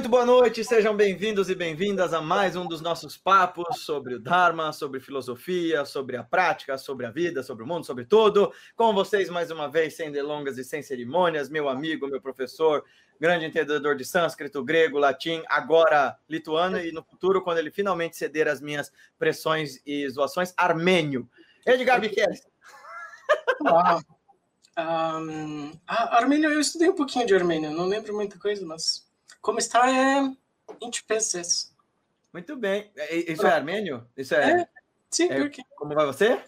Muito 0.00 0.08
boa 0.08 0.24
noite, 0.24 0.64
sejam 0.64 0.96
bem-vindos 0.96 1.50
e 1.50 1.54
bem-vindas 1.54 2.14
a 2.14 2.22
mais 2.22 2.56
um 2.56 2.66
dos 2.66 2.80
nossos 2.80 3.18
papos 3.18 3.80
sobre 3.80 4.14
o 4.14 4.18
Dharma, 4.18 4.72
sobre 4.72 4.98
filosofia, 4.98 5.84
sobre 5.84 6.16
a 6.16 6.24
prática, 6.24 6.78
sobre 6.78 7.04
a 7.04 7.10
vida, 7.10 7.42
sobre 7.42 7.64
o 7.64 7.66
mundo, 7.66 7.84
sobre 7.84 8.06
tudo. 8.06 8.50
Com 8.74 8.94
vocês, 8.94 9.28
mais 9.28 9.50
uma 9.50 9.68
vez, 9.68 9.94
sem 9.94 10.10
delongas 10.10 10.56
e 10.56 10.64
sem 10.64 10.80
cerimônias, 10.80 11.50
meu 11.50 11.68
amigo, 11.68 12.08
meu 12.08 12.18
professor, 12.18 12.82
grande 13.20 13.44
entendedor 13.44 13.94
de 13.94 14.06
sânscrito, 14.06 14.64
grego, 14.64 14.98
latim, 14.98 15.42
agora 15.46 16.16
lituano 16.26 16.78
e 16.80 16.90
no 16.92 17.02
futuro, 17.02 17.42
quando 17.42 17.58
ele 17.58 17.70
finalmente 17.70 18.16
ceder 18.16 18.48
às 18.48 18.62
minhas 18.62 18.90
pressões 19.18 19.82
e 19.84 20.08
zoações, 20.08 20.54
armênio. 20.56 21.28
Edgar 21.66 22.00
Biqueres. 22.00 22.40
Um, 24.78 25.72
a 25.86 26.16
Armênia, 26.16 26.46
eu 26.46 26.58
estudei 26.58 26.88
um 26.88 26.94
pouquinho 26.94 27.26
de 27.26 27.34
Armênia, 27.34 27.68
não 27.68 27.84
lembro 27.84 28.14
muita 28.14 28.38
coisa, 28.38 28.64
mas 28.64 29.09
como 29.40 29.58
está 29.58 29.90
é 29.90 30.22
20 30.80 31.04
pesos. 31.04 31.72
Muito 32.32 32.56
bem. 32.56 32.90
Isso 33.28 33.46
é 33.46 33.52
armênio? 33.52 34.06
Isso 34.16 34.34
é. 34.34 34.62
é 34.62 34.68
sim, 35.10 35.28
é, 35.30 35.40
porque. 35.40 35.62
Como 35.76 35.94
vai 35.94 36.06
você? 36.06 36.42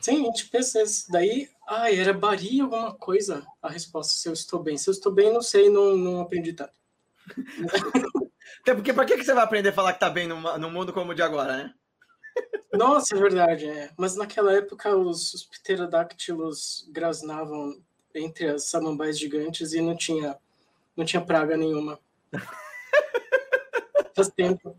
Sim, 0.00 0.22
20 0.22 0.48
pesos. 0.48 1.06
Daí, 1.08 1.50
ah, 1.66 1.92
era 1.92 2.12
Bari 2.12 2.60
alguma 2.60 2.94
coisa 2.94 3.46
a 3.60 3.68
resposta, 3.68 4.14
se 4.14 4.28
eu 4.28 4.32
estou 4.32 4.62
bem. 4.62 4.76
Se 4.78 4.88
eu 4.88 4.92
estou 4.92 5.12
bem, 5.12 5.32
não 5.32 5.42
sei, 5.42 5.68
não, 5.68 5.96
não 5.96 6.20
aprendi 6.20 6.52
tanto. 6.52 6.72
Até 8.62 8.74
porque, 8.74 8.92
para 8.92 9.04
que 9.04 9.22
você 9.22 9.34
vai 9.34 9.44
aprender 9.44 9.70
a 9.70 9.72
falar 9.72 9.92
que 9.92 10.00
tá 10.00 10.08
bem 10.08 10.26
no, 10.26 10.58
no 10.58 10.70
mundo 10.70 10.92
como 10.92 11.12
o 11.12 11.14
de 11.14 11.22
agora, 11.22 11.56
né? 11.56 11.74
Nossa, 12.72 13.16
é 13.16 13.18
verdade, 13.18 13.66
é. 13.68 13.90
Mas 13.96 14.14
naquela 14.14 14.52
época 14.52 14.94
os, 14.96 15.34
os 15.34 15.44
pterodáctilos 15.44 16.88
grasnavam 16.90 17.80
entre 18.14 18.48
as 18.48 18.64
samambaias 18.64 19.18
gigantes 19.18 19.72
e 19.72 19.80
não 19.80 19.96
tinha, 19.96 20.36
não 20.96 21.04
tinha 21.04 21.20
praga 21.20 21.56
nenhuma. 21.56 21.98
Faz 24.14 24.28
tempo. 24.30 24.76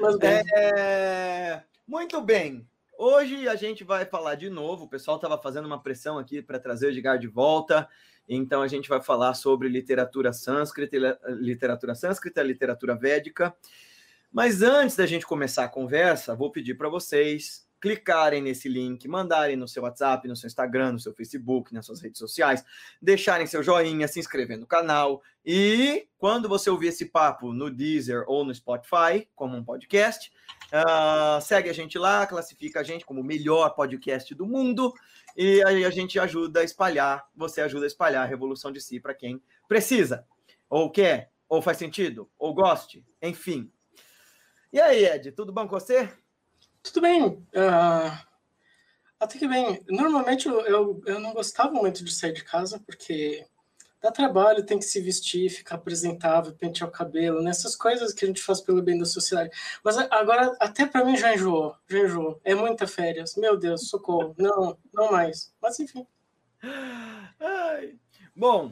Mas 0.00 0.18
bem. 0.18 0.42
É... 0.54 1.62
Muito 1.86 2.20
bem. 2.20 2.68
Hoje 2.98 3.46
a 3.46 3.54
gente 3.54 3.84
vai 3.84 4.04
falar 4.04 4.34
de 4.34 4.48
novo. 4.48 4.84
O 4.84 4.88
pessoal 4.88 5.16
estava 5.16 5.36
fazendo 5.40 5.66
uma 5.66 5.82
pressão 5.82 6.18
aqui 6.18 6.40
para 6.40 6.58
trazer 6.58 6.86
o 6.86 6.90
Edgar 6.90 7.18
de 7.18 7.26
volta. 7.26 7.88
Então 8.28 8.62
a 8.62 8.68
gente 8.68 8.88
vai 8.88 9.02
falar 9.02 9.34
sobre 9.34 9.68
literatura 9.68 10.32
sânscrita, 10.32 11.18
literatura 11.38 11.94
sânscrita, 11.94 12.42
literatura 12.42 12.96
védica. 12.96 13.54
Mas 14.32 14.62
antes 14.62 14.96
da 14.96 15.06
gente 15.06 15.26
começar 15.26 15.64
a 15.64 15.68
conversa, 15.68 16.34
vou 16.34 16.50
pedir 16.50 16.74
para 16.74 16.88
vocês 16.88 17.65
clicarem 17.80 18.42
nesse 18.42 18.68
link, 18.68 19.06
mandarem 19.06 19.56
no 19.56 19.68
seu 19.68 19.82
WhatsApp, 19.82 20.26
no 20.26 20.36
seu 20.36 20.46
Instagram, 20.46 20.92
no 20.92 20.98
seu 20.98 21.12
Facebook, 21.12 21.72
nas 21.74 21.86
suas 21.86 22.00
redes 22.00 22.18
sociais, 22.18 22.64
deixarem 23.00 23.46
seu 23.46 23.62
joinha, 23.62 24.08
se 24.08 24.18
inscrever 24.18 24.58
no 24.58 24.66
canal 24.66 25.22
e 25.44 26.08
quando 26.18 26.48
você 26.48 26.68
ouvir 26.68 26.88
esse 26.88 27.06
papo 27.06 27.52
no 27.52 27.70
Deezer 27.70 28.24
ou 28.26 28.44
no 28.44 28.54
Spotify, 28.54 29.28
como 29.34 29.56
um 29.56 29.62
podcast, 29.62 30.32
uh, 30.72 31.40
segue 31.40 31.70
a 31.70 31.72
gente 31.72 31.98
lá, 31.98 32.26
classifica 32.26 32.80
a 32.80 32.82
gente 32.82 33.04
como 33.04 33.20
o 33.20 33.24
melhor 33.24 33.70
podcast 33.70 34.34
do 34.34 34.46
mundo 34.46 34.92
e 35.36 35.62
aí 35.66 35.84
a 35.84 35.90
gente 35.90 36.18
ajuda 36.18 36.60
a 36.60 36.64
espalhar, 36.64 37.28
você 37.36 37.60
ajuda 37.60 37.84
a 37.84 37.86
espalhar 37.86 38.24
a 38.24 38.28
revolução 38.28 38.72
de 38.72 38.80
si 38.80 38.98
para 38.98 39.14
quem 39.14 39.40
precisa, 39.68 40.26
ou 40.68 40.90
quer, 40.90 41.30
ou 41.48 41.60
faz 41.60 41.76
sentido, 41.76 42.28
ou 42.38 42.54
goste, 42.54 43.04
enfim. 43.22 43.70
E 44.72 44.80
aí, 44.80 45.04
Ed, 45.04 45.30
tudo 45.32 45.52
bom 45.52 45.68
com 45.68 45.78
você? 45.78 46.10
Tudo 46.86 47.00
bem. 47.00 47.24
Uh, 47.24 48.26
até 49.18 49.38
que 49.38 49.48
bem. 49.48 49.82
Normalmente 49.88 50.46
eu, 50.46 50.60
eu, 50.60 51.02
eu, 51.04 51.18
não 51.18 51.32
gostava 51.32 51.72
muito 51.72 52.04
de 52.04 52.14
sair 52.14 52.32
de 52.32 52.44
casa, 52.44 52.80
porque 52.86 53.44
dá 54.00 54.12
trabalho, 54.12 54.64
tem 54.64 54.78
que 54.78 54.84
se 54.84 55.00
vestir, 55.00 55.50
ficar 55.50 55.74
apresentável, 55.74 56.54
pentear 56.54 56.88
o 56.88 56.92
cabelo, 56.92 57.42
nessas 57.42 57.72
né? 57.72 57.78
coisas 57.80 58.12
que 58.14 58.24
a 58.24 58.28
gente 58.28 58.40
faz 58.40 58.60
pelo 58.60 58.82
bem 58.82 58.98
da 58.98 59.04
sociedade. 59.04 59.50
Mas 59.82 59.98
agora, 59.98 60.56
até 60.60 60.86
para 60.86 61.04
mim 61.04 61.16
já 61.16 61.34
enjoou, 61.34 61.74
já 61.88 61.98
enjoou. 61.98 62.40
É 62.44 62.54
muita 62.54 62.86
férias. 62.86 63.34
Meu 63.36 63.56
Deus, 63.56 63.88
socorro. 63.88 64.34
Não, 64.38 64.78
não 64.94 65.10
mais. 65.10 65.52
Mas 65.60 65.80
enfim. 65.80 66.06
Ai. 67.40 67.98
Bom, 68.34 68.70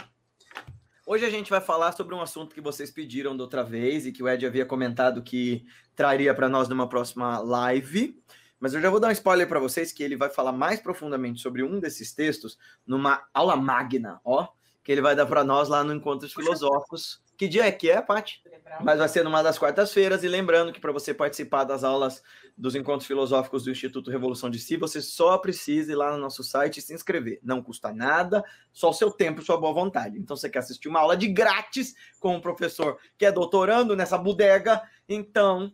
Hoje 1.06 1.26
a 1.26 1.30
gente 1.30 1.50
vai 1.50 1.60
falar 1.60 1.92
sobre 1.92 2.14
um 2.14 2.20
assunto 2.22 2.54
que 2.54 2.62
vocês 2.62 2.90
pediram 2.90 3.36
da 3.36 3.44
outra 3.44 3.62
vez 3.62 4.06
e 4.06 4.12
que 4.12 4.22
o 4.22 4.28
Ed 4.28 4.46
havia 4.46 4.64
comentado 4.64 5.22
que 5.22 5.66
traria 5.94 6.34
para 6.34 6.48
nós 6.48 6.66
numa 6.66 6.88
próxima 6.88 7.40
live. 7.40 8.18
Mas 8.58 8.72
eu 8.72 8.80
já 8.80 8.88
vou 8.88 8.98
dar 8.98 9.08
um 9.08 9.12
spoiler 9.12 9.46
para 9.46 9.60
vocês 9.60 9.92
que 9.92 10.02
ele 10.02 10.16
vai 10.16 10.30
falar 10.30 10.52
mais 10.52 10.80
profundamente 10.80 11.42
sobre 11.42 11.62
um 11.62 11.78
desses 11.78 12.14
textos 12.14 12.58
numa 12.86 13.22
aula 13.34 13.54
magna, 13.54 14.18
ó, 14.24 14.48
que 14.82 14.90
ele 14.90 15.02
vai 15.02 15.14
dar 15.14 15.26
para 15.26 15.44
nós 15.44 15.68
lá 15.68 15.84
no 15.84 15.92
Encontros 15.92 16.32
Filosóficos. 16.32 17.22
Que 17.36 17.48
dia 17.48 17.66
é 17.66 17.72
que 17.72 17.90
é, 17.90 18.00
Paty? 18.00 18.42
Mas 18.80 18.98
vai 18.98 19.08
ser 19.08 19.24
numa 19.24 19.42
das 19.42 19.58
quartas-feiras. 19.58 20.22
E 20.22 20.28
lembrando 20.28 20.72
que 20.72 20.80
para 20.80 20.92
você 20.92 21.12
participar 21.12 21.64
das 21.64 21.82
aulas 21.82 22.22
dos 22.56 22.74
encontros 22.74 23.06
filosóficos 23.06 23.64
do 23.64 23.70
Instituto 23.70 24.10
Revolução 24.10 24.48
de 24.48 24.58
Si, 24.58 24.76
você 24.76 25.02
só 25.02 25.36
precisa 25.38 25.92
ir 25.92 25.96
lá 25.96 26.12
no 26.12 26.18
nosso 26.18 26.42
site 26.44 26.78
e 26.78 26.82
se 26.82 26.94
inscrever. 26.94 27.40
Não 27.42 27.62
custa 27.62 27.92
nada, 27.92 28.44
só 28.72 28.90
o 28.90 28.94
seu 28.94 29.10
tempo 29.10 29.40
e 29.40 29.44
sua 29.44 29.56
boa 29.56 29.72
vontade. 29.72 30.18
Então, 30.18 30.36
você 30.36 30.48
quer 30.48 30.60
assistir 30.60 30.88
uma 30.88 31.00
aula 31.00 31.16
de 31.16 31.26
grátis 31.26 31.94
com 32.20 32.36
um 32.36 32.40
professor 32.40 32.98
que 33.18 33.26
é 33.26 33.32
doutorando 33.32 33.96
nessa 33.96 34.16
bodega, 34.16 34.82
então 35.08 35.72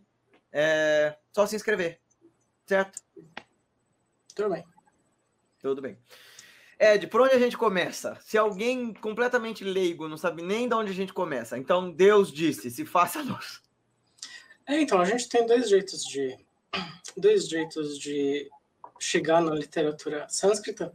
é 0.51 1.15
só 1.31 1.45
se 1.45 1.55
inscrever. 1.55 1.99
Certo? 2.65 2.99
Tudo 4.35 4.49
bem. 4.49 4.65
Tudo 5.59 5.81
bem. 5.81 5.97
Ed, 6.81 7.05
por 7.05 7.21
onde 7.21 7.35
a 7.35 7.39
gente 7.39 7.55
começa? 7.55 8.17
Se 8.21 8.39
alguém 8.39 8.91
completamente 8.91 9.63
leigo 9.63 10.07
não 10.07 10.17
sabe 10.17 10.41
nem 10.41 10.67
de 10.67 10.73
onde 10.73 10.89
a 10.89 10.95
gente 10.95 11.13
começa, 11.13 11.55
então 11.55 11.91
Deus 11.91 12.31
disse: 12.31 12.71
se 12.71 12.83
faça 12.83 13.21
luz. 13.21 13.61
É, 14.65 14.81
então, 14.81 14.99
a 14.99 15.05
gente 15.05 15.29
tem 15.29 15.45
dois 15.45 15.69
jeitos 15.69 16.03
de 16.03 16.35
dois 17.15 17.47
jeitos 17.47 17.99
de 17.99 18.49
chegar 18.99 19.41
na 19.41 19.53
literatura 19.53 20.27
sânscrita. 20.27 20.91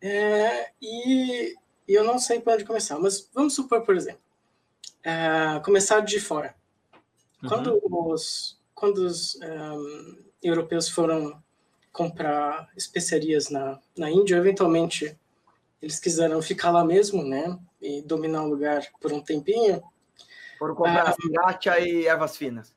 É, 0.00 0.70
e, 0.80 1.54
e, 1.86 1.94
eu 1.94 2.02
não 2.02 2.18
sei 2.18 2.40
por 2.40 2.54
onde 2.54 2.64
começar, 2.64 2.98
mas 2.98 3.28
vamos 3.34 3.54
supor, 3.54 3.82
por 3.82 3.94
exemplo, 3.94 4.22
é, 5.02 5.60
começar 5.62 6.00
de 6.00 6.18
fora. 6.18 6.56
Uhum. 7.42 7.48
Quando 7.50 7.80
os, 7.90 8.58
quando 8.74 8.98
os 8.98 9.34
um, 9.36 10.24
europeus 10.42 10.88
foram 10.88 11.43
comprar 11.94 12.68
especiarias 12.76 13.48
na, 13.48 13.80
na 13.96 14.10
Índia, 14.10 14.34
eventualmente 14.34 15.16
eles 15.80 16.00
quiseram 16.00 16.42
ficar 16.42 16.72
lá 16.72 16.84
mesmo, 16.84 17.22
né, 17.22 17.56
e 17.80 18.02
dominar 18.02 18.42
o 18.42 18.48
lugar 18.48 18.82
por 19.00 19.12
um 19.12 19.20
tempinho. 19.20 19.80
Foram 20.58 20.74
comprar 20.74 21.14
ah, 21.14 21.80
e 21.80 22.06
ervas 22.06 22.36
finas. 22.36 22.74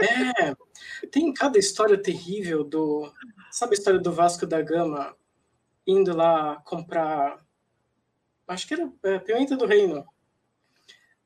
É, 0.00 1.06
tem 1.10 1.32
cada 1.32 1.58
história 1.58 2.00
terrível 2.00 2.64
do. 2.64 3.12
Sabe 3.50 3.74
a 3.74 3.78
história 3.78 4.00
do 4.00 4.12
Vasco 4.12 4.46
da 4.46 4.62
Gama 4.62 5.14
indo 5.86 6.16
lá 6.16 6.62
comprar. 6.64 7.38
Acho 8.46 8.66
que 8.66 8.74
era 8.74 8.90
é, 9.02 9.18
Pimenta 9.18 9.56
do 9.56 9.66
Reino. 9.66 10.06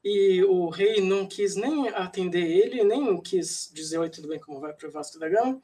E 0.03 0.43
o 0.45 0.69
rei 0.69 1.01
não 1.01 1.27
quis 1.27 1.55
nem 1.55 1.89
atender 1.91 2.45
ele, 2.45 2.83
nem 2.83 3.21
quis 3.21 3.71
dizer 3.73 3.99
oi, 3.99 4.11
tudo 4.11 4.29
bem, 4.29 4.41
como 4.41 4.59
vai 4.59 4.73
para 4.73 4.89
o 4.89 4.91
Vasco 4.91 5.19
da 5.19 5.29
Gama 5.29 5.63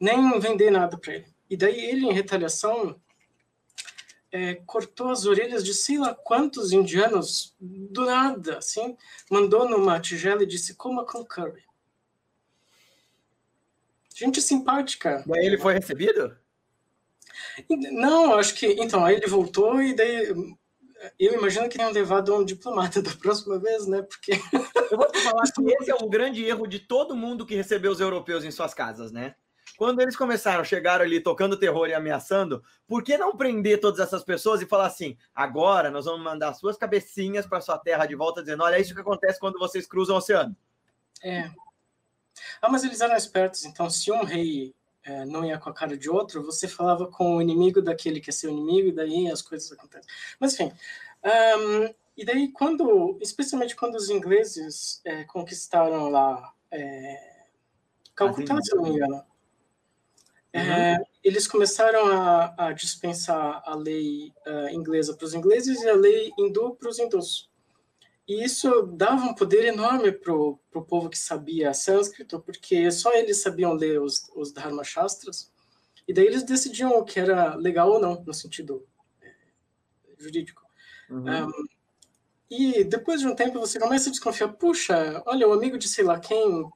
nem 0.00 0.38
vender 0.40 0.70
nada 0.70 0.96
para 0.96 1.14
ele. 1.14 1.26
E 1.48 1.56
daí 1.56 1.78
ele, 1.78 2.06
em 2.06 2.12
retaliação, 2.12 2.98
é, 4.32 4.54
cortou 4.66 5.10
as 5.10 5.26
orelhas 5.26 5.64
de 5.64 5.74
sei 5.74 5.98
lá 5.98 6.14
quantos 6.14 6.72
indianos 6.72 7.54
do 7.60 8.06
nada, 8.06 8.58
assim, 8.58 8.96
mandou 9.30 9.68
numa 9.68 10.00
tigela 10.00 10.42
e 10.42 10.46
disse: 10.46 10.74
coma 10.74 11.04
com 11.04 11.24
curry. 11.24 11.64
Gente 14.14 14.40
simpática. 14.40 15.24
E 15.26 15.38
aí 15.38 15.46
ele 15.46 15.58
foi 15.58 15.74
recebido? 15.74 16.36
Não, 17.68 18.34
acho 18.34 18.54
que. 18.54 18.66
Então, 18.66 19.04
aí 19.04 19.16
ele 19.16 19.26
voltou 19.26 19.82
e 19.82 19.94
daí. 19.94 20.28
Eu 21.18 21.32
imagino 21.32 21.66
que 21.68 21.78
tenham 21.78 21.90
levado 21.90 22.34
um 22.34 22.44
diplomata 22.44 23.00
da 23.02 23.12
próxima 23.12 23.58
vez, 23.58 23.86
né? 23.86 24.02
Porque. 24.02 24.32
Eu 24.90 24.98
vou 24.98 25.10
te 25.10 25.20
falar 25.20 25.42
que 25.50 25.62
esse 25.72 25.90
é 25.90 25.94
um 25.94 26.08
grande 26.08 26.44
erro 26.44 26.66
de 26.66 26.78
todo 26.78 27.16
mundo 27.16 27.46
que 27.46 27.54
recebeu 27.54 27.90
os 27.90 28.00
europeus 28.00 28.44
em 28.44 28.50
suas 28.50 28.74
casas, 28.74 29.10
né? 29.10 29.34
Quando 29.80 30.02
eles 30.02 30.14
começaram, 30.14 30.62
chegaram 30.62 31.06
ali 31.06 31.22
tocando 31.22 31.56
terror 31.56 31.88
e 31.88 31.94
ameaçando, 31.94 32.62
por 32.86 33.02
que 33.02 33.16
não 33.16 33.34
prender 33.34 33.80
todas 33.80 33.98
essas 33.98 34.22
pessoas 34.22 34.60
e 34.60 34.66
falar 34.66 34.84
assim: 34.84 35.16
agora 35.34 35.90
nós 35.90 36.04
vamos 36.04 36.22
mandar 36.22 36.52
suas 36.52 36.76
cabecinhas 36.76 37.46
para 37.46 37.62
sua 37.62 37.78
terra 37.78 38.04
de 38.04 38.14
volta, 38.14 38.42
dizendo: 38.42 38.62
olha, 38.62 38.76
é 38.76 38.80
isso 38.82 38.94
que 38.94 39.00
acontece 39.00 39.40
quando 39.40 39.58
vocês 39.58 39.86
cruzam 39.86 40.16
o 40.16 40.18
oceano? 40.18 40.54
É. 41.22 41.50
Ah, 42.60 42.68
mas 42.68 42.84
eles 42.84 43.00
eram 43.00 43.16
espertos, 43.16 43.64
então 43.64 43.88
se 43.88 44.12
um 44.12 44.22
rei 44.22 44.74
é, 45.02 45.24
não 45.24 45.46
ia 45.46 45.56
com 45.56 45.70
a 45.70 45.74
cara 45.74 45.96
de 45.96 46.10
outro, 46.10 46.44
você 46.44 46.68
falava 46.68 47.06
com 47.06 47.38
o 47.38 47.40
inimigo 47.40 47.80
daquele 47.80 48.20
que 48.20 48.28
é 48.28 48.34
seu 48.34 48.50
inimigo, 48.50 48.88
e 48.88 48.92
daí 48.92 49.30
as 49.30 49.40
coisas 49.40 49.72
acontecem. 49.72 50.06
Mas 50.38 50.52
enfim. 50.52 50.70
Um, 51.24 51.94
e 52.18 52.24
daí, 52.26 52.52
quando, 52.52 53.16
especialmente 53.18 53.74
quando 53.74 53.94
os 53.94 54.10
ingleses 54.10 55.00
é, 55.06 55.24
conquistaram 55.24 56.10
lá 56.10 56.52
é, 56.70 57.46
Calcutá, 58.14 58.60
se 58.60 58.74
não 58.74 58.82
me 58.82 58.90
engano, 58.90 59.24
é, 60.52 60.94
uhum. 60.94 61.04
eles 61.22 61.46
começaram 61.46 62.06
a, 62.06 62.54
a, 62.56 62.72
dispensar 62.72 63.62
a 63.64 63.74
lei 63.74 64.32
uh, 64.46 64.68
inglesa 64.74 65.14
para 65.14 65.24
os 65.24 65.34
ingleses 65.34 65.80
e 65.82 65.88
a 65.88 65.94
lei 65.94 66.32
hindu 66.38 66.74
para 66.74 66.88
os 66.88 66.98
hindus. 66.98 67.48
e 68.26 68.44
isso 68.44 68.82
dava 68.96 69.24
um 69.24 69.34
poder 69.34 69.64
enorme 69.64 70.10
para 70.10 70.34
o 70.34 70.58
povo 70.88 71.08
que 71.08 71.18
sabia 71.18 71.72
sânscrito, 71.72 72.40
porque 72.40 72.90
só 72.90 73.12
eles 73.14 73.38
sabiam 73.38 73.72
ler 73.74 74.00
os, 74.00 74.28
os 74.34 74.52
Dharma 74.52 74.82
Shastras, 74.82 75.52
e 76.06 76.12
daí 76.12 76.26
eles 76.26 76.42
decidiam 76.42 76.90
o 76.90 77.04
que 77.04 77.20
era 77.20 77.54
legal 77.54 77.90
ou 77.90 78.00
não, 78.00 78.22
no 78.24 78.34
sentido 78.34 78.84
é, 79.22 79.32
jurídico. 80.18 80.62
Uhum. 81.08 81.46
Um, 81.46 81.66
e 82.50 82.82
depois 82.82 83.20
de 83.20 83.28
um 83.28 83.34
tempo 83.36 83.60
você 83.60 83.78
começa 83.78 84.08
a 84.08 84.12
desconfiar, 84.12 84.48
puxa, 84.48 85.22
olha, 85.26 85.46
o 85.46 85.52
amigo 85.52 85.78
de 85.78 85.88
sei 85.88 86.04
lá 86.04 86.18
quem 86.18 86.68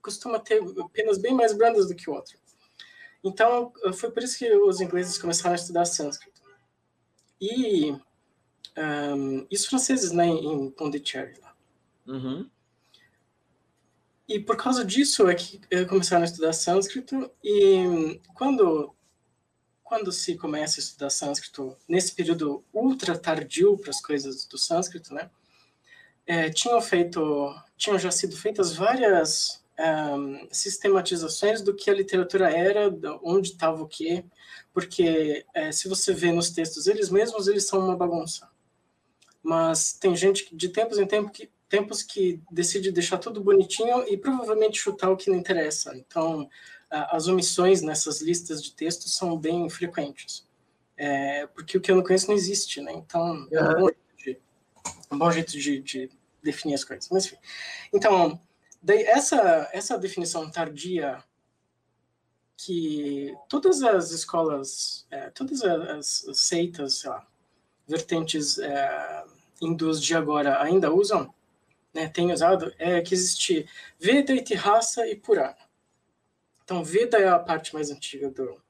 costuma 0.00 0.38
ter 0.38 0.62
penas 0.94 1.18
bem 1.18 1.34
mais 1.34 1.52
brandas 1.52 1.86
do 1.86 1.94
que 1.94 2.08
o 2.08 2.14
outro. 2.14 2.38
Então, 3.22 3.72
foi 3.94 4.10
por 4.10 4.22
isso 4.22 4.38
que 4.38 4.52
os 4.52 4.80
ingleses 4.80 5.18
começaram 5.18 5.52
a 5.52 5.58
estudar 5.58 5.84
sânscrito. 5.84 6.40
E 7.40 7.96
um, 8.78 9.46
e 9.50 9.54
os 9.54 9.66
franceses, 9.66 10.12
né, 10.12 10.26
em 10.26 10.70
Pondicherry 10.70 11.38
lá. 11.40 11.54
Uhum. 12.06 12.48
E 14.28 14.38
por 14.38 14.56
causa 14.56 14.84
disso 14.84 15.28
é 15.28 15.34
que 15.34 15.60
começaram 15.86 16.22
a 16.22 16.26
estudar 16.26 16.52
sânscrito 16.52 17.30
e 17.42 18.20
quando 18.34 18.94
quando 19.82 20.12
se 20.12 20.36
começa 20.36 20.78
a 20.78 20.82
estudar 20.82 21.08
sânscrito 21.08 21.74
nesse 21.88 22.14
período 22.14 22.62
ultra 22.74 23.18
tardio 23.18 23.78
para 23.78 23.88
as 23.88 24.02
coisas 24.02 24.44
do 24.44 24.58
sânscrito, 24.58 25.14
né? 25.14 25.30
É, 26.26 26.50
tinham 26.50 26.78
feito, 26.82 27.54
tinham 27.74 27.98
já 27.98 28.10
sido 28.10 28.36
feitas 28.36 28.76
várias 28.76 29.64
um, 29.78 30.48
sistematizações 30.50 31.62
do 31.62 31.74
que 31.74 31.90
a 31.90 31.94
literatura 31.94 32.50
era, 32.50 32.88
onde 33.22 33.50
estava 33.50 33.82
o 33.82 33.88
quê, 33.88 34.24
porque 34.72 35.46
é, 35.54 35.70
se 35.70 35.88
você 35.88 36.12
vê 36.12 36.32
nos 36.32 36.50
textos 36.50 36.86
eles 36.86 37.10
mesmos, 37.10 37.46
eles 37.46 37.66
são 37.66 37.80
uma 37.80 37.96
bagunça. 37.96 38.48
Mas 39.42 39.92
tem 39.92 40.16
gente 40.16 40.54
de 40.54 40.68
tempos 40.68 40.98
em 40.98 41.06
tempos 41.06 41.32
que 41.32 41.50
tempos 41.68 42.02
que 42.02 42.40
decide 42.50 42.90
deixar 42.90 43.18
tudo 43.18 43.42
bonitinho 43.42 44.02
e 44.08 44.16
provavelmente 44.16 44.78
chutar 44.78 45.10
o 45.10 45.16
que 45.16 45.30
não 45.30 45.36
interessa. 45.36 45.94
Então, 45.96 46.48
as 46.90 47.28
omissões 47.28 47.82
nessas 47.82 48.22
listas 48.22 48.62
de 48.62 48.72
textos 48.72 49.14
são 49.14 49.36
bem 49.36 49.68
frequentes. 49.68 50.46
É, 50.96 51.46
porque 51.48 51.76
o 51.76 51.80
que 51.80 51.90
eu 51.90 51.96
não 51.96 52.02
conheço 52.02 52.28
não 52.28 52.34
existe, 52.34 52.80
né? 52.80 52.92
Então, 52.92 53.46
é 53.52 53.62
um 53.62 53.74
bom 53.74 53.88
jeito 53.88 54.16
de, 54.16 54.38
um 55.12 55.18
bom 55.18 55.30
jeito 55.30 55.52
de, 55.52 55.80
de 55.80 56.10
definir 56.42 56.74
as 56.74 56.84
coisas. 56.84 57.08
Mas, 57.10 57.26
enfim. 57.26 57.36
Então, 57.92 58.40
daí 58.80 59.02
essa, 59.02 59.68
essa 59.72 59.98
definição 59.98 60.50
tardia 60.50 61.22
que 62.56 63.34
todas 63.48 63.82
as 63.82 64.10
escolas, 64.10 65.06
é, 65.10 65.30
todas 65.30 65.62
as, 65.62 66.26
as, 66.26 66.38
seitas, 66.38 66.98
sei 66.98 67.10
lá, 67.10 67.26
vertentes 67.86 68.58
é, 68.58 69.24
hindus 69.62 70.02
de 70.02 70.14
agora 70.14 70.60
ainda 70.60 70.92
usam, 70.92 71.32
né, 71.94 72.08
tem 72.08 72.32
usado, 72.32 72.74
é 72.78 73.00
que 73.00 73.14
existe 73.14 73.66
Veda, 73.98 74.32
Itihasa 74.32 75.06
e 75.06 75.14
Purana. 75.14 75.56
Então, 76.64 76.84
Veda 76.84 77.16
é 77.16 77.28
a 77.28 77.38
parte 77.38 77.72
mais 77.72 77.90
antiga 77.90 78.28
do, 78.28 78.60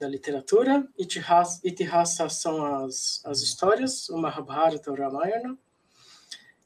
da 0.00 0.08
literatura, 0.08 0.88
Itihasa, 0.98 1.60
Itihasa 1.62 2.28
são 2.30 2.84
as, 2.84 3.22
as 3.24 3.40
histórias, 3.42 4.08
o 4.08 4.16
Mahabharata, 4.16 4.90
o 4.90 4.94
Ramayana, 4.94 5.56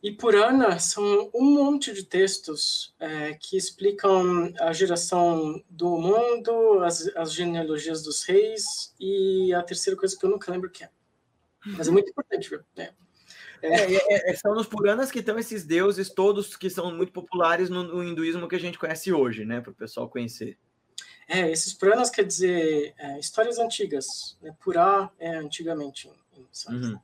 e 0.03 0.11
Purana 0.11 0.81
são 0.81 1.31
um 1.33 1.55
monte 1.55 1.93
de 1.93 2.03
textos 2.03 2.93
é, 2.99 3.35
que 3.35 3.57
explicam 3.57 4.53
a 4.59 4.73
geração 4.73 5.63
do 5.71 5.97
mundo, 5.97 6.83
as, 6.83 7.07
as 7.17 7.33
genealogias 7.33 8.03
dos 8.03 8.25
reis, 8.25 8.93
e 8.99 9.55
a 9.55 9.63
terceira 9.63 9.97
coisa 9.97 10.19
que 10.19 10.27
eu 10.27 10.31
nunca 10.31 10.51
lembro 10.51 10.69
que 10.69 10.83
é. 10.83 10.91
Mas 11.65 11.87
é 11.87 11.93
muito 11.93 12.11
importante, 12.11 12.51
viu? 12.51 12.61
É. 12.77 12.91
É, 13.63 13.69
é, 13.69 13.95
é, 13.95 14.31
é, 14.33 14.35
são 14.35 14.57
nos 14.57 14.67
Puranas 14.67 15.13
que 15.13 15.21
estão 15.21 15.39
esses 15.39 15.65
deuses 15.65 16.11
todos 16.11 16.57
que 16.57 16.69
são 16.69 16.93
muito 16.93 17.13
populares 17.13 17.71
no, 17.71 17.85
no 17.85 18.03
hinduísmo 18.03 18.49
que 18.49 18.57
a 18.57 18.61
gente 18.61 18.77
conhece 18.77 19.13
hoje, 19.13 19.45
né? 19.45 19.61
Para 19.61 19.71
o 19.71 19.75
pessoal 19.75 20.09
conhecer. 20.09 20.59
É, 21.29 21.49
esses 21.49 21.73
Puranas 21.73 22.11
quer 22.11 22.25
dizer 22.25 22.93
histórias 23.21 23.61
antigas. 23.61 24.37
Né? 24.43 24.53
Purá 24.59 25.09
é 25.17 25.37
antigamente 25.37 26.11
em, 26.37 26.49
em. 26.75 27.01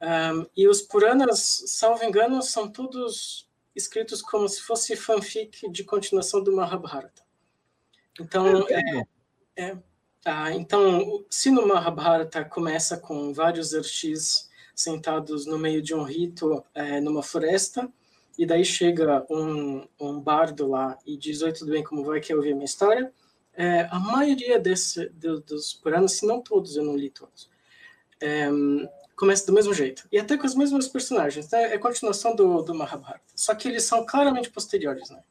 Um, 0.00 0.46
E 0.56 0.68
os 0.68 0.82
Puranas, 0.82 1.64
salvo 1.66 2.04
engano, 2.04 2.42
são 2.42 2.68
todos 2.68 3.48
escritos 3.74 4.20
como 4.22 4.48
se 4.48 4.60
fosse 4.62 4.96
fanfic 4.96 5.70
de 5.70 5.84
continuação 5.84 6.42
do 6.42 6.54
Mahabharata. 6.54 7.22
Então, 8.20 8.66
é, 8.68 9.06
é, 9.56 9.78
ah, 10.24 10.52
então 10.52 11.24
se 11.30 11.50
no 11.50 11.66
Mahabharata 11.66 12.44
começa 12.44 12.96
com 12.96 13.32
vários 13.32 13.74
archis 13.74 14.48
sentados 14.74 15.46
no 15.46 15.58
meio 15.58 15.80
de 15.80 15.94
um 15.94 16.02
rito 16.02 16.64
é, 16.74 17.00
numa 17.00 17.22
floresta, 17.22 17.90
e 18.36 18.46
daí 18.46 18.64
chega 18.64 19.26
um, 19.28 19.86
um 20.00 20.20
bardo 20.20 20.68
lá 20.68 20.96
e 21.04 21.16
diz, 21.16 21.42
oi, 21.42 21.52
tudo 21.52 21.72
bem, 21.72 21.82
como 21.82 22.04
vai, 22.04 22.20
quer 22.20 22.36
ouvir 22.36 22.52
a 22.52 22.54
minha 22.54 22.64
história? 22.64 23.12
É, 23.52 23.88
a 23.90 23.98
maioria 23.98 24.58
desse, 24.60 25.08
do, 25.08 25.40
dos 25.40 25.74
Puranas, 25.74 26.12
se 26.12 26.26
não 26.26 26.40
todos, 26.40 26.76
eu 26.76 26.84
não 26.84 26.96
li 26.96 27.10
todos, 27.10 27.50
é, 28.20 28.48
começa 29.18 29.44
do 29.44 29.52
mesmo 29.52 29.74
jeito. 29.74 30.06
E 30.12 30.18
até 30.18 30.38
com 30.38 30.46
os 30.46 30.54
mesmos 30.54 30.86
personagens, 30.86 31.50
né? 31.50 31.74
é 31.74 31.78
continuação 31.78 32.36
do, 32.36 32.62
do 32.62 32.72
Mahabharata. 32.72 33.24
Só 33.34 33.52
que 33.54 33.66
eles 33.66 33.82
são 33.82 34.06
claramente 34.06 34.48
posteriores, 34.48 35.10
né? 35.10 35.22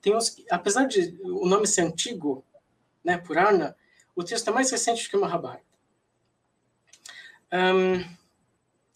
Tem 0.00 0.14
uns, 0.16 0.36
apesar 0.48 0.86
de 0.86 1.18
o 1.22 1.46
nome 1.46 1.66
ser 1.66 1.82
antigo, 1.82 2.44
né, 3.04 3.18
Purana, 3.18 3.76
o 4.14 4.22
texto 4.22 4.48
é 4.48 4.52
mais 4.52 4.70
recente 4.70 5.10
que 5.10 5.16
o 5.16 5.20
Mahabharata. 5.20 5.64
Um, 7.52 8.04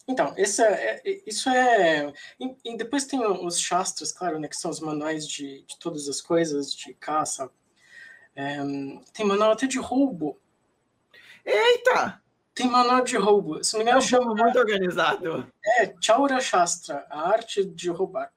então, 0.07 0.33
esse 0.37 0.63
é, 0.63 1.01
é, 1.05 1.21
isso 1.25 1.49
é. 1.49 2.13
E, 2.39 2.55
e, 2.63 2.77
depois 2.77 3.05
tem 3.05 3.19
os 3.19 3.59
Shastras, 3.59 4.13
claro, 4.13 4.39
né, 4.39 4.47
que 4.47 4.55
são 4.55 4.71
os 4.71 4.79
manuais 4.79 5.27
de, 5.27 5.63
de 5.63 5.77
todas 5.77 6.07
as 6.07 6.21
coisas, 6.21 6.73
de 6.73 6.93
caça. 6.93 7.51
É, 8.33 8.57
tem 9.13 9.25
manual 9.25 9.51
até 9.51 9.67
de 9.67 9.77
roubo. 9.77 10.39
Eita! 11.45 12.21
Tem 12.57 12.67
manual 12.67 13.03
de 13.03 13.15
roubo. 13.15 13.63
Se 13.63 13.73
não 13.73 13.79
me 13.79 13.83
engano, 13.83 14.03
é 14.03 14.07
chama 14.07 14.33
muito 14.33 14.57
organizado. 14.57 15.47
É, 15.63 15.93
Chaura 16.01 16.41
Shastra, 16.41 17.05
a 17.07 17.29
arte 17.29 17.63
de 17.63 17.91
roubar. 17.91 18.33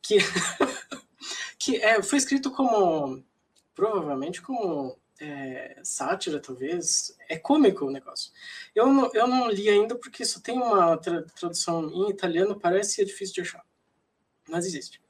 Que, 0.00 0.18
que 1.58 1.76
é, 1.82 2.00
foi 2.00 2.18
escrito 2.18 2.52
como. 2.52 3.24
Provavelmente 3.74 4.40
como 4.40 4.96
é, 5.20 5.80
sátira, 5.82 6.38
talvez. 6.38 7.16
É 7.28 7.36
cômico 7.36 7.86
o 7.86 7.90
negócio. 7.90 8.30
Eu 8.72 8.86
não, 8.86 9.10
eu 9.12 9.26
não 9.26 9.50
li 9.50 9.68
ainda 9.68 9.96
porque 9.96 10.24
só 10.24 10.38
tem 10.38 10.56
uma 10.56 10.96
tra 10.96 11.22
tradução 11.22 11.90
em 11.90 12.08
italiano, 12.08 12.60
parece 12.60 13.02
é 13.02 13.04
difícil 13.04 13.34
de 13.34 13.40
achar. 13.40 13.64
Mas 14.48 14.64
existe. 14.64 15.00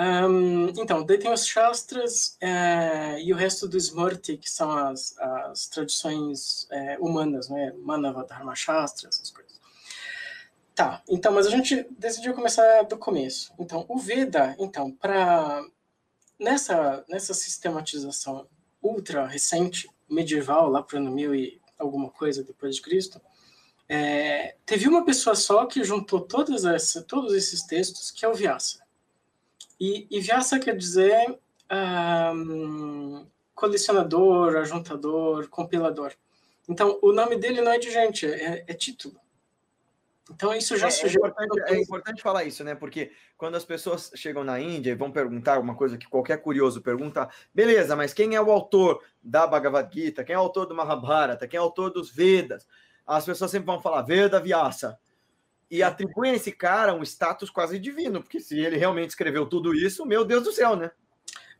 Um, 0.00 0.68
então, 0.80 1.04
daí 1.04 1.18
tem 1.18 1.30
os 1.30 1.46
Shastras 1.46 2.34
é, 2.40 3.20
e 3.20 3.34
o 3.34 3.36
resto 3.36 3.68
do 3.68 3.76
Smurti, 3.76 4.38
que 4.38 4.48
são 4.48 4.70
as, 4.70 5.14
as 5.18 5.66
tradições 5.66 6.66
é, 6.70 6.96
humanas, 6.98 7.50
né? 7.50 7.74
Manava 7.76 8.24
Dharma 8.24 8.54
Shastra, 8.54 9.10
essas 9.10 9.30
coisas. 9.30 9.60
Tá, 10.74 11.02
então, 11.06 11.32
mas 11.32 11.46
a 11.46 11.50
gente 11.50 11.86
decidiu 11.98 12.32
começar 12.32 12.82
do 12.84 12.96
começo. 12.96 13.52
Então, 13.58 13.84
o 13.90 13.98
Veda, 13.98 14.56
então, 14.58 14.90
para 14.90 15.62
nessa, 16.38 17.04
nessa 17.06 17.34
sistematização 17.34 18.48
ultra 18.82 19.26
recente, 19.26 19.90
medieval, 20.08 20.70
lá 20.70 20.82
para 20.82 20.96
o 20.96 21.00
ano 21.00 21.10
mil 21.10 21.34
e 21.34 21.60
alguma 21.78 22.08
coisa 22.08 22.42
depois 22.42 22.76
de 22.76 22.80
Cristo, 22.80 23.20
é, 23.86 24.56
teve 24.64 24.88
uma 24.88 25.04
pessoa 25.04 25.36
só 25.36 25.66
que 25.66 25.84
juntou 25.84 26.22
todas 26.22 26.64
essa, 26.64 27.02
todos 27.02 27.34
esses 27.34 27.62
textos, 27.64 28.10
que 28.10 28.24
é 28.24 28.28
o 28.28 28.34
Vyasa. 28.34 28.80
E, 29.80 30.06
e 30.10 30.20
Vyasa 30.20 30.58
quer 30.58 30.76
dizer 30.76 31.38
um, 32.34 33.26
colecionador, 33.54 34.56
ajuntador, 34.56 35.48
compilador. 35.48 36.12
Então, 36.68 36.98
o 37.02 37.12
nome 37.12 37.36
dele 37.36 37.62
não 37.62 37.72
é 37.72 37.78
de 37.78 37.90
gente, 37.90 38.26
é, 38.26 38.64
é 38.66 38.74
título. 38.74 39.18
Então, 40.32 40.54
isso 40.54 40.76
já 40.76 40.86
é, 40.86 40.90
é, 40.90 41.08
importante, 41.08 41.60
é 41.66 41.80
importante 41.80 42.22
falar 42.22 42.44
isso, 42.44 42.62
né? 42.62 42.74
Porque 42.76 43.10
quando 43.36 43.56
as 43.56 43.64
pessoas 43.64 44.12
chegam 44.14 44.44
na 44.44 44.60
Índia 44.60 44.92
e 44.92 44.94
vão 44.94 45.10
perguntar 45.10 45.58
uma 45.58 45.74
coisa 45.74 45.98
que 45.98 46.06
qualquer 46.06 46.36
curioso 46.36 46.80
pergunta, 46.80 47.28
beleza, 47.52 47.96
mas 47.96 48.12
quem 48.12 48.36
é 48.36 48.40
o 48.40 48.50
autor 48.50 49.02
da 49.20 49.46
Bhagavad 49.46 49.92
Gita? 49.92 50.22
Quem 50.22 50.34
é 50.34 50.38
o 50.38 50.42
autor 50.42 50.66
do 50.66 50.74
Mahabharata? 50.74 51.48
Quem 51.48 51.58
é 51.58 51.60
o 51.60 51.64
autor 51.64 51.90
dos 51.90 52.12
Vedas? 52.12 52.64
As 53.04 53.24
pessoas 53.24 53.50
sempre 53.50 53.66
vão 53.66 53.80
falar 53.80 54.02
Veda 54.02 54.38
Vyasa. 54.38 54.96
E 55.70 55.82
atribuem 55.82 56.32
a 56.32 56.34
esse 56.34 56.50
cara 56.50 56.94
um 56.94 57.02
status 57.02 57.48
quase 57.48 57.78
divino, 57.78 58.20
porque 58.20 58.40
se 58.40 58.58
ele 58.58 58.76
realmente 58.76 59.10
escreveu 59.10 59.46
tudo 59.46 59.74
isso, 59.74 60.04
meu 60.04 60.24
Deus 60.24 60.42
do 60.42 60.52
céu, 60.52 60.74
né? 60.74 60.90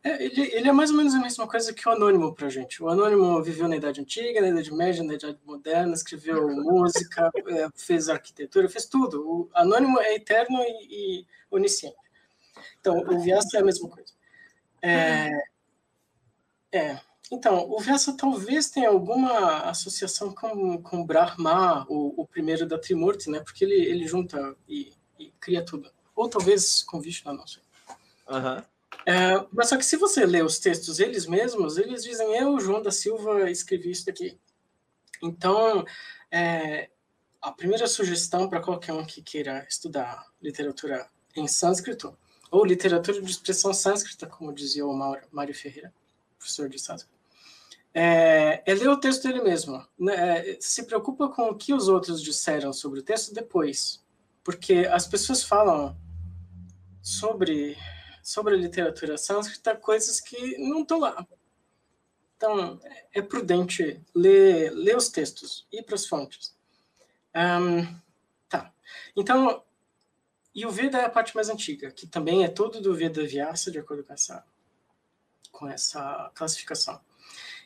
É, 0.03 0.23
ele, 0.23 0.41
ele, 0.53 0.67
é 0.67 0.71
mais 0.71 0.89
ou 0.89 0.97
menos 0.97 1.13
a 1.13 1.19
mesma 1.19 1.47
coisa 1.47 1.71
que 1.71 1.87
o 1.87 1.91
Anônimo 1.91 2.33
pra 2.33 2.49
gente. 2.49 2.81
O 2.81 2.89
Anônimo 2.89 3.41
viveu 3.43 3.67
na 3.67 3.75
Idade 3.75 4.01
Antiga, 4.01 4.41
na 4.41 4.49
Idade 4.49 4.73
Média, 4.73 5.03
na 5.03 5.13
Idade 5.13 5.39
Moderna, 5.45 5.93
escreveu 5.93 6.49
música, 6.49 7.29
é, 7.47 7.69
fez 7.75 8.09
arquitetura, 8.09 8.67
fez 8.67 8.85
tudo. 8.85 9.21
O 9.21 9.49
Anônimo 9.53 9.99
é 9.99 10.15
eterno 10.15 10.59
e, 10.59 11.19
e 11.21 11.27
onisciente. 11.51 11.95
Então, 12.79 12.97
o 12.97 13.19
Vyasa 13.19 13.57
é 13.57 13.59
a 13.59 13.63
mesma 13.63 13.89
coisa. 13.89 14.11
É, 14.81 15.29
é, 16.71 16.99
então, 17.31 17.71
o 17.71 17.79
Vyasa 17.79 18.15
talvez 18.17 18.69
tenha 18.69 18.89
alguma 18.89 19.69
associação 19.69 20.33
com, 20.33 20.81
com 20.81 21.05
Brahma, 21.05 21.85
o, 21.87 22.21
o 22.21 22.27
primeiro 22.27 22.65
da 22.65 22.77
Trimurti, 22.77 23.29
né? 23.29 23.39
Porque 23.39 23.63
ele, 23.63 23.85
ele 23.85 24.05
junta 24.05 24.53
e, 24.67 24.91
e 25.17 25.31
cria 25.39 25.63
tudo. 25.63 25.89
Ou 26.13 26.27
talvez 26.27 26.83
com 26.83 26.99
Vishnu, 26.99 27.31
não 27.31 27.47
sei. 27.47 27.63
Uhum. 28.29 28.63
É, 29.05 29.47
mas 29.51 29.69
só 29.69 29.77
que 29.77 29.85
se 29.85 29.95
você 29.95 30.25
lê 30.25 30.41
os 30.41 30.59
textos 30.59 30.99
eles 30.99 31.25
mesmos, 31.25 31.77
eles 31.77 32.03
dizem, 32.03 32.35
eu, 32.35 32.59
João 32.59 32.81
da 32.81 32.91
Silva, 32.91 33.49
escrevi 33.49 33.91
isso 33.91 34.05
daqui. 34.05 34.37
Então, 35.23 35.85
é, 36.29 36.89
a 37.41 37.51
primeira 37.51 37.87
sugestão 37.87 38.49
para 38.49 38.61
qualquer 38.61 38.93
um 38.93 39.05
que 39.05 39.21
queira 39.21 39.65
estudar 39.69 40.27
literatura 40.41 41.09
em 41.35 41.47
sânscrito, 41.47 42.17
ou 42.51 42.65
literatura 42.65 43.21
de 43.21 43.31
expressão 43.31 43.73
sânscrita, 43.73 44.27
como 44.27 44.53
dizia 44.53 44.85
o 44.85 44.93
Mário 45.31 45.55
Ferreira, 45.55 45.93
professor 46.37 46.67
de 46.67 46.77
sânscrito, 46.77 47.20
é, 47.93 48.63
é 48.65 48.73
ler 48.73 48.89
o 48.89 48.99
texto 48.99 49.23
dele 49.23 49.41
mesmo. 49.41 49.85
Né? 49.97 50.49
É, 50.49 50.57
se 50.59 50.83
preocupa 50.83 51.29
com 51.29 51.49
o 51.49 51.55
que 51.55 51.73
os 51.73 51.87
outros 51.87 52.21
disseram 52.21 52.71
sobre 52.71 52.99
o 52.99 53.03
texto 53.03 53.33
depois, 53.33 54.03
porque 54.43 54.87
as 54.91 55.07
pessoas 55.07 55.43
falam 55.43 55.95
sobre 57.01 57.77
sobre 58.23 58.53
a 58.53 58.57
literatura 58.57 59.17
sânscrita 59.17 59.75
coisas 59.75 60.19
que 60.19 60.57
não 60.57 60.81
estão 60.81 60.99
lá. 60.99 61.25
Então, 62.37 62.79
é 63.13 63.21
prudente 63.21 64.01
ler, 64.15 64.71
ler 64.71 64.97
os 64.97 65.09
textos, 65.09 65.67
ir 65.71 65.83
para 65.83 65.95
as 65.95 66.07
fontes. 66.07 66.55
Um, 67.35 67.99
tá. 68.49 68.73
Então, 69.15 69.63
e 70.53 70.65
o 70.65 70.71
Veda 70.71 70.99
é 70.99 71.05
a 71.05 71.09
parte 71.09 71.35
mais 71.35 71.49
antiga, 71.49 71.91
que 71.91 72.07
também 72.07 72.43
é 72.43 72.47
todo 72.47 72.81
do 72.81 72.93
Veda 72.93 73.25
Vyasa, 73.25 73.71
de 73.71 73.79
acordo 73.79 74.03
com 74.03 74.13
essa, 74.13 74.43
com 75.51 75.67
essa 75.67 76.31
classificação. 76.33 76.99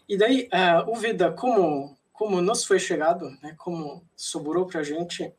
E 0.07 0.17
daí, 0.17 0.47
uh, 0.53 0.91
o 0.91 0.95
Veda, 0.95 1.31
como, 1.31 1.97
como 2.13 2.41
nos 2.41 2.63
foi 2.63 2.79
chegado, 2.79 3.29
né, 3.41 3.55
como 3.57 4.03
sobrou 4.15 4.65
para 4.67 4.81
a 4.81 4.83
gente, 4.83 5.33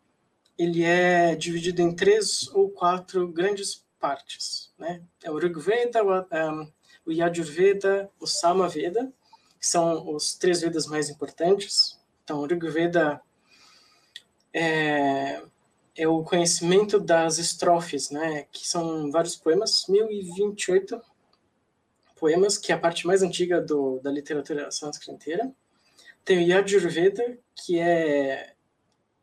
ele 0.58 0.82
é 0.82 1.35
dividido 1.37 1.82
em 1.82 1.94
três 1.94 2.49
ou 2.49 2.70
quatro 2.70 3.28
grandes 3.28 3.85
partes. 4.00 4.73
Né? 4.78 5.02
É 5.23 5.30
o 5.30 5.38
Rigveda, 5.38 6.02
o, 6.02 6.18
um, 6.20 6.73
o 7.06 7.12
Yajurveda, 7.12 8.11
o 8.18 8.26
Samaveda, 8.26 9.12
que 9.61 9.66
são 9.66 10.14
os 10.14 10.35
três 10.35 10.61
Vedas 10.61 10.87
mais 10.87 11.08
importantes. 11.11 12.00
Então, 12.25 12.40
o 12.40 12.46
Rigveda 12.46 13.20
é, 14.52 15.42
é 15.94 16.08
o 16.08 16.23
conhecimento 16.25 16.99
das 16.99 17.38
estrofes, 17.38 18.11
né? 18.11 18.46
que 18.50 18.66
são 18.66 19.11
vários 19.11 19.37
poemas, 19.37 19.87
1028 19.88 21.00
poemas, 22.18 22.58
que 22.58 22.73
é 22.73 22.75
a 22.75 22.78
parte 22.78 23.06
mais 23.06 23.23
antiga 23.23 23.61
do, 23.61 24.00
da 24.00 24.11
literatura 24.11 24.70
sânscrita 24.70 25.12
inteira. 25.12 25.52
Tem 26.25 26.38
o 26.38 26.49
Yajurveda, 26.49 27.38
que 27.54 27.78
é 27.78 28.52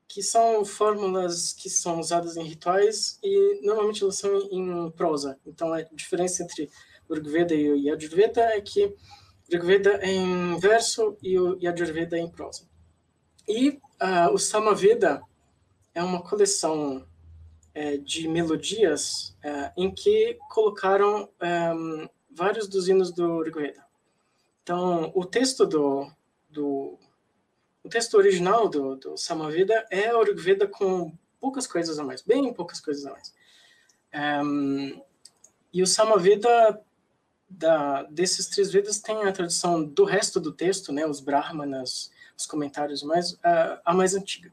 que 0.08 0.22
são 0.22 0.64
fórmulas 0.64 1.54
que 1.54 1.72
são 1.72 2.00
usadas 2.00 2.38
em 2.38 2.44
rituais 2.44 3.18
e 3.24 3.62
normalmente 3.66 4.04
elas 4.04 4.18
são 4.18 4.32
em 4.52 4.92
prosa. 4.92 5.40
Então 5.44 5.74
a 5.74 5.82
diferença 5.82 6.44
entre 6.44 6.70
o 7.10 7.16
Rigveda 7.16 7.56
e 7.56 7.72
o 7.72 7.76
Yajurveda 7.76 8.42
é 8.42 8.62
que 8.62 8.86
o 8.86 8.96
Rigveda 9.52 10.00
é 10.04 10.12
em 10.12 10.60
verso 10.60 11.18
e 11.20 11.40
o 11.40 11.58
Yajurveda 11.60 12.16
é 12.16 12.22
em 12.22 12.30
prosa. 12.30 12.70
E 13.48 13.70
uh, 13.70 14.32
o 14.32 14.38
Samaveda 14.38 15.24
é 15.96 16.04
uma 16.04 16.22
coleção 16.22 17.08
é, 17.74 17.98
de 17.98 18.28
melodias 18.28 19.36
é, 19.44 19.72
em 19.76 19.92
que 19.92 20.38
colocaram 20.50 21.28
um, 21.42 22.08
vários 22.36 22.68
dos 22.68 22.88
hinos 22.88 23.12
do 23.12 23.42
Rigveda. 23.42 23.86
Então, 24.62 25.12
o 25.14 25.26
texto 25.26 25.66
do, 25.66 26.10
do 26.50 26.98
o 27.84 27.90
texto 27.90 28.16
original 28.16 28.70
do, 28.70 28.96
do 28.96 29.18
Samaveda 29.18 29.86
é 29.92 30.16
o 30.16 30.24
Rigveda 30.24 30.68
com 30.68 31.16
poucas 31.40 31.68
coisas 31.68 32.00
a 32.00 32.04
mais, 32.04 32.22
bem 32.22 32.54
poucas 32.54 32.80
coisas 32.80 33.06
a 33.06 33.12
mais. 33.12 33.34
Um, 34.46 35.02
e 35.74 35.82
o 35.82 35.88
Samaveda 35.88 36.82
da, 37.50 38.04
desses 38.04 38.48
três 38.48 38.72
Vedas 38.72 39.00
tem 39.00 39.24
a 39.24 39.32
tradução 39.32 39.84
do 39.84 40.06
resto 40.06 40.40
do 40.40 40.52
texto, 40.52 40.92
né, 40.92 41.06
os 41.06 41.20
Brahmanas, 41.20 42.12
os 42.38 42.46
comentários 42.46 43.04
mais 43.04 43.38
a, 43.44 43.82
a 43.86 43.94
mais 43.94 44.16
antiga. 44.16 44.52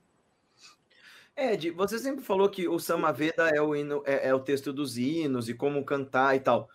Ed, 1.37 1.71
você 1.71 1.99
sempre 1.99 2.23
falou 2.23 2.51
que 2.51 2.69
o 2.69 2.79
Samaveda 2.79 3.49
é 3.55 3.63
o, 3.63 3.75
hino, 3.75 4.03
é, 4.05 4.29
é 4.29 4.35
o 4.35 4.41
texto 4.41 4.73
dos 4.73 4.99
hinos 4.99 5.49
e 5.49 5.55
como 5.55 5.85
cantar 5.85 6.37
e 6.37 6.41
tal. 6.41 6.69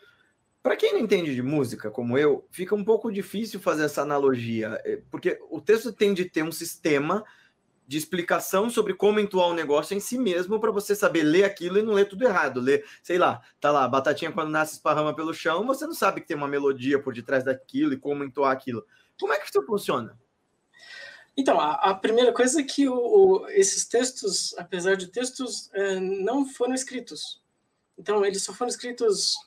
Para 0.66 0.76
quem 0.76 0.94
não 0.94 1.00
entende 1.00 1.36
de 1.36 1.44
música, 1.44 1.92
como 1.92 2.18
eu, 2.18 2.44
fica 2.50 2.74
um 2.74 2.84
pouco 2.84 3.12
difícil 3.12 3.60
fazer 3.60 3.84
essa 3.84 4.02
analogia, 4.02 4.82
é, 4.84 5.00
porque 5.12 5.40
o 5.52 5.62
texto 5.62 5.94
tem 5.94 6.12
de 6.12 6.26
ter 6.26 6.42
um 6.42 6.52
sistema 6.52 7.24
de 7.88 8.00
explicação 8.00 8.68
sobre 8.68 8.96
como 8.96 9.20
entoar 9.20 9.50
o 9.50 9.54
negócio 9.54 9.96
em 9.96 10.00
si 10.00 10.18
mesmo 10.18 10.60
para 10.60 10.72
você 10.72 10.96
saber 10.96 11.22
ler 11.22 11.44
aquilo 11.44 11.78
e 11.78 11.84
não 11.84 11.94
ler 11.94 12.08
tudo 12.08 12.26
errado. 12.26 12.60
Ler, 12.60 12.84
sei 13.04 13.20
lá, 13.20 13.44
tá 13.62 13.72
lá, 13.72 13.88
batatinha 13.88 14.32
quando 14.32 14.50
nasce 14.50 14.74
esparrama 14.74 15.16
pelo 15.16 15.36
chão, 15.36 15.68
você 15.68 15.86
não 15.86 15.94
sabe 15.94 16.20
que 16.20 16.28
tem 16.28 16.36
uma 16.36 16.48
melodia 16.48 17.00
por 17.00 17.14
detrás 17.14 17.44
daquilo 17.44 17.94
e 17.94 18.00
como 18.00 18.24
entoar 18.24 18.52
aquilo. 18.52 18.84
Como 19.20 19.34
é 19.34 19.38
que 19.38 19.46
isso 19.46 19.64
funciona? 19.68 20.20
Então, 21.38 21.60
a, 21.60 21.74
a 21.74 21.94
primeira 21.94 22.34
coisa 22.34 22.62
é 22.62 22.64
que 22.64 22.90
o, 22.90 22.96
o, 22.96 23.48
esses 23.50 23.86
textos, 23.86 24.56
apesar 24.58 24.96
de 24.96 25.10
textos, 25.10 25.70
é, 25.74 26.00
não 26.00 26.44
foram 26.44 26.74
escritos. 26.74 27.40
Então, 28.00 28.26
eles 28.26 28.42
só 28.42 28.52
foram 28.52 28.70
escritos 28.70 29.38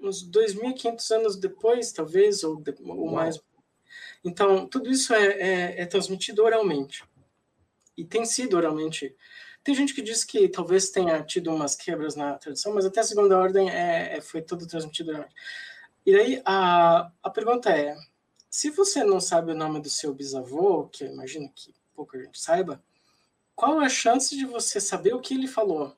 uns 0.00 0.28
2.500 0.28 1.10
anos 1.14 1.36
depois, 1.36 1.92
talvez, 1.92 2.44
ou, 2.44 2.60
de, 2.60 2.74
ou 2.80 3.10
mais. 3.10 3.40
Então, 4.24 4.66
tudo 4.66 4.90
isso 4.90 5.14
é, 5.14 5.26
é, 5.26 5.82
é, 5.82 5.86
transmitido 5.86 6.42
oralmente. 6.42 7.04
E 7.96 8.04
tem 8.04 8.24
sido 8.24 8.56
oralmente. 8.56 9.14
Tem 9.62 9.74
gente 9.74 9.94
que 9.94 10.02
diz 10.02 10.24
que 10.24 10.48
talvez 10.48 10.90
tenha 10.90 11.22
tido 11.22 11.52
umas 11.52 11.74
quebras 11.74 12.14
na 12.14 12.38
tradição, 12.38 12.74
mas 12.74 12.86
até 12.86 13.00
a 13.00 13.04
segunda 13.04 13.38
ordem 13.38 13.70
é, 13.70 14.16
é, 14.16 14.20
foi 14.20 14.40
tudo 14.40 14.66
transmitido 14.66 15.10
oralmente. 15.10 15.34
E 16.06 16.12
daí 16.12 16.42
a, 16.44 17.10
a 17.22 17.30
pergunta 17.30 17.70
é: 17.70 17.96
se 18.48 18.70
você 18.70 19.04
não 19.04 19.20
sabe 19.20 19.52
o 19.52 19.56
nome 19.56 19.80
do 19.80 19.90
seu 19.90 20.14
bisavô, 20.14 20.88
que 20.88 21.04
eu 21.04 21.12
imagino 21.12 21.50
que 21.54 21.74
pouca 21.94 22.18
gente 22.22 22.40
saiba, 22.40 22.82
qual 23.54 23.82
é 23.82 23.86
a 23.86 23.90
chance 23.90 24.36
de 24.36 24.46
você 24.46 24.80
saber 24.80 25.14
o 25.14 25.20
que 25.20 25.34
ele 25.34 25.48
falou? 25.48 25.94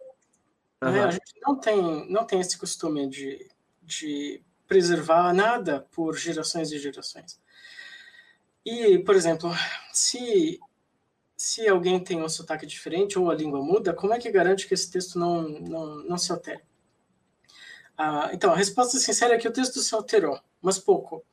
Uhum. 0.83 1.05
A 1.05 1.11
gente 1.11 1.33
não 1.43 1.57
tem, 1.57 2.11
não 2.11 2.25
tem 2.25 2.41
esse 2.41 2.57
costume 2.57 3.07
de 3.07 3.51
de 3.91 4.43
preservar 4.67 5.35
nada 5.35 5.87
por 5.91 6.17
gerações 6.17 6.71
e 6.71 6.79
gerações. 6.79 7.41
E, 8.65 8.99
por 9.01 9.15
exemplo, 9.17 9.51
se 9.93 10.61
se 11.37 11.67
alguém 11.67 11.99
tem 11.99 12.23
um 12.23 12.29
sotaque 12.29 12.67
diferente 12.67 13.19
ou 13.19 13.31
a 13.31 13.35
língua 13.35 13.63
muda, 13.63 13.95
como 13.95 14.13
é 14.13 14.19
que 14.19 14.31
garante 14.31 14.69
que 14.69 14.75
esse 14.75 14.91
texto 14.91 15.19
não, 15.19 15.49
não, 15.49 15.97
não 16.05 16.19
se 16.19 16.31
altere? 16.31 16.61
Ah, 17.97 18.29
então, 18.35 18.53
a 18.53 18.57
resposta 18.57 18.99
sincera 18.99 19.35
é 19.35 19.39
que 19.39 19.49
o 19.49 19.53
texto 19.53 19.81
se 19.81 19.95
alterou, 19.95 20.39
mas 20.61 20.79
pouco. 20.79 21.25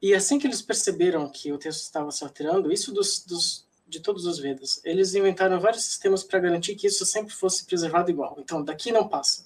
E 0.00 0.14
assim 0.14 0.38
que 0.38 0.46
eles 0.46 0.62
perceberam 0.62 1.28
que 1.28 1.52
o 1.52 1.58
texto 1.58 1.82
estava 1.82 2.12
se 2.12 2.22
alterando, 2.22 2.70
isso 2.70 2.92
dos, 2.92 3.24
dos, 3.24 3.66
de 3.84 3.98
todos 3.98 4.26
os 4.26 4.38
Vedas, 4.38 4.80
eles 4.84 5.12
inventaram 5.12 5.58
vários 5.58 5.82
sistemas 5.82 6.22
para 6.22 6.38
garantir 6.38 6.76
que 6.76 6.86
isso 6.86 7.04
sempre 7.04 7.34
fosse 7.34 7.64
preservado 7.64 8.12
igual. 8.12 8.36
Então, 8.38 8.62
daqui 8.62 8.92
não 8.92 9.08
passa. 9.08 9.44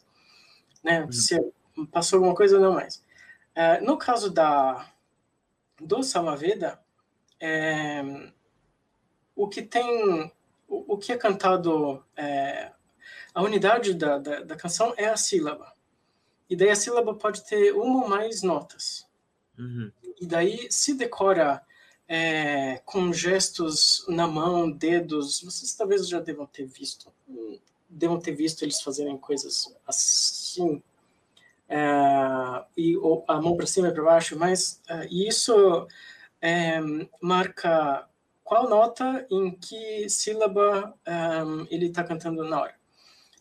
Né? 0.84 1.04
Uhum. 1.04 1.12
Se 1.12 1.40
passou 1.86 2.18
alguma 2.18 2.34
coisa 2.34 2.56
ou 2.56 2.62
não 2.62 2.72
mais. 2.72 3.02
É, 3.54 3.80
no 3.80 3.96
caso 3.96 4.30
da 4.30 4.88
do 5.80 6.02
Samaveda, 6.02 6.80
é, 7.40 8.02
o 9.34 9.48
que 9.48 9.62
tem, 9.62 10.32
o, 10.68 10.94
o 10.94 10.98
que 10.98 11.12
é 11.12 11.16
cantado, 11.16 12.04
é, 12.16 12.70
a 13.34 13.42
unidade 13.42 13.94
da, 13.94 14.18
da, 14.18 14.40
da, 14.40 14.56
canção 14.56 14.94
é 14.96 15.06
a 15.06 15.16
sílaba. 15.16 15.72
E 16.48 16.54
daí 16.54 16.70
a 16.70 16.76
sílaba 16.76 17.14
pode 17.14 17.44
ter 17.44 17.72
uma 17.72 18.02
ou 18.02 18.08
mais 18.08 18.42
notas. 18.42 19.08
Uhum. 19.58 19.90
E 20.20 20.26
daí 20.26 20.68
se 20.70 20.94
decora 20.94 21.62
é, 22.06 22.78
com 22.84 23.12
gestos 23.12 24.04
na 24.08 24.26
mão, 24.26 24.70
dedos. 24.70 25.42
Vocês 25.42 25.74
talvez 25.74 26.08
já 26.08 26.20
devam 26.20 26.46
ter 26.46 26.66
visto, 26.66 27.12
devam 27.88 28.20
ter 28.20 28.32
visto 28.32 28.62
eles 28.62 28.80
fazerem 28.82 29.16
coisas 29.18 29.74
assim 29.86 30.82
e 32.76 32.96
a 33.28 33.40
mão 33.40 33.56
para 33.56 33.66
cima 33.66 33.88
e 33.88 33.92
para 33.92 34.02
baixo, 34.02 34.38
mas 34.38 34.80
é, 34.88 35.06
isso 35.10 35.86
é, 36.40 36.80
marca 37.20 38.06
qual 38.44 38.68
nota 38.68 39.26
em 39.30 39.50
que 39.52 40.08
sílaba 40.08 40.94
ele 41.70 41.86
está 41.86 42.04
cantando 42.04 42.44
na 42.44 42.60
hora. 42.60 42.74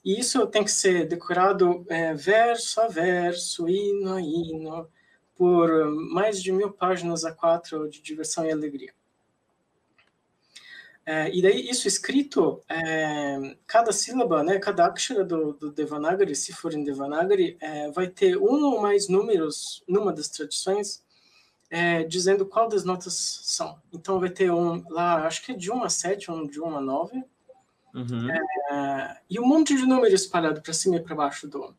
E 0.05 0.19
isso 0.19 0.47
tem 0.47 0.63
que 0.63 0.71
ser 0.71 1.07
decorado 1.07 1.85
verso 2.15 2.79
a 2.79 2.87
verso, 2.87 3.67
hino 3.67 4.13
a 4.13 4.21
hino, 4.21 4.89
por 5.35 5.69
mais 6.13 6.41
de 6.41 6.51
mil 6.51 6.71
páginas 6.71 7.25
a 7.25 7.33
quatro 7.33 7.89
de 7.89 8.01
diversão 8.01 8.45
e 8.45 8.51
alegria. 8.51 8.93
É, 11.11 11.29
e 11.35 11.41
daí, 11.41 11.69
isso 11.69 11.89
escrito, 11.89 12.61
é, 12.69 13.57
cada 13.67 13.91
sílaba, 13.91 14.43
né, 14.43 14.57
cada 14.59 14.85
akshara 14.85 15.25
do, 15.25 15.51
do 15.51 15.69
Devanagari, 15.69 16.33
se 16.33 16.53
for 16.53 16.73
em 16.73 16.85
Devanagari, 16.85 17.57
é, 17.59 17.91
vai 17.91 18.07
ter 18.07 18.37
um 18.37 18.63
ou 18.63 18.81
mais 18.81 19.09
números 19.09 19.83
numa 19.85 20.13
das 20.13 20.29
tradições, 20.29 21.03
é, 21.69 22.03
dizendo 22.03 22.45
qual 22.45 22.69
das 22.69 22.85
notas 22.85 23.41
são. 23.43 23.77
Então, 23.91 24.21
vai 24.21 24.29
ter 24.29 24.53
um 24.53 24.81
lá, 24.89 25.27
acho 25.27 25.43
que 25.43 25.51
é 25.51 25.55
de 25.55 25.69
1 25.69 25.83
a 25.83 25.89
7, 25.89 26.31
um 26.31 26.47
de 26.47 26.61
1 26.61 26.77
a 26.77 26.81
9, 26.81 27.23
Uhum. 27.93 28.31
É, 28.31 29.17
e 29.29 29.37
um 29.37 29.45
monte 29.45 29.75
de 29.75 29.85
número 29.85 30.15
espalhado 30.15 30.61
para 30.61 30.71
cima 30.71 30.95
e 30.95 31.01
para 31.01 31.13
baixo 31.13 31.45
do, 31.45 31.75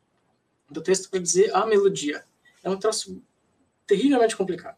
do 0.69 0.79
texto 0.79 1.09
para 1.09 1.19
dizer 1.19 1.49
a 1.55 1.65
melodia. 1.65 2.23
É 2.63 2.69
um 2.69 2.77
troço 2.77 3.19
terrivelmente 3.87 4.37
complicado. 4.37 4.77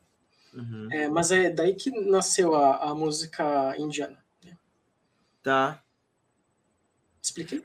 Uhum. 0.54 0.88
É, 0.94 1.10
mas 1.10 1.32
é 1.32 1.50
daí 1.50 1.76
que 1.76 1.92
nasceu 1.92 2.56
a, 2.56 2.90
a 2.90 2.96
música 2.96 3.76
indiana. 3.78 4.24
Tá. 5.46 5.80
Expliquei? 7.22 7.64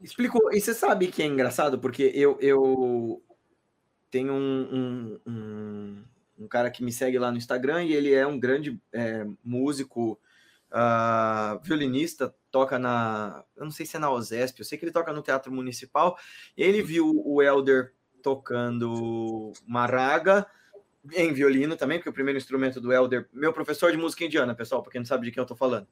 Explicou. 0.00 0.50
E 0.50 0.58
você 0.58 0.72
sabe 0.72 1.08
que 1.08 1.22
é 1.22 1.26
engraçado, 1.26 1.78
porque 1.78 2.10
eu, 2.14 2.38
eu 2.40 3.22
tenho 4.10 4.32
um, 4.32 4.62
um, 4.72 5.20
um, 5.30 6.04
um 6.38 6.48
cara 6.48 6.70
que 6.70 6.82
me 6.82 6.90
segue 6.90 7.18
lá 7.18 7.30
no 7.30 7.36
Instagram 7.36 7.84
e 7.84 7.92
ele 7.92 8.14
é 8.14 8.26
um 8.26 8.40
grande 8.40 8.80
é, 8.94 9.26
músico, 9.44 10.18
uh, 10.72 11.62
violinista, 11.62 12.34
toca 12.50 12.78
na. 12.78 13.44
Eu 13.54 13.64
não 13.64 13.70
sei 13.70 13.84
se 13.84 13.96
é 13.96 14.00
na 14.00 14.10
OSESP, 14.10 14.60
eu 14.60 14.64
sei 14.64 14.78
que 14.78 14.86
ele 14.86 14.92
toca 14.92 15.12
no 15.12 15.20
Teatro 15.20 15.52
Municipal. 15.52 16.16
Ele 16.56 16.80
viu 16.80 17.12
o 17.26 17.42
Elder 17.42 17.92
tocando 18.22 19.52
uma 19.68 19.84
raga 19.84 20.46
em 21.12 21.30
violino 21.30 21.76
também, 21.76 21.98
porque 21.98 22.08
o 22.08 22.14
primeiro 22.14 22.38
instrumento 22.38 22.80
do 22.80 22.90
Elder, 22.90 23.28
meu 23.34 23.52
professor 23.52 23.92
de 23.92 23.98
música 23.98 24.24
indiana, 24.24 24.54
pessoal, 24.54 24.82
para 24.82 24.92
quem 24.92 25.02
não 25.02 25.06
sabe 25.06 25.26
de 25.26 25.30
quem 25.30 25.42
eu 25.42 25.44
estou 25.44 25.58
falando. 25.58 25.86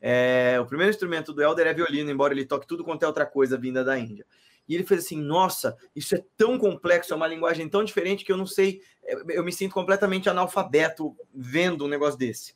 É, 0.00 0.58
o 0.60 0.66
primeiro 0.66 0.90
instrumento 0.90 1.32
do 1.32 1.42
Elder 1.42 1.66
é 1.66 1.74
violino, 1.74 2.10
embora 2.10 2.32
ele 2.32 2.44
toque 2.44 2.66
tudo 2.66 2.84
quanto 2.84 3.02
é 3.02 3.06
outra 3.06 3.26
coisa 3.26 3.58
vinda 3.58 3.82
da 3.82 3.98
Índia. 3.98 4.24
E 4.68 4.74
ele 4.74 4.84
fez 4.84 5.04
assim: 5.04 5.20
nossa, 5.20 5.76
isso 5.96 6.14
é 6.14 6.22
tão 6.36 6.58
complexo, 6.58 7.12
é 7.12 7.16
uma 7.16 7.26
linguagem 7.26 7.68
tão 7.68 7.82
diferente 7.82 8.24
que 8.24 8.30
eu 8.30 8.36
não 8.36 8.46
sei, 8.46 8.80
eu 9.28 9.42
me 9.42 9.52
sinto 9.52 9.72
completamente 9.72 10.28
analfabeto 10.28 11.16
vendo 11.34 11.84
um 11.84 11.88
negócio 11.88 12.18
desse. 12.18 12.54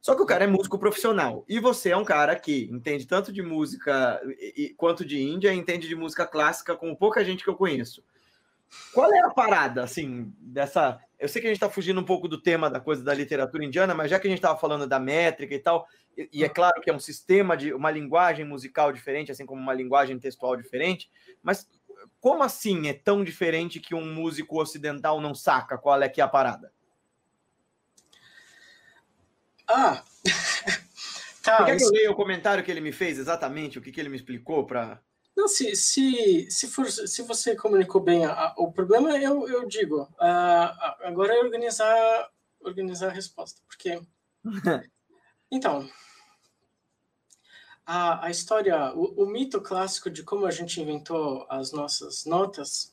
Só 0.00 0.14
que 0.14 0.22
o 0.22 0.26
cara 0.26 0.44
é 0.44 0.46
músico 0.46 0.78
profissional. 0.78 1.44
E 1.48 1.58
você 1.58 1.90
é 1.90 1.96
um 1.96 2.04
cara 2.04 2.36
que 2.36 2.68
entende 2.70 3.06
tanto 3.06 3.32
de 3.32 3.42
música 3.42 4.20
quanto 4.76 5.04
de 5.04 5.20
Índia, 5.20 5.52
entende 5.52 5.88
de 5.88 5.96
música 5.96 6.24
clássica, 6.24 6.76
como 6.76 6.96
pouca 6.96 7.24
gente 7.24 7.42
que 7.42 7.50
eu 7.50 7.56
conheço. 7.56 8.04
Qual 8.92 9.12
é 9.12 9.18
a 9.20 9.30
parada, 9.30 9.82
assim, 9.82 10.32
dessa. 10.38 11.00
Eu 11.18 11.28
sei 11.28 11.40
que 11.40 11.48
a 11.48 11.50
gente 11.50 11.56
está 11.56 11.70
fugindo 11.70 12.00
um 12.00 12.04
pouco 12.04 12.28
do 12.28 12.40
tema 12.40 12.68
da 12.68 12.78
coisa 12.78 13.02
da 13.02 13.14
literatura 13.14 13.64
indiana, 13.64 13.94
mas 13.94 14.10
já 14.10 14.18
que 14.18 14.26
a 14.26 14.30
gente 14.30 14.38
estava 14.38 14.58
falando 14.58 14.86
da 14.86 15.00
métrica 15.00 15.54
e 15.54 15.58
tal, 15.58 15.86
e, 16.16 16.42
é 16.42 16.48
claro 16.48 16.80
que 16.80 16.88
é 16.88 16.94
um 16.94 16.98
sistema 16.98 17.56
de 17.56 17.72
uma 17.72 17.90
linguagem 17.90 18.44
musical 18.44 18.92
diferente, 18.92 19.30
assim 19.30 19.44
como 19.44 19.60
uma 19.60 19.74
linguagem 19.74 20.18
textual 20.18 20.56
diferente, 20.56 21.10
mas 21.42 21.68
como 22.20 22.42
assim 22.42 22.88
é 22.88 22.92
tão 22.94 23.22
diferente 23.22 23.80
que 23.80 23.94
um 23.94 24.14
músico 24.14 24.60
ocidental 24.60 25.20
não 25.20 25.34
saca 25.34 25.76
qual 25.76 26.00
é 26.02 26.08
que 26.08 26.20
é 26.20 26.24
a 26.24 26.28
parada? 26.28 26.72
Ah, 29.68 30.02
tá. 31.42 31.58
Por 31.58 31.66
que, 31.66 31.72
isso... 31.72 31.86
eu 31.86 31.92
leio 31.92 32.12
o 32.12 32.16
comentário 32.16 32.64
que 32.64 32.70
ele 32.70 32.80
me 32.80 32.92
fez 32.92 33.18
exatamente, 33.18 33.78
o 33.78 33.82
que, 33.82 33.92
que 33.92 34.00
ele 34.00 34.08
me 34.08 34.16
explicou 34.16 34.64
para 34.64 35.00
não, 35.36 35.46
se, 35.46 35.76
se, 35.76 36.50
se, 36.50 36.66
for, 36.66 36.90
se 36.90 37.20
você 37.20 37.54
comunicou 37.54 38.00
bem, 38.00 38.24
a, 38.24 38.54
o 38.56 38.72
problema 38.72 39.18
eu, 39.18 39.46
eu 39.46 39.68
digo, 39.68 40.08
a, 40.18 40.96
agora 41.06 41.34
é 41.34 41.38
organizar, 41.38 42.30
organizar 42.58 43.08
a 43.08 43.12
resposta, 43.12 43.60
porque. 43.68 44.00
então, 45.52 45.86
a, 47.86 48.26
a 48.26 48.30
história, 48.30 48.92
o, 48.94 49.22
o, 49.22 49.26
mito 49.26 49.60
clássico 49.60 50.10
de 50.10 50.22
como 50.22 50.44
a 50.44 50.50
gente 50.50 50.80
inventou 50.80 51.46
as 51.48 51.72
nossas 51.72 52.24
notas, 52.24 52.92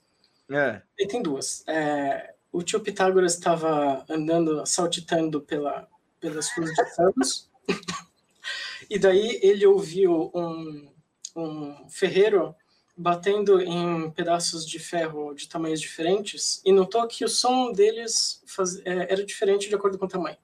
é. 0.50 0.82
ele 0.98 1.10
tem 1.10 1.22
duas. 1.22 1.64
É, 1.68 2.36
o 2.52 2.62
tio 2.62 2.80
Pitágoras 2.80 3.34
estava 3.34 4.06
andando, 4.08 4.66
saltitando 4.66 5.42
pela, 5.42 5.88
pelas 6.20 6.50
ruas 6.56 6.72
de 6.72 6.86
Samos, 6.94 7.50
e 8.90 9.00
daí 9.00 9.40
ele 9.42 9.66
ouviu 9.66 10.32
um 10.34 10.94
um 11.36 11.90
ferreiro 11.90 12.56
batendo 12.96 13.60
em 13.60 14.12
pedaços 14.12 14.68
de 14.68 14.78
ferro 14.78 15.34
de 15.34 15.48
tamanhos 15.48 15.82
diferentes 15.82 16.62
e 16.64 16.72
notou 16.72 17.08
que 17.08 17.26
o 17.26 17.30
som 17.30 17.72
deles 17.72 18.42
faz, 18.46 18.78
é, 18.86 19.12
era 19.12 19.26
diferente 19.26 19.68
de 19.68 19.76
acordo 19.76 19.98
com 19.98 20.06
o 20.06 20.10
tamanho. 20.10 20.38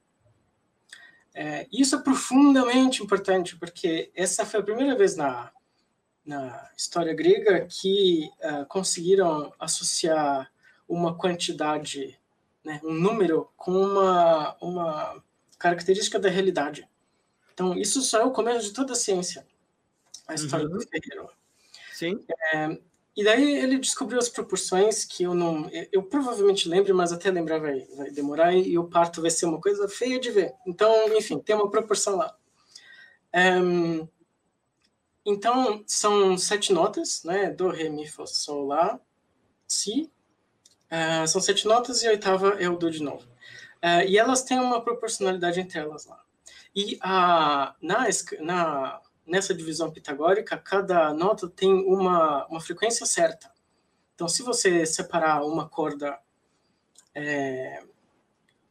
É, 1.34 1.68
isso 1.72 1.96
é 1.96 2.02
profundamente 2.02 3.04
importante 3.04 3.56
porque 3.56 4.12
essa 4.15 4.46
foi 4.46 4.60
a 4.60 4.63
primeira 4.63 4.96
vez 4.96 5.15
na, 5.15 5.52
na 6.26 6.70
história 6.76 7.13
grega 7.13 7.68
que 7.68 8.30
uh, 8.44 8.65
conseguiram 8.65 9.54
associar 9.60 10.52
uma 10.88 11.15
quantidade, 11.15 12.20
né, 12.63 12.82
um 12.84 12.94
número, 12.94 13.50
com 13.56 13.72
uma, 13.72 14.58
uma 14.60 15.24
característica 15.58 16.20
da 16.20 16.30
realidade. 16.30 16.88
Então, 17.54 17.78
isso 17.78 18.02
só 18.02 18.22
é 18.22 18.24
o 18.24 18.32
começo 18.32 18.68
de 18.68 18.74
toda 18.74 18.94
a 18.94 18.96
ciência 18.96 19.46
a 20.30 20.36
história 20.36 20.68
uhum. 20.68 20.78
do 20.78 20.88
ferreiro. 20.88 21.30
Sim. 21.92 22.24
É, 22.54 22.78
e 23.19 23.23
daí 23.25 23.58
ele 23.58 23.77
descobriu 23.77 24.17
as 24.17 24.29
proporções 24.29 25.03
que 25.03 25.23
eu 25.23 25.34
não. 25.34 25.69
Eu, 25.91 26.01
provavelmente 26.01 26.69
lembro, 26.69 26.95
mas 26.95 27.12
até 27.12 27.29
lembrar 27.29 27.60
vai, 27.60 27.82
vai 27.97 28.10
demorar 28.12 28.53
e, 28.53 28.77
o 28.77 28.86
parto 28.86 29.21
vai 29.21 29.29
ser 29.29 29.45
uma 29.45 29.60
coisa 29.60 29.89
feia 29.89 30.17
de 30.17 30.32
ver. 30.32 30.53
Então, 30.65 30.89
enfim, 31.17 31.38
tem 31.38 31.53
uma 31.53 31.69
proporção 31.69 32.15
lá. 32.15 32.34
É, 33.34 33.58
então, 35.25 35.84
são 35.86 36.38
sete 36.38 36.71
notas, 36.71 37.21
né? 37.25 37.51
Do, 37.51 37.67
Ré, 37.67 37.89
Mi, 37.89 38.08
Fá, 38.08 38.25
Sol, 38.25 38.67
Lá, 38.67 38.97
Si. 39.67 40.10
É, 40.89 41.27
são 41.27 41.41
sete 41.41 41.67
notas 41.67 42.01
e 42.01 42.08
a 42.08 42.12
oitava 42.12 42.51
é 42.51 42.69
o 42.69 42.77
Do 42.77 42.89
de 42.89 43.03
novo. 43.03 43.27
É, 43.82 44.08
e 44.08 44.17
elas 44.17 44.43
têm 44.43 44.58
uma 44.58 44.82
proporcionalidade 44.82 45.60
entre 45.60 45.77
elas 45.77 46.05
lá. 46.05 46.23
E 46.73 46.97
a, 47.01 47.75
na, 47.82 48.08
na 48.39 49.01
nessa 49.30 49.54
divisão 49.54 49.92
pitagórica, 49.92 50.58
cada 50.58 51.13
nota 51.13 51.48
tem 51.48 51.72
uma, 51.72 52.46
uma 52.48 52.60
frequência 52.60 53.06
certa. 53.06 53.52
Então, 54.15 54.28
se 54.28 54.44
você 54.44 54.86
separar 54.86 55.46
uma 55.46 55.70
corda 55.70 56.20
é, 57.15 57.84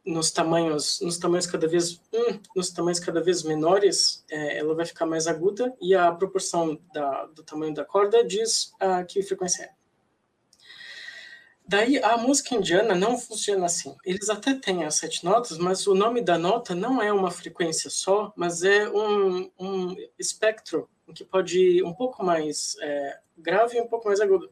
nos 0.05 0.31
tamanhos 0.31 0.99
nos 1.01 1.17
tamanhos 1.17 1.45
cada 1.45 1.67
vez 1.67 2.01
um, 2.13 2.39
nos 2.55 2.71
tamanhos 2.71 2.99
cada 2.99 3.21
vez 3.21 3.43
menores, 3.43 4.23
é, 4.29 4.57
ela 4.57 4.75
vai 4.75 4.85
ficar 4.85 5.05
mais 5.05 5.27
aguda 5.27 5.75
e 5.81 5.95
a 5.95 6.11
proporção 6.11 6.79
da, 6.93 7.25
do 7.27 7.43
tamanho 7.43 7.73
da 7.73 7.85
corda 7.85 8.23
diz 8.23 8.73
uh, 8.81 9.05
que 9.07 9.21
frequência 9.23 9.63
é. 9.63 9.78
Daí 11.69 11.99
a 12.03 12.17
música 12.17 12.55
indiana 12.55 12.95
não 12.95 13.15
funciona 13.15 13.67
assim. 13.67 13.95
Eles 14.03 14.27
até 14.27 14.55
têm 14.55 14.85
as 14.85 14.95
sete 14.95 15.23
notas, 15.23 15.59
mas 15.59 15.85
o 15.85 15.93
nome 15.93 16.19
da 16.19 16.35
nota 16.35 16.73
não 16.73 16.99
é 16.99 17.13
uma 17.13 17.29
frequência 17.29 17.91
só, 17.91 18.33
mas 18.35 18.63
é 18.63 18.89
um, 18.89 19.51
um 19.59 19.95
espectro 20.17 20.89
que 21.13 21.23
pode 21.23 21.59
ir 21.59 21.83
um 21.83 21.93
pouco 21.93 22.25
mais 22.25 22.75
é, 22.81 23.19
grave 23.37 23.77
e 23.77 23.81
um 23.81 23.87
pouco 23.87 24.07
mais 24.07 24.19
agudo. 24.19 24.51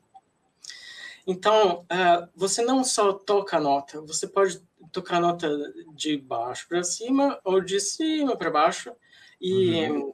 Então, 1.25 1.87
uh, 1.91 2.29
você 2.35 2.61
não 2.61 2.83
só 2.83 3.11
toca 3.13 3.57
a 3.57 3.59
nota, 3.59 3.99
você 4.01 4.27
pode 4.27 4.61
tocar 4.91 5.17
a 5.17 5.21
nota 5.21 5.49
de 5.95 6.17
baixo 6.17 6.67
para 6.69 6.83
cima 6.83 7.39
ou 7.43 7.59
de 7.59 7.79
cima 7.79 8.37
para 8.37 8.51
baixo, 8.51 8.91
e 9.41 9.89
uhum. 9.89 10.13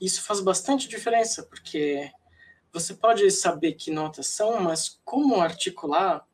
isso 0.00 0.22
faz 0.22 0.40
bastante 0.40 0.88
diferença, 0.88 1.44
porque 1.44 2.10
você 2.72 2.94
pode 2.94 3.30
saber 3.30 3.72
que 3.72 3.90
notas 3.90 4.26
são, 4.28 4.60
mas 4.60 5.00
como 5.04 5.40
articular, 5.40 6.26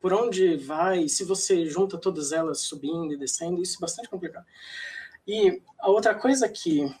por 0.00 0.12
onde 0.12 0.56
vai, 0.56 1.08
se 1.08 1.24
você 1.24 1.66
junta 1.66 1.98
todas 1.98 2.32
elas 2.32 2.60
subindo 2.60 3.12
e 3.12 3.16
descendo, 3.16 3.62
isso 3.62 3.78
é 3.78 3.80
bastante 3.80 4.08
complicado. 4.08 4.46
E 5.26 5.62
a 5.78 5.88
outra 5.88 6.14
coisa 6.14 6.48
que, 6.48 6.94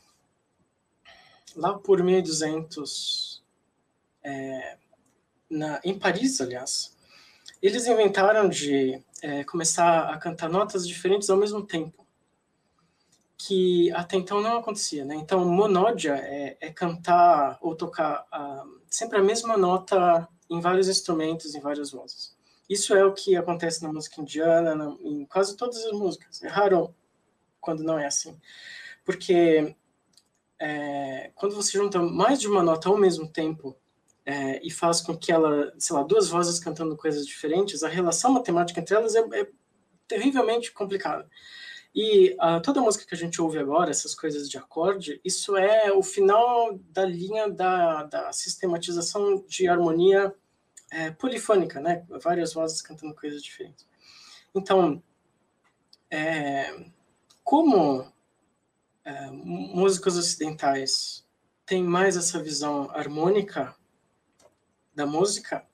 lá 1.54 1.78
por 1.78 2.02
1200, 2.02 3.42
é, 4.22 4.78
na, 5.50 5.80
em 5.84 5.98
Paris, 5.98 6.40
aliás, 6.40 6.96
eles 7.60 7.86
inventaram 7.86 8.48
de 8.48 9.02
é, 9.22 9.44
começar 9.44 10.10
a 10.10 10.18
cantar 10.18 10.48
notas 10.48 10.86
diferentes 10.86 11.28
ao 11.28 11.36
mesmo 11.36 11.64
tempo 11.64 12.03
que 13.46 13.90
até 13.92 14.16
então 14.16 14.40
não 14.40 14.58
acontecia, 14.58 15.04
né? 15.04 15.14
Então, 15.16 15.44
monódia 15.44 16.14
é, 16.14 16.56
é 16.60 16.72
cantar 16.72 17.58
ou 17.60 17.74
tocar 17.74 18.24
uh, 18.32 18.80
sempre 18.88 19.18
a 19.18 19.22
mesma 19.22 19.56
nota 19.56 20.26
em 20.48 20.60
vários 20.60 20.88
instrumentos, 20.88 21.54
em 21.54 21.60
várias 21.60 21.90
vozes. 21.90 22.34
Isso 22.68 22.94
é 22.94 23.04
o 23.04 23.12
que 23.12 23.36
acontece 23.36 23.82
na 23.82 23.92
música 23.92 24.20
indiana, 24.20 24.74
na, 24.74 24.96
em 25.00 25.26
quase 25.26 25.56
todas 25.56 25.84
as 25.84 25.92
músicas. 25.92 26.42
É 26.42 26.48
raro 26.48 26.94
quando 27.60 27.82
não 27.82 27.98
é 27.98 28.06
assim, 28.06 28.38
porque 29.04 29.76
é, 30.58 31.30
quando 31.34 31.54
você 31.54 31.76
junta 31.76 32.00
mais 32.00 32.40
de 32.40 32.48
uma 32.48 32.62
nota 32.62 32.88
ao 32.88 32.96
mesmo 32.96 33.28
tempo 33.28 33.76
é, 34.24 34.58
e 34.66 34.70
faz 34.70 35.02
com 35.02 35.14
que 35.14 35.30
ela, 35.30 35.72
sei 35.78 35.94
lá, 35.94 36.02
duas 36.02 36.28
vozes 36.28 36.58
cantando 36.58 36.96
coisas 36.96 37.26
diferentes, 37.26 37.82
a 37.82 37.88
relação 37.88 38.32
matemática 38.32 38.80
entre 38.80 38.94
elas 38.94 39.14
é, 39.14 39.20
é 39.40 39.48
terrivelmente 40.08 40.72
complicada. 40.72 41.28
E 41.94 42.32
uh, 42.34 42.60
toda 42.60 42.80
música 42.80 43.06
que 43.06 43.14
a 43.14 43.18
gente 43.18 43.40
ouve 43.40 43.58
agora, 43.58 43.90
essas 43.90 44.14
coisas 44.14 44.50
de 44.50 44.58
acorde, 44.58 45.20
isso 45.24 45.56
é 45.56 45.92
o 45.92 46.02
final 46.02 46.76
da 46.90 47.04
linha 47.04 47.48
da, 47.48 48.02
da 48.04 48.32
sistematização 48.32 49.44
de 49.46 49.68
harmonia 49.68 50.34
é, 50.90 51.10
polifônica, 51.12 51.80
né? 51.80 52.04
Várias 52.20 52.52
vozes 52.52 52.82
cantando 52.82 53.14
coisas 53.14 53.42
diferentes. 53.42 53.86
Então, 54.54 55.02
é, 56.10 56.86
como 57.42 58.12
é, 59.04 59.30
músicos 59.30 60.16
ocidentais 60.16 61.24
tem 61.66 61.82
mais 61.82 62.16
essa 62.16 62.42
visão 62.42 62.90
harmônica 62.90 63.74
da 64.94 65.06
música, 65.06 65.66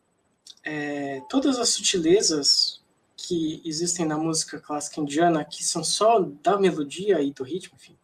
é, 0.64 1.20
todas 1.28 1.58
as 1.58 1.70
sutilezas 1.70 2.79
que 3.22 3.60
existem 3.64 4.06
na 4.06 4.16
música 4.16 4.58
clássica 4.58 5.00
indiana, 5.00 5.44
que 5.44 5.62
são 5.62 5.84
só 5.84 6.20
da 6.20 6.58
melodia 6.58 7.20
e 7.20 7.32
do 7.32 7.44
ritmo, 7.44 7.76
enfim, 7.76 7.98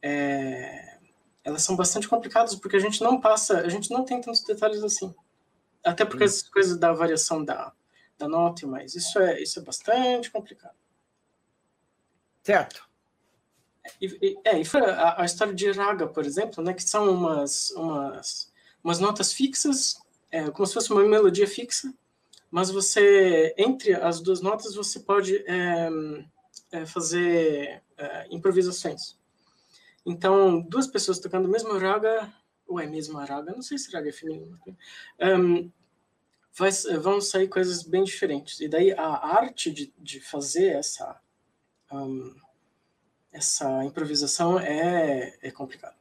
é, 0.00 0.98
elas 1.44 1.62
são 1.62 1.76
bastante 1.76 2.08
complicadas 2.08 2.54
porque 2.54 2.76
a 2.76 2.80
gente 2.80 3.02
não 3.02 3.20
passa, 3.20 3.60
a 3.60 3.68
gente 3.68 3.90
não 3.90 4.04
tem 4.04 4.20
tantos 4.20 4.42
detalhes 4.42 4.82
assim. 4.82 5.14
Até 5.84 6.04
porque 6.04 6.24
as 6.24 6.42
coisas 6.42 6.78
da 6.78 6.92
variação 6.92 7.44
da, 7.44 7.72
da 8.18 8.26
nota, 8.26 8.66
mas 8.66 8.94
isso 8.94 9.18
é, 9.18 9.42
isso 9.42 9.58
é 9.58 9.62
bastante 9.62 10.30
complicado. 10.30 10.76
Certo. 12.42 12.88
E, 14.00 14.38
é, 14.44 14.58
e 14.58 14.64
a, 14.78 15.22
a, 15.22 15.24
história 15.26 15.52
de 15.52 15.70
raga, 15.70 16.06
por 16.06 16.24
exemplo, 16.24 16.64
né, 16.64 16.72
que 16.72 16.82
são 16.82 17.10
umas, 17.10 17.70
umas, 17.72 18.50
umas 18.82 18.98
notas 18.98 19.32
fixas, 19.32 20.00
é, 20.30 20.50
como 20.50 20.66
se 20.66 20.72
fosse 20.72 20.90
uma 20.90 21.02
melodia 21.02 21.46
fixa, 21.46 21.92
mas 22.54 22.70
você, 22.70 23.52
entre 23.58 23.94
as 23.94 24.20
duas 24.20 24.40
notas, 24.40 24.76
você 24.76 25.00
pode 25.00 25.38
é, 25.38 25.88
é, 26.70 26.86
fazer 26.86 27.82
é, 27.98 28.28
improvisações. 28.30 29.18
Então, 30.06 30.60
duas 30.60 30.86
pessoas 30.86 31.18
tocando 31.18 31.46
o 31.46 31.50
mesmo 31.50 31.76
raga, 31.76 32.32
ou 32.64 32.78
é 32.78 32.86
mesmo 32.86 33.18
raga, 33.18 33.50
não 33.50 33.60
sei 33.60 33.76
se 33.76 33.90
raga 33.90 34.08
é 34.08 34.12
feminino, 34.12 34.56
um, 35.20 35.68
vai, 36.56 36.70
vão 37.00 37.20
sair 37.20 37.48
coisas 37.48 37.82
bem 37.82 38.04
diferentes. 38.04 38.60
E 38.60 38.68
daí 38.68 38.92
a 38.92 39.04
arte 39.04 39.72
de, 39.72 39.92
de 39.98 40.20
fazer 40.20 40.76
essa, 40.76 41.20
um, 41.90 42.36
essa 43.32 43.84
improvisação 43.84 44.60
é, 44.60 45.36
é 45.42 45.50
complicada. 45.50 45.96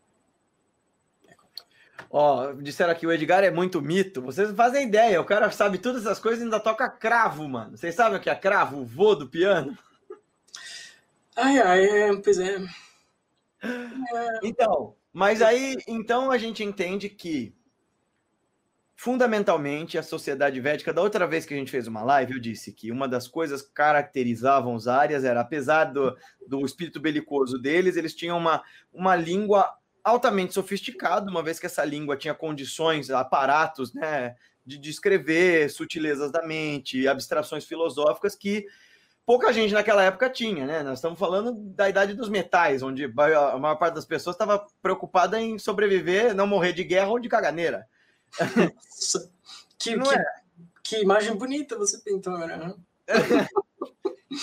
Ó, 2.15 2.51
disseram 2.53 2.91
aqui, 2.91 3.07
o 3.07 3.11
Edgar 3.11 3.43
é 3.43 3.49
muito 3.49 3.81
mito. 3.81 4.21
Vocês 4.21 4.49
não 4.49 4.55
fazem 4.55 4.87
ideia, 4.87 5.19
o 5.19 5.25
cara 5.25 5.49
sabe 5.49 5.79
todas 5.79 6.05
essas 6.05 6.19
coisas 6.19 6.41
e 6.41 6.43
ainda 6.43 6.59
toca 6.59 6.87
cravo, 6.87 7.49
mano. 7.49 7.75
Vocês 7.75 7.95
sabem 7.95 8.19
o 8.19 8.21
que 8.21 8.29
é 8.29 8.35
cravo? 8.35 8.81
O 8.81 8.85
vô 8.85 9.15
do 9.15 9.27
piano? 9.27 9.75
Ai, 11.35 11.57
ai, 11.57 11.83
é, 11.83 12.15
pois 12.17 12.37
é. 12.37 12.59
Então, 14.43 14.95
mas 15.11 15.41
aí, 15.41 15.75
então 15.87 16.29
a 16.29 16.37
gente 16.37 16.63
entende 16.63 17.09
que 17.09 17.55
fundamentalmente 18.95 19.97
a 19.97 20.03
sociedade 20.03 20.59
védica, 20.61 20.93
da 20.93 21.01
outra 21.01 21.25
vez 21.25 21.47
que 21.47 21.53
a 21.55 21.57
gente 21.57 21.71
fez 21.71 21.87
uma 21.87 22.03
live, 22.03 22.33
eu 22.33 22.39
disse 22.39 22.71
que 22.71 22.91
uma 22.91 23.07
das 23.07 23.27
coisas 23.27 23.63
que 23.63 23.71
caracterizavam 23.71 24.75
os 24.75 24.87
áreas 24.87 25.23
era, 25.23 25.41
apesar 25.41 25.85
do, 25.85 26.15
do 26.47 26.63
espírito 26.63 26.99
belicoso 26.99 27.57
deles, 27.57 27.97
eles 27.97 28.13
tinham 28.13 28.37
uma, 28.37 28.61
uma 28.93 29.15
língua 29.15 29.73
altamente 30.03 30.53
sofisticada, 30.53 31.29
uma 31.29 31.41
vez 31.41 31.59
que 31.59 31.65
essa 31.65 31.85
língua 31.85 32.17
tinha 32.17 32.33
condições, 32.33 33.09
aparatos, 33.09 33.93
né, 33.93 34.35
de 34.65 34.77
descrever 34.77 35.69
sutilezas 35.69 36.31
da 36.31 36.45
mente, 36.45 37.07
abstrações 37.07 37.65
filosóficas 37.65 38.35
que 38.35 38.65
pouca 39.25 39.53
gente 39.53 39.73
naquela 39.73 40.03
época 40.03 40.29
tinha, 40.29 40.65
né? 40.65 40.83
Nós 40.83 40.99
estamos 40.99 41.17
falando 41.17 41.53
da 41.53 41.89
idade 41.89 42.13
dos 42.13 42.29
metais, 42.29 42.83
onde 42.83 43.05
a 43.05 43.57
maior 43.57 43.75
parte 43.75 43.95
das 43.95 44.05
pessoas 44.05 44.35
estava 44.35 44.65
preocupada 44.81 45.39
em 45.39 45.57
sobreviver, 45.57 46.33
não 46.33 46.47
morrer 46.47 46.73
de 46.73 46.83
guerra 46.83 47.09
ou 47.09 47.19
de 47.19 47.29
caganeira. 47.29 47.87
que, 49.79 49.97
que, 49.97 50.13
é? 50.13 50.25
que, 50.83 51.01
imagem 51.01 51.35
bonita 51.35 51.77
você 51.77 51.99
pintou, 51.99 52.37
né? 52.37 52.73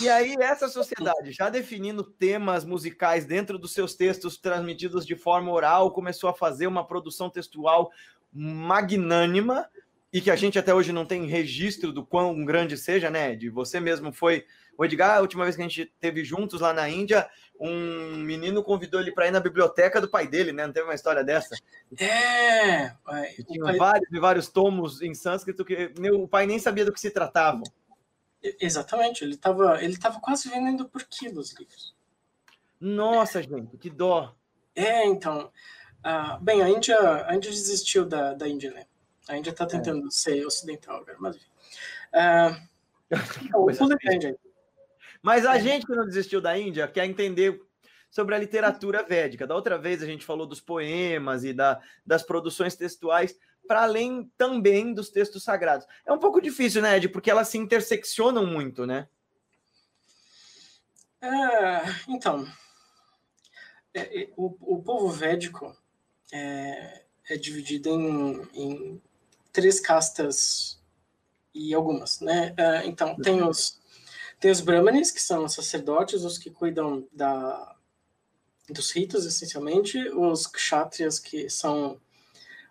E 0.01 0.09
aí, 0.09 0.35
essa 0.41 0.69
sociedade, 0.69 1.33
já 1.33 1.49
definindo 1.49 2.05
temas 2.05 2.65
musicais 2.65 3.25
dentro 3.25 3.59
dos 3.59 3.73
seus 3.73 3.95
textos 3.95 4.37
transmitidos 4.37 5.07
de 5.07 5.17
forma 5.17 5.51
oral, 5.51 5.91
começou 5.91 6.29
a 6.29 6.35
fazer 6.35 6.67
uma 6.67 6.87
produção 6.87 7.31
textual 7.31 7.91
magnânima 8.33 9.69
e 10.13 10.21
que 10.21 10.31
a 10.31 10.37
gente 10.37 10.59
até 10.59 10.75
hoje 10.75 10.93
não 10.93 11.07
tem 11.07 11.27
registro 11.27 11.93
do 11.93 12.05
quão 12.05 12.45
grande 12.45 12.77
seja, 12.77 13.11
né? 13.11 13.35
De 13.35 13.49
você 13.49 13.79
mesmo 13.79 14.13
foi 14.13 14.45
o 14.77 14.85
Edgar, 14.85 15.19
a 15.19 15.21
última 15.21 15.45
vez 15.45 15.57
que 15.57 15.63
a 15.63 15.69
gente 15.69 15.93
teve 16.01 16.25
juntos 16.25 16.61
lá 16.61 16.73
na 16.73 16.89
Índia, 16.89 17.29
um 17.61 18.17
menino 18.17 18.63
convidou 18.63 19.01
ele 19.01 19.13
para 19.13 19.29
ir 19.29 19.31
na 19.31 19.39
biblioteca 19.39 20.01
do 20.01 20.09
pai 20.09 20.27
dele, 20.27 20.53
né? 20.53 20.67
Não 20.67 20.73
teve 20.73 20.87
uma 20.87 20.95
história 20.95 21.23
dessa? 21.23 21.55
É! 21.99 22.93
Tinha 23.47 23.65
pai... 23.65 23.77
vários 23.77 24.21
vários 24.21 24.49
tomos 24.49 25.03
em 25.03 25.15
sânscrito 25.15 25.65
que 25.65 25.93
meu, 25.99 26.23
o 26.23 26.29
pai 26.29 26.47
nem 26.47 26.59
sabia 26.59 26.85
do 26.85 26.93
que 26.93 27.01
se 27.01 27.11
tratavam. 27.11 27.63
Exatamente, 28.43 29.23
ele 29.23 29.35
estava 29.35 29.83
ele 29.83 29.99
tava 29.99 30.21
quase 30.21 30.49
vendendo 30.49 30.89
por 30.89 31.05
quilos 31.05 31.53
livros. 31.59 31.95
Nossa, 32.81 33.43
gente, 33.43 33.77
que 33.77 33.91
dó! 33.91 34.35
É, 34.75 35.05
então. 35.07 35.53
Uh, 36.01 36.43
bem, 36.43 36.63
a 36.63 36.71
Índia, 36.71 37.27
a 37.27 37.35
Índia 37.35 37.51
desistiu 37.51 38.07
da, 38.07 38.33
da 38.33 38.49
Índia, 38.49 38.71
né? 38.71 38.87
A 39.29 39.37
Índia 39.37 39.51
está 39.51 39.67
tentando 39.67 40.07
é. 40.07 40.11
ser 40.11 40.47
ocidental 40.47 40.97
agora, 40.97 41.17
mas 41.21 41.37
enfim. 41.37 41.51
Aí. 44.09 44.37
Mas 45.23 45.45
a 45.45 45.57
é. 45.57 45.61
gente 45.61 45.87
que 45.87 45.95
não 45.95 46.07
desistiu 46.07 46.41
da 46.41 46.59
Índia 46.59 46.89
quer 46.89 47.05
entender 47.05 47.61
sobre 48.11 48.35
a 48.35 48.39
literatura 48.39 49.03
védica. 49.03 49.47
Da 49.47 49.55
outra 49.55 49.79
vez 49.79 50.03
a 50.03 50.07
gente 50.07 50.25
falou 50.25 50.47
dos 50.47 50.61
poemas 50.61 51.45
e 51.45 51.53
da, 51.53 51.81
das 52.05 52.23
produções 52.23 52.75
textuais, 52.75 53.39
para 53.71 53.85
além 53.85 54.29
também 54.37 54.93
dos 54.93 55.11
textos 55.11 55.45
sagrados. 55.45 55.87
É 56.05 56.13
um 56.13 56.19
pouco 56.19 56.41
difícil, 56.41 56.83
né, 56.83 56.97
Ed? 56.97 57.09
Porque 57.09 57.31
elas 57.31 57.47
se 57.47 57.57
interseccionam 57.57 58.45
muito, 58.45 58.85
né? 58.85 59.07
É, 61.21 61.29
então, 62.09 62.45
é, 63.95 64.23
é, 64.23 64.31
o, 64.37 64.57
o 64.75 64.83
povo 64.83 65.09
védico 65.09 65.73
é, 66.33 67.05
é 67.29 67.37
dividido 67.37 67.91
em, 67.91 68.43
em, 68.55 69.03
três 69.53 69.79
castas 69.79 70.83
e 71.55 71.73
algumas, 71.73 72.21
né? 72.21 72.53
É, 72.57 72.85
então, 72.87 73.15
tem 73.15 73.41
uhum. 73.41 73.51
os 73.51 73.79
tem 74.41 74.51
os 74.51 74.61
brahmanes, 74.61 75.13
que 75.13 75.23
são 75.23 75.45
os 75.45 75.55
sacerdotes, 75.55 76.25
os 76.25 76.39
que 76.39 76.51
cuidam 76.51 77.07
da, 77.13 77.77
dos 78.69 78.91
ritos, 78.91 79.25
essencialmente, 79.27 79.97
os 80.09 80.49
kshatriyas, 80.49 81.21
que 81.21 81.49
são 81.49 82.01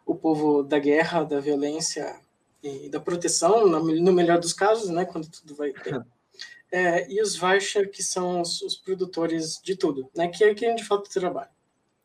o 0.09 0.15
povo 0.15 0.63
da 0.63 0.79
guerra, 0.79 1.23
da 1.23 1.39
violência 1.39 2.19
e 2.63 2.89
da 2.89 2.99
proteção, 2.99 3.67
no 3.67 4.11
melhor 4.11 4.39
dos 4.39 4.53
casos, 4.53 4.89
né, 4.89 5.05
quando 5.05 5.29
tudo 5.29 5.55
vai 5.55 5.71
bem. 5.71 6.01
É, 6.71 7.11
e 7.11 7.19
os 7.19 7.35
Vaishya, 7.35 7.87
que 7.87 8.03
são 8.03 8.41
os, 8.41 8.61
os, 8.61 8.75
produtores 8.75 9.59
de 9.59 9.75
tudo, 9.75 10.07
né, 10.15 10.27
que 10.27 10.43
é 10.43 10.53
quem 10.53 10.75
de 10.75 10.83
fato 10.83 11.09
trabalha. 11.09 11.49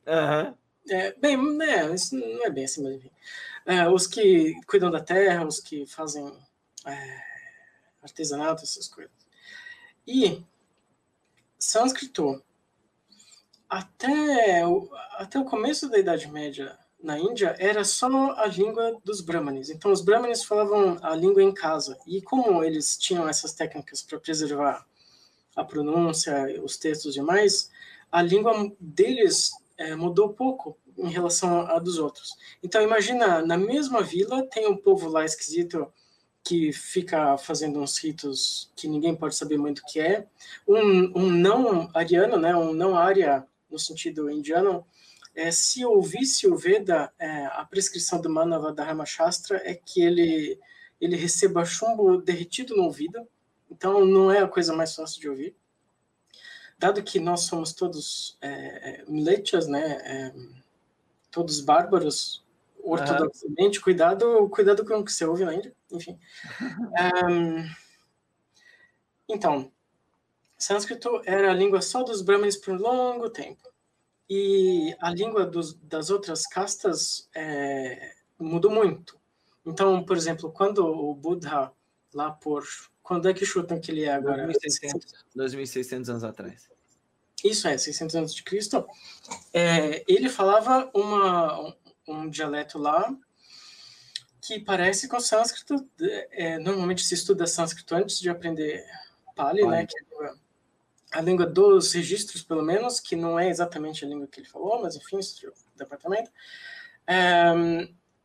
Uhum. 0.07 0.55
É, 0.89 1.13
bem, 1.19 1.37
né, 1.37 1.95
isso 1.95 2.17
não 2.17 2.47
é 2.47 2.49
bem 2.49 2.65
assim, 2.65 2.83
mas 2.83 2.95
enfim. 2.95 3.11
É, 3.67 3.87
os 3.87 4.07
que 4.07 4.55
cuidam 4.67 4.91
da 4.91 5.03
terra, 5.03 5.47
os 5.47 5.61
que 5.61 5.85
fazem 5.85 6.33
é, 6.87 7.21
artesanato, 8.03 8.63
essas 8.63 8.89
coisas. 8.89 9.13
E 10.07 10.43
sânscrito, 11.59 12.43
até 13.69 14.67
o, 14.67 14.89
até 15.19 15.39
o 15.39 15.45
começo 15.45 15.91
da 15.91 15.99
Idade 15.99 16.27
Média 16.27 16.79
na 17.05 17.19
Índia, 17.19 17.55
era 17.59 17.85
só 17.85 18.09
a 18.33 18.47
língua 18.47 18.99
dos 19.05 19.21
brahmanes. 19.21 19.69
Então, 19.69 19.93
os 19.93 20.01
brahmanes 20.01 20.43
falavam 20.43 20.97
a 21.03 21.15
língua 21.15 21.43
em 21.43 21.53
casa. 21.53 21.99
E 22.07 22.23
como 22.23 22.65
eles 22.65 22.97
tinham 22.97 23.29
essas 23.29 23.53
técnicas 23.53 24.03
para 24.03 24.19
preservar 24.19 24.87
a 25.55 25.63
pronúncia, 25.63 26.35
os 26.65 26.79
textos 26.79 27.15
e 27.15 27.21
mais, 27.21 27.71
a 28.11 28.23
língua 28.23 28.73
deles 28.81 29.53
é, 29.77 29.95
mudou 29.95 30.31
pouco 30.31 30.79
em 30.97 31.11
relação 31.11 31.67
à 31.67 31.79
dos 31.79 31.99
outros. 31.99 32.39
Então, 32.63 32.81
imagina, 32.81 33.45
na 33.45 33.59
mesma 33.59 34.03
vila 34.03 34.43
tem 34.47 34.67
um 34.67 34.77
povo 34.77 35.07
lá 35.07 35.27
esquisito 35.27 35.87
que 36.43 36.73
fica 36.73 37.37
fazendo 37.37 37.81
uns 37.81 37.99
ritos 37.99 38.73
que 38.75 38.89
ninguém 38.89 39.15
pode 39.15 39.35
saber 39.35 39.59
muito 39.59 39.81
o 39.81 39.87
que 39.87 40.01
é. 40.01 40.27
Um, 40.67 41.21
um 41.21 41.31
não 41.31 41.91
ariano, 41.93 42.39
né, 42.39 42.57
um 42.57 42.73
não 42.73 42.97
área 42.97 43.47
no 43.71 43.79
sentido 43.79 44.31
indiano, 44.31 44.87
é, 45.35 45.51
se 45.51 45.85
ouvisse 45.85 46.47
o 46.47 46.57
Veda, 46.57 47.13
é, 47.19 47.47
a 47.47 47.65
prescrição 47.65 48.21
do 48.21 48.31
Manavadharma 48.31 49.05
Shastra 49.05 49.61
é 49.65 49.75
que 49.75 50.01
ele, 50.01 50.59
ele 51.01 51.17
receba 51.17 51.65
chumbo 51.65 52.19
derretido 52.19 52.77
no 52.77 52.85
ouvido, 52.85 53.27
então 53.71 54.05
não 54.05 54.31
é 54.31 54.41
a 54.41 54.49
coisa 54.49 54.73
mais 54.75 54.95
fácil 54.95 55.21
de 55.21 55.29
ouvir. 55.29 55.57
Dado 56.79 57.03
que 57.03 57.19
nós 57.19 57.43
somos 57.43 57.73
todos 57.73 58.37
é, 58.41 59.01
é 59.01 59.05
né, 59.69 59.83
é, 60.05 60.35
todos 61.31 61.61
bárbaros, 61.61 62.45
ortodoxamente, 62.83 63.81
cuidado, 63.81 64.49
cuidado 64.51 64.85
com 64.85 64.99
o 64.99 65.05
que 65.05 65.13
você 65.13 65.25
ouve 65.25 65.45
na 65.45 65.55
Índia, 65.55 65.75
enfim. 65.91 66.19
Um, 67.29 67.65
então, 69.29 69.73
sânscrito 70.59 71.23
era 71.25 71.51
a 71.51 71.55
língua 71.55 71.81
só 71.81 72.03
dos 72.03 72.21
brahmanes 72.23 72.57
por 72.57 72.75
um 72.75 72.79
longo 72.79 73.31
tempo. 73.31 73.74
E 74.29 74.97
a 75.01 75.11
língua 75.11 75.45
dos, 75.45 75.75
das 75.75 76.11
outras 76.11 76.47
castas 76.47 77.29
é, 77.35 78.15
mudou 78.39 78.71
muito. 78.71 79.19
Então, 79.67 80.03
por 80.05 80.17
exemplo, 80.17 80.51
quando 80.51 80.87
o 80.87 81.15
Buda, 81.15 81.73
lá 82.13 82.31
por. 82.31 82.65
Quando 83.03 83.29
é 83.29 83.35
que 83.35 83.45
chutam 83.45 83.79
que 83.79 83.91
ele 83.91 84.05
é 84.05 84.13
agora? 84.13 84.47
2.600, 84.49 85.13
2.600 85.37 86.09
anos 86.09 86.25
atrás. 86.25 86.69
Isso 87.45 87.69
é, 87.69 87.77
600 87.77 88.17
anos 88.17 88.35
de 88.35 88.43
Cristo. 88.43 88.87
É, 89.53 90.03
ele 90.09 90.31
falava 90.31 90.91
uma, 90.95 91.77
um, 92.09 92.31
dialeto 92.31 92.79
lá 92.79 93.15
que 94.41 94.59
parece 94.59 95.07
com 95.07 95.21
sânscrito. 95.21 95.87
É, 96.31 96.59
normalmente 96.59 97.05
se 97.05 97.13
estuda 97.13 97.47
sânscrito 97.47 97.95
antes 97.95 98.19
de 98.19 98.31
aprender 98.31 98.83
Pali, 99.35 99.67
né? 99.67 99.87
Que 99.87 99.99
é 99.99 100.35
a 101.15 101.21
língua, 101.21 101.47
dos 101.47 101.93
registros, 101.93 102.43
pelo 102.43 102.63
menos, 102.63 102.99
que 102.99 103.15
não 103.15 103.39
é 103.39 103.49
exatamente 103.49 104.05
a 104.05 104.09
língua 104.09 104.27
que 104.27 104.41
ele 104.41 104.49
falou, 104.49 104.83
mas 104.83 104.97
enfim, 104.97 105.19
isso 105.19 105.47
é 105.47 105.49
o 105.49 105.53
departamento. 105.77 106.31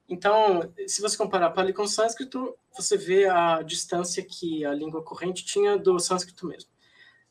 Então, 0.08 0.74
se 0.88 1.02
você 1.02 1.16
comparar 1.16 1.52
Pali 1.52 1.72
com 1.72 1.86
sânscrito, 1.86 2.58
você 2.76 2.98
vê 2.98 3.28
a 3.28 3.62
distância 3.62 4.24
que 4.24 4.66
a 4.66 4.74
língua 4.74 5.04
corrente 5.04 5.46
tinha 5.46 5.78
do 5.78 6.00
sânscrito 6.00 6.48
mesmo. 6.48 6.70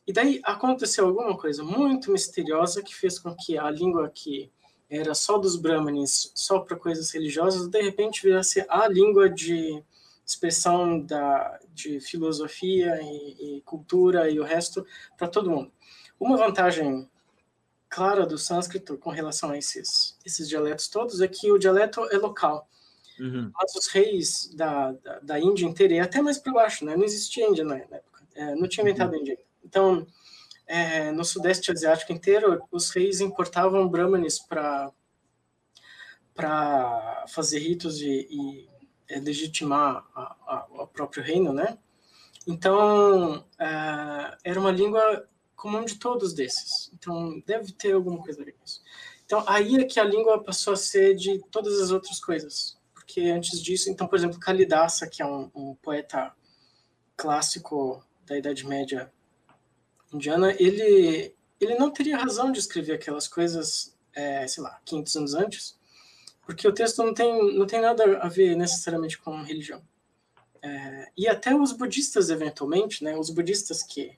E 0.07 0.13
daí 0.13 0.39
aconteceu 0.43 1.05
alguma 1.05 1.37
coisa 1.37 1.61
muito 1.61 2.09
misteriosa 2.11 2.81
que 2.81 2.95
fez 2.95 3.19
com 3.19 3.35
que 3.35 3.57
a 3.57 3.69
língua 3.69 4.09
que 4.09 4.49
era 4.89 5.13
só 5.13 5.37
dos 5.37 5.55
brahmanes, 5.55 6.31
só 6.33 6.59
para 6.59 6.75
coisas 6.75 7.11
religiosas, 7.11 7.67
de 7.67 7.81
repente 7.81 8.23
virasse 8.23 8.65
a 8.67 8.87
língua 8.87 9.29
de 9.29 9.83
expressão 10.29 11.01
da, 11.01 11.59
de 11.73 11.99
filosofia 11.99 12.99
e, 13.01 13.57
e 13.57 13.61
cultura 13.61 14.29
e 14.29 14.39
o 14.39 14.43
resto 14.43 14.85
para 15.17 15.27
todo 15.27 15.49
mundo. 15.49 15.71
Uma 16.19 16.37
vantagem 16.37 17.09
clara 17.89 18.25
do 18.25 18.37
sânscrito 18.37 18.97
com 18.97 19.09
relação 19.09 19.49
a 19.49 19.57
esses, 19.57 20.17
esses 20.23 20.47
dialetos 20.47 20.87
todos 20.87 21.21
é 21.21 21.27
que 21.27 21.51
o 21.51 21.57
dialeto 21.57 22.03
é 22.11 22.17
local. 22.17 22.69
Uhum. 23.19 23.51
Mas 23.53 23.75
os 23.75 23.87
reis 23.87 24.53
da, 24.55 24.91
da, 24.93 25.19
da, 25.19 25.39
Índia 25.39 25.65
inteira, 25.65 25.93
e 25.95 25.99
até 25.99 26.21
mais 26.21 26.37
para 26.37 26.53
baixo, 26.53 26.85
né? 26.85 26.95
não 26.95 27.03
existia 27.03 27.49
Índia 27.49 27.65
na 27.65 27.77
época, 27.77 28.23
é, 28.35 28.55
não 28.55 28.67
tinha 28.67 28.83
inventado 28.83 29.11
uhum. 29.13 29.19
Índia 29.19 29.37
então, 29.63 30.07
é, 30.65 31.11
no 31.11 31.23
Sudeste 31.23 31.71
Asiático 31.71 32.11
inteiro, 32.11 32.63
os 32.71 32.89
reis 32.89 33.19
importavam 33.19 33.87
brahmanes 33.87 34.39
para 34.39 34.91
para 36.33 37.25
fazer 37.27 37.59
ritos 37.59 37.99
e, 37.99 38.25
e 38.31 38.69
é, 39.09 39.19
legitimar 39.19 40.05
o 40.71 40.87
próprio 40.87 41.23
reino, 41.23 41.51
né? 41.51 41.77
Então, 42.47 43.45
é, 43.59 44.37
era 44.43 44.59
uma 44.59 44.71
língua 44.71 45.27
comum 45.55 45.83
de 45.83 45.95
todos 45.95 46.33
desses. 46.33 46.91
Então, 46.93 47.41
deve 47.45 47.73
ter 47.73 47.93
alguma 47.93 48.21
coisa 48.21 48.41
a 48.41 48.45
ver 48.45 48.53
com 48.53 48.63
isso. 48.63 48.81
Então, 49.25 49.43
aí 49.45 49.75
é 49.75 49.83
que 49.83 49.99
a 49.99 50.03
língua 50.03 50.43
passou 50.43 50.73
a 50.73 50.77
ser 50.77 51.15
de 51.15 51.39
todas 51.51 51.79
as 51.79 51.91
outras 51.91 52.19
coisas. 52.19 52.79
Porque 52.93 53.21
antes 53.21 53.61
disso, 53.61 53.89
então, 53.89 54.07
por 54.07 54.17
exemplo, 54.17 54.39
Kalidasa, 54.39 55.07
que 55.07 55.21
é 55.21 55.25
um, 55.25 55.51
um 55.53 55.75
poeta 55.75 56.33
clássico 57.17 58.03
da 58.25 58.37
Idade 58.37 58.65
Média 58.65 59.11
indiana, 60.13 60.55
ele, 60.59 61.35
ele 61.59 61.75
não 61.75 61.91
teria 61.91 62.17
razão 62.17 62.51
de 62.51 62.59
escrever 62.59 62.93
aquelas 62.93 63.27
coisas, 63.27 63.95
é, 64.13 64.47
sei 64.47 64.63
lá, 64.63 64.79
500 64.85 65.15
anos 65.15 65.33
antes, 65.35 65.78
porque 66.49 66.67
o 66.67 66.73
texto 66.73 67.03
não 67.03 67.13
tem, 67.13 67.55
não 67.55 67.67
tem 67.67 67.79
nada 67.79 68.17
a 68.17 68.27
ver 68.27 68.55
necessariamente 68.55 69.19
com 69.19 69.43
religião. 69.43 69.83
É, 70.63 71.11
e 71.15 71.27
até 71.27 71.53
os 71.53 71.71
budistas, 71.71 72.31
eventualmente, 72.31 73.03
né, 73.03 73.15
os 73.15 73.29
budistas 73.29 73.83
que, 73.83 74.17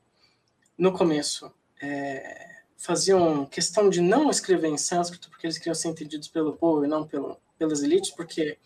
no 0.78 0.94
começo, 0.94 1.52
é, 1.82 2.62
faziam 2.78 3.46
questão 3.46 3.90
de 3.90 4.00
não 4.00 4.30
escrever 4.30 4.70
em 4.70 4.78
sânscrito, 4.78 5.30
porque 5.30 5.46
eles 5.46 5.58
queriam 5.58 5.76
ser 5.76 5.90
entendidos 5.90 6.30
pelo 6.30 6.56
povo 6.56 6.86
e 6.86 6.88
não 6.88 7.06
pelo, 7.06 7.38
pelas 7.58 7.84
elites, 7.84 8.12
porque 8.12 8.58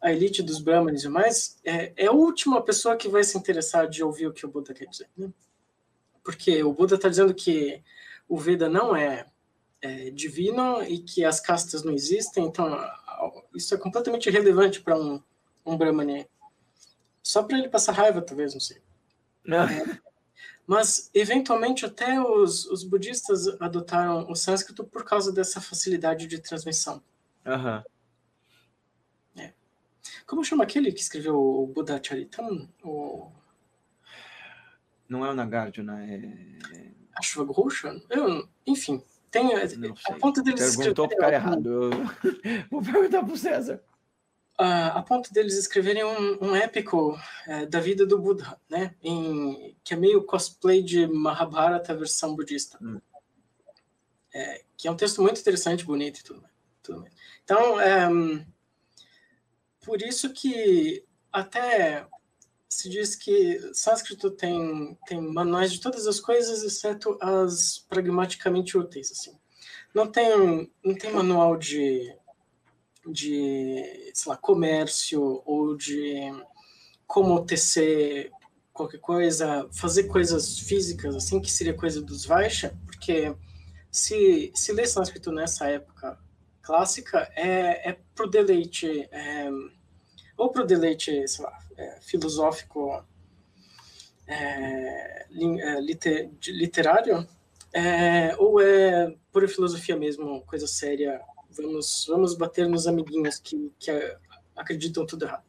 a 0.00 0.12
elite 0.12 0.40
dos 0.40 0.60
brahmanes 0.60 1.02
e 1.02 1.08
mais 1.08 1.58
é, 1.64 1.92
é 1.96 2.06
a 2.06 2.12
última 2.12 2.62
pessoa 2.62 2.96
que 2.96 3.08
vai 3.08 3.24
se 3.24 3.36
interessar 3.36 3.88
de 3.88 4.04
ouvir 4.04 4.28
o 4.28 4.32
que 4.32 4.46
o 4.46 4.48
Buda 4.48 4.72
quer 4.72 4.86
dizer. 4.86 5.10
Né? 5.16 5.32
porque 6.22 6.62
o 6.62 6.72
Buda 6.72 6.94
está 6.94 7.08
dizendo 7.08 7.34
que 7.34 7.82
o 8.28 8.38
Veda 8.38 8.68
não 8.68 8.94
é, 8.94 9.26
é, 9.84 10.10
divino 10.10 10.82
e 10.82 10.98
que 10.98 11.24
as 11.24 11.40
castas 11.40 11.84
não 11.84 11.92
existem, 11.92 12.46
então 12.46 12.74
isso 13.54 13.74
é 13.74 13.78
completamente 13.78 14.28
irrelevante 14.28 14.80
para 14.80 14.98
um, 14.98 15.22
um 15.64 15.76
Brahmane. 15.76 16.26
Só 17.22 17.42
para 17.42 17.58
ele 17.58 17.68
passar 17.68 17.92
raiva, 17.92 18.22
talvez, 18.22 18.54
não 18.54 18.60
sei. 18.60 18.82
Não. 19.44 19.64
É, 19.64 20.00
mas, 20.66 21.10
eventualmente, 21.12 21.84
até 21.84 22.18
os, 22.18 22.64
os 22.66 22.82
budistas 22.82 23.46
adotaram 23.60 24.30
o 24.30 24.34
sânscrito 24.34 24.84
por 24.84 25.04
causa 25.04 25.30
dessa 25.30 25.60
facilidade 25.60 26.26
de 26.26 26.38
transmissão. 26.38 27.02
Uhum. 27.44 27.82
É. 29.42 29.52
Como 30.26 30.44
chama 30.44 30.64
aquele 30.64 30.92
que 30.92 31.00
escreveu 31.00 31.36
o 31.36 31.66
Buddha 31.66 32.00
Charitam? 32.02 32.68
O... 32.82 33.30
Não 35.06 35.26
é 35.26 35.30
o 35.30 35.34
Nagarjuna, 35.34 36.02
é. 36.06 36.90
Ashwagosha? 37.14 38.02
Eu, 38.08 38.48
enfim, 38.66 39.02
tem. 39.34 39.94
A 40.06 40.12
ponto 40.14 40.42
deles 40.42 40.76
Perguntou 40.76 41.08
pro 41.08 41.16
cara 41.16 41.34
errado. 41.34 41.66
Eu... 41.66 41.90
Vou 42.70 42.80
perguntar 42.80 43.24
pro 43.24 43.36
César. 43.36 43.82
a 44.56 45.02
ponto 45.02 45.32
deles 45.32 45.56
escreverem 45.58 46.04
um, 46.04 46.44
um 46.44 46.56
épico 46.56 47.18
é, 47.46 47.66
da 47.66 47.80
vida 47.80 48.06
do 48.06 48.18
Buda, 48.18 48.56
né? 48.68 48.94
Em, 49.02 49.76
que 49.82 49.94
é 49.94 49.96
meio 49.96 50.24
cosplay 50.24 50.82
de 50.82 51.06
Mahabharata 51.08 51.96
versão 51.96 52.36
budista. 52.36 52.78
Hum. 52.80 53.00
É, 54.32 54.64
que 54.76 54.86
é 54.86 54.90
um 54.90 54.96
texto 54.96 55.20
muito 55.22 55.40
interessante, 55.40 55.84
bonito 55.84 56.20
e 56.20 56.24
tudo, 56.24 56.44
tudo 56.82 57.06
Então, 57.44 57.80
é, 57.80 58.08
por 59.84 60.02
isso 60.02 60.32
que 60.32 61.04
até 61.32 62.06
se 62.74 62.88
diz 62.88 63.14
que 63.14 63.70
sânscrito 63.72 64.32
tem, 64.32 64.98
tem 65.06 65.20
manuais 65.20 65.72
de 65.72 65.80
todas 65.80 66.08
as 66.08 66.18
coisas, 66.18 66.64
exceto 66.64 67.16
as 67.20 67.78
pragmaticamente 67.88 68.76
úteis, 68.76 69.12
assim. 69.12 69.32
Não 69.94 70.10
tem, 70.10 70.70
não 70.84 70.92
tem 70.92 71.12
manual 71.12 71.56
de, 71.56 72.12
de, 73.06 74.10
sei 74.12 74.30
lá, 74.30 74.36
comércio 74.36 75.40
ou 75.46 75.76
de 75.76 76.16
como 77.06 77.46
tecer 77.46 78.32
qualquer 78.72 78.98
coisa, 78.98 79.68
fazer 79.72 80.04
coisas 80.08 80.58
físicas, 80.58 81.14
assim, 81.14 81.40
que 81.40 81.52
seria 81.52 81.74
coisa 81.74 82.02
dos 82.02 82.26
Vaishya, 82.26 82.76
porque 82.84 83.32
se, 83.88 84.50
se 84.52 84.72
ler 84.72 84.88
sânscrito 84.88 85.30
nessa 85.30 85.68
época 85.68 86.18
clássica 86.60 87.30
é, 87.36 87.90
é 87.90 87.98
pro 88.16 88.28
deleite, 88.28 89.08
é, 89.12 89.48
ou 90.36 90.50
pro 90.50 90.66
deleite, 90.66 91.28
sei 91.28 91.44
lá, 91.44 91.63
é, 91.76 92.00
filosófico 92.00 93.04
é, 94.26 95.26
é 95.26 95.80
liter, 95.80 96.30
literário, 96.46 97.26
é, 97.72 98.34
ou 98.36 98.60
é 98.60 99.14
pura 99.32 99.48
filosofia 99.48 99.96
mesmo, 99.96 100.42
coisa 100.42 100.66
séria, 100.66 101.20
vamos, 101.50 102.06
vamos 102.08 102.34
bater 102.34 102.68
nos 102.68 102.86
amiguinhos 102.86 103.38
que, 103.38 103.72
que 103.78 103.90
acreditam 104.56 105.06
tudo 105.06 105.24
errado. 105.24 105.44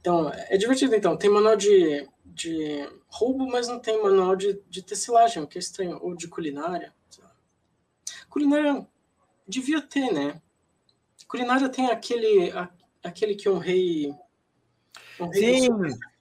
Então, 0.00 0.30
é 0.32 0.56
divertido, 0.56 0.96
então. 0.96 1.16
Tem 1.16 1.30
manual 1.30 1.56
de, 1.56 2.08
de 2.24 2.88
roubo, 3.06 3.46
mas 3.46 3.68
não 3.68 3.78
tem 3.78 4.02
manual 4.02 4.34
de, 4.34 4.60
de 4.68 4.82
tecelagem, 4.82 5.40
o 5.40 5.46
que 5.46 5.58
é 5.58 5.60
estranho. 5.60 5.96
Ou 6.02 6.16
de 6.16 6.26
culinária. 6.26 6.92
Culinária 8.28 8.84
devia 9.46 9.80
ter, 9.80 10.12
né? 10.12 10.42
Culinária 11.28 11.68
tem 11.68 11.86
aquele, 11.86 12.50
a, 12.50 12.68
aquele 13.02 13.36
que 13.36 13.48
um 13.48 13.58
rei 13.58 14.12
Sim, 15.32 15.68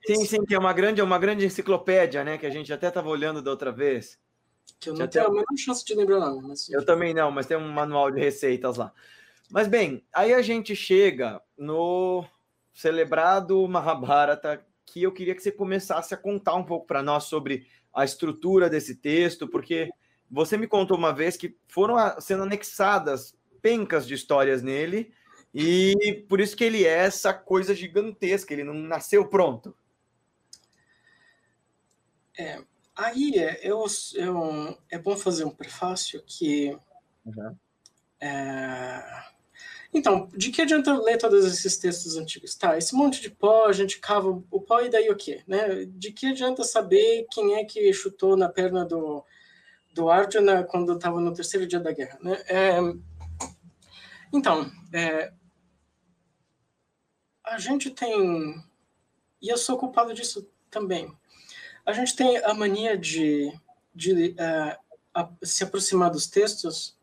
sim, 0.06 0.26
sim, 0.26 0.46
que 0.46 0.54
é 0.54 0.60
uma 0.60 0.74
grande, 0.74 1.02
é 1.02 1.04
uma 1.04 1.20
grande 1.20 1.46
enciclopédia, 1.46 2.24
né? 2.24 2.38
Que 2.38 2.46
a 2.46 2.50
gente 2.50 2.72
até 2.72 2.88
estava 2.88 3.10
olhando 3.10 3.42
da 3.42 3.52
outra 3.52 3.72
vez. 3.72 4.20
Que 4.80 4.90
eu 4.90 4.94
não 4.96 5.08
tenho 5.08 5.28
a 5.28 5.30
menor 5.30 5.46
chance 5.58 5.86
de 5.86 5.94
lembrar, 5.94 6.20
não. 6.20 6.42
Mas... 6.42 6.70
Eu 6.70 6.86
também 6.86 7.14
não, 7.14 7.32
mas 7.32 7.46
tem 7.46 7.58
um 7.58 7.72
manual 7.72 8.12
de 8.12 8.20
receitas 8.20 8.78
lá. 8.78 8.92
Mas 9.50 9.68
bem, 9.68 10.04
aí 10.14 10.34
a 10.34 10.42
gente 10.42 10.76
chega 10.76 11.42
no 11.58 12.26
celebrado 12.74 13.68
Mahabharata, 13.68 14.66
que 14.86 15.04
eu 15.04 15.12
queria 15.12 15.36
que 15.36 15.44
você 15.44 15.52
começasse 15.52 16.14
a 16.14 16.18
contar 16.18 16.56
um 16.56 16.64
pouco 16.64 16.88
para 16.88 17.04
nós 17.04 17.26
sobre 17.26 17.68
a 17.94 18.06
estrutura 18.06 18.70
desse 18.70 18.96
texto, 18.96 19.48
porque 19.48 19.90
você 20.30 20.58
me 20.58 20.68
contou 20.68 20.98
uma 20.98 21.14
vez 21.14 21.36
que 21.36 21.58
foram 21.68 21.98
sendo 22.20 22.44
anexadas 22.44 23.36
pencas 23.62 24.08
de 24.08 24.14
histórias 24.14 24.64
nele, 24.64 25.14
e 25.54 26.26
por 26.30 26.40
isso 26.40 26.56
que 26.56 26.64
ele 26.64 26.86
é 26.86 27.00
essa 27.00 27.34
coisa 27.34 27.76
gigantesca, 27.76 28.54
ele 28.54 28.64
não 28.64 28.74
nasceu 28.74 29.28
pronto. 29.28 29.76
É, 32.38 32.62
aí 32.96 33.38
é, 33.38 33.60
eu, 33.62 33.86
eu, 34.16 34.78
é 34.90 34.98
bom 34.98 35.18
fazer 35.18 35.44
um 35.44 35.52
prefácio 35.52 36.24
que. 36.26 36.78
Uhum. 37.26 37.56
É, 38.20 39.32
então, 39.94 40.30
de 40.36 40.52
que 40.52 40.62
adianta 40.62 40.94
ler 40.94 41.18
todos 41.18 41.46
esses 41.46 41.78
textos 41.78 42.16
antigos? 42.16 42.56
Tá, 42.56 42.78
esse 42.78 42.96
monte 42.96 43.22
de 43.22 43.30
pó, 43.30 43.66
a 43.66 43.74
gente 43.74 44.00
cava 44.00 44.30
o 44.30 44.62
pó 44.62 44.80
e 44.80 44.90
daí 44.90 45.10
o 45.10 45.16
quê? 45.16 45.44
Né? 45.46 45.86
De 45.86 46.14
que 46.14 46.28
adianta 46.28 46.64
saber 46.64 47.26
quem 47.30 47.56
é 47.56 47.66
que 47.66 47.92
chutou 47.92 48.38
na 48.38 48.48
perna 48.48 48.86
do, 48.86 49.24
do 49.94 50.10
Arjuna 50.10 50.64
quando 50.64 50.94
estava 50.94 51.20
no 51.20 51.34
terceiro 51.34 51.68
dia 51.68 51.80
da 51.80 51.92
guerra? 51.92 52.18
Né? 52.22 52.42
É, 52.48 52.78
então, 54.32 54.72
é, 54.94 55.34
a 57.52 57.58
gente 57.58 57.92
tem, 57.92 58.64
e 59.42 59.50
eu 59.50 59.58
sou 59.58 59.78
culpado 59.78 60.14
disso 60.14 60.48
também, 60.70 61.14
a 61.86 61.92
gente 61.92 62.16
tem 62.16 62.38
a 62.38 62.54
mania 62.54 62.98
de, 62.98 63.52
de 63.94 64.30
uh, 64.30 64.80
a, 65.14 65.30
se 65.44 65.64
aproximar 65.64 66.10
dos 66.10 66.28
textos 66.28 66.98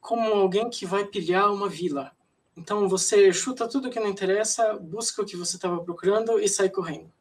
como 0.00 0.32
alguém 0.32 0.68
que 0.68 0.84
vai 0.84 1.04
pilhar 1.04 1.52
uma 1.52 1.68
vila. 1.68 2.12
Então 2.56 2.88
você 2.88 3.32
chuta 3.32 3.68
tudo 3.68 3.90
que 3.90 4.00
não 4.00 4.08
interessa, 4.08 4.74
busca 4.74 5.22
o 5.22 5.26
que 5.26 5.36
você 5.36 5.54
estava 5.56 5.82
procurando 5.84 6.40
e 6.40 6.48
sai 6.48 6.68
correndo. 6.68 7.12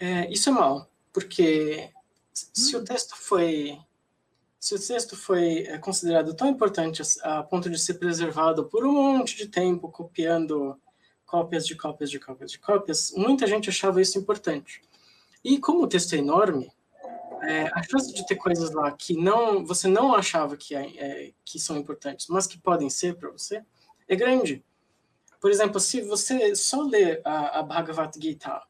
É, 0.00 0.28
isso 0.30 0.48
é 0.48 0.52
mal, 0.52 0.90
porque 1.12 1.92
se 2.32 2.76
o 2.76 2.84
texto 2.84 3.16
foi 3.16 3.78
se 4.68 4.74
o 4.74 4.78
texto 4.78 5.16
foi 5.16 5.60
é, 5.60 5.78
considerado 5.78 6.34
tão 6.34 6.46
importante 6.46 7.00
a, 7.22 7.42
ponto 7.42 7.70
de 7.70 7.78
ser 7.78 7.94
preservado 7.94 8.66
por 8.66 8.84
um 8.84 8.92
monte 8.92 9.34
de 9.34 9.48
tempo, 9.48 9.90
copiando 9.90 10.78
cópias 11.24 11.66
de 11.66 11.74
cópias 11.74 12.10
de 12.10 12.20
cópias 12.20 12.50
de 12.50 12.58
cópias, 12.58 13.12
muita 13.16 13.46
gente 13.46 13.70
achava 13.70 14.02
isso 14.02 14.18
importante. 14.18 14.82
E 15.42 15.58
como 15.58 15.84
o 15.84 15.86
texto 15.86 16.12
é 16.12 16.18
enorme, 16.18 16.70
é, 17.44 17.70
a 17.72 17.82
chance 17.82 18.12
de 18.12 18.26
ter 18.26 18.36
coisas 18.36 18.70
lá 18.72 18.92
que 18.92 19.16
não 19.16 19.64
você 19.64 19.88
não 19.88 20.14
achava 20.14 20.54
que, 20.54 20.74
é, 20.74 21.32
que 21.46 21.58
são 21.58 21.78
importantes, 21.78 22.26
mas 22.28 22.46
que 22.46 22.58
podem 22.58 22.90
ser 22.90 23.16
para 23.16 23.30
você, 23.30 23.64
é 24.06 24.14
grande. 24.14 24.62
Por 25.40 25.50
exemplo, 25.50 25.80
se 25.80 26.02
você 26.02 26.54
só 26.54 26.82
lê 26.82 27.22
a, 27.24 27.60
a 27.60 27.62
Bhagavad 27.62 28.12
Gita 28.20 28.60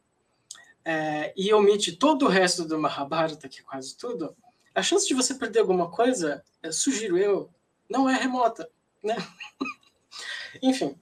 é, 0.84 1.32
e 1.36 1.52
omite 1.52 1.96
todo 1.96 2.26
o 2.26 2.28
resto 2.28 2.64
do 2.64 2.78
Mahabharata, 2.78 3.48
que 3.48 3.58
é 3.58 3.64
quase 3.64 3.96
tudo, 3.96 4.36
a 4.74 4.82
chance 4.82 5.06
de 5.06 5.14
você 5.14 5.34
perder 5.34 5.60
alguma 5.60 5.90
coisa, 5.90 6.44
é, 6.62 6.70
sugiro 6.70 7.18
eu, 7.18 7.50
não 7.88 8.08
é 8.08 8.14
remota, 8.14 8.68
né? 9.02 9.16
Enfim, 10.62 10.98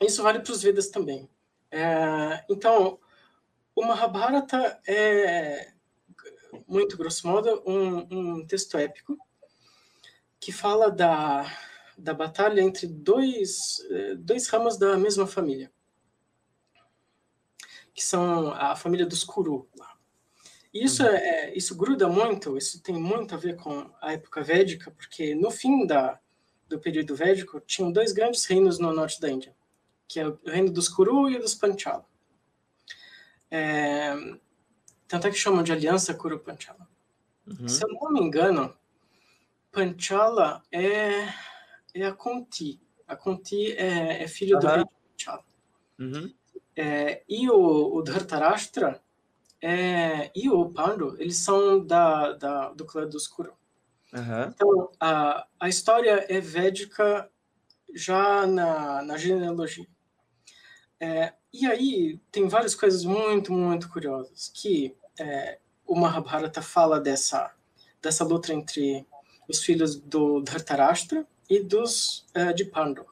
isso 0.00 0.22
vale 0.22 0.40
para 0.40 0.52
os 0.52 0.62
Vedas 0.62 0.88
também. 0.88 1.28
É, 1.70 2.44
então, 2.48 2.98
o 3.74 3.84
Mahabharata 3.84 4.80
é, 4.86 5.72
muito 6.66 6.96
grosso 6.96 7.26
modo, 7.26 7.62
um, 7.66 8.38
um 8.38 8.46
texto 8.46 8.76
épico 8.76 9.18
que 10.40 10.52
fala 10.52 10.90
da, 10.90 11.44
da 11.96 12.14
batalha 12.14 12.60
entre 12.60 12.86
dois, 12.86 13.80
eh, 13.90 14.14
dois 14.14 14.46
ramos 14.48 14.76
da 14.76 14.96
mesma 14.96 15.26
família, 15.26 15.72
que 17.94 18.04
são 18.04 18.52
a 18.52 18.76
família 18.76 19.04
dos 19.04 19.24
Kuru. 19.24 19.68
Isso, 20.72 21.02
uhum. 21.02 21.08
é, 21.08 21.56
isso 21.56 21.76
gruda 21.76 22.08
muito, 22.08 22.56
isso 22.56 22.82
tem 22.82 22.94
muito 22.94 23.34
a 23.34 23.38
ver 23.38 23.56
com 23.56 23.90
a 24.00 24.12
época 24.12 24.42
védica, 24.42 24.90
porque 24.90 25.34
no 25.34 25.50
fim 25.50 25.86
da, 25.86 26.20
do 26.68 26.78
período 26.78 27.16
védico 27.16 27.60
tinham 27.60 27.90
dois 27.90 28.12
grandes 28.12 28.44
reinos 28.44 28.78
no 28.78 28.92
norte 28.92 29.20
da 29.20 29.30
Índia, 29.30 29.54
que 30.06 30.20
é 30.20 30.28
o 30.28 30.38
reino 30.44 30.70
dos 30.70 30.88
Kuru 30.88 31.30
e 31.30 31.38
dos 31.38 31.54
Panchala. 31.54 32.04
É, 33.50 34.14
tanto 35.06 35.26
é 35.26 35.30
que 35.30 35.38
chamam 35.38 35.62
de 35.62 35.72
aliança 35.72 36.12
Kuru 36.14 36.38
Panchala. 36.38 36.86
Uhum. 37.46 37.66
Se 37.66 37.82
eu 37.82 37.88
não 37.88 38.12
me 38.12 38.20
engano, 38.20 38.76
Panchala 39.72 40.62
é, 40.70 41.28
é 41.94 42.04
a 42.04 42.12
Kunti. 42.12 42.78
A 43.06 43.16
Kunti 43.16 43.72
é, 43.72 44.22
é 44.22 44.28
filho 44.28 44.56
uhum. 44.56 44.60
do 44.60 44.66
rei 44.66 44.84
de 44.84 44.90
Panchala. 45.16 45.44
Uhum. 45.98 46.34
É, 46.76 47.22
e 47.26 47.48
o, 47.48 47.94
o 47.94 48.02
Dhartarashtra 48.02 49.02
é, 49.60 50.30
e 50.34 50.48
o 50.48 50.68
Pandu, 50.70 51.16
eles 51.18 51.36
são 51.36 51.84
da, 51.84 52.32
da, 52.32 52.72
do 52.72 52.84
clã 52.84 53.06
dos 53.06 53.26
Kuru. 53.26 53.52
Então, 54.48 54.90
a, 54.98 55.46
a 55.60 55.68
história 55.68 56.24
é 56.28 56.40
védica 56.40 57.30
já 57.94 58.46
na, 58.46 59.02
na 59.02 59.16
genealogia. 59.16 59.86
É, 61.00 61.32
e 61.52 61.66
aí 61.66 62.20
tem 62.30 62.48
várias 62.48 62.74
coisas 62.74 63.04
muito, 63.04 63.52
muito 63.52 63.88
curiosas, 63.88 64.50
que 64.54 64.96
é, 65.18 65.58
o 65.86 65.94
Mahabharata 65.94 66.62
fala 66.62 67.00
dessa, 67.00 67.52
dessa 68.00 68.24
luta 68.24 68.52
entre 68.52 69.06
os 69.48 69.62
filhos 69.62 69.96
do 69.96 70.40
Dhartarashtra 70.42 71.26
e 71.48 71.60
dos 71.60 72.26
é, 72.34 72.52
de 72.52 72.64
Pandu. 72.64 73.06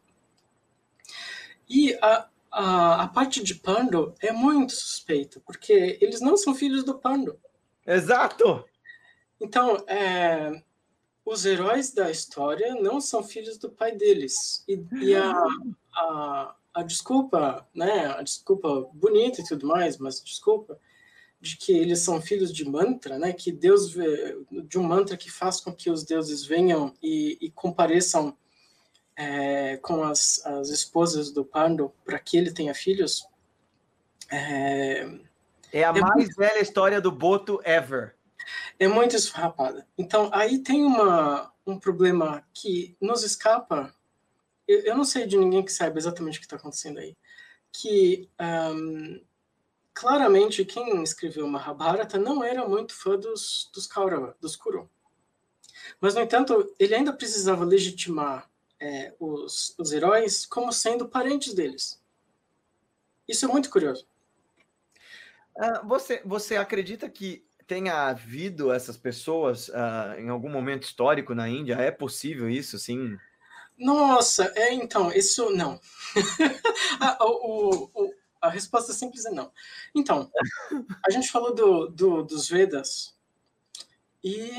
E 1.68 1.94
a, 2.00 2.28
a, 2.56 3.02
a, 3.02 3.08
parte 3.08 3.42
de 3.42 3.54
Pandu 3.54 4.14
é 4.18 4.32
muito 4.32 4.72
suspeita, 4.72 5.38
porque 5.40 5.98
eles 6.00 6.22
não 6.22 6.38
são 6.38 6.54
filhos 6.54 6.82
do 6.84 6.98
Pandu. 6.98 7.38
Exato! 7.86 8.64
Então, 9.38 9.76
é, 9.86 10.62
os 11.22 11.44
heróis 11.44 11.92
da 11.92 12.10
história 12.10 12.74
não 12.76 12.98
são 12.98 13.22
filhos 13.22 13.58
do 13.58 13.68
pai 13.68 13.92
deles. 13.94 14.64
E, 14.66 14.82
e 15.02 15.14
a, 15.14 15.34
a, 15.94 16.54
a 16.72 16.82
desculpa, 16.82 17.68
né, 17.74 18.06
a 18.06 18.22
desculpa 18.22 18.88
bonita 18.94 19.42
e 19.42 19.44
tudo 19.44 19.66
mais, 19.66 19.98
mas 19.98 20.24
desculpa, 20.24 20.80
de 21.38 21.58
que 21.58 21.72
eles 21.72 22.00
são 22.00 22.22
filhos 22.22 22.50
de 22.50 22.64
mantra, 22.64 23.18
né, 23.18 23.34
que 23.34 23.52
Deus, 23.52 23.92
de 23.92 24.78
um 24.78 24.82
mantra 24.82 25.14
que 25.14 25.30
faz 25.30 25.60
com 25.60 25.74
que 25.74 25.90
os 25.90 26.04
deuses 26.04 26.42
venham 26.42 26.94
e, 27.02 27.36
e 27.38 27.50
compareçam 27.50 28.34
é, 29.16 29.76
com 29.78 30.04
as, 30.04 30.44
as 30.44 30.68
esposas 30.68 31.30
do 31.30 31.44
Pandu 31.44 31.92
para 32.04 32.18
que 32.18 32.36
ele 32.36 32.52
tenha 32.52 32.74
filhos. 32.74 33.26
É, 34.30 35.08
é 35.72 35.84
a 35.84 35.88
é 35.88 36.00
mais 36.00 36.14
muito, 36.14 36.36
velha 36.36 36.60
história 36.60 37.00
do 37.00 37.10
Boto 37.10 37.60
ever. 37.64 38.14
É 38.78 38.86
muito 38.86 39.16
esfarrapada. 39.16 39.86
Então, 39.96 40.30
aí 40.32 40.58
tem 40.58 40.84
uma, 40.84 41.52
um 41.66 41.78
problema 41.78 42.44
que 42.52 42.96
nos 43.00 43.22
escapa 43.22 43.94
eu, 44.66 44.80
eu 44.80 44.96
não 44.96 45.04
sei 45.04 45.26
de 45.26 45.36
ninguém 45.36 45.64
que 45.64 45.72
saiba 45.72 45.98
exatamente 45.98 46.38
o 46.38 46.40
que 46.40 46.46
está 46.46 46.56
acontecendo 46.56 46.98
aí. 46.98 47.16
Que 47.72 48.28
um, 48.40 49.20
claramente 49.94 50.64
quem 50.64 51.02
escreveu 51.02 51.46
Mahabharata 51.46 52.18
não 52.18 52.42
era 52.42 52.68
muito 52.68 52.94
fã 52.94 53.16
dos, 53.18 53.70
dos 53.72 53.86
Kaurava, 53.86 54.36
dos 54.40 54.56
Kuru. 54.56 54.90
Mas, 56.00 56.14
no 56.14 56.20
entanto, 56.20 56.74
ele 56.78 56.94
ainda 56.94 57.12
precisava 57.12 57.64
legitimar 57.64 58.50
é, 58.80 59.14
os, 59.18 59.74
os 59.78 59.92
heróis 59.92 60.46
como 60.46 60.72
sendo 60.72 61.08
parentes 61.08 61.54
deles. 61.54 62.00
Isso 63.28 63.44
é 63.44 63.48
muito 63.48 63.70
curioso. 63.70 64.06
Uh, 65.56 65.86
você, 65.86 66.20
você 66.24 66.56
acredita 66.56 67.08
que 67.08 67.44
tenha 67.66 68.08
havido 68.08 68.72
essas 68.72 68.96
pessoas 68.96 69.68
uh, 69.68 70.18
em 70.18 70.28
algum 70.28 70.50
momento 70.50 70.84
histórico 70.84 71.34
na 71.34 71.48
Índia? 71.48 71.74
É 71.74 71.90
possível 71.90 72.48
isso, 72.48 72.78
sim? 72.78 73.16
Nossa, 73.76 74.52
é 74.54 74.72
então, 74.72 75.12
isso 75.12 75.50
não. 75.50 75.80
a, 77.00 77.24
o, 77.24 77.90
o, 77.94 78.14
a 78.40 78.48
resposta 78.48 78.92
simples 78.92 79.24
é 79.26 79.30
não. 79.30 79.52
Então, 79.94 80.30
a 81.06 81.10
gente 81.10 81.30
falou 81.30 81.54
do, 81.54 81.88
do 81.88 82.22
dos 82.22 82.48
Vedas 82.48 83.14
e 84.22 84.50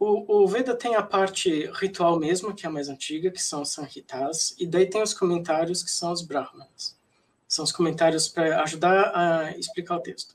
o, 0.00 0.44
o, 0.44 0.48
Veda 0.48 0.74
tem 0.74 0.94
a 0.94 1.02
parte 1.02 1.70
ritual 1.74 2.18
mesmo, 2.18 2.54
que 2.54 2.64
é 2.64 2.68
a 2.70 2.72
mais 2.72 2.88
antiga, 2.88 3.30
que 3.30 3.42
são 3.42 3.60
os 3.60 3.68
Sanhitas, 3.68 4.56
e 4.58 4.66
daí 4.66 4.88
tem 4.88 5.02
os 5.02 5.12
comentários, 5.12 5.82
que 5.82 5.90
são 5.90 6.10
os 6.10 6.22
Brahmanas. 6.22 6.98
São 7.46 7.62
os 7.62 7.70
comentários 7.70 8.26
para 8.26 8.62
ajudar 8.62 9.12
a 9.14 9.58
explicar 9.58 9.96
o 9.96 10.00
texto. 10.00 10.34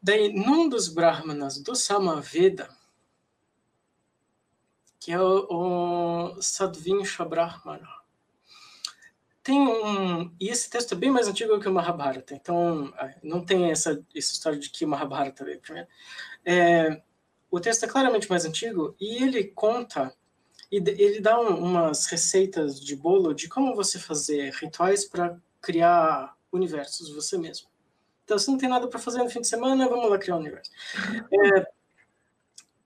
Daí, 0.00 0.32
num 0.32 0.68
dos 0.68 0.88
Brahmanas 0.88 1.58
do 1.58 1.74
Samaveda, 1.74 2.68
que 5.00 5.10
é 5.10 5.20
o, 5.20 6.34
o 6.36 6.42
Sadvinsha 6.42 7.24
Brahmana. 7.24 7.88
Tem 9.42 9.58
um. 9.58 10.34
E 10.40 10.48
esse 10.48 10.70
texto 10.70 10.94
é 10.94 10.96
bem 10.96 11.10
mais 11.10 11.26
antigo 11.26 11.58
que 11.60 11.68
o 11.68 11.72
Mahabharata, 11.72 12.34
então 12.34 12.94
é, 12.98 13.18
não 13.22 13.44
tem 13.44 13.70
essa, 13.70 14.02
essa 14.14 14.32
história 14.32 14.58
de 14.58 14.70
que 14.70 14.84
o 14.84 14.88
Mahabharata 14.88 15.44
veio 15.44 15.60
primeiro. 15.60 15.88
É, 16.44 17.02
o 17.54 17.60
texto 17.60 17.84
é 17.84 17.88
claramente 17.88 18.28
mais 18.28 18.44
antigo 18.44 18.96
e 19.00 19.22
ele 19.22 19.44
conta 19.44 20.12
e 20.72 20.76
ele 20.76 21.20
dá 21.20 21.38
um, 21.38 21.56
umas 21.56 22.06
receitas 22.06 22.80
de 22.80 22.96
bolo 22.96 23.32
de 23.32 23.48
como 23.48 23.76
você 23.76 23.96
fazer 23.96 24.52
rituais 24.54 25.04
para 25.04 25.38
criar 25.62 26.36
universos 26.50 27.14
você 27.14 27.38
mesmo. 27.38 27.68
Então, 28.24 28.36
se 28.38 28.50
não 28.50 28.58
tem 28.58 28.68
nada 28.68 28.88
para 28.88 28.98
fazer 28.98 29.22
no 29.22 29.30
fim 29.30 29.40
de 29.40 29.46
semana, 29.46 29.88
vamos 29.88 30.10
lá 30.10 30.18
criar 30.18 30.34
um 30.34 30.40
universo. 30.40 30.70
É, 31.32 31.66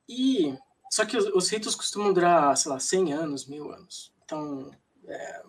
e 0.07 0.55
só 0.91 1.07
que 1.07 1.17
os, 1.17 1.25
os, 1.27 1.49
ritos 1.49 1.75
costumam 1.75 2.13
durar, 2.13 2.55
sei 2.57 2.71
lá, 2.71 2.79
100 2.79 3.13
anos, 3.15 3.47
mil 3.47 3.73
anos. 3.73 4.13
Então. 4.25 4.71
É... 5.07 5.43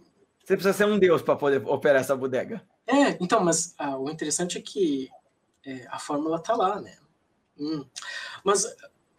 Você 0.45 0.55
precisa 0.55 0.73
ser 0.73 0.85
um 0.85 0.97
deus 0.97 1.21
para 1.21 1.35
poder 1.35 1.61
operar 1.67 2.01
essa 2.01 2.15
bodega. 2.15 2.65
É, 2.87 3.17
então, 3.21 3.43
mas 3.43 3.75
ah, 3.77 3.97
o 3.97 4.09
interessante 4.09 4.57
é 4.57 4.61
que 4.61 5.09
é, 5.65 5.85
a 5.89 5.99
fórmula 5.99 6.41
tá 6.41 6.55
lá, 6.55 6.79
né? 6.79 6.97
Hum. 7.57 7.85
Mas. 8.45 8.65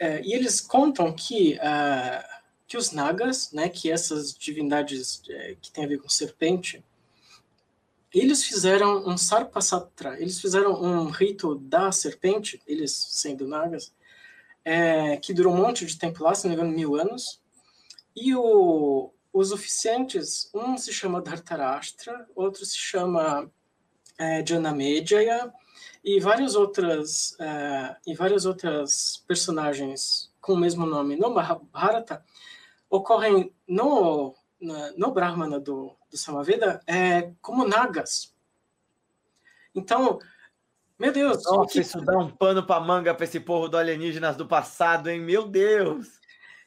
É, 0.01 0.23
e 0.23 0.33
eles 0.33 0.63
contam 0.63 1.13
que, 1.13 1.57
uh, 1.57 2.41
que 2.67 2.79
os 2.79 2.91
nagas, 2.91 3.53
né, 3.53 3.69
que 3.69 3.91
essas 3.93 4.33
divindades 4.33 5.23
é, 5.29 5.57
que 5.61 5.71
têm 5.71 5.85
a 5.85 5.89
ver 5.89 5.99
com 5.99 6.09
serpente, 6.09 6.83
eles 8.13 8.43
fizeram 8.43 9.07
um 9.07 9.19
sarpasatra, 9.19 10.19
eles 10.19 10.41
fizeram 10.41 10.73
um 10.83 11.11
rito 11.11 11.55
da 11.57 11.93
serpente, 11.93 12.63
eles 12.67 12.93
sendo 12.93 13.47
nagas, 13.47 13.95
é, 14.65 15.19
que 15.19 15.35
durou 15.35 15.53
um 15.53 15.59
monte 15.59 15.85
de 15.85 15.99
tempo 15.99 16.25
lá, 16.25 16.35
se 16.35 16.49
não 16.49 16.57
me 16.57 16.61
engano, 16.61 16.75
mil 16.75 16.97
anos. 16.97 17.41
E 18.17 18.35
o, 18.35 19.13
os 19.31 19.53
oficiantes, 19.53 20.51
um 20.55 20.79
se 20.79 20.95
chama 20.95 21.21
Dhartarashtra, 21.21 22.27
outro 22.35 22.65
se 22.65 22.77
chama 22.77 23.51
é, 24.19 24.45
Janamejaya, 24.45 25.53
e 26.03 26.19
várias 26.21 26.55
outras 26.55 27.33
uh, 27.33 27.97
e 28.07 28.15
várias 28.15 28.47
outras 28.47 29.23
personagens 29.27 30.33
com 30.41 30.55
o 30.55 30.57
mesmo 30.57 30.87
nome 30.87 31.17
no 31.17 31.31
Mahabharata 31.31 32.25
ocorrem 32.89 33.53
no 33.69 34.35
no, 34.61 34.93
no 34.97 35.11
Brahmana 35.13 35.59
do, 35.59 35.97
do 36.11 36.17
Samaveda 36.17 36.81
é, 36.87 37.33
como 37.41 37.67
nagas. 37.67 38.35
Então, 39.75 40.19
meu 40.99 41.13
Deus. 41.13 41.43
Nossa, 41.45 41.73
que... 41.73 41.81
isso 41.81 42.01
dá 42.03 42.19
um 42.19 42.29
pano 42.29 42.65
para 42.65 42.81
manga 42.81 43.15
para 43.15 43.25
esse 43.25 43.41
povo 43.41 43.69
do 43.69 43.79
alienígenas 43.79 44.37
do 44.37 44.47
passado, 44.47 45.09
hein? 45.09 45.21
Meu 45.21 45.49
Deus! 45.49 46.21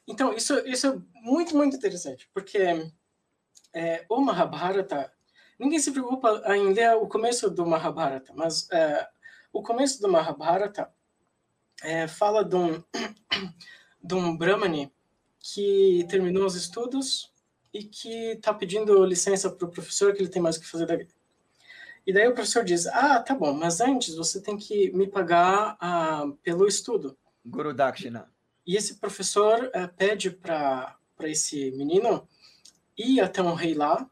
Então, 0.06 0.32
isso, 0.32 0.58
isso 0.66 0.86
é 0.88 1.20
muito, 1.22 1.56
muito 1.56 1.76
interessante, 1.76 2.28
porque 2.34 2.90
é, 3.72 4.04
o 4.08 4.20
Mahabharata, 4.20 5.10
ninguém 5.58 5.78
se 5.78 5.92
preocupa 5.92 6.42
em 6.54 6.74
ler 6.74 6.94
o 6.96 7.06
começo 7.06 7.48
do 7.48 7.64
Mahabharata, 7.64 8.32
mas 8.34 8.68
é, 8.70 9.08
o 9.54 9.62
começo 9.62 10.02
do 10.02 10.08
Mahabharata 10.08 10.92
é, 11.80 12.08
fala 12.08 12.44
de 12.44 12.56
um, 12.56 12.82
de 14.02 14.14
um 14.14 14.36
Brahmani 14.36 14.92
que 15.38 16.04
terminou 16.10 16.44
os 16.44 16.56
estudos 16.56 17.32
e 17.72 17.84
que 17.84 18.32
está 18.32 18.52
pedindo 18.52 19.04
licença 19.04 19.48
para 19.48 19.66
o 19.66 19.70
professor 19.70 20.12
que 20.12 20.20
ele 20.20 20.28
tem 20.28 20.42
mais 20.42 20.56
o 20.56 20.60
que 20.60 20.66
fazer 20.66 20.86
da 20.86 20.96
vida. 20.96 21.14
E 22.04 22.12
daí 22.12 22.26
o 22.26 22.34
professor 22.34 22.64
diz: 22.64 22.86
Ah, 22.88 23.20
tá 23.20 23.34
bom, 23.34 23.54
mas 23.54 23.80
antes 23.80 24.16
você 24.16 24.40
tem 24.42 24.56
que 24.56 24.90
me 24.90 25.06
pagar 25.06 25.76
ah, 25.80 26.24
pelo 26.42 26.66
estudo. 26.66 27.16
Guru 27.46 27.72
Dakshina. 27.72 28.28
E 28.66 28.76
esse 28.76 28.96
professor 28.96 29.66
uh, 29.66 29.88
pede 29.96 30.30
para 30.30 30.96
esse 31.22 31.70
menino 31.72 32.26
ir 32.96 33.20
até 33.20 33.42
um 33.42 33.54
rei 33.54 33.74
lá 33.74 34.08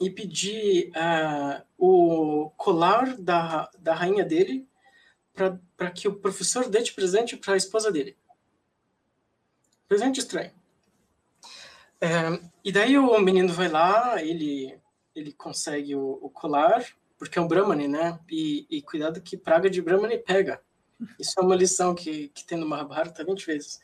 e 0.00 0.10
pedir 0.10 0.90
uh, 0.90 1.62
o 1.78 2.50
colar 2.56 3.16
da, 3.16 3.70
da 3.78 3.94
rainha 3.94 4.24
dele 4.24 4.68
para 5.76 5.90
que 5.90 6.08
o 6.08 6.16
professor 6.16 6.68
dê 6.68 6.82
de 6.82 6.92
presente 6.92 7.36
para 7.36 7.54
a 7.54 7.56
esposa 7.56 7.92
dele. 7.92 8.16
Presente 9.88 10.20
estranho. 10.20 10.50
É, 12.00 12.40
e 12.64 12.72
daí 12.72 12.98
o 12.98 13.18
menino 13.20 13.52
vai 13.52 13.68
lá, 13.68 14.22
ele, 14.22 14.78
ele 15.14 15.32
consegue 15.32 15.94
o, 15.94 16.18
o 16.22 16.30
colar, 16.30 16.84
porque 17.18 17.38
é 17.38 17.42
um 17.42 17.48
Brahmani, 17.48 17.88
né? 17.88 18.18
E, 18.30 18.66
e, 18.70 18.82
cuidado 18.82 19.20
que 19.20 19.36
praga 19.36 19.70
de 19.70 19.80
Brahmani 19.80 20.18
pega. 20.18 20.60
Isso 21.18 21.38
é 21.38 21.42
uma 21.42 21.54
lição 21.54 21.94
que, 21.94 22.28
que 22.28 22.44
tem 22.44 22.58
no 22.58 22.68
Mahabharata 22.68 23.24
20 23.24 23.46
vezes. 23.46 23.80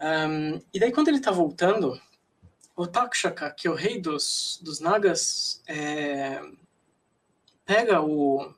Um, 0.00 0.60
e 0.72 0.80
daí, 0.80 0.92
quando 0.92 1.08
ele 1.08 1.18
está 1.18 1.30
voltando, 1.30 2.00
o 2.80 2.86
Takshaka, 2.86 3.50
que 3.50 3.68
é 3.68 3.70
o 3.70 3.74
rei 3.74 4.00
dos, 4.00 4.58
dos 4.62 4.80
Nagas, 4.80 5.62
é, 5.68 6.40
pega 7.66 8.00
o, 8.00 8.54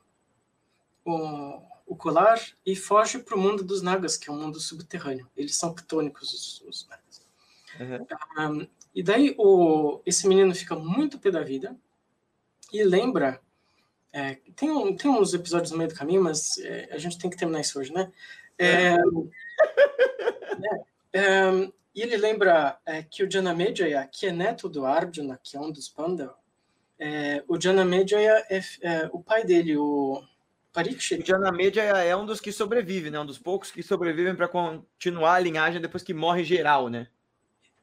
o, 1.03 1.61
o, 1.85 1.93
colar 1.97 2.39
e 2.65 2.73
foge 2.73 3.19
para 3.19 3.35
o 3.35 3.37
mundo 3.37 3.65
dos 3.65 3.81
Nagas, 3.81 4.15
que 4.15 4.29
é 4.29 4.31
um 4.31 4.39
mundo 4.39 4.61
subterrâneo. 4.61 5.29
Eles 5.35 5.57
são 5.57 5.75
ctônicos, 5.75 6.31
os, 6.31 6.61
os 6.61 6.87
Nagas. 6.87 7.27
Uhum. 7.77 8.61
Um, 8.61 8.67
e 8.95 9.03
daí 9.03 9.35
o, 9.37 10.01
esse 10.05 10.25
menino 10.25 10.55
fica 10.55 10.77
muito 10.77 11.19
pé 11.19 11.29
da 11.29 11.43
vida 11.43 11.75
e 12.71 12.81
lembra 12.81 13.41
é, 14.13 14.35
tem, 14.55 14.71
um, 14.71 14.95
tem 14.95 15.11
uns 15.11 15.33
episódios 15.33 15.71
no 15.71 15.77
meio 15.77 15.89
do 15.89 15.95
caminho, 15.95 16.23
mas 16.23 16.57
é, 16.59 16.87
a 16.93 16.97
gente 16.97 17.17
tem 17.17 17.29
que 17.29 17.35
terminar 17.35 17.59
isso 17.59 17.77
hoje, 17.77 17.91
né? 17.91 18.09
É, 18.57 18.95
né? 20.59 20.83
é 21.11 21.73
e 21.95 22.01
ele 22.01 22.17
lembra 22.17 22.77
é, 22.85 23.03
que 23.03 23.23
o 23.23 23.29
Janamejaya, 23.29 24.07
que 24.11 24.27
é 24.27 24.31
neto 24.31 24.67
do 24.67 24.85
Arjuna, 24.85 25.39
que 25.41 25.55
é 25.55 25.59
um 25.59 25.71
dos 25.71 25.87
Pandava, 25.87 26.35
é, 26.99 27.43
o 27.47 27.59
Janamejaya 27.59 28.45
é, 28.49 29.09
o 29.11 29.21
pai 29.21 29.43
dele, 29.43 29.77
o 29.77 30.23
Parikshit. 30.71 31.21
O 31.21 31.25
Janamejaya 31.25 32.03
é 32.03 32.15
um 32.15 32.25
dos 32.25 32.39
que 32.39 32.51
sobrevive, 32.51 33.09
né? 33.09 33.19
Um 33.19 33.25
dos 33.25 33.37
poucos 33.37 33.71
que 33.71 33.83
sobrevivem 33.83 34.35
para 34.35 34.47
continuar 34.47 35.35
a 35.35 35.39
linhagem 35.39 35.81
depois 35.81 36.03
que 36.03 36.13
morre 36.13 36.43
geral, 36.43 36.89
né? 36.89 37.07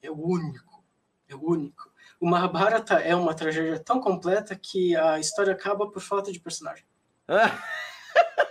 É 0.02 0.10
o 0.10 0.18
único, 0.18 0.82
é 1.28 1.34
o 1.34 1.44
único 1.44 1.90
o 2.20 2.28
Mahabharata 2.28 2.96
é 2.96 3.16
uma 3.16 3.34
tragédia 3.34 3.78
tão 3.78 3.98
completa 3.98 4.54
que 4.54 4.94
a 4.94 5.18
história 5.18 5.54
acaba 5.54 5.90
por 5.90 6.02
falta 6.02 6.30
de 6.30 6.38
personagem. 6.38 6.84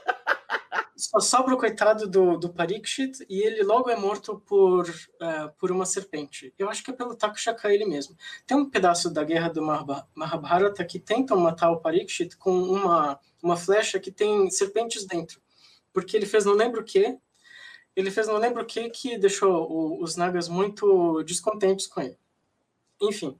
Só 0.99 1.21
sobra 1.21 1.55
o 1.55 1.57
coitado 1.57 2.05
do, 2.09 2.37
do 2.37 2.49
Parikshit 2.49 3.25
e 3.29 3.41
ele 3.41 3.63
logo 3.63 3.89
é 3.89 3.95
morto 3.95 4.43
por, 4.45 4.85
uh, 4.89 5.49
por 5.57 5.71
uma 5.71 5.85
serpente. 5.85 6.53
Eu 6.59 6.69
acho 6.69 6.83
que 6.83 6.91
é 6.91 6.93
pelo 6.93 7.15
Takshaka 7.15 7.73
ele 7.73 7.85
mesmo. 7.85 8.17
Tem 8.45 8.57
um 8.57 8.69
pedaço 8.69 9.09
da 9.09 9.23
guerra 9.23 9.47
do 9.47 9.61
Mahabharata 10.13 10.83
que 10.83 10.99
tentam 10.99 11.39
matar 11.39 11.71
o 11.71 11.79
Parikshit 11.79 12.35
com 12.35 12.51
uma, 12.51 13.17
uma 13.41 13.55
flecha 13.55 13.97
que 13.97 14.11
tem 14.11 14.51
serpentes 14.51 15.05
dentro. 15.05 15.41
Porque 15.93 16.17
ele 16.17 16.25
fez 16.25 16.43
não 16.43 16.53
lembro 16.53 16.81
o 16.81 16.83
que, 16.83 17.17
ele 17.95 18.11
fez 18.11 18.27
não 18.27 18.37
lembro 18.37 18.61
o 18.63 18.65
que 18.65 18.89
que 18.89 19.17
deixou 19.17 19.71
o, 19.71 20.03
os 20.03 20.17
Nagas 20.17 20.49
muito 20.49 21.23
descontentes 21.23 21.87
com 21.87 22.01
ele. 22.01 22.17
Enfim, 23.01 23.39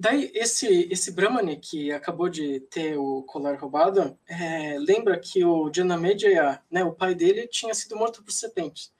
Daí, 0.00 0.30
esse, 0.32 0.86
esse 0.92 1.10
Brahmani 1.10 1.56
que 1.56 1.90
acabou 1.90 2.28
de 2.28 2.60
ter 2.60 2.96
o 2.96 3.22
colar 3.24 3.58
roubado, 3.58 4.16
é, 4.28 4.78
lembra 4.78 5.18
que 5.18 5.44
o 5.44 5.72
Janamejaya, 5.74 6.62
né, 6.70 6.84
o 6.84 6.94
pai 6.94 7.16
dele, 7.16 7.48
tinha 7.48 7.74
sido 7.74 7.96
morto 7.96 8.22
por 8.22 8.30
serpentes. 8.30 8.92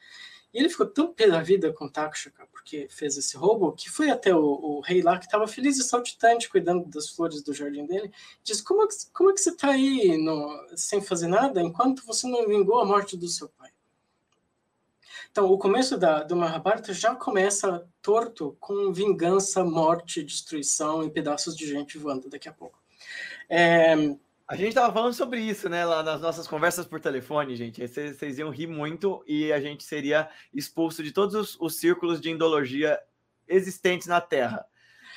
E 0.53 0.59
ele 0.59 0.68
ficou 0.68 0.86
tão 0.86 1.12
pé 1.14 1.28
da 1.28 1.40
vida 1.40 1.72
com 1.72 1.88
Takshaka, 1.88 2.49
porque 2.51 2.88
fez 2.90 3.16
esse 3.16 3.36
roubo, 3.36 3.72
que 3.72 3.88
foi 3.88 4.11
até 4.11 4.34
o, 4.34 4.40
o 4.40 4.80
rei 4.80 5.01
lá, 5.01 5.18
que 5.18 5.26
estava 5.26 5.46
feliz 5.46 5.78
e 5.78 5.84
saltitante, 5.84 6.49
cuidando 6.49 6.84
das 6.88 7.09
flores 7.11 7.42
do 7.42 7.55
jardim 7.55 7.86
dele, 7.86 8.11
diz, 8.42 8.61
como 8.61 8.82
é 8.82 8.88
que, 8.88 8.94
como 9.12 9.30
é 9.30 9.34
que 9.34 9.40
você 9.40 9.51
está 9.51 9.70
aí 9.70 10.16
no, 10.18 10.66
sem 10.76 11.01
fazer 11.01 11.28
nada, 11.28 11.62
enquanto 11.62 12.05
você 12.05 12.26
não 12.26 12.49
vingou 12.49 12.80
a 12.80 12.84
morte 12.84 13.16
do 13.16 13.28
seu 13.28 13.49
pai? 13.51 13.70
Então, 15.31 15.51
o 15.53 15.59
começo 15.59 15.97
da, 15.97 16.22
do 16.22 16.35
Mahabharata 16.35 16.93
já 16.93 17.14
começa 17.14 17.87
torto 18.03 18.57
com 18.59 18.93
vingança, 18.93 19.64
morte, 19.64 20.22
destruição 20.22 21.05
e 21.05 21.11
pedaços 21.11 21.57
de 21.57 21.66
gente 21.66 21.99
voando 21.99 22.29
daqui 22.29 22.49
a 22.49 22.53
pouco. 22.53 22.79
É... 23.49 23.95
A 24.51 24.57
gente 24.57 24.68
estava 24.68 24.91
falando 24.91 25.12
sobre 25.12 25.43
isso, 25.43 25.68
né, 25.68 25.85
lá 25.85 26.03
nas 26.03 26.22
nossas 26.22 26.49
conversas 26.49 26.87
por 26.87 26.99
telefone, 26.99 27.55
gente. 27.55 27.87
Vocês 27.87 28.39
iam 28.39 28.49
rir 28.49 28.66
muito 28.66 29.22
e 29.26 29.53
a 29.53 29.61
gente 29.61 29.85
seria 29.85 30.31
expulso 30.55 31.03
de 31.03 31.12
todos 31.12 31.35
os, 31.35 31.61
os 31.61 31.76
círculos 31.76 32.18
de 32.18 32.31
endologia 32.31 32.99
existentes 33.47 34.07
na 34.07 34.22
Terra. 34.22 34.64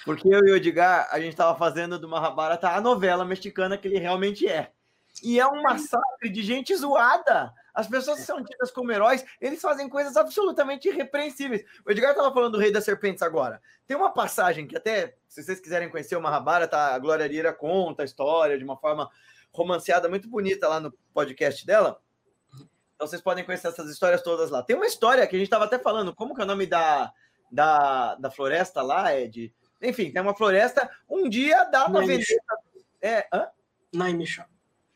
Porque 0.03 0.28
eu 0.28 0.45
e 0.45 0.51
o 0.51 0.55
Edgar, 0.57 1.07
a 1.12 1.18
gente 1.18 1.32
estava 1.32 1.57
fazendo 1.57 1.97
do 1.97 2.09
Mahabharata 2.09 2.72
a 2.72 2.82
novela 2.82 3.24
mexicana 3.24 3.78
que 3.78 3.88
ele 3.88 3.99
realmente 3.99 4.45
é. 4.47 4.72
E 5.24 5.39
é 5.39 5.47
um 5.47 5.62
massacre 5.62 6.30
de 6.30 6.43
gente 6.43 6.76
zoada. 6.76 7.53
As 7.74 7.88
pessoas 7.88 8.19
que 8.19 8.26
são 8.26 8.43
tidas 8.43 8.72
como 8.72 8.91
heróis, 8.91 9.26
eles 9.39 9.61
fazem 9.61 9.88
coisas 9.88 10.17
absolutamente 10.17 10.89
irrepreensíveis. 10.89 11.63
O 11.86 11.91
Edgar 11.91 12.11
estava 12.11 12.34
falando 12.34 12.53
do 12.53 12.59
Rei 12.59 12.72
das 12.72 12.84
Serpentes 12.84 13.22
agora. 13.22 13.61
Tem 13.88 13.95
uma 13.95 14.11
passagem 14.11 14.67
que 14.67 14.76
até, 14.76 15.15
se 15.28 15.43
vocês 15.43 15.59
quiserem 15.59 15.89
conhecer 15.89 16.15
o 16.15 16.22
Mahabharata, 16.22 16.78
a 16.78 16.99
Glória 16.99 17.28
Lira 17.28 17.53
conta 17.53 18.03
a 18.03 18.05
história 18.05 18.57
de 18.57 18.63
uma 18.63 18.78
forma 18.78 19.09
romanceada 19.53 20.07
muito 20.09 20.28
bonita 20.30 20.67
lá 20.67 20.80
no 20.80 20.91
podcast 21.13 21.65
dela. 21.65 22.01
Então 22.95 23.07
vocês 23.07 23.22
podem 23.22 23.43
conhecer 23.43 23.67
essas 23.67 23.89
histórias 23.89 24.22
todas 24.22 24.49
lá. 24.49 24.61
Tem 24.61 24.76
uma 24.76 24.86
história 24.86 25.26
que 25.26 25.36
a 25.36 25.39
gente 25.39 25.47
estava 25.47 25.65
até 25.65 25.80
falando, 25.80 26.13
como 26.13 26.36
que 26.36 26.41
é 26.41 26.43
o 26.43 26.47
nome 26.47 26.67
da, 26.67 27.11
da, 27.51 28.15
da 28.15 28.30
floresta 28.30 28.82
lá, 28.82 29.15
Ed? 29.15 29.53
Enfim, 29.82 30.11
tem 30.11 30.22
uma 30.22 30.36
floresta, 30.36 30.89
um 31.09 31.28
dia 31.28 31.63
dá 31.65 31.89
na 31.89 32.01
veneta... 32.01 32.26
É, 33.01 33.28
hã? 33.34 33.47
Naimisha. 33.91 34.47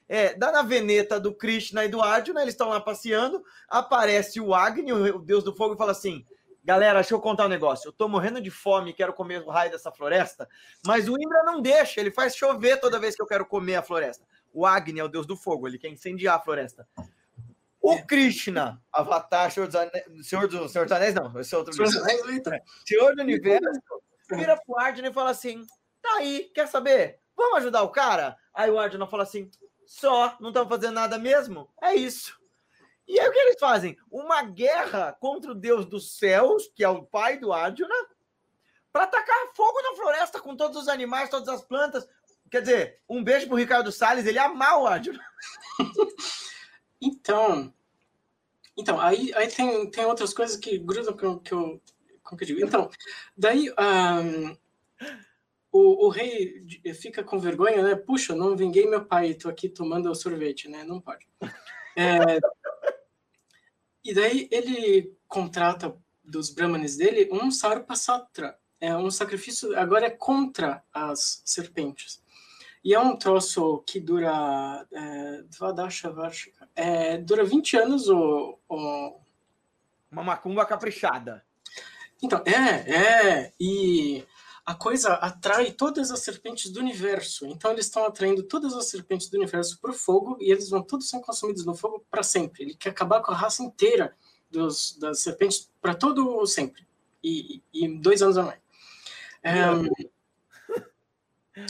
É, 0.07 0.35
dá 0.35 0.51
na 0.51 0.61
veneta 0.61 1.19
do 1.19 1.33
Krishna 1.33 1.83
e 1.83 1.89
do 1.89 2.01
Arjuna, 2.01 2.41
eles 2.41 2.53
estão 2.53 2.69
lá 2.69 2.79
passeando, 2.79 3.43
aparece 3.67 4.39
o 4.39 4.53
Agni, 4.53 4.93
o 4.93 5.19
deus 5.19 5.43
do 5.43 5.55
fogo, 5.55 5.73
e 5.73 5.77
fala 5.77 5.91
assim: 5.91 6.25
Galera, 6.65 6.95
deixa 6.95 7.13
eu 7.13 7.19
contar 7.19 7.45
um 7.45 7.49
negócio. 7.49 7.87
Eu 7.87 7.93
tô 7.93 8.07
morrendo 8.07 8.41
de 8.41 8.49
fome, 8.49 8.91
quero 8.91 9.13
comer 9.13 9.43
o 9.43 9.49
raio 9.49 9.69
dessa 9.69 9.91
floresta, 9.91 10.49
mas 10.83 11.07
o 11.07 11.15
Indra 11.15 11.43
não 11.43 11.61
deixa, 11.61 11.99
ele 11.99 12.09
faz 12.09 12.35
chover 12.35 12.79
toda 12.79 12.99
vez 12.99 13.15
que 13.15 13.21
eu 13.21 13.27
quero 13.27 13.45
comer 13.45 13.75
a 13.75 13.83
floresta. 13.83 14.25
O 14.51 14.65
Agni 14.65 14.99
é 14.99 15.03
o 15.03 15.07
deus 15.07 15.27
do 15.27 15.37
fogo, 15.37 15.67
ele 15.67 15.77
quer 15.77 15.89
incendiar 15.89 16.37
a 16.37 16.39
floresta. 16.39 16.87
O 17.79 18.03
Krishna, 18.03 18.81
Avatar, 18.91 19.51
Senhor 19.51 19.67
dos 19.67 19.75
Anéis, 19.75 20.05
Senhor, 20.23 20.47
do, 20.47 20.67
Senhor 20.67 20.85
dos 20.85 20.91
Anéis, 20.91 21.13
não, 21.13 21.39
esse 21.39 21.53
é 21.53 21.57
outro. 21.59 21.71
Senhor, 21.71 21.91
Senhor 22.83 23.15
do 23.15 23.21
Universo, 23.21 23.79
vira 24.31 24.59
pro 24.65 24.79
Arjuna 24.79 25.09
e 25.09 25.13
fala 25.13 25.29
assim: 25.29 25.61
tá 26.01 26.15
aí, 26.15 26.49
quer 26.51 26.67
saber? 26.67 27.19
Vamos 27.37 27.59
ajudar 27.59 27.83
o 27.83 27.89
cara? 27.89 28.35
Aí 28.51 28.71
o 28.71 28.79
Arjuna 28.79 29.05
fala 29.05 29.21
assim: 29.21 29.51
só, 29.85 30.35
não 30.39 30.49
estão 30.49 30.67
fazendo 30.67 30.93
nada 30.93 31.17
mesmo? 31.17 31.69
É 31.81 31.93
isso. 31.95 32.39
E 33.07 33.19
aí 33.19 33.27
o 33.27 33.31
que 33.31 33.37
eles 33.37 33.59
fazem? 33.59 33.97
Uma 34.09 34.41
guerra 34.43 35.15
contra 35.19 35.51
o 35.51 35.55
deus 35.55 35.85
dos 35.85 36.17
céus, 36.17 36.71
que 36.75 36.83
é 36.83 36.89
o 36.89 37.03
pai 37.03 37.37
do 37.37 37.53
Arjuna, 37.53 37.95
para 38.91 39.07
tacar 39.07 39.35
fogo 39.55 39.81
na 39.81 39.95
floresta 39.95 40.39
com 40.39 40.55
todos 40.55 40.81
os 40.81 40.87
animais, 40.87 41.29
todas 41.29 41.49
as 41.49 41.63
plantas. 41.63 42.07
Quer 42.49 42.61
dizer, 42.61 43.01
um 43.07 43.23
beijo 43.23 43.47
pro 43.47 43.57
Ricardo 43.57 43.91
Salles, 43.91 44.25
ele 44.25 44.39
ama 44.39 44.77
o 44.77 44.87
Arjuna. 44.87 45.23
então, 47.01 47.73
então 48.77 48.99
aí, 48.99 49.31
aí 49.35 49.47
tem, 49.47 49.89
tem 49.91 50.05
outras 50.05 50.33
coisas 50.33 50.57
que 50.57 50.77
grudam 50.77 51.15
com, 51.15 51.39
que 51.39 51.53
eu, 51.53 51.81
que 52.37 52.43
eu 52.43 52.47
digo. 52.47 52.65
Então, 52.65 52.89
daí 53.37 53.69
um, 53.69 54.57
o, 55.75 56.05
o, 56.05 56.09
rei 56.09 56.65
fica 56.93 57.21
com 57.21 57.37
vergonha, 57.37 57.83
né? 57.83 57.95
Puxa, 57.95 58.33
não 58.33 58.55
vinguei 58.55 58.87
meu 58.87 59.03
pai, 59.03 59.31
estou 59.31 59.51
aqui 59.51 59.67
tomando 59.67 60.09
o 60.09 60.15
sorvete, 60.15 60.69
né? 60.69 60.85
Não 60.85 61.01
pode. 61.01 61.27
É, 61.97 62.39
e 64.03 64.13
daí 64.13 64.47
ele 64.51 65.13
contrata 65.27 65.93
dos 66.23 66.49
brahmanes 66.49 66.95
dele 66.95 67.29
um 67.31 67.51
sarpasatra, 67.51 68.57
é 68.79 68.95
um 68.95 69.11
sacrifício 69.11 69.77
agora 69.77 70.07
é 70.07 70.09
contra 70.09 70.81
as 70.93 71.41
serpentes. 71.43 72.23
E 72.81 72.93
é 72.93 72.99
um 72.99 73.17
troço 73.17 73.83
que 73.85 73.99
dura 73.99 74.87
é, 74.93 75.43
é, 76.75 77.17
dura 77.17 77.43
20 77.43 77.77
anos 77.77 78.07
o, 78.07 78.59
o... 78.69 79.19
uma 80.09 80.23
macumba 80.23 80.65
caprichada. 80.65 81.43
Então, 82.21 82.41
é, 82.45 83.41
é, 83.41 83.53
e 83.59 84.23
a 84.65 84.73
coisa 84.73 85.13
atrai 85.13 85.71
todas 85.71 86.09
as 86.09 86.21
serpentes 86.21 86.71
do 86.71 86.79
universo. 86.79 87.45
Então 87.45 87.71
eles 87.71 87.85
estão 87.85 88.03
atraindo 88.03 88.41
todas 88.41 88.73
as 88.73 88.87
serpentes 88.87 89.29
do 89.29 89.37
universo 89.37 89.79
para 89.79 89.91
o 89.91 89.93
fogo 89.93 90.37
e 90.41 90.51
eles 90.51 90.69
vão 90.69 90.81
todos 90.81 91.07
ser 91.07 91.19
consumidos 91.19 91.65
no 91.65 91.75
fogo 91.75 92.03
para 92.09 92.23
sempre. 92.23 92.63
Ele 92.63 92.73
quer 92.73 92.89
acabar 92.89 93.21
com 93.21 93.31
a 93.31 93.35
raça 93.35 93.61
inteira 93.61 94.15
dos, 94.49 94.97
das 94.97 95.19
serpentes 95.19 95.69
para 95.79 95.93
todo 95.93 96.45
sempre. 96.47 96.85
E, 97.23 97.61
e, 97.73 97.87
dois 97.87 98.21
anos 98.21 98.37
a 98.37 98.43
mais. 98.43 98.59
Um, 99.43 99.89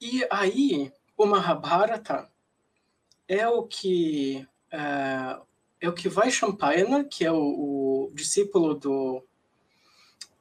e 0.00 0.26
aí, 0.30 0.92
o 1.16 1.26
Mahabharata 1.26 2.30
é 3.26 3.48
o 3.48 3.62
que 3.62 4.46
é, 4.70 5.40
é 5.80 5.88
o 5.88 5.94
que 5.94 6.08
vai 6.08 6.30
Champayana, 6.30 7.04
que 7.04 7.24
é 7.24 7.32
o, 7.32 8.08
o 8.08 8.12
discípulo 8.14 8.74
do 8.74 9.26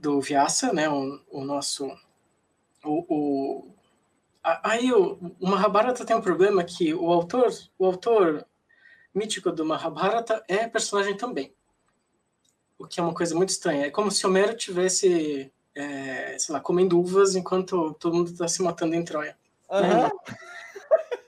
do 0.02 0.20
Vyasa, 0.20 0.74
né, 0.74 0.90
o, 0.90 1.22
o 1.30 1.44
nosso 1.46 1.86
o, 2.84 3.06
o 3.08 3.72
aí 4.44 4.92
o, 4.92 5.36
o 5.40 5.48
Mahabharata 5.48 6.04
tem 6.04 6.16
um 6.16 6.22
problema 6.22 6.64
que 6.64 6.94
o 6.94 7.12
autor 7.12 7.52
o 7.78 7.86
autor 7.86 8.46
mítico 9.14 9.52
do 9.52 9.64
Mahabharata 9.64 10.44
é 10.48 10.68
personagem 10.68 11.16
também, 11.16 11.54
o 12.80 12.88
que 12.88 13.00
é 13.00 13.04
uma 13.04 13.14
coisa 13.14 13.36
muito 13.36 13.50
estranha. 13.50 13.86
É 13.86 13.92
como 13.92 14.10
se 14.10 14.26
Homero 14.26 14.56
tivesse, 14.56 15.52
é, 15.76 16.38
sei 16.40 16.54
lá, 16.54 16.60
comendo 16.60 17.00
uvas 17.00 17.36
enquanto 17.36 17.94
todo 18.00 18.16
mundo 18.16 18.32
está 18.32 18.48
se 18.48 18.64
matando 18.64 18.96
em 18.96 19.04
Troia. 19.04 19.38
Uhum. 19.70 20.10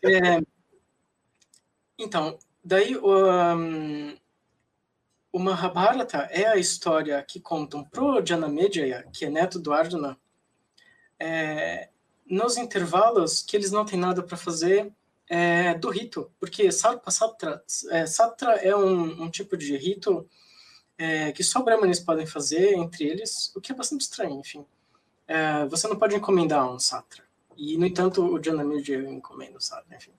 É, 0.06 0.42
então, 1.98 2.38
daí 2.64 2.98
um, 2.98 4.18
o 5.34 5.40
Mahabharata 5.40 6.30
é 6.32 6.46
a 6.46 6.58
história 6.58 7.22
que 7.24 7.40
contam 7.40 7.84
pro 7.84 8.24
Janamejaya, 8.24 9.04
que 9.12 9.26
é 9.26 9.30
neto 9.32 9.60
do 9.60 9.74
Arjuna, 9.74 10.16
é, 11.20 11.90
nos 12.30 12.56
intervalos 12.56 13.42
que 13.42 13.58
eles 13.58 13.72
não 13.72 13.84
têm 13.84 14.00
nada 14.00 14.22
para 14.22 14.38
fazer 14.38 14.94
é, 15.28 15.74
do 15.74 15.90
rito, 15.90 16.32
porque 16.40 16.72
Sarpa 16.72 17.10
Satra, 17.10 17.64
é, 17.90 18.06
Satra 18.06 18.54
é 18.58 18.76
um, 18.76 19.24
um, 19.24 19.30
tipo 19.32 19.58
de 19.58 19.76
rito 19.76 20.30
é, 21.00 21.32
que 21.32 21.44
só 21.44 21.64
brahmanes 21.64 22.00
podem 22.00 22.28
fazer 22.28 22.76
entre 22.76 23.06
eles, 23.06 23.52
o 23.56 23.62
que 23.62 23.72
é 23.72 23.76
bastante 23.76 24.02
estranho, 24.02 24.40
enfim. 24.40 24.64
É, 25.28 25.66
você 25.66 25.88
não 25.88 25.98
pode 25.98 26.16
encomendar 26.16 26.72
um 26.72 26.78
Satra, 26.78 27.24
e 27.58 27.76
no 27.76 27.88
entanto 27.88 28.24
o 28.24 28.44
Janamejaya 28.44 29.10
encomenda 29.10 29.58
o 29.58 29.62
Satra, 29.62 29.98
enfim. 29.98 30.14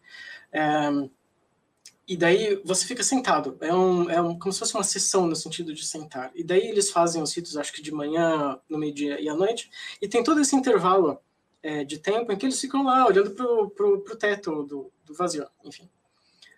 E 2.07 2.17
daí 2.17 2.61
você 2.65 2.87
fica 2.87 3.03
sentado. 3.03 3.57
É, 3.61 3.75
um, 3.75 4.11
é 4.11 4.21
um, 4.21 4.39
como 4.39 4.53
se 4.53 4.59
fosse 4.59 4.75
uma 4.75 4.85
sessão 4.85 5.27
no 5.27 5.35
sentido 5.35 5.73
de 5.73 5.87
sentar. 5.87 6.31
E 6.35 6.45
daí 6.45 6.69
eles 6.69 6.91
fazem 6.91 7.23
os 7.23 7.35
ritos, 7.35 7.57
acho 7.57 7.73
que 7.73 7.83
de 7.83 7.93
manhã, 7.93 8.59
no 8.69 8.79
meio-dia 8.79 9.21
e 9.21 9.29
à 9.29 9.35
noite. 9.35 9.71
E 10.01 10.09
tem 10.09 10.23
todo 10.23 10.41
esse 10.41 10.55
intervalo 10.55 11.19
é, 11.63 11.83
de 11.83 11.99
tempo 11.99 12.31
em 12.31 12.37
que 12.37 12.45
eles 12.45 12.61
ficam 12.61 12.85
lá 12.85 13.07
olhando 13.07 13.31
pro, 13.31 13.71
pro, 13.71 14.01
pro 14.03 14.17
teto 14.17 14.65
do, 14.65 14.93
do 15.05 15.15
vazio, 15.15 15.47
enfim. 15.65 15.89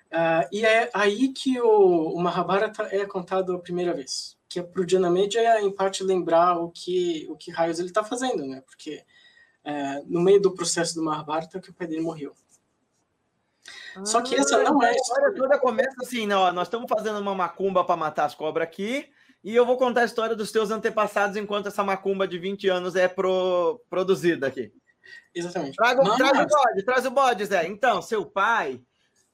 Uh, 0.06 0.48
e 0.52 0.64
é 0.64 0.90
aí 0.94 1.28
que 1.28 1.60
o, 1.60 2.14
o 2.14 2.20
Mahabharata 2.20 2.88
é 2.90 3.04
contado 3.04 3.52
a 3.54 3.58
primeira 3.58 3.94
vez. 3.94 4.36
Que 4.48 4.60
é 4.60 4.62
pro 4.62 4.88
Janamedya, 4.88 5.60
em 5.60 5.70
parte, 5.70 6.02
lembrar 6.02 6.58
o 6.58 6.70
que, 6.70 7.26
o 7.28 7.36
que 7.36 7.50
raios 7.50 7.78
ele 7.78 7.88
está 7.88 8.02
fazendo, 8.02 8.46
né? 8.46 8.62
Porque 8.66 9.04
é, 9.64 10.00
no 10.06 10.20
meio 10.20 10.40
do 10.40 10.52
processo 10.52 10.94
do 10.94 11.02
Mahabharata 11.02 11.60
que 11.60 11.70
o 11.70 11.74
pai 11.74 11.86
dele 11.86 12.00
morreu. 12.00 12.32
Só 14.04 14.20
que 14.20 14.34
essa 14.34 14.62
não 14.62 14.82
é 14.82 14.90
a 14.90 14.94
história. 14.94 15.34
toda 15.34 15.58
começa 15.58 15.96
assim, 16.02 16.26
não, 16.26 16.52
nós 16.52 16.66
estamos 16.66 16.86
fazendo 16.88 17.18
uma 17.18 17.34
macumba 17.34 17.84
para 17.84 17.96
matar 17.96 18.24
as 18.26 18.34
cobras 18.34 18.66
aqui, 18.66 19.08
e 19.42 19.54
eu 19.54 19.64
vou 19.64 19.76
contar 19.76 20.02
a 20.02 20.04
história 20.04 20.34
dos 20.34 20.50
teus 20.50 20.70
antepassados 20.70 21.36
enquanto 21.36 21.68
essa 21.68 21.84
macumba 21.84 22.26
de 22.26 22.38
20 22.38 22.68
anos 22.68 22.96
é 22.96 23.08
pro, 23.08 23.80
produzida 23.88 24.46
aqui. 24.46 24.72
Exatamente. 25.34 25.76
Traga, 25.76 26.02
Mas... 26.02 26.16
Traz 26.16 26.40
o 26.40 26.46
bode, 26.46 26.84
traz 26.84 27.06
o 27.06 27.10
bode, 27.10 27.44
Zé. 27.44 27.66
Então, 27.66 28.02
seu 28.02 28.26
pai. 28.26 28.82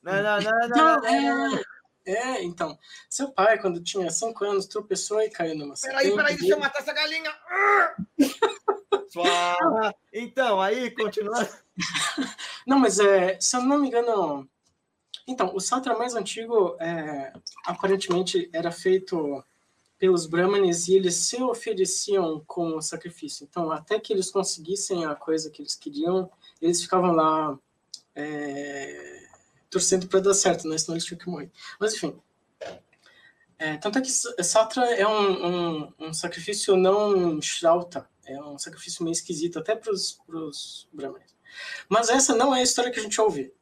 Não, 0.03 0.23
não, 0.23 0.41
não, 0.41 0.69
não, 0.69 1.07
é... 1.07 1.63
É, 2.05 2.43
então, 2.43 2.77
seu 3.09 3.31
pai, 3.31 3.61
quando 3.61 3.83
tinha 3.83 4.11
5 4.11 4.45
anos, 4.45 4.67
tropeçou 4.67 5.23
e 5.23 5.31
caiu 5.31 5.57
numa. 5.57 5.75
Peraí, 5.81 6.15
peraí, 6.15 6.37
deixa 6.37 6.55
eu 6.55 6.59
matar 6.59 6.81
essa 6.81 6.93
galinha. 6.93 7.33
então, 10.13 10.61
aí, 10.61 10.91
continua. 10.91 11.49
Não, 12.67 12.79
mas 12.79 12.99
é, 12.99 13.39
se 13.41 13.57
eu 13.57 13.63
não 13.63 13.79
me 13.79 13.87
engano, 13.87 14.49
então, 15.27 15.55
o 15.55 15.61
Satra 15.61 15.97
mais 15.97 16.14
antigo, 16.14 16.77
é, 16.81 17.33
aparentemente, 17.64 18.51
era 18.53 18.73
feito 18.73 19.43
pelos 19.99 20.27
Brahmanes 20.27 20.89
e 20.89 20.97
eles 20.97 21.14
se 21.14 21.41
ofereciam 21.41 22.43
como 22.47 22.83
sacrifício. 22.83 23.47
Então, 23.49 23.70
até 23.70 24.01
que 24.01 24.12
eles 24.12 24.31
conseguissem 24.31 25.05
a 25.05 25.14
coisa 25.14 25.49
que 25.49 25.62
eles 25.62 25.77
queriam, 25.77 26.29
eles 26.61 26.83
ficavam 26.83 27.12
lá 27.12 27.57
é, 28.16 29.29
torcendo 29.70 30.09
para 30.09 30.20
dar 30.20 30.35
certo, 30.35 30.66
né? 30.66 30.77
senão 30.77 30.97
eles 30.97 31.05
tinham 31.05 31.18
que 31.18 31.29
morrer. 31.29 31.51
Mas, 31.79 31.95
enfim. 31.95 32.20
É, 33.59 33.77
tanto 33.77 33.99
é 33.99 34.01
que 34.01 34.11
Satra 34.11 34.85
é 34.93 35.07
um, 35.07 35.47
um, 35.47 35.93
um 36.01 36.12
sacrifício 36.12 36.77
não 36.77 37.41
Shrauta, 37.41 38.11
é 38.27 38.43
um 38.43 38.59
sacrifício 38.59 39.05
meio 39.05 39.12
esquisito, 39.12 39.61
até 39.61 39.77
para 39.77 39.93
os 39.93 40.89
Brahmanes. 40.93 41.33
Mas 41.89 42.09
essa 42.09 42.35
não 42.35 42.53
é 42.53 42.59
a 42.59 42.62
história 42.64 42.91
que 42.91 42.99
a 42.99 43.03
gente 43.03 43.20
ouve 43.20 43.55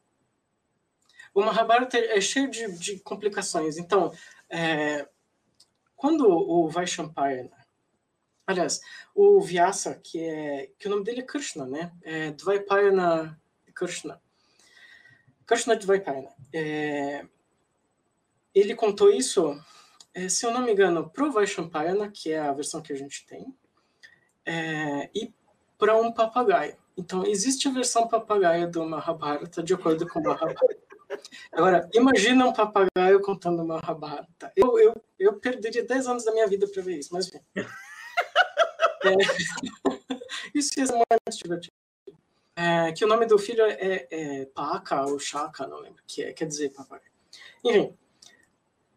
o 1.34 1.42
Mahabharata 1.42 1.98
é 1.98 2.20
cheio 2.20 2.50
de, 2.50 2.70
de 2.78 2.98
complicações. 3.00 3.78
Então, 3.78 4.12
é, 4.48 5.08
quando 5.96 6.28
o 6.28 6.68
Vaishampayana, 6.68 7.56
aliás, 8.46 8.80
o 9.14 9.40
Vyasa, 9.40 9.94
que 9.94 10.22
é 10.22 10.70
que 10.78 10.88
o 10.88 10.90
nome 10.90 11.04
dele 11.04 11.20
é 11.20 11.24
Krishna, 11.24 11.66
né? 11.66 11.92
É 12.02 12.30
Dvaipayana 12.32 13.40
Krishna. 13.74 14.20
Krishna 15.46 15.76
Dvaipayana. 15.76 16.30
É, 16.52 17.26
ele 18.54 18.74
contou 18.74 19.10
isso, 19.10 19.58
é, 20.12 20.28
se 20.28 20.44
eu 20.44 20.52
não 20.52 20.62
me 20.62 20.72
engano, 20.72 21.08
para 21.08 21.24
o 21.24 21.30
Vaishampayana, 21.30 22.10
que 22.10 22.32
é 22.32 22.40
a 22.40 22.52
versão 22.52 22.82
que 22.82 22.92
a 22.92 22.96
gente 22.96 23.24
tem, 23.26 23.54
é, 24.44 25.08
e 25.14 25.32
para 25.78 25.96
um 25.96 26.12
papagaio. 26.12 26.76
Então, 26.96 27.24
existe 27.24 27.68
a 27.68 27.70
versão 27.70 28.08
papagaio 28.08 28.70
do 28.70 28.84
Mahabharata, 28.84 29.62
de 29.62 29.72
acordo 29.72 30.06
com 30.08 30.18
o 30.18 30.22
Mahabharata. 30.22 30.89
Agora, 31.52 31.88
imagina 31.92 32.46
um 32.46 32.52
papagaio 32.52 33.20
contando 33.22 33.62
uma 33.62 33.78
rabata. 33.78 34.52
Eu, 34.56 34.78
eu, 34.78 35.04
eu 35.18 35.34
perderia 35.34 35.84
10 35.84 36.06
anos 36.06 36.24
da 36.24 36.32
minha 36.32 36.46
vida 36.46 36.66
para 36.68 36.82
ver 36.82 36.98
isso, 36.98 37.12
mas 37.12 37.28
enfim. 37.28 37.40
É, 39.02 39.16
isso 40.54 40.78
ia 40.78 40.86
ser 40.86 40.92
muito 40.92 41.38
divertido. 41.42 41.72
É, 42.54 42.92
que 42.92 43.04
o 43.04 43.08
nome 43.08 43.24
do 43.24 43.38
filho 43.38 43.64
é, 43.64 44.06
é 44.10 44.46
Paca 44.46 45.06
ou 45.06 45.18
Chaka, 45.18 45.66
não 45.66 45.78
lembro, 45.78 46.02
que 46.06 46.22
é, 46.22 46.32
quer 46.32 46.46
dizer 46.46 46.70
papagaio. 46.70 47.10
Enfim, 47.64 47.96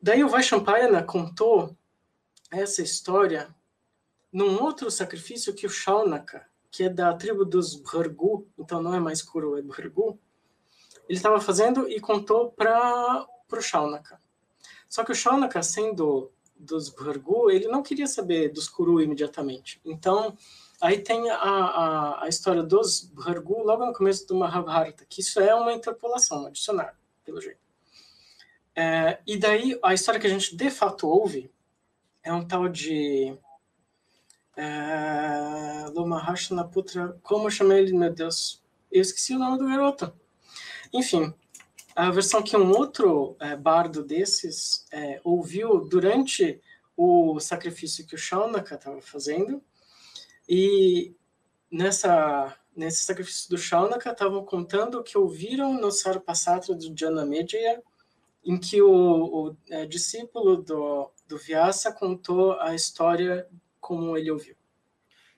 daí 0.01 0.23
o 0.23 0.27
Vaishampayana 0.27 1.01
contou 1.03 1.75
essa 2.51 2.81
história 2.81 3.53
num 4.31 4.61
outro 4.61 4.91
sacrifício 4.91 5.53
que 5.53 5.65
o 5.65 5.69
Shaunaka, 5.69 6.45
que 6.69 6.83
é 6.83 6.89
da 6.89 7.13
tribo 7.13 7.45
dos 7.45 7.75
Bhargu, 7.75 8.47
então 8.57 8.81
não 8.81 8.93
é 8.93 8.99
mais 8.99 9.21
Kuru, 9.21 9.57
é 9.57 9.61
Bhargu, 9.61 10.19
ele 11.07 11.17
estava 11.17 11.39
fazendo 11.39 11.87
e 11.89 11.99
contou 11.99 12.51
para 12.51 13.25
o 13.51 13.61
Shaunaka. 13.61 14.19
Só 14.87 15.03
que 15.03 15.11
o 15.11 15.15
Shaunaka, 15.15 15.61
sendo 15.63 16.31
dos 16.55 16.89
Bhargu, 16.89 17.49
ele 17.49 17.67
não 17.67 17.83
queria 17.83 18.07
saber 18.07 18.49
dos 18.49 18.69
Kuru 18.69 19.01
imediatamente. 19.01 19.81
Então, 19.83 20.37
aí 20.79 20.99
tem 20.99 21.29
a, 21.29 21.35
a, 21.35 22.23
a 22.23 22.27
história 22.27 22.63
dos 22.63 23.01
Bhargu 23.01 23.63
logo 23.63 23.85
no 23.85 23.93
começo 23.93 24.27
do 24.27 24.35
Mahabharata, 24.35 25.05
que 25.07 25.21
isso 25.21 25.39
é 25.39 25.53
uma 25.53 25.73
interpolação, 25.73 26.47
um 26.47 26.51
dicionário, 26.51 26.97
pelo 27.25 27.41
jeito. 27.41 27.59
É, 28.75 29.19
e 29.27 29.37
daí, 29.37 29.77
a 29.83 29.93
história 29.93 30.19
que 30.19 30.27
a 30.27 30.29
gente 30.29 30.55
de 30.55 30.69
fato 30.69 31.07
ouve 31.07 31.51
é 32.23 32.33
um 32.33 32.45
tal 32.45 32.67
de 32.69 33.37
é, 34.55 35.85
Lomahashana 35.93 36.63
Putra, 36.63 37.19
como 37.21 37.47
eu 37.47 37.51
chamei 37.51 37.79
ele, 37.79 37.93
meu 37.93 38.13
Deus? 38.13 38.63
Eu 38.91 39.01
esqueci 39.01 39.35
o 39.35 39.39
nome 39.39 39.57
do 39.57 39.67
garoto. 39.67 40.13
Enfim, 40.93 41.33
a 41.95 42.11
versão 42.11 42.43
que 42.43 42.55
um 42.55 42.71
outro 42.71 43.35
é, 43.39 43.55
bardo 43.55 44.03
desses 44.03 44.85
é, 44.91 45.19
ouviu 45.23 45.85
durante 45.85 46.61
o 46.95 47.39
sacrifício 47.39 48.05
que 48.05 48.13
o 48.13 48.17
Shaunaka 48.17 48.75
estava 48.75 49.01
fazendo, 49.01 49.61
e 50.47 51.15
nessa, 51.71 52.55
nesse 52.75 53.03
sacrifício 53.03 53.49
do 53.49 53.57
Shaunaka, 53.57 54.11
estavam 54.11 54.45
contando 54.45 55.03
que 55.03 55.17
ouviram 55.17 55.73
no 55.73 55.91
Sarpasatra 55.91 56.75
do 56.75 56.93
Janamedjaya, 56.95 57.81
em 58.45 58.59
que 58.59 58.81
o, 58.81 58.91
o 58.91 59.57
é, 59.69 59.85
discípulo 59.85 60.57
do, 60.57 61.09
do 61.27 61.37
Vyasa 61.37 61.91
contou 61.91 62.59
a 62.59 62.75
história 62.75 63.47
como 63.79 64.15
ele 64.17 64.29
ouviu. 64.29 64.55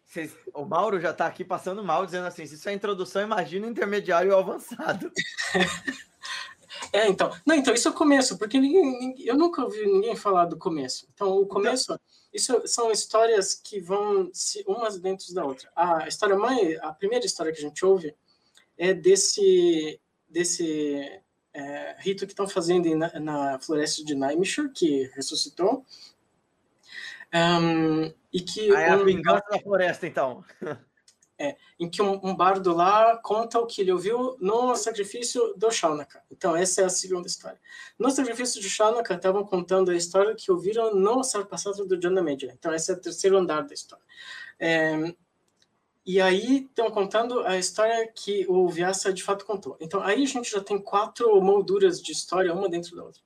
Vocês, 0.06 0.36
o 0.53 0.66
Mauro 0.66 0.99
já 0.99 1.12
está 1.12 1.26
aqui 1.26 1.43
passando 1.43 1.84
mal, 1.84 2.06
dizendo 2.06 2.28
assim: 2.28 2.45
se 2.45 2.56
isso 2.56 2.70
é 2.70 2.74
introdução, 2.74 3.24
imagina 3.24 3.68
intermediário 3.68 4.32
e 4.32 4.34
o 4.34 4.38
avançado. 4.38 5.12
é, 6.93 7.08
então. 7.08 7.32
Não, 7.45 7.56
então, 7.56 7.74
isso 7.74 7.88
é 7.88 7.91
o 7.91 7.95
começo, 7.95 8.38
porque 8.38 8.60
ninguém, 8.60 9.16
eu 9.26 9.36
nunca 9.36 9.64
ouvi 9.64 9.86
ninguém 9.86 10.16
falar 10.16 10.45
do 10.45 10.58
começo. 10.58 11.08
Então, 11.14 11.30
o 11.38 11.45
começo, 11.45 11.93
então, 11.93 11.99
isso 12.32 12.62
são 12.66 12.91
histórias 12.91 13.56
que 13.56 13.80
vão 13.80 14.30
se, 14.34 14.64
umas 14.68 14.99
dentro 14.99 15.34
da 15.34 15.45
outra. 15.45 15.70
A 15.76 16.08
história 16.08 16.38
mãe, 16.38 16.78
a 16.82 16.91
primeira 16.91 17.26
história 17.26 17.51
que 17.51 17.60
a 17.60 17.62
gente 17.62 17.84
ouve 17.86 18.16
é 18.78 18.93
desse, 18.93 19.99
desse 20.30 21.22
é, 21.53 21.95
rito 21.99 22.26
que 22.26 22.34
estão 22.34 22.47
fazendo 22.47 22.93
na, 22.95 23.20
na, 23.20 23.60
floresta 23.60 24.03
de 24.03 24.14
Naimishur, 24.14 24.70
que 24.74 25.10
ressuscitou. 25.16 25.86
Um, 27.34 28.14
e 28.36 28.41
que 28.41 28.69
ah, 28.75 28.81
é 28.81 28.89
a 28.89 28.97
vingança 28.97 29.45
da 29.49 29.59
floresta, 29.59 30.05
então. 30.05 30.43
É, 31.38 31.57
em 31.77 31.89
que 31.89 32.01
um, 32.01 32.17
um, 32.23 32.33
bardo 32.33 32.73
lá 32.73 33.17
conta 33.17 33.59
o 33.59 33.65
que 33.65 33.81
ele 33.81 33.91
ouviu 33.91 34.38
no 34.39 34.73
sacrifício 34.73 35.53
do 35.57 35.69
Shaunaka. 35.69 36.23
Então, 36.31 36.55
essa 36.55 36.79
é 36.79 36.86
a 36.86 36.89
segunda 36.89 37.27
história. 37.27 37.59
No 37.99 38.09
sacrifício 38.09 38.61
de 38.61 38.69
Shaunaka, 38.69 39.15
estavam 39.15 39.43
contando 39.43 39.91
a 39.91 39.95
história 39.97 40.33
que 40.33 40.49
ouviram 40.49 40.95
no 40.95 41.21
Sarpasatra 41.25 41.86
do 41.86 42.01
Janamedja. 42.01 42.53
Então, 42.57 42.73
esse 42.73 42.89
é 42.89 42.93
o 42.93 43.01
terceiro 43.01 43.38
andar 43.38 43.63
da 43.63 43.73
história. 43.73 44.05
É, 44.57 45.13
e 46.05 46.21
aí, 46.21 46.67
estão 46.69 46.89
contando 46.89 47.41
a 47.41 47.57
história 47.57 48.07
que 48.07 48.45
o 48.47 48.69
Vyasa 48.69 49.11
de 49.11 49.21
fato 49.21 49.45
contou. 49.45 49.75
Então, 49.81 50.01
aí 50.01 50.23
a 50.23 50.27
gente 50.27 50.49
já 50.49 50.61
tem 50.61 50.79
quatro 50.79 51.41
molduras 51.41 52.01
de 52.01 52.13
história, 52.13 52.53
uma 52.53 52.69
dentro 52.69 52.95
da 52.95 53.03
outra. 53.03 53.21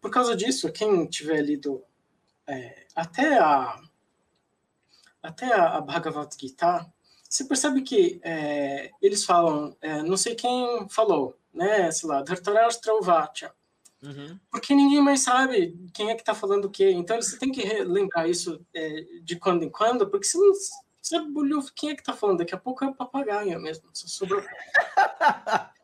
Por 0.00 0.10
causa 0.10 0.34
disso, 0.34 0.72
quem 0.72 1.06
tiver 1.06 1.40
lido 1.40 1.84
é, 2.48 2.84
até 2.96 3.38
a 3.38 3.80
até 5.24 5.52
a, 5.52 5.80
Bhagavad 5.80 6.30
Gita, 6.38 6.86
você 7.28 7.44
percebe 7.44 7.82
que 7.82 8.20
é, 8.22 8.90
eles 9.00 9.24
falam, 9.24 9.74
é, 9.80 10.02
não 10.02 10.16
sei 10.16 10.34
quem 10.34 10.86
falou, 10.88 11.36
né, 11.52 11.90
sei 11.90 12.08
lá, 12.08 12.22
Dhartarashtra 12.22 13.00
Vacha, 13.00 13.52
uhum. 14.02 14.38
porque 14.50 14.74
ninguém 14.74 15.00
mais 15.00 15.20
sabe 15.20 15.76
quem 15.94 16.10
é 16.10 16.14
que 16.14 16.20
está 16.20 16.34
falando 16.34 16.66
o 16.66 16.70
quê. 16.70 16.90
Então, 16.90 17.20
você 17.20 17.38
tem 17.38 17.50
que 17.50 17.62
lembrar 17.82 18.28
isso 18.28 18.64
é, 18.74 19.04
de 19.22 19.36
quando 19.36 19.64
em 19.64 19.70
quando, 19.70 20.06
porque 20.08 20.26
se 20.26 20.38
não 20.38 21.32
bulhou, 21.32 21.64
quem 21.74 21.90
é 21.90 21.94
que 21.94 22.02
está 22.02 22.12
falando? 22.12 22.38
Daqui 22.38 22.54
a 22.54 22.58
pouco 22.58 22.84
é 22.84 22.88
o 22.88 22.94
papagaio 22.94 23.58
mesmo, 23.60 23.88
só 23.92 24.06
sobrou. 24.06 24.42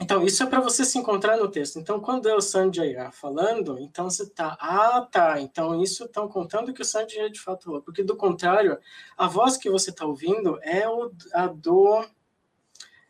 Então, 0.00 0.24
isso 0.24 0.42
é 0.42 0.46
para 0.46 0.60
você 0.60 0.84
se 0.84 0.98
encontrar 0.98 1.36
no 1.36 1.48
texto. 1.48 1.78
Então, 1.78 2.00
quando 2.00 2.28
é 2.28 2.34
o 2.34 2.40
Sanjaya 2.40 3.12
falando, 3.12 3.78
então 3.78 4.10
você 4.10 4.28
tá, 4.28 4.56
ah, 4.60 5.00
tá, 5.10 5.40
então 5.40 5.80
isso 5.80 6.04
estão 6.04 6.28
contando 6.28 6.74
que 6.74 6.82
o 6.82 6.84
Sanjaya 6.84 7.30
de 7.30 7.40
fato 7.40 7.64
falou. 7.64 7.80
Porque, 7.80 8.02
do 8.02 8.16
contrário, 8.16 8.78
a 9.16 9.28
voz 9.28 9.56
que 9.56 9.70
você 9.70 9.90
está 9.90 10.04
ouvindo 10.04 10.58
é 10.62 10.88
o, 10.88 11.12
a 11.32 11.46
do... 11.46 12.04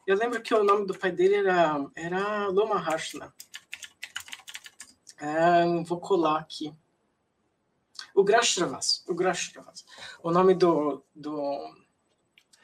Eu 0.06 0.16
lembro 0.16 0.42
que 0.42 0.54
o 0.54 0.62
nome 0.62 0.86
do 0.86 0.96
pai 0.96 1.10
dele 1.10 1.36
era, 1.36 1.84
era 1.96 2.48
Loma 2.48 2.76
Harshna. 2.76 3.32
É, 5.18 5.64
vou 5.84 5.98
colar 5.98 6.38
aqui. 6.40 6.74
O 8.14 8.22
Grashravas. 8.22 9.02
O 9.08 9.14
Grashravas. 9.14 9.86
O 10.22 10.30
nome 10.30 10.54
do... 10.54 11.02
do, 11.14 11.74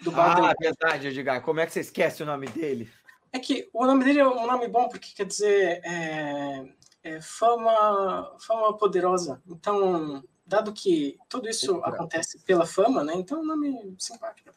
do 0.03 0.13
ah, 0.15 0.55
verdade, 0.61 1.09
Edgar. 1.09 1.41
Como 1.41 1.59
é 1.59 1.67
que 1.67 1.73
você 1.73 1.81
esquece 1.81 2.23
o 2.23 2.27
nome 2.27 2.47
dele? 2.49 2.93
É 3.33 3.39
que 3.39 3.69
o 3.73 3.87
nome 3.87 4.05
dele 4.05 4.19
é 4.19 4.27
um 4.27 4.47
nome 4.47 4.67
bom 4.67 4.89
porque 4.89 5.15
quer 5.15 5.25
dizer 5.25 5.81
é, 5.85 6.67
é 7.03 7.21
fama, 7.21 8.37
fama 8.41 8.77
poderosa. 8.77 9.41
Então, 9.47 10.23
dado 10.45 10.73
que 10.73 11.17
tudo 11.29 11.49
isso 11.49 11.77
acontece 11.85 12.41
pela 12.41 12.67
fama, 12.67 13.05
né? 13.05 13.15
Então, 13.15 13.39
é 13.39 13.41
um 13.41 13.47
nome 13.47 13.95
simpático. 13.99 14.51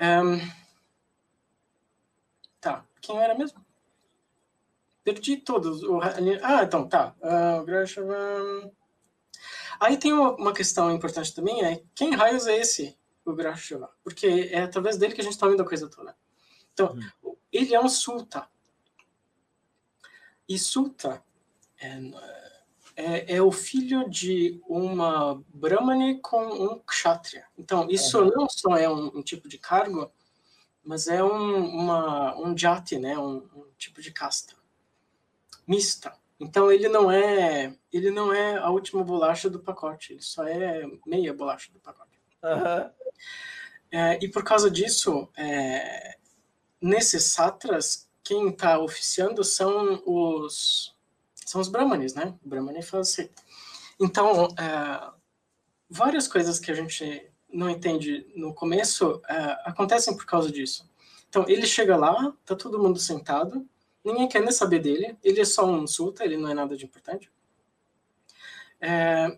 Um, 0.00 0.40
tá, 2.60 2.84
quem 3.00 3.18
era 3.18 3.34
mesmo? 3.34 3.62
Perdi 5.04 5.36
todos. 5.36 5.82
O, 5.82 6.00
ah, 6.00 6.62
então, 6.62 6.88
tá. 6.88 7.14
Uh, 7.20 8.72
Aí 9.78 9.96
tem 9.96 10.12
uma, 10.12 10.34
uma, 10.36 10.52
questão 10.52 10.90
importante 10.90 11.34
também, 11.34 11.64
é 11.64 11.82
quem 11.94 12.14
raios 12.14 12.46
é 12.46 12.58
esse, 12.58 12.98
o 13.24 13.32
Grashava? 13.32 13.90
Porque 14.04 14.50
é 14.52 14.60
através 14.60 14.98
dele 14.98 15.14
que 15.14 15.22
a 15.22 15.24
gente 15.24 15.32
está 15.32 15.48
vendo 15.48 15.62
a 15.62 15.66
coisa 15.66 15.88
toda. 15.88 16.14
Então, 16.74 16.94
hum 16.94 17.19
ele 17.52 17.74
é 17.74 17.80
um 17.80 17.88
sulta. 17.88 18.48
E 20.48 20.58
sulta 20.58 21.22
é, 21.80 22.00
é, 22.96 23.36
é, 23.36 23.42
o 23.42 23.52
filho 23.52 24.08
de 24.08 24.60
uma 24.68 25.42
brahmane 25.48 26.20
com 26.20 26.44
um 26.44 26.78
kshatriya. 26.80 27.46
Então, 27.56 27.88
isso 27.88 28.18
uhum. 28.18 28.30
não 28.34 28.48
só 28.48 28.76
é 28.76 28.88
um, 28.88 29.18
um, 29.18 29.22
tipo 29.22 29.48
de 29.48 29.58
cargo, 29.58 30.10
mas 30.82 31.06
é 31.06 31.22
um, 31.22 31.66
uma, 31.66 32.36
um 32.38 32.56
jati, 32.56 32.98
né? 32.98 33.16
Um, 33.18 33.48
um, 33.54 33.66
tipo 33.78 34.02
de 34.02 34.12
casta 34.12 34.60
mista. 35.70 36.12
Então 36.40 36.72
ele 36.72 36.88
não 36.88 37.12
é 37.12 37.76
ele 37.92 38.10
não 38.10 38.32
é 38.32 38.56
a 38.56 38.70
última 38.70 39.04
bolacha 39.04 39.48
do 39.48 39.60
pacote, 39.60 40.14
ele 40.14 40.22
só 40.22 40.44
é 40.44 40.82
meia 41.06 41.32
bolacha 41.32 41.70
do 41.72 41.78
pacote. 41.78 42.18
Uhum. 42.42 42.90
É, 43.92 44.18
e 44.24 44.28
por 44.28 44.42
causa 44.42 44.70
disso, 44.70 45.28
é, 45.36 46.16
nesses 46.80 47.24
satras, 47.24 48.08
quem 48.22 48.48
está 48.48 48.78
oficiando 48.78 49.44
são 49.44 50.02
os 50.06 50.94
são 51.44 51.60
os 51.60 51.68
brahmanes, 51.68 52.14
né? 52.14 52.34
O 52.44 52.48
brahmane 52.48 52.82
faz 52.82 53.08
assim. 53.08 53.28
Então, 54.00 54.46
é, 54.56 55.10
várias 55.88 56.28
coisas 56.28 56.60
que 56.60 56.70
a 56.70 56.74
gente 56.74 57.28
não 57.52 57.68
entende 57.68 58.26
no 58.36 58.54
começo 58.54 59.20
é, 59.28 59.34
acontecem 59.64 60.16
por 60.16 60.24
causa 60.24 60.50
disso. 60.50 60.88
Então, 61.28 61.44
ele 61.48 61.66
chega 61.66 61.96
lá, 61.96 62.32
tá 62.44 62.54
todo 62.54 62.78
mundo 62.78 63.00
sentado, 63.00 63.68
ninguém 64.04 64.28
quer 64.28 64.40
nem 64.40 64.52
saber 64.52 64.78
dele, 64.78 65.18
ele 65.22 65.40
é 65.40 65.44
só 65.44 65.66
um 65.66 65.86
sulta, 65.86 66.24
ele 66.24 66.36
não 66.36 66.48
é 66.48 66.54
nada 66.54 66.76
de 66.76 66.84
importante. 66.84 67.30
É, 68.80 69.36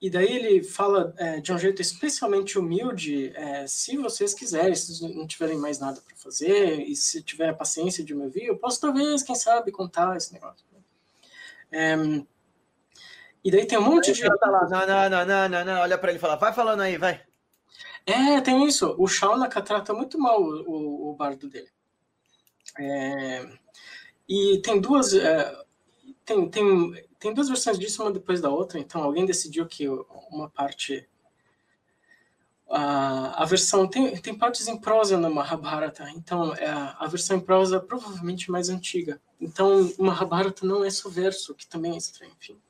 e 0.00 0.08
daí 0.08 0.32
ele 0.32 0.62
fala 0.62 1.12
é, 1.16 1.40
de 1.40 1.52
um 1.52 1.58
jeito 1.58 1.82
especialmente 1.82 2.56
humilde, 2.56 3.32
é, 3.34 3.66
se 3.66 3.96
vocês 3.96 4.32
quiserem, 4.32 4.74
se 4.74 5.02
não 5.12 5.26
tiverem 5.26 5.58
mais 5.58 5.80
nada 5.80 6.00
para 6.00 6.16
fazer, 6.16 6.80
e 6.82 6.94
se 6.94 7.20
tiver 7.22 7.48
a 7.48 7.54
paciência 7.54 8.04
de 8.04 8.14
me 8.14 8.24
ouvir, 8.24 8.44
eu 8.44 8.56
posso 8.56 8.80
talvez, 8.80 9.24
quem 9.24 9.34
sabe, 9.34 9.72
contar 9.72 10.16
esse 10.16 10.32
negócio. 10.32 10.64
É, 11.72 11.96
e 13.44 13.50
daí 13.50 13.66
tem 13.66 13.78
um 13.78 13.82
monte 13.82 14.12
de... 14.12 14.22
Tá 14.22 14.50
lá. 14.50 14.68
Não, 14.68 14.86
não, 14.86 15.10
não, 15.10 15.26
não, 15.26 15.48
não, 15.48 15.64
não, 15.64 15.80
olha 15.80 15.98
para 15.98 16.10
ele 16.10 16.18
e 16.18 16.20
fala, 16.20 16.36
vai 16.36 16.52
falando 16.52 16.80
aí, 16.80 16.96
vai. 16.96 17.22
É, 18.06 18.40
tem 18.40 18.66
isso. 18.66 18.94
O 18.98 19.06
Shaunaka 19.06 19.60
trata 19.60 19.92
muito 19.92 20.18
mal 20.18 20.40
o, 20.40 20.62
o, 20.62 21.10
o 21.10 21.14
bardo 21.14 21.48
dele. 21.48 21.68
É, 22.78 23.48
e 24.28 24.60
tem 24.62 24.80
duas... 24.80 25.12
É, 25.12 25.56
tem, 26.24 26.48
tem 26.48 27.07
tem 27.18 27.34
duas 27.34 27.48
versões 27.48 27.78
disso, 27.78 28.02
uma 28.02 28.12
depois 28.12 28.40
da 28.40 28.48
outra, 28.48 28.78
então 28.78 29.02
alguém 29.02 29.26
decidiu 29.26 29.66
que 29.66 29.88
uma 30.30 30.48
parte. 30.48 31.08
A, 32.70 33.42
a 33.42 33.44
versão. 33.44 33.88
Tem, 33.88 34.16
tem 34.18 34.36
partes 34.36 34.68
em 34.68 34.76
prosa 34.76 35.16
no 35.16 35.30
Mahabharata, 35.30 36.08
então 36.10 36.54
é, 36.54 36.68
a 36.68 37.06
versão 37.08 37.36
em 37.36 37.40
prosa 37.40 37.76
é 37.76 37.80
provavelmente 37.80 38.50
mais 38.50 38.68
antiga. 38.68 39.20
Então 39.40 39.90
o 39.98 40.04
Mahabharata 40.04 40.66
não 40.66 40.84
é 40.84 40.90
só 40.90 41.08
verso, 41.08 41.54
que 41.54 41.66
também 41.66 41.94
é 41.94 41.96
estranho, 41.96 42.32
enfim. 42.38 42.60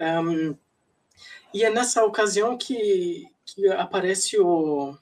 Um, 0.00 0.56
e 1.54 1.64
é 1.64 1.70
nessa 1.70 2.04
ocasião 2.04 2.56
que, 2.58 3.30
que 3.44 3.68
aparece 3.68 4.38
o. 4.38 4.96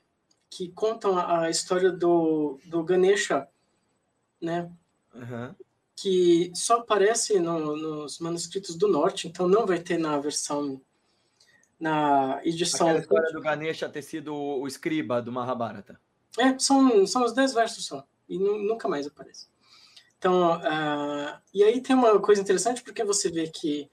que 0.50 0.68
contam 0.70 1.18
a, 1.18 1.42
a 1.42 1.50
história 1.50 1.90
do, 1.90 2.60
do 2.64 2.84
Ganesha, 2.84 3.48
né? 4.40 4.70
Uhum 5.14 5.54
que 6.00 6.52
só 6.54 6.78
aparece 6.78 7.40
no, 7.40 7.76
nos 7.76 8.20
manuscritos 8.20 8.76
do 8.76 8.86
norte, 8.86 9.26
então 9.26 9.48
não 9.48 9.66
vai 9.66 9.80
ter 9.80 9.98
na 9.98 10.16
versão 10.18 10.80
na 11.78 12.40
edição. 12.44 12.88
Aquela 12.88 13.00
história 13.00 13.32
do 13.32 13.40
Ganesha 13.40 13.88
ter 13.88 14.02
sido 14.02 14.34
o 14.34 14.66
escriba 14.66 15.20
do 15.20 15.32
Mahabharata. 15.32 16.00
É, 16.38 16.56
são, 16.58 17.06
são 17.06 17.24
os 17.24 17.32
dez 17.32 17.52
versos 17.52 17.86
só, 17.86 18.06
e 18.28 18.38
nunca 18.38 18.88
mais 18.88 19.06
aparece. 19.06 19.48
Então, 20.18 20.58
uh, 20.58 21.38
e 21.52 21.64
aí 21.64 21.80
tem 21.80 21.96
uma 21.96 22.20
coisa 22.20 22.40
interessante, 22.40 22.82
porque 22.82 23.04
você 23.04 23.30
vê 23.30 23.48
que 23.48 23.88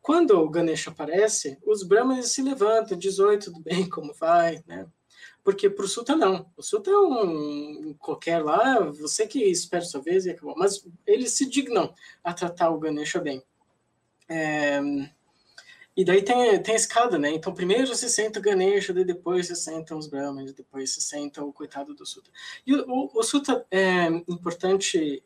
quando 0.00 0.38
o 0.38 0.50
Ganesha 0.50 0.90
aparece, 0.90 1.58
os 1.64 1.82
Brahmanes 1.82 2.32
se 2.32 2.42
levantam, 2.42 2.96
diz, 2.96 3.18
oi, 3.18 3.38
tudo 3.38 3.60
bem, 3.60 3.88
como 3.88 4.14
vai, 4.14 4.62
né? 4.66 4.86
Porque 5.48 5.70
para 5.70 5.86
o 5.86 5.88
Sulta 5.88 6.14
não. 6.14 6.52
O 6.58 6.62
Sulta 6.62 6.90
é 6.90 6.98
um 6.98 7.94
qualquer 7.98 8.44
lá, 8.44 8.80
você 8.80 9.26
que 9.26 9.42
espera 9.44 9.82
sua 9.82 10.02
vez 10.02 10.26
e 10.26 10.30
acabou. 10.30 10.54
Mas 10.54 10.86
eles 11.06 11.32
se 11.32 11.48
dignam 11.48 11.94
a 12.22 12.34
tratar 12.34 12.68
o 12.68 12.78
Ganesha 12.78 13.18
bem. 13.18 13.42
É, 14.28 14.78
E 15.96 16.04
daí 16.04 16.22
tem, 16.22 16.62
tem 16.62 16.74
a 16.74 16.76
escada, 16.76 17.18
né? 17.18 17.30
Então 17.30 17.54
primeiro 17.54 17.94
se 17.94 18.10
senta 18.10 18.38
o 18.38 18.42
Ganesha, 18.42 18.92
depois 18.92 19.46
se 19.46 19.56
sentam 19.56 19.96
os 19.96 20.06
Brahmanes, 20.06 20.52
depois 20.52 20.92
se 20.92 21.00
senta 21.00 21.42
o 21.42 21.50
coitado 21.50 21.94
do 21.94 22.04
Sutta. 22.04 22.30
E 22.66 22.74
o, 22.74 22.84
o, 22.86 23.10
o 23.18 23.22
Sutta 23.22 23.66
é 23.70 24.04
importante 24.28 25.24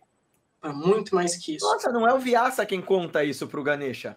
para 0.60 0.72
muito 0.72 1.16
mais 1.16 1.36
que 1.36 1.56
isso. 1.56 1.66
Nossa, 1.66 1.90
não 1.90 2.06
é 2.06 2.14
o 2.14 2.20
Vyasa 2.20 2.64
quem 2.64 2.80
conta 2.80 3.24
isso 3.24 3.48
para 3.48 3.58
o 3.58 3.64
Ganesha? 3.64 4.16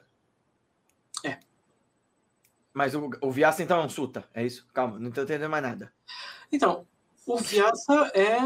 Mas 2.75 2.93
o, 2.93 3.09
o 3.21 3.31
Vyasa 3.31 3.63
então 3.63 3.79
é 3.79 3.85
um 3.85 3.89
Sutta, 3.89 4.27
é 4.33 4.45
isso? 4.45 4.67
Calma, 4.73 4.99
não 4.99 5.07
estou 5.07 5.23
entendendo 5.23 5.49
mais 5.49 5.63
nada. 5.63 5.93
Então, 6.51 6.85
o 7.25 7.37
Vyasa 7.37 8.11
é... 8.13 8.37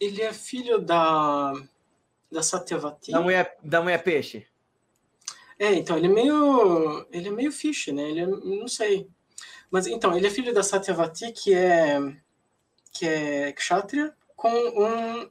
Ele 0.00 0.20
é 0.20 0.32
filho 0.32 0.80
da... 0.80 1.52
Da 2.30 2.42
Satyavati. 2.42 3.12
Da 3.12 3.20
mulher, 3.20 3.56
da 3.62 3.80
mulher 3.80 4.02
peixe. 4.02 4.48
É, 5.60 5.72
então, 5.74 5.96
ele 5.96 6.08
é 6.08 6.10
meio. 6.10 7.06
Ele 7.12 7.28
é 7.28 7.30
meio 7.30 7.52
fish, 7.52 7.86
né? 7.86 8.10
Ele 8.10 8.20
é, 8.20 8.26
não 8.26 8.66
sei. 8.66 9.08
Mas 9.70 9.86
então, 9.86 10.14
ele 10.16 10.26
é 10.26 10.30
filho 10.30 10.52
da 10.52 10.64
Satyavati, 10.64 11.30
que 11.30 11.54
é. 11.54 11.98
que 12.90 13.06
é 13.06 13.52
Kshatriya, 13.52 14.12
com 14.34 14.50
um. 14.50 15.30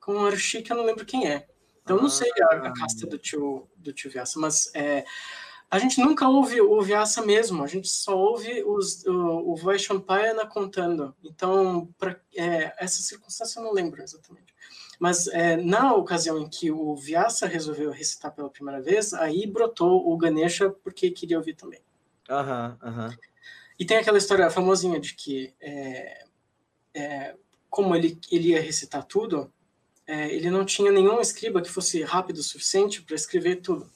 com 0.00 0.14
um 0.14 0.24
Arshi 0.24 0.62
que 0.62 0.72
eu 0.72 0.78
não 0.78 0.84
lembro 0.84 1.04
quem 1.04 1.30
é. 1.30 1.46
Então, 1.82 1.96
eu 1.96 2.02
não 2.02 2.10
sei 2.10 2.30
a, 2.42 2.54
a, 2.54 2.72
casta 2.72 3.06
do 3.06 3.18
tio, 3.18 3.68
do 3.76 3.92
tio 3.92 4.10
Vyasa, 4.10 4.40
mas 4.40 4.74
é, 4.74 5.04
a 5.70 5.78
gente 5.78 6.00
nunca 6.00 6.28
ouve 6.28 6.60
o 6.60 6.80
Vyasa 6.80 7.24
mesmo, 7.24 7.62
a 7.62 7.66
gente 7.66 7.88
só 7.88 8.16
ouve 8.16 8.64
os, 8.64 9.04
o, 9.04 9.52
o 9.52 9.56
Vaishampayana 9.56 10.46
contando. 10.46 11.14
Então, 11.22 11.92
para 11.98 12.18
é, 12.34 12.74
essa 12.78 13.02
circunstância 13.02 13.60
eu 13.60 13.64
não 13.64 13.72
lembro 13.72 14.02
exatamente. 14.02 14.54
Mas 14.98 15.28
é, 15.28 15.56
na 15.56 15.94
ocasião 15.94 16.38
em 16.38 16.48
que 16.48 16.70
o 16.70 16.96
Vyasa 16.96 17.46
resolveu 17.46 17.90
recitar 17.90 18.34
pela 18.34 18.48
primeira 18.50 18.80
vez, 18.80 19.12
aí 19.12 19.46
brotou 19.46 20.10
o 20.10 20.16
Ganesha 20.16 20.70
porque 20.70 21.10
queria 21.10 21.36
ouvir 21.38 21.54
também. 21.54 21.80
Aham, 22.28 22.78
uhum, 22.82 22.88
aham. 22.88 23.08
Uhum. 23.08 23.16
E 23.78 23.84
tem 23.84 23.96
aquela 23.98 24.18
história 24.18 24.50
famosinha 24.50 24.98
de 24.98 25.14
que, 25.14 25.54
é, 25.60 26.24
é, 26.94 27.36
como 27.70 27.94
ele, 27.94 28.18
ele 28.30 28.48
ia 28.48 28.60
recitar 28.60 29.04
tudo, 29.04 29.52
é, 30.04 30.34
ele 30.34 30.50
não 30.50 30.64
tinha 30.64 30.90
nenhum 30.90 31.20
escriba 31.20 31.62
que 31.62 31.70
fosse 31.70 32.02
rápido 32.02 32.38
o 32.38 32.42
suficiente 32.42 33.02
para 33.02 33.14
escrever 33.14 33.56
tudo. 33.56 33.88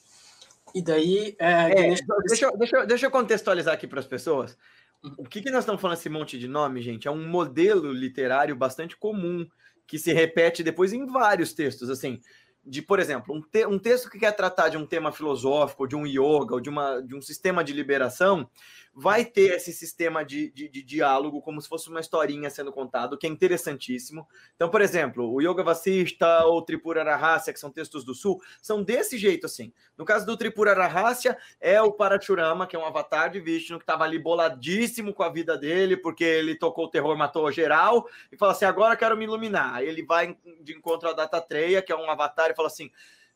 E 0.73 0.81
daí. 0.81 1.35
É, 1.39 1.87
é, 1.87 1.95
deixa, 2.27 2.51
deixa, 2.57 2.85
deixa 2.85 3.05
eu 3.05 3.11
contextualizar 3.11 3.73
aqui 3.73 3.87
para 3.87 3.99
as 3.99 4.07
pessoas. 4.07 4.57
Uhum. 5.03 5.15
O 5.19 5.23
que, 5.25 5.41
que 5.41 5.51
nós 5.51 5.59
estamos 5.61 5.81
falando 5.81 5.97
esse 5.97 6.09
monte 6.09 6.39
de 6.39 6.47
nome, 6.47 6.81
gente? 6.81 7.07
É 7.07 7.11
um 7.11 7.27
modelo 7.27 7.91
literário 7.91 8.55
bastante 8.55 8.97
comum 8.97 9.47
que 9.85 9.99
se 9.99 10.13
repete 10.13 10.63
depois 10.63 10.93
em 10.93 11.05
vários 11.05 11.53
textos, 11.53 11.89
assim, 11.89 12.21
de, 12.65 12.81
por 12.81 12.99
exemplo, 12.99 13.35
um, 13.35 13.41
te 13.41 13.65
um 13.65 13.77
texto 13.77 14.09
que 14.09 14.17
quer 14.17 14.31
tratar 14.31 14.69
de 14.69 14.77
um 14.77 14.85
tema 14.85 15.11
filosófico, 15.11 15.87
de 15.87 15.95
um 15.95 16.07
yoga, 16.07 16.55
ou 16.55 16.61
de, 16.61 16.69
uma, 16.69 17.01
de 17.01 17.13
um 17.13 17.21
sistema 17.21 17.63
de 17.63 17.73
liberação, 17.73 18.49
vai 18.95 19.25
ter 19.25 19.55
esse 19.55 19.73
sistema 19.73 20.23
de, 20.23 20.51
de, 20.51 20.69
de, 20.69 20.83
diálogo, 20.83 21.41
como 21.41 21.59
se 21.59 21.67
fosse 21.67 21.89
uma 21.89 21.99
historinha 21.99 22.49
sendo 22.49 22.71
contado, 22.71 23.17
que 23.17 23.25
é 23.25 23.29
interessantíssimo. 23.29 24.27
Então, 24.55 24.69
por 24.69 24.81
exemplo, 24.81 25.33
o 25.33 25.41
Yoga 25.41 25.63
Vasista 25.63 26.45
ou 26.45 26.61
Tripura 26.61 27.03
Rahasya, 27.03 27.51
que 27.51 27.59
são 27.59 27.71
textos 27.71 28.05
do 28.05 28.13
Sul, 28.13 28.39
são 28.61 28.83
desse 28.83 29.17
jeito, 29.17 29.47
assim. 29.47 29.73
No 29.97 30.05
caso 30.05 30.25
do 30.27 30.37
Tripura 30.37 30.73
Rahasya, 30.73 31.35
é 31.59 31.81
o 31.81 31.91
Parachurama, 31.91 32.67
que 32.67 32.75
é 32.75 32.79
um 32.79 32.85
avatar 32.85 33.31
de 33.31 33.39
Vishnu, 33.39 33.79
que 33.79 33.83
estava 33.83 34.03
ali 34.03 34.19
boladíssimo 34.19 35.11
com 35.11 35.23
a 35.23 35.29
vida 35.29 35.57
dele, 35.57 35.97
porque 35.97 36.23
ele 36.23 36.55
tocou 36.55 36.85
o 36.85 36.89
terror, 36.89 37.17
matou 37.17 37.51
geral, 37.51 38.07
e 38.31 38.37
fala 38.37 38.51
assim, 38.51 38.65
agora 38.65 38.95
quero 38.95 39.17
me 39.17 39.23
iluminar. 39.23 39.81
Ele 39.81 40.05
vai 40.05 40.37
de 40.61 40.73
encontro 40.77 41.09
a 41.09 41.13
Dattatreya, 41.13 41.81
que 41.81 41.91
é 41.91 41.95
um 41.95 42.09
avatar, 42.11 42.51
e 42.51 42.55
fala 42.55 42.67
assim, 42.67 42.91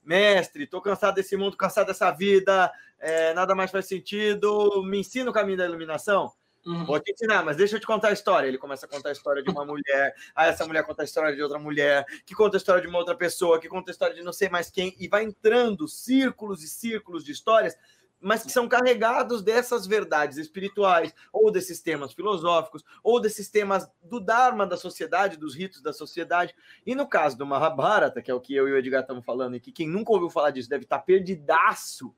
mestre, 0.07 0.65
tô 0.65 0.81
cansado 0.81 1.15
desse 1.15 1.35
mundo, 1.35 1.57
cansado 1.57 1.87
dessa 1.87 2.09
vida, 2.11 2.71
é, 2.99 3.33
nada 3.33 3.55
mais 3.55 3.71
faz 3.71 3.85
sentido, 3.85 4.83
me 4.83 4.99
ensina 4.99 5.29
o 5.29 5.33
caminho 5.33 5.57
da 5.57 5.65
iluminação? 5.65 6.31
Uhum. 6.65 6.85
Vou 6.85 6.99
te 6.99 7.11
ensinar, 7.13 7.45
mas 7.45 7.55
deixa 7.55 7.77
eu 7.77 7.79
te 7.79 7.87
contar 7.87 8.09
a 8.09 8.13
história. 8.13 8.47
Ele 8.47 8.57
começa 8.57 8.85
a 8.85 8.89
contar 8.89 9.09
a 9.09 9.13
história 9.13 9.41
de 9.41 9.49
uma 9.49 9.63
mulher, 9.65 10.13
aí 10.35 10.49
essa 10.49 10.65
mulher 10.65 10.83
conta 10.83 11.01
a 11.01 11.05
história 11.05 11.33
de 11.33 11.41
outra 11.41 11.57
mulher, 11.57 12.05
que 12.25 12.35
conta 12.35 12.57
a 12.57 12.59
história 12.59 12.81
de 12.81 12.87
uma 12.87 12.99
outra 12.99 13.15
pessoa, 13.15 13.59
que 13.59 13.69
conta 13.69 13.89
a 13.89 13.93
história 13.93 14.15
de 14.15 14.21
não 14.21 14.33
sei 14.33 14.49
mais 14.49 14.69
quem, 14.69 14.93
e 14.99 15.07
vai 15.07 15.23
entrando 15.23 15.87
círculos 15.87 16.63
e 16.63 16.67
círculos 16.67 17.23
de 17.23 17.31
histórias 17.31 17.75
mas 18.19 18.43
que 18.43 18.51
são 18.51 18.67
carregados 18.67 19.43
dessas 19.43 19.85
verdades 19.85 20.37
espirituais, 20.37 21.13
ou 21.31 21.51
desses 21.51 21.81
temas 21.81 22.13
filosóficos, 22.13 22.83
ou 23.03 23.21
desses 23.21 23.49
temas 23.49 23.89
do 24.01 24.19
Dharma 24.19 24.65
da 24.65 24.77
sociedade, 24.77 25.37
dos 25.37 25.55
ritos 25.55 25.81
da 25.81 25.93
sociedade. 25.93 26.55
E 26.85 26.95
no 26.95 27.07
caso 27.07 27.37
do 27.37 27.45
Mahabharata, 27.45 28.21
que 28.21 28.31
é 28.31 28.33
o 28.33 28.41
que 28.41 28.55
eu 28.55 28.67
e 28.67 28.71
o 28.71 28.77
Edgar 28.77 29.01
estamos 29.01 29.23
falando, 29.23 29.55
e 29.55 29.59
que 29.59 29.71
quem 29.71 29.87
nunca 29.87 30.11
ouviu 30.11 30.29
falar 30.29 30.51
disso 30.51 30.69
deve 30.69 30.83
estar 30.83 30.99
perdidaço. 30.99 32.13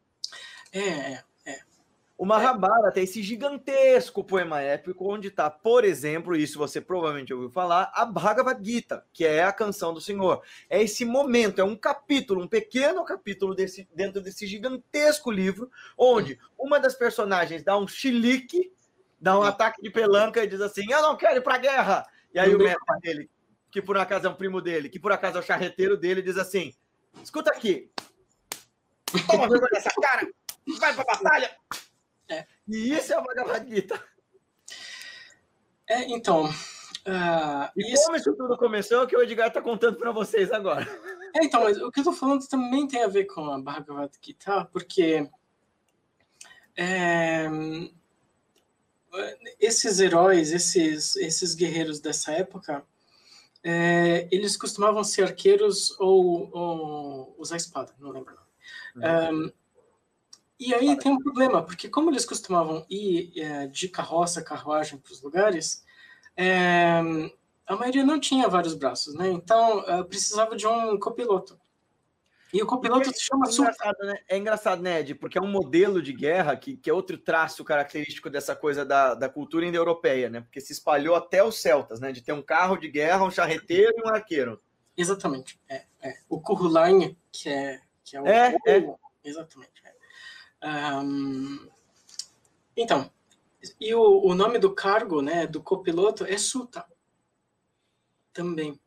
É, 0.71 1.23
é. 1.45 1.59
O 2.19 2.25
Mahabharata 2.25 2.99
é 2.99 3.03
esse 3.03 3.23
gigantesco 3.23 4.25
poema 4.25 4.59
épico 4.59 5.09
onde 5.09 5.29
está, 5.29 5.49
por 5.49 5.85
exemplo, 5.85 6.35
isso 6.35 6.59
você 6.59 6.81
provavelmente 6.81 7.33
ouviu 7.33 7.49
falar, 7.49 7.89
a 7.95 8.05
Bhagavad 8.05 8.61
Gita, 8.61 9.05
que 9.13 9.25
é 9.25 9.41
a 9.41 9.53
canção 9.53 9.93
do 9.93 10.01
Senhor. 10.01 10.43
É 10.69 10.83
esse 10.83 11.05
momento, 11.05 11.61
é 11.61 11.63
um 11.63 11.77
capítulo, 11.77 12.43
um 12.43 12.47
pequeno 12.47 13.05
capítulo 13.05 13.55
desse, 13.55 13.87
dentro 13.95 14.21
desse 14.21 14.45
gigantesco 14.45 15.31
livro, 15.31 15.71
onde 15.97 16.37
uma 16.57 16.77
das 16.77 16.93
personagens 16.93 17.63
dá 17.63 17.77
um 17.77 17.87
chilique, 17.87 18.69
dá 19.17 19.39
um 19.39 19.43
ataque 19.43 19.81
de 19.81 19.89
pelanca 19.89 20.43
e 20.43 20.47
diz 20.47 20.59
assim: 20.59 20.91
Eu 20.91 21.01
não 21.01 21.15
quero 21.15 21.37
ir 21.37 21.41
para 21.41 21.55
a 21.55 21.59
guerra. 21.59 22.05
E 22.33 22.37
aí 22.37 22.53
o 22.53 22.57
mestre 22.59 22.99
dele, 23.01 23.29
que 23.71 23.81
por 23.81 23.97
acaso 23.97 24.27
é 24.27 24.29
um 24.29 24.35
primo 24.35 24.59
dele, 24.59 24.89
que 24.89 24.99
por 24.99 25.13
acaso 25.13 25.37
é 25.37 25.39
o 25.39 25.43
charreteiro 25.43 25.95
dele, 25.95 26.21
diz 26.21 26.37
assim: 26.37 26.75
Escuta 27.23 27.49
aqui, 27.49 27.89
toma 29.25 29.47
vergonha 29.47 29.71
dessa 29.71 29.91
cara, 30.01 30.27
vai 30.77 30.93
para 30.93 31.03
a 31.03 31.05
batalha. 31.05 31.57
É. 32.29 32.45
E 32.67 32.93
isso 32.93 33.11
é 33.11 33.15
a 33.15 33.21
Bhagavad 33.21 33.67
Gita. 33.67 34.03
É, 35.87 36.03
então. 36.11 36.45
Uh, 36.45 37.71
e 37.75 37.93
isso... 37.93 38.05
como 38.05 38.17
isso 38.17 38.35
tudo 38.35 38.57
começou, 38.57 38.99
é 38.99 39.03
o 39.03 39.07
que 39.07 39.17
o 39.17 39.21
Edgar 39.21 39.47
está 39.47 39.61
contando 39.61 39.97
para 39.97 40.11
vocês 40.11 40.51
agora. 40.51 40.87
É, 41.35 41.43
então, 41.43 41.63
mas 41.63 41.81
o 41.81 41.91
que 41.91 41.99
eu 41.99 42.01
estou 42.01 42.13
falando 42.13 42.47
também 42.47 42.87
tem 42.87 43.03
a 43.03 43.07
ver 43.07 43.25
com 43.25 43.45
a 43.45 43.59
Bhagavad 43.59 44.11
Gita, 44.21 44.65
porque 44.65 45.27
é, 46.77 47.47
esses 49.59 49.99
heróis, 49.99 50.51
esses, 50.51 51.15
esses 51.15 51.55
guerreiros 51.55 51.99
dessa 51.99 52.31
época, 52.31 52.85
é, 53.63 54.27
eles 54.31 54.55
costumavam 54.55 55.03
ser 55.03 55.23
arqueiros 55.23 55.99
ou, 55.99 56.49
ou 56.51 57.35
usar 57.37 57.57
espada, 57.57 57.93
não 57.99 58.11
lembro. 58.11 58.37
Não. 58.95 59.31
Uhum. 59.31 59.45
Um, 59.45 59.51
e 60.59 60.73
aí 60.73 60.97
tem 60.97 61.11
um 61.11 61.19
problema, 61.19 61.63
porque 61.63 61.87
como 61.87 62.09
eles 62.09 62.25
costumavam 62.25 62.85
ir 62.89 63.31
é, 63.37 63.67
de 63.67 63.87
carroça, 63.87 64.43
carruagem 64.43 64.99
para 64.99 65.13
os 65.13 65.21
lugares, 65.21 65.85
é, 66.35 66.99
a 67.65 67.75
maioria 67.75 68.03
não 68.03 68.19
tinha 68.19 68.49
vários 68.49 68.73
braços, 68.73 69.15
né? 69.15 69.29
Então 69.29 69.79
é, 69.87 70.03
precisava 70.03 70.55
de 70.55 70.67
um 70.67 70.99
copiloto. 70.99 71.59
E 72.51 72.61
o 72.61 72.65
copiloto 72.65 73.13
se 73.13 73.23
chama 73.23 73.45
é 73.47 73.51
engraçado, 73.51 73.97
né? 74.01 74.19
É 74.27 74.37
engraçado, 74.37 74.81
né, 74.81 74.99
Ed? 74.99 75.15
Porque 75.15 75.37
é 75.37 75.41
um 75.41 75.51
modelo 75.51 76.01
de 76.01 76.11
guerra 76.11 76.57
que, 76.57 76.75
que 76.75 76.89
é 76.89 76.93
outro 76.93 77.17
traço 77.17 77.63
característico 77.63 78.29
dessa 78.29 78.55
coisa 78.55 78.83
da, 78.83 79.13
da 79.13 79.29
cultura 79.29 79.65
indo-europeia, 79.65 80.29
né? 80.29 80.41
Porque 80.41 80.59
se 80.59 80.73
espalhou 80.73 81.15
até 81.15 81.43
os 81.43 81.61
celtas, 81.61 81.99
né? 81.99 82.11
De 82.11 82.21
ter 82.21 82.33
um 82.33 82.41
carro 82.41 82.75
de 82.75 82.89
guerra, 82.89 83.23
um 83.23 83.31
charreteiro 83.31 83.93
e 83.97 84.01
um 84.01 84.09
arqueiro. 84.09 84.59
Exatamente. 84.97 85.59
É, 85.69 85.85
é. 86.01 86.13
O 86.27 86.41
Kurulain, 86.41 87.15
que 87.31 87.47
é, 87.47 87.79
que 88.03 88.17
é 88.17 88.21
o. 88.21 88.27
É, 88.27 88.55
é. 88.67 88.95
Exatamente. 89.23 89.78
Um, 90.63 91.69
então, 92.75 93.09
e 93.79 93.93
o, 93.93 94.25
o, 94.25 94.35
nome 94.35 94.57
do 94.57 94.73
cargo, 94.73 95.21
né, 95.21 95.47
do 95.47 95.61
copiloto 95.61 96.25
é 96.25 96.37
Suta 96.37 96.85
também. 98.33 98.79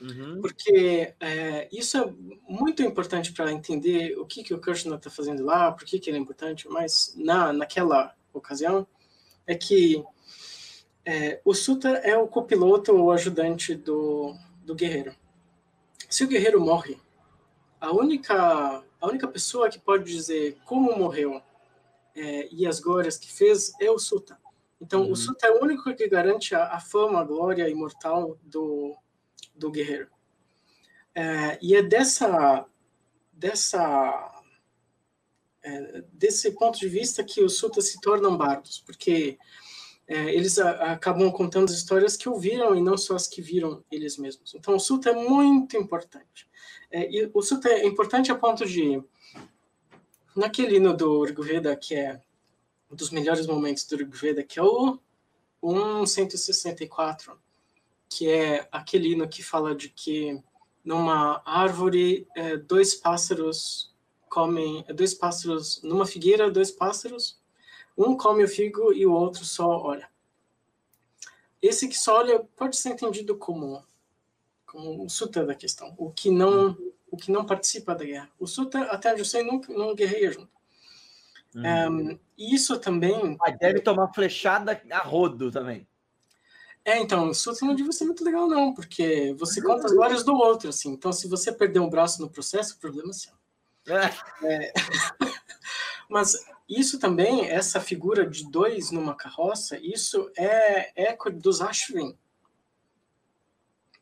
Uhum. 0.00 0.40
Porque 0.40 1.14
é, 1.20 1.68
isso 1.70 1.98
é 1.98 2.14
muito 2.48 2.82
importante 2.82 3.32
para 3.32 3.52
entender 3.52 4.18
o 4.18 4.26
que, 4.26 4.42
que 4.42 4.54
o 4.54 4.60
Krishna 4.60 4.96
está 4.96 5.10
fazendo 5.10 5.44
lá, 5.44 5.72
por 5.72 5.84
que, 5.84 5.98
que 5.98 6.08
ele 6.08 6.16
é 6.16 6.20
importante, 6.20 6.68
mas 6.68 7.14
na, 7.16 7.52
naquela 7.52 8.14
ocasião 8.32 8.86
é 9.46 9.54
que 9.54 10.02
é, 11.04 11.40
o 11.44 11.54
Suta 11.54 11.88
é 11.88 12.16
o 12.16 12.28
copiloto 12.28 12.94
ou 12.94 13.10
ajudante 13.10 13.74
do, 13.74 14.34
do 14.64 14.74
guerreiro. 14.74 15.14
Se 16.08 16.24
o 16.24 16.28
guerreiro 16.28 16.60
morre, 16.60 16.98
a 17.80 17.92
única 17.92 18.84
a 19.00 19.06
única 19.06 19.26
pessoa 19.26 19.70
que 19.70 19.78
pode 19.78 20.04
dizer 20.04 20.58
como 20.64 20.96
morreu 20.96 21.42
é, 22.14 22.48
e 22.52 22.66
as 22.66 22.80
glórias 22.80 23.16
que 23.16 23.32
fez 23.32 23.72
é 23.80 23.90
o 23.90 23.98
Suta. 23.98 24.38
Então, 24.80 25.02
uhum. 25.02 25.12
o 25.12 25.16
Suta 25.16 25.46
é 25.46 25.50
o 25.50 25.62
único 25.62 25.94
que 25.94 26.08
garante 26.08 26.54
a, 26.54 26.74
a 26.74 26.80
fama, 26.80 27.20
a 27.20 27.24
glória 27.24 27.68
imortal 27.68 28.38
do, 28.42 28.96
do 29.54 29.70
guerreiro. 29.70 30.08
É, 31.14 31.58
e 31.60 31.74
é 31.74 31.82
dessa, 31.82 32.66
dessa 33.32 34.40
é, 35.62 36.02
desse 36.12 36.52
ponto 36.52 36.78
de 36.78 36.88
vista 36.88 37.22
que 37.22 37.42
os 37.42 37.58
Sutas 37.58 37.88
se 37.88 38.00
tornam 38.00 38.36
bardos, 38.36 38.82
porque 38.84 39.38
é, 40.10 40.34
eles 40.34 40.58
a, 40.58 40.92
acabam 40.92 41.30
contando 41.30 41.70
as 41.70 41.76
histórias 41.76 42.16
que 42.16 42.28
ouviram 42.28 42.74
e 42.74 42.82
não 42.82 42.96
só 42.96 43.14
as 43.14 43.28
que 43.28 43.40
viram 43.40 43.84
eles 43.92 44.18
mesmos. 44.18 44.52
Então, 44.56 44.74
o 44.74 44.80
Suta 44.80 45.10
é 45.10 45.14
muito 45.14 45.76
importante. 45.76 46.48
É, 46.90 47.08
e 47.08 47.30
o 47.32 47.40
Suta 47.40 47.68
é 47.68 47.86
importante 47.86 48.32
a 48.32 48.34
ponto 48.34 48.66
de 48.66 49.00
naquele 50.34 50.76
hino 50.76 50.96
do 50.96 51.22
Rigveda, 51.22 51.76
que 51.76 51.94
é 51.94 52.20
um 52.90 52.96
dos 52.96 53.10
melhores 53.10 53.46
momentos 53.46 53.84
do 53.84 53.96
Rigveda, 53.96 54.42
que 54.42 54.58
é 54.58 54.62
o 54.64 54.98
164, 56.04 57.38
que 58.08 58.28
é 58.28 58.66
aquele 58.72 59.12
hino 59.12 59.28
que 59.28 59.44
fala 59.44 59.76
de 59.76 59.90
que 59.90 60.42
numa 60.84 61.40
árvore 61.44 62.26
é, 62.34 62.56
dois 62.56 62.96
pássaros 62.96 63.94
comem, 64.28 64.84
dois 64.92 65.14
pássaros, 65.14 65.80
numa 65.84 66.04
figueira, 66.04 66.50
dois 66.50 66.72
pássaros, 66.72 67.39
um 67.96 68.16
come 68.16 68.44
o 68.44 68.48
figo 68.48 68.92
e 68.92 69.06
o 69.06 69.12
outro 69.12 69.44
só 69.44 69.66
olha. 69.80 70.08
Esse 71.60 71.88
que 71.88 71.98
só 71.98 72.18
olha 72.18 72.40
pode 72.56 72.76
ser 72.76 72.90
entendido 72.90 73.36
como 73.36 73.84
como 74.66 75.04
o 75.04 75.10
suta 75.10 75.44
da 75.44 75.54
questão, 75.54 75.94
o 75.98 76.10
que 76.10 76.30
não 76.30 76.76
o 77.10 77.16
que 77.16 77.32
não 77.32 77.44
participa 77.44 77.94
da 77.94 78.04
guerra. 78.04 78.30
O 78.38 78.46
suta, 78.46 78.82
até 78.82 79.10
onde 79.10 79.20
eu 79.20 79.24
sei, 79.24 79.42
não, 79.42 79.60
não 79.68 79.94
guerreia 79.94 80.30
junto. 80.32 80.48
Uhum. 81.54 82.12
Um, 82.12 82.18
isso 82.38 82.78
também. 82.78 83.36
Mas 83.38 83.58
deve 83.58 83.80
tomar 83.80 84.12
flechada 84.14 84.80
a 84.90 84.98
rodo 84.98 85.50
também. 85.50 85.86
É, 86.84 86.98
então, 86.98 87.28
o 87.28 87.34
suta 87.34 87.66
não 87.66 87.74
deve 87.74 87.92
ser 87.92 88.04
muito 88.04 88.24
legal, 88.24 88.48
não, 88.48 88.72
porque 88.72 89.34
você 89.38 89.60
conta 89.60 89.86
as 89.86 89.92
glórias 89.92 90.24
do 90.24 90.34
outro, 90.34 90.70
assim. 90.70 90.92
Então, 90.92 91.12
se 91.12 91.28
você 91.28 91.52
perder 91.52 91.80
um 91.80 91.90
braço 91.90 92.22
no 92.22 92.30
processo, 92.30 92.76
o 92.76 92.78
problema 92.78 93.10
é 93.10 93.12
seu. 93.12 93.32
É. 93.88 94.66
é. 94.66 94.72
Mas 96.08 96.36
isso 96.70 97.00
também, 97.00 97.46
essa 97.46 97.80
figura 97.80 98.24
de 98.24 98.48
dois 98.48 98.92
numa 98.92 99.14
carroça, 99.14 99.76
isso 99.82 100.30
é 100.36 100.92
eco 101.10 101.28
dos 101.28 101.60
Ashwin. 101.60 102.16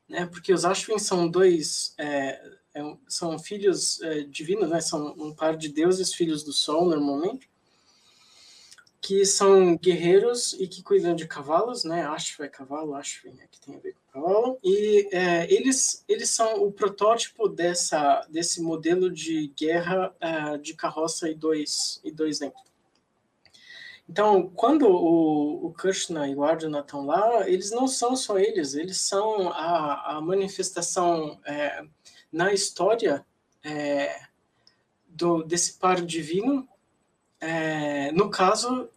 Né? 0.06 0.26
Porque 0.26 0.52
os 0.52 0.66
Ashwin 0.66 0.98
são 0.98 1.26
dois, 1.26 1.94
é, 1.96 2.40
é, 2.74 2.96
são 3.08 3.38
filhos 3.38 4.02
é, 4.02 4.20
divinos, 4.20 4.68
né? 4.68 4.82
são 4.82 5.14
um 5.18 5.34
par 5.34 5.56
de 5.56 5.70
deuses, 5.70 6.12
filhos 6.12 6.44
do 6.44 6.52
sol, 6.52 6.84
normalmente, 6.84 7.48
que 9.00 9.24
são 9.24 9.74
guerreiros 9.76 10.52
e 10.52 10.68
que 10.68 10.82
cuidam 10.82 11.16
de 11.16 11.26
cavalos, 11.26 11.84
né? 11.84 12.04
Ashva 12.04 12.44
é 12.44 12.48
cavalo, 12.48 12.94
Ashwin 12.94 13.38
é 13.40 13.46
que 13.46 13.60
tem 13.60 13.76
a 13.76 13.78
ver 13.78 13.96
com 14.18 14.28
cavalo, 14.28 14.58
e 14.62 15.08
é, 15.12 15.52
eles, 15.52 16.04
eles 16.08 16.30
são 16.30 16.62
o 16.62 16.72
protótipo 16.72 17.48
dessa, 17.48 18.26
desse 18.28 18.60
modelo 18.60 19.10
de 19.10 19.52
guerra 19.56 20.14
é, 20.20 20.58
de 20.58 20.74
carroça 20.74 21.28
e 21.28 21.34
dois, 21.34 22.00
e 22.04 22.10
dois 22.10 22.38
dentro. 22.38 22.68
Então, 24.08 24.48
quando 24.54 24.88
o, 24.88 25.66
o 25.66 25.72
Krishna 25.72 26.26
e 26.28 26.34
o 26.34 26.42
Arjuna 26.42 26.80
estão 26.80 27.04
lá, 27.04 27.48
eles 27.48 27.70
não 27.70 27.86
são 27.86 28.16
só 28.16 28.38
eles, 28.38 28.74
eles 28.74 28.98
são 28.98 29.50
a, 29.50 30.16
a 30.16 30.20
manifestação 30.20 31.38
é, 31.44 31.84
na 32.32 32.52
história 32.52 33.24
é, 33.62 34.18
do, 35.06 35.42
desse 35.42 35.78
par 35.78 36.00
divino, 36.00 36.66
é, 37.40 38.10
no 38.12 38.30
caso 38.30 38.88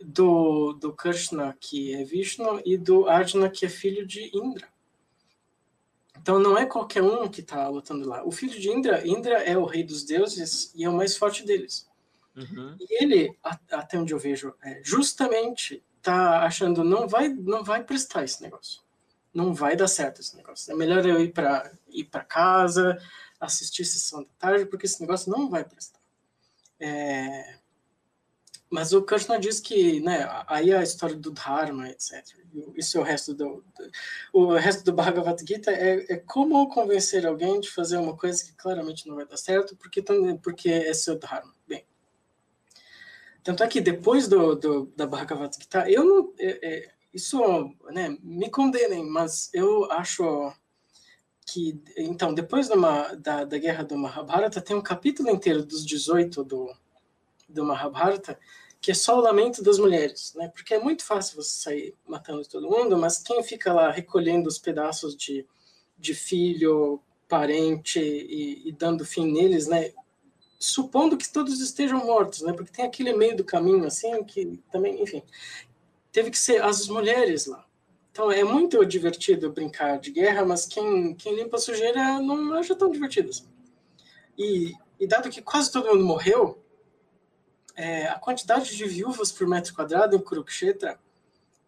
do, 0.00 0.72
do 0.74 0.92
Krishna, 0.92 1.56
que 1.60 1.94
é 1.94 2.04
Vishnu, 2.04 2.60
e 2.64 2.76
do 2.76 3.08
Arjuna, 3.08 3.50
que 3.50 3.66
é 3.66 3.68
filho 3.68 4.06
de 4.06 4.30
Indra. 4.36 4.68
Então 6.20 6.38
não 6.38 6.58
é 6.58 6.66
qualquer 6.66 7.02
um 7.02 7.28
que 7.28 7.40
está 7.40 7.68
lutando 7.68 8.08
lá. 8.08 8.24
O 8.24 8.30
filho 8.30 8.58
de 8.58 8.68
Indra, 8.68 9.06
Indra 9.06 9.42
é 9.42 9.56
o 9.56 9.64
rei 9.64 9.82
dos 9.82 10.04
deuses 10.04 10.72
e 10.74 10.84
é 10.84 10.88
o 10.88 10.92
mais 10.92 11.16
forte 11.16 11.44
deles. 11.44 11.88
Uhum. 12.36 12.76
E 12.78 13.02
ele, 13.02 13.36
até 13.42 13.98
onde 13.98 14.12
eu 14.12 14.18
vejo, 14.18 14.54
é, 14.62 14.80
justamente 14.84 15.82
está 15.96 16.42
achando 16.44 16.84
não 16.84 17.08
vai 17.08 17.28
não 17.28 17.64
vai 17.64 17.82
prestar 17.82 18.24
esse 18.24 18.40
negócio 18.40 18.80
não 19.38 19.54
vai 19.54 19.76
dar 19.76 19.88
certo 19.88 20.20
esse 20.20 20.36
negócio. 20.36 20.72
É 20.72 20.76
melhor 20.76 21.04
eu 21.06 21.20
ir 21.20 21.32
para 21.32 21.70
ir 21.88 22.04
para 22.04 22.24
casa, 22.24 22.98
assistir 23.40 23.84
sessão 23.84 24.22
da 24.22 24.28
tarde, 24.38 24.66
porque 24.66 24.86
esse 24.86 25.00
negócio 25.00 25.30
não 25.30 25.48
vai 25.48 25.64
prestar. 25.64 26.00
É... 26.80 27.57
Mas 28.70 28.92
o 28.92 29.02
Krishna 29.02 29.38
diz 29.38 29.60
que, 29.60 30.00
né, 30.00 30.28
aí 30.46 30.72
a 30.74 30.82
história 30.82 31.16
do 31.16 31.30
Dharma, 31.30 31.88
etc. 31.88 32.22
Isso 32.76 32.98
é 32.98 33.00
o 33.00 33.04
resto 33.04 33.32
do, 33.32 33.64
do 33.76 33.90
o 34.32 34.54
resto 34.54 34.84
do 34.84 34.92
Bhagavad 34.92 35.42
Gita 35.46 35.70
é, 35.70 36.12
é, 36.12 36.16
como 36.18 36.68
convencer 36.68 37.26
alguém 37.26 37.60
de 37.60 37.70
fazer 37.70 37.96
uma 37.96 38.16
coisa 38.16 38.44
que 38.44 38.52
claramente 38.52 39.08
não 39.08 39.16
vai 39.16 39.26
dar 39.26 39.38
certo, 39.38 39.74
porque 39.76 40.04
porque 40.42 40.68
é 40.68 40.92
seu 40.92 41.18
Dharma. 41.18 41.54
Bem, 41.66 41.84
tanto 43.42 43.62
é 43.62 43.68
que 43.68 43.80
depois 43.80 44.28
do, 44.28 44.54
do 44.54 44.86
da 44.94 45.06
Bhagavad 45.06 45.54
Gita, 45.58 45.90
eu 45.90 46.04
não 46.04 46.34
é, 46.38 46.58
é 46.62 46.90
isso, 47.12 47.40
né, 47.90 48.16
me 48.22 48.50
condenem, 48.50 49.04
mas 49.04 49.50
eu 49.54 49.90
acho 49.90 50.52
que, 51.46 51.80
então, 51.96 52.34
depois 52.34 52.68
uma, 52.68 53.14
da, 53.14 53.44
da 53.44 53.56
guerra 53.56 53.82
do 53.82 53.96
Mahabharata, 53.96 54.60
tem 54.60 54.76
um 54.76 54.82
capítulo 54.82 55.30
inteiro 55.30 55.64
dos 55.64 55.84
18 55.86 56.44
do, 56.44 56.70
do 57.48 57.64
Mahabharata, 57.64 58.38
que 58.80 58.90
é 58.90 58.94
só 58.94 59.18
o 59.18 59.20
lamento 59.20 59.62
das 59.62 59.78
mulheres, 59.78 60.34
né? 60.36 60.48
Porque 60.48 60.74
é 60.74 60.78
muito 60.78 61.04
fácil 61.04 61.42
você 61.42 61.60
sair 61.60 61.94
matando 62.06 62.46
todo 62.46 62.68
mundo, 62.68 62.96
mas 62.96 63.18
quem 63.18 63.42
fica 63.42 63.72
lá 63.72 63.90
recolhendo 63.90 64.48
os 64.48 64.58
pedaços 64.58 65.16
de, 65.16 65.46
de 65.98 66.14
filho, 66.14 67.02
parente 67.28 67.98
e, 67.98 68.68
e 68.68 68.72
dando 68.72 69.04
fim 69.04 69.30
neles, 69.30 69.66
né? 69.66 69.92
Supondo 70.60 71.16
que 71.16 71.32
todos 71.32 71.60
estejam 71.60 72.04
mortos, 72.04 72.42
né? 72.42 72.52
Porque 72.52 72.72
tem 72.72 72.84
aquele 72.84 73.12
meio 73.12 73.36
do 73.36 73.44
caminho, 73.44 73.84
assim, 73.84 74.22
que 74.24 74.60
também, 74.70 75.02
enfim 75.02 75.22
teve 76.12 76.30
que 76.30 76.38
ser 76.38 76.62
as 76.62 76.88
mulheres 76.88 77.46
lá. 77.46 77.64
Então 78.10 78.32
é 78.32 78.42
muito 78.42 78.84
divertido 78.84 79.52
brincar 79.52 79.98
de 79.98 80.10
guerra, 80.10 80.44
mas 80.44 80.66
quem, 80.66 81.14
quem 81.14 81.36
limpa 81.36 81.58
sujeira 81.58 82.20
não 82.20 82.54
acha 82.54 82.74
tão 82.74 82.90
divertido. 82.90 83.30
Assim. 83.30 83.46
E, 84.36 84.72
e 84.98 85.06
dado 85.06 85.30
que 85.30 85.40
quase 85.40 85.70
todo 85.70 85.88
mundo 85.88 86.04
morreu, 86.04 86.60
é, 87.78 88.08
a 88.08 88.18
quantidade 88.18 88.76
de 88.76 88.84
viúvas 88.84 89.30
por 89.30 89.46
metro 89.46 89.72
quadrado 89.72 90.16
em 90.16 90.18
Kurukshetra 90.18 90.98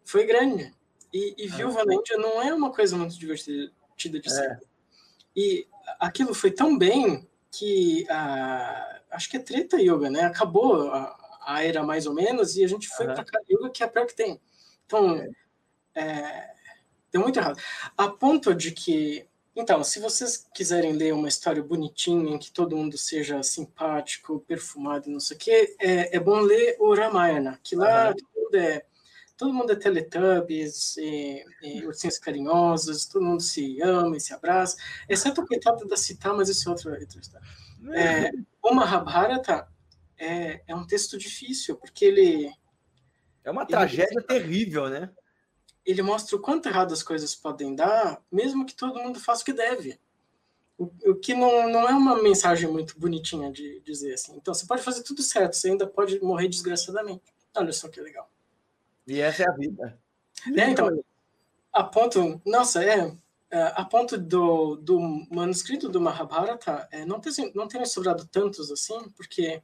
foi 0.03 0.25
grande. 0.25 0.75
E, 1.13 1.45
e 1.45 1.49
ah, 1.49 1.55
viúva 1.55 1.81
ah, 1.81 1.85
na 1.85 1.95
Índia 1.95 2.17
não 2.17 2.41
é 2.41 2.53
uma 2.53 2.69
coisa 2.71 2.97
muito 2.97 3.17
divertida 3.17 4.19
de 4.19 4.29
ser. 4.29 4.51
É. 4.51 4.59
E 5.33 5.67
aquilo 5.97 6.33
foi 6.33 6.51
tão 6.51 6.77
bem 6.77 7.25
que 7.49 8.05
a, 8.09 8.99
acho 9.11 9.29
que 9.29 9.37
é 9.37 9.39
Treta 9.39 9.77
Yoga, 9.77 10.09
né? 10.09 10.23
Acabou 10.23 10.91
a, 10.91 11.17
a 11.45 11.63
era 11.63 11.81
mais 11.81 12.05
ou 12.05 12.13
menos, 12.13 12.57
e 12.57 12.63
a 12.63 12.67
gente 12.67 12.89
foi 12.89 13.07
uhum. 13.07 13.13
para 13.13 13.23
Kali 13.23 13.45
Yuga, 13.49 13.69
que 13.69 13.81
é 13.81 13.85
a 13.85 13.89
pior 13.89 14.05
que 14.05 14.15
tem. 14.15 14.41
Então, 14.85 15.15
é. 15.15 15.29
é, 15.95 16.53
deu 17.09 17.21
muito 17.21 17.39
errado. 17.39 17.57
A 17.97 18.09
ponto 18.09 18.53
de 18.53 18.71
que, 18.71 19.25
então, 19.55 19.83
se 19.83 19.99
vocês 19.99 20.47
quiserem 20.53 20.93
ler 20.93 21.13
uma 21.13 21.27
história 21.27 21.61
bonitinha, 21.61 22.35
em 22.35 22.39
que 22.39 22.51
todo 22.51 22.77
mundo 22.77 22.97
seja 22.97 23.43
simpático, 23.43 24.39
perfumado, 24.47 25.09
não 25.09 25.19
sei 25.19 25.35
o 25.35 25.39
quê, 25.39 25.75
é, 25.79 26.15
é 26.15 26.19
bom 26.19 26.39
ler 26.39 26.77
o 26.79 26.93
Ramayana, 26.95 27.59
que 27.61 27.75
lá 27.75 28.09
uhum. 28.09 28.15
tudo 28.33 28.57
é 28.57 28.85
todo 29.41 29.55
mundo 29.55 29.71
é 29.71 29.75
Teletubbies, 29.75 30.95
e, 30.97 31.43
e 31.63 31.83
ursinhos 31.83 32.19
carinhosos, 32.19 33.07
todo 33.07 33.25
mundo 33.25 33.41
se 33.41 33.81
ama 33.81 34.15
e 34.15 34.19
se 34.19 34.35
abraça, 34.35 34.77
exceto 35.09 35.41
o 35.41 35.47
coitado 35.47 35.83
da 35.87 35.97
Cita, 35.97 36.31
mas 36.31 36.47
isso 36.47 36.69
é 36.69 36.71
outra, 36.71 37.03
história. 37.03 37.47
É, 37.91 38.29
o 38.61 38.71
Mahabharata 38.71 39.67
é, 40.15 40.61
é 40.67 40.75
um 40.75 40.85
texto 40.85 41.17
difícil, 41.17 41.75
porque 41.75 42.05
ele. 42.05 42.53
É 43.43 43.49
uma 43.49 43.65
tragédia 43.65 44.09
ele, 44.11 44.21
terrível, 44.21 44.87
né? 44.87 45.09
Ele 45.85 46.01
mostra 46.01 46.35
o 46.35 46.39
quanto 46.39 46.67
errado 46.67 46.93
as 46.93 47.03
coisas 47.03 47.35
podem 47.35 47.75
dar, 47.75 48.21
mesmo 48.31 48.65
que 48.65 48.75
todo 48.75 48.99
mundo 48.99 49.19
faça 49.19 49.41
o 49.41 49.45
que 49.45 49.53
deve. 49.53 49.99
O, 50.77 50.91
o 51.11 51.15
que 51.15 51.33
não, 51.33 51.69
não 51.69 51.87
é 51.87 51.93
uma 51.93 52.21
mensagem 52.21 52.69
muito 52.69 52.99
bonitinha 52.99 53.51
de 53.51 53.79
dizer 53.81 54.13
assim. 54.13 54.35
Então, 54.35 54.53
você 54.53 54.65
pode 54.65 54.81
fazer 54.81 55.03
tudo 55.03 55.21
certo, 55.21 55.55
você 55.55 55.69
ainda 55.69 55.87
pode 55.87 56.19
morrer 56.23 56.47
desgraçadamente. 56.47 57.23
Olha 57.55 57.73
só 57.73 57.87
que 57.87 57.99
legal. 58.01 58.29
E 59.07 59.19
essa 59.19 59.43
é 59.43 59.49
a 59.49 59.53
vida. 59.53 59.99
É, 60.57 60.69
então, 60.69 61.03
a 61.71 61.83
ponto. 61.83 62.41
Nossa, 62.45 62.83
é. 62.83 63.15
é 63.51 63.61
a 63.75 63.85
ponto 63.85 64.17
do, 64.17 64.75
do 64.77 64.99
manuscrito 65.29 65.89
do 65.89 66.01
Mahabharata 66.01 66.87
é, 66.91 67.05
não, 67.05 67.19
ter, 67.19 67.31
não 67.53 67.67
terem 67.67 67.85
sobrado 67.85 68.25
tantos 68.25 68.71
assim, 68.71 69.09
porque 69.15 69.61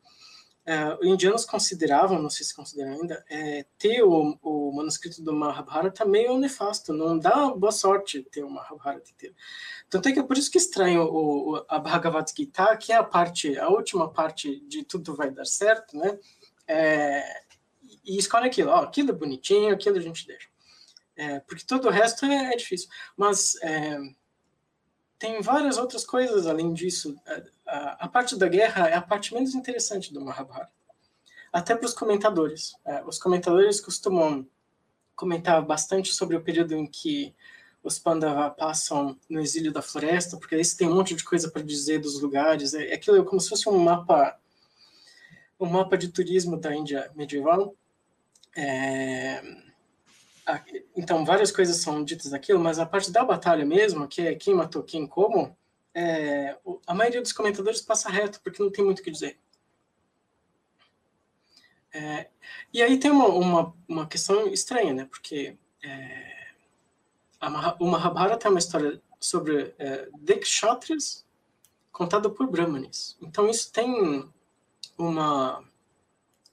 Uh, 0.68 1.05
indianos 1.05 1.45
consideravam, 1.45 2.22
não 2.22 2.30
sei 2.30 2.45
se 2.45 2.53
consideram 2.53 2.91
ainda, 2.91 3.24
é, 3.30 3.65
ter 3.78 4.03
o, 4.03 4.38
o, 4.41 4.72
manuscrito 4.74 5.24
do 5.24 5.32
Mahabharata 5.32 6.03
meio 6.03 6.38
nefasto, 6.38 6.91
não 6.91 7.18
dá 7.18 7.51
boa 7.51 7.72
sorte 7.72 8.22
ter 8.24 8.43
o 8.43 8.49
Mahabharata 8.49 9.09
inteiro. 9.09 9.34
Tanto 9.89 10.09
é 10.09 10.11
que 10.11 10.20
é 10.20 10.24
por 10.24 10.38
isso 10.38 10.51
que 10.51 10.57
estranho 10.57 11.03
o, 11.03 11.53
o, 11.53 11.65
a 11.70 11.80
Bhagavad 11.80 12.30
Gita, 12.36 12.76
que 12.76 12.91
é 12.91 12.97
a 12.97 13.03
parte, 13.03 13.57
a 13.57 13.70
última 13.70 14.11
parte 14.11 14.59
de 14.68 14.84
tudo 14.84 15.15
vai 15.15 15.32
dar 15.32 15.45
certo, 15.45 15.95
né? 15.95 16.20
É, 16.68 17.24
e 18.03 18.18
escolhe 18.18 18.47
aquilo, 18.47 18.72
ó, 18.72 18.82
aquilo 18.82 19.11
é 19.11 19.13
bonitinho, 19.13 19.74
aquilo 19.74 19.95
a 19.95 20.01
gente 20.01 20.28
deixa. 20.28 20.49
É, 21.15 21.39
porque 21.39 21.65
todo 21.65 21.88
o 21.88 21.91
resto 21.91 22.26
é, 22.26 22.53
é 22.53 22.57
difícil. 22.57 22.89
Mas 23.15 23.55
é, 23.61 23.97
tem 25.18 25.41
várias 25.41 25.78
outras 25.78 26.05
coisas 26.05 26.45
além 26.45 26.74
disso. 26.74 27.15
A, 27.68 28.07
parte 28.07 28.38
da 28.38 28.47
guerra 28.47 28.88
é 28.88 28.95
a 28.95 29.01
parte 29.01 29.34
menos 29.34 29.53
interessante 29.53 30.13
do 30.13 30.22
Mahabharata. 30.22 30.72
Até 31.51 31.76
para 31.76 31.86
os 31.86 31.93
comentadores. 31.93 32.76
É, 32.86 33.03
os 33.03 33.20
comentadores 33.20 33.82
costumam 33.82 34.47
comentar 35.15 35.61
bastante 35.61 36.13
sobre 36.13 36.36
o 36.36 36.41
período 36.41 36.74
em 36.76 36.86
que 36.86 37.36
os 37.84 37.99
Pandava 37.99 38.49
passam 38.49 39.18
no 39.30 39.39
exílio 39.39 39.72
da 39.72 39.82
floresta, 39.82 40.38
porque 40.38 40.55
aí 40.55 40.63
você 40.63 40.78
tem 40.78 40.88
um 40.88 40.95
monte 40.95 41.15
de 41.15 41.24
coisa 41.24 41.49
para 41.49 41.61
dizer 41.61 41.99
dos 41.99 42.22
lugares. 42.22 42.74
É, 42.74 42.91
é 42.91 42.93
aquilo 42.95 43.24
como 43.26 43.41
se 43.41 43.49
fosse 43.49 43.68
um 43.68 43.78
mapa 43.78 44.39
o 45.59 45.65
mapa 45.65 45.97
de 45.97 46.09
turismo 46.09 46.55
da 46.55 46.76
Índia 46.76 47.11
medieval. 47.15 47.76
É, 48.55 49.41
então, 50.95 51.26
várias 51.26 51.51
coisas 51.51 51.78
são 51.78 52.03
ditas 52.03 52.32
daquilo, 52.32 52.59
mas 52.59 52.80
a 52.80 52.86
parte 52.86 53.11
da 53.11 53.26
batalha 53.26 53.65
mesmo, 53.65 54.07
que 54.07 54.22
é 54.22 54.36
quem 54.36 54.53
matou 54.53 54.84
quem 54.84 55.07
como, 55.07 55.57
é, 56.00 56.56
a 56.86 56.93
maioria 56.93 57.24
dos 57.24 57.34
comentadores 57.34 57.82
passa 57.82 58.08
reto, 58.08 58.39
porque 58.41 58.62
não 58.62 58.70
tem 58.70 58.86
muito 58.86 59.00
o 59.00 59.04
que 59.04 59.10
dizer. 59.10 59.39
É, 61.91 62.30
e 62.72 62.84
aí 62.84 63.00
tem 63.00 63.10
uma, 63.10 63.28
uma, 63.28 63.76
uma, 63.88 64.08
questão 64.08 64.45
estranha, 64.48 64.93
né? 64.93 65.06
Porque 65.06 65.58
é, 65.84 66.52
o 67.80 67.88
Mahabharata 67.88 68.48
é 68.48 68.52
uma 68.52 68.60
história 68.60 69.02
sobre 69.20 69.74
é, 69.80 70.08
Dekshatras 70.20 71.26
contada 71.91 72.30
por 72.30 72.45
Brahmanes. 72.45 73.18
Então 73.20 73.50
isso 73.50 73.72
tem 73.72 74.30
uma 75.00 75.64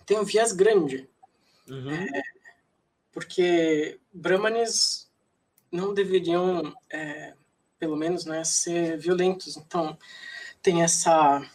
tem 0.06 0.18
um 0.18 0.24
viés 0.24 0.52
grande. 0.52 1.06
Uhum. 1.68 1.90
É, 1.90 2.22
porque 3.12 4.00
Brahmanes 4.10 5.10
não 5.70 5.92
deveriam, 5.92 6.74
é, 6.90 7.34
pelo 7.84 7.98
menos, 7.98 8.24
né, 8.24 8.42
ser 8.44 8.96
violentos. 8.96 9.58
Então, 9.58 9.98
tem 10.62 10.82
essa 10.82 11.46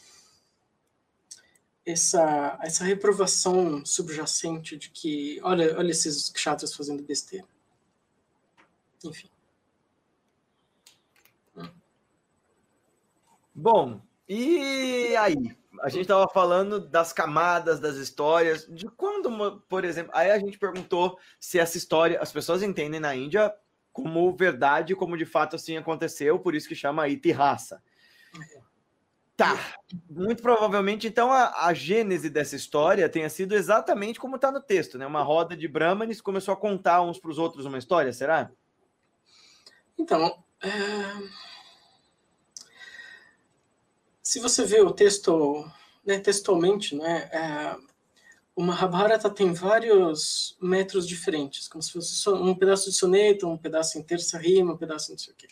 essa 1.84 2.60
essa 2.62 2.84
reprovação 2.84 3.84
subjacente 3.84 4.78
de 4.78 4.92
que, 4.92 5.40
olha, 5.42 5.76
olha 5.76 5.90
esses 5.90 6.32
chatos 6.36 6.76
fazendo 6.76 7.02
besteira. 7.02 7.48
Enfim. 9.04 9.28
Bom, 13.56 14.00
e 14.28 15.16
aí? 15.16 15.58
A 15.82 15.90
gente 15.90 16.02
estava 16.02 16.28
falando 16.32 16.80
das 16.80 17.12
camadas 17.12 17.80
das 17.80 17.96
histórias, 17.96 18.68
de 18.68 18.86
quando, 18.88 19.62
por 19.68 19.84
exemplo, 19.84 20.12
aí 20.14 20.30
a 20.30 20.38
gente 20.38 20.60
perguntou 20.60 21.18
se 21.40 21.58
essa 21.58 21.78
história, 21.78 22.20
as 22.22 22.32
pessoas 22.32 22.62
entendem 22.62 23.00
na 23.00 23.16
Índia 23.16 23.52
como 24.02 24.36
verdade, 24.36 24.96
como 24.96 25.18
de 25.18 25.26
fato 25.26 25.56
assim 25.56 25.78
aconteceu, 25.78 26.40
por 26.40 26.56
isso 26.56 26.68
que 26.68 26.76
chama 26.76 27.08
Itihasa. 27.08 27.82
Tá, 29.36 29.58
muito 30.10 30.42
provavelmente 30.42 31.08
então 31.08 31.32
a, 31.32 31.68
a 31.68 31.74
gênese 31.74 32.30
dessa 32.30 32.58
história 32.58 33.08
tenha 33.08 33.30
sido 33.30 33.56
exatamente 33.56 34.20
como 34.20 34.36
está 34.36 34.52
no 34.52 34.62
texto, 34.62 34.98
né? 34.98 35.08
Uma 35.08 35.24
roda 35.24 35.56
de 35.56 35.66
Brahmanes 35.66 36.20
começou 36.20 36.54
a 36.54 36.58
contar 36.58 37.02
uns 37.02 37.18
para 37.18 37.32
os 37.32 37.38
outros 37.38 37.66
uma 37.66 37.78
história, 37.78 38.12
será? 38.12 38.52
Então, 39.98 40.44
é 40.62 40.70
se 44.30 44.40
você 44.40 44.64
vê 44.64 44.80
o 44.80 44.92
texto 44.92 45.68
né, 46.06 46.20
textualmente, 46.20 46.96
né, 46.96 47.28
é, 47.34 47.76
o 48.60 48.62
Mahabharata 48.62 49.30
tem 49.30 49.54
vários 49.54 50.58
metros 50.62 51.08
diferentes, 51.08 51.66
como 51.70 51.82
se 51.82 51.94
fosse 51.94 52.30
um 52.30 52.54
pedaço 52.54 52.90
de 52.90 52.98
soneto, 52.98 53.48
um 53.48 53.58
pedaço 53.58 53.98
em 53.98 54.04
terça 54.04 54.38
rima, 54.38 54.74
um 54.74 54.78
pedaço 54.78 55.12
não 55.12 55.18
sei 55.18 55.32
o 55.32 55.36
quê. 55.38 55.48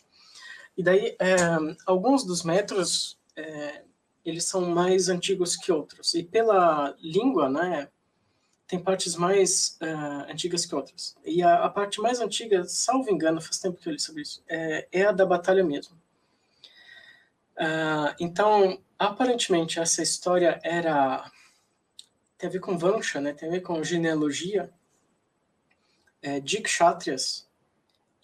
E 0.75 0.83
daí, 0.83 1.15
é, 1.17 1.37
alguns 1.85 2.25
dos 2.25 2.43
metros, 2.43 3.17
é, 3.33 3.85
eles 4.25 4.43
são 4.43 4.69
mais 4.71 5.07
antigos 5.07 5.55
que 5.55 5.71
outros. 5.71 6.15
E 6.15 6.21
pela 6.21 6.97
língua, 7.01 7.49
né, 7.49 7.87
tem 8.67 8.77
partes 8.77 9.15
mais 9.15 9.79
uh, 9.81 10.29
antigas 10.29 10.65
que 10.65 10.75
outras. 10.75 11.15
E 11.23 11.41
a, 11.41 11.63
a, 11.63 11.69
parte 11.69 12.01
mais 12.01 12.19
antiga, 12.19 12.65
salvo 12.65 13.09
engano, 13.09 13.39
faz 13.39 13.57
tempo 13.57 13.79
que 13.79 13.87
eu 13.87 13.93
li 13.93 14.01
sobre 14.01 14.23
isso, 14.23 14.43
é, 14.49 14.85
é 14.91 15.05
a 15.05 15.13
da 15.13 15.25
batalha 15.25 15.63
mesmo. 15.63 15.95
Uh, 17.55 18.11
então, 18.19 18.81
aparentemente, 18.99 19.79
essa 19.79 20.03
história 20.03 20.59
era. 20.61 21.31
Tem 22.38 22.49
a 22.49 22.51
ver 22.51 22.59
com 22.59 22.77
Vansha, 22.77 23.19
né? 23.19 23.33
tem 23.33 23.49
a 23.49 23.51
ver 23.51 23.61
com 23.61 23.83
genealogia 23.83 24.71
é, 26.21 26.39
de 26.39 26.61
Kshatriyas. 26.61 27.47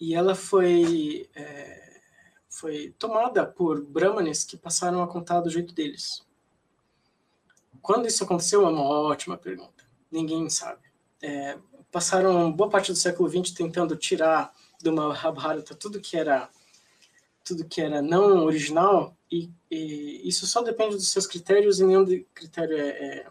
E 0.00 0.14
ela 0.14 0.34
foi, 0.34 1.28
é, 1.34 2.00
foi 2.48 2.94
tomada 2.98 3.46
por 3.46 3.84
Brahmanes 3.84 4.44
que 4.44 4.56
passaram 4.56 5.02
a 5.02 5.08
contar 5.08 5.40
do 5.40 5.50
jeito 5.50 5.74
deles. 5.74 6.24
Quando 7.80 8.06
isso 8.06 8.24
aconteceu 8.24 8.64
é 8.64 8.68
uma 8.68 8.82
ótima 8.82 9.36
pergunta. 9.36 9.84
Ninguém 10.10 10.48
sabe. 10.48 10.82
É, 11.20 11.58
passaram 11.90 12.50
boa 12.52 12.68
parte 12.70 12.92
do 12.92 12.98
século 12.98 13.28
XX 13.28 13.54
tentando 13.54 13.96
tirar 13.96 14.52
do 14.82 14.92
Mahabharata 14.92 15.74
tudo 15.74 16.00
que 16.00 16.16
era 16.16 16.50
tudo 17.44 17.64
que 17.64 17.80
era 17.80 18.00
não 18.02 18.44
original 18.44 19.16
e, 19.30 19.50
e, 19.70 20.26
isso 20.26 20.46
só 20.46 20.62
depende 20.62 20.96
dos 20.96 21.08
seus 21.08 21.26
critérios 21.26 21.78
e 21.78 21.84
nenhum 21.84 22.04
critério 22.34 22.76
é, 22.76 22.88
é, 22.88 23.26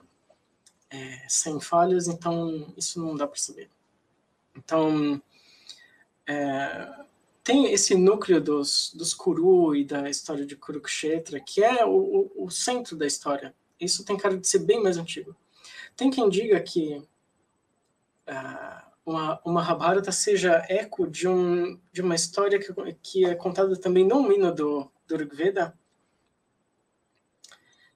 é 0.93 1.25
sem 1.27 1.59
falhas, 1.59 2.07
então 2.07 2.71
isso 2.77 3.03
não 3.03 3.15
dá 3.15 3.25
para 3.25 3.39
saber. 3.39 3.67
Então, 4.55 5.19
é, 6.27 6.87
tem 7.43 7.73
esse 7.73 7.95
núcleo 7.95 8.39
dos, 8.39 8.93
dos 8.95 9.13
Kuru 9.13 9.75
e 9.75 9.83
da 9.83 10.07
história 10.09 10.45
de 10.45 10.55
Kurukshetra, 10.55 11.39
que 11.39 11.63
é 11.63 11.83
o, 11.83 12.29
o, 12.35 12.45
o, 12.45 12.49
centro 12.51 12.95
da 12.95 13.07
história. 13.07 13.55
Isso 13.79 14.05
tem 14.05 14.15
cara 14.15 14.37
de 14.37 14.47
ser 14.47 14.59
bem 14.59 14.81
mais 14.81 14.97
antigo. 14.97 15.35
Tem 15.97 16.11
quem 16.11 16.29
diga 16.29 16.59
que 16.61 16.97
uh, 18.29 18.83
uma, 19.05 19.41
uma 19.43 19.61
Mahabharata 19.61 20.11
seja 20.11 20.63
eco 20.69 21.07
de, 21.07 21.27
um, 21.27 21.79
de 21.91 22.01
uma 22.01 22.15
história 22.15 22.59
que, 22.59 22.71
que 23.01 23.25
é 23.25 23.35
contada 23.35 23.75
também 23.75 24.05
no 24.05 24.31
hino 24.31 24.53
do, 24.53 24.89
do 25.07 25.17
Rigveda, 25.17 25.77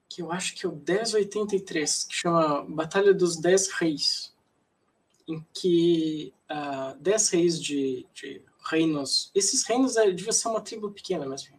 que 0.08 0.22
eu 0.22 0.32
acho 0.32 0.54
que 0.54 0.64
é 0.64 0.68
o 0.68 0.72
1083, 0.72 2.04
que 2.04 2.14
chama 2.14 2.64
Batalha 2.68 3.12
dos 3.12 3.36
Dez 3.36 3.68
Reis, 3.68 4.34
em 5.28 5.44
que 5.52 6.32
uh, 6.50 6.98
dez 6.98 7.28
reis 7.28 7.62
de, 7.62 8.06
de 8.14 8.42
reinos, 8.70 9.30
esses 9.34 9.62
reinos 9.64 9.96
é, 9.96 10.10
devia 10.10 10.32
ser 10.32 10.48
uma 10.48 10.60
tribo 10.60 10.90
pequena, 10.90 11.26
mas 11.26 11.50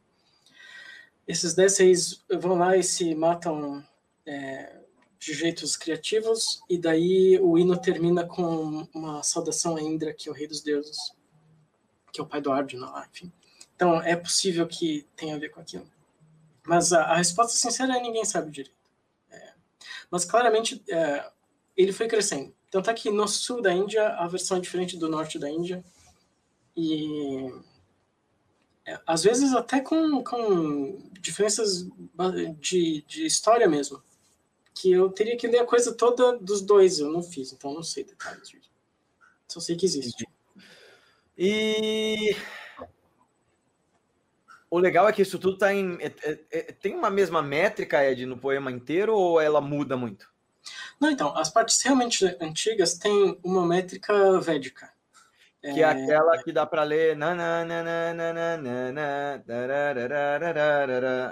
esses 1.27 1.53
dez 1.53 1.77
reis 1.77 2.25
vão 2.39 2.57
lá 2.57 2.75
e 2.75 2.83
se 2.83 3.13
matam 3.13 3.85
é, 4.25 4.81
de 5.19 5.33
jeitos 5.33 5.77
criativos, 5.77 6.63
e 6.67 6.77
daí 6.77 7.37
o 7.39 7.57
hino 7.57 7.79
termina 7.79 8.25
com 8.25 8.87
uma 8.93 9.21
saudação 9.21 9.75
a 9.75 9.81
Indra, 9.81 10.13
que 10.13 10.27
é 10.27 10.31
o 10.31 10.35
rei 10.35 10.47
dos 10.47 10.61
deuses, 10.61 10.97
que 12.11 12.19
é 12.19 12.23
o 12.23 12.27
pai 12.27 12.41
do 12.41 12.51
Arjuna 12.51 12.89
lá, 12.89 13.07
enfim. 13.11 13.31
Então, 13.75 14.01
é 14.01 14.15
possível 14.15 14.67
que 14.67 15.05
tenha 15.15 15.35
a 15.35 15.39
ver 15.39 15.49
com 15.49 15.61
aquilo. 15.61 15.89
Mas 16.69 16.93
a, 16.93 17.01
a 17.01 17.15
resposta 17.15 17.57
sincera 17.57 17.97
é 17.97 17.99
ninguém 17.99 18.23
sabe 18.23 18.51
direito. 18.51 18.77
É, 19.31 19.53
mas, 20.11 20.23
claramente, 20.23 20.83
é, 20.87 21.27
ele 21.75 21.91
foi 21.91 22.07
crescendo. 22.07 22.53
Tanto 22.69 22.91
é 22.91 22.93
que 22.93 23.09
no 23.09 23.27
sul 23.27 23.59
da 23.59 23.73
Índia, 23.73 24.07
a 24.09 24.27
versão 24.27 24.57
é 24.57 24.59
diferente 24.59 24.95
do 24.95 25.09
norte 25.09 25.39
da 25.39 25.49
Índia, 25.49 25.83
e 26.77 27.51
é, 28.85 28.99
às 29.07 29.23
vezes 29.23 29.51
até 29.53 29.81
com, 29.81 30.23
com 30.23 31.09
diferenças 31.19 31.87
de, 32.59 33.03
de 33.07 33.25
história 33.25 33.67
mesmo 33.67 33.99
que 34.75 34.91
eu 34.91 35.09
teria 35.09 35.35
que 35.35 35.47
ler 35.47 35.59
a 35.59 35.65
coisa 35.65 35.91
toda 35.91 36.37
dos 36.37 36.61
dois, 36.61 36.99
eu 36.99 37.11
não 37.11 37.23
fiz, 37.23 37.51
então 37.51 37.73
não 37.73 37.83
sei 37.83 38.03
detalhes 38.03 38.47
disso. 38.47 38.69
Só 39.47 39.59
sei 39.59 39.75
que 39.75 39.87
existe. 39.87 40.25
E 41.35 42.35
o 44.69 44.77
legal 44.77 45.07
é 45.07 45.13
que 45.13 45.21
isso 45.21 45.39
tudo 45.39 45.57
tá 45.57 45.73
em. 45.73 45.97
É, 46.01 46.13
é, 46.23 46.39
é, 46.51 46.61
tem 46.71 46.95
uma 46.95 47.09
mesma 47.09 47.41
métrica, 47.41 48.03
Ed, 48.03 48.25
no 48.25 48.37
poema 48.37 48.71
inteiro, 48.71 49.15
ou 49.15 49.41
ela 49.41 49.59
muda 49.59 49.97
muito? 49.97 50.29
Não, 50.99 51.09
então, 51.09 51.35
as 51.37 51.49
partes 51.49 51.81
realmente 51.81 52.25
antigas 52.39 52.93
têm 52.95 53.39
uma 53.43 53.65
métrica 53.65 54.39
védica. 54.39 54.91
Que 55.61 55.67
é, 55.67 55.79
é 55.79 55.83
aquela 55.83 56.37
que 56.41 56.51
dá 56.51 56.65
para 56.65 56.83
ler. 56.83 57.17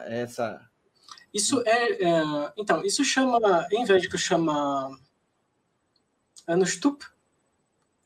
Essa. 0.08 0.68
Isso 1.34 1.62
é, 1.66 2.04
é, 2.04 2.24
então, 2.58 2.84
isso 2.84 3.04
chama, 3.04 3.68
em 3.72 3.86
védico 3.86 4.18
chama 4.18 4.98
Anushtup, 6.48 7.06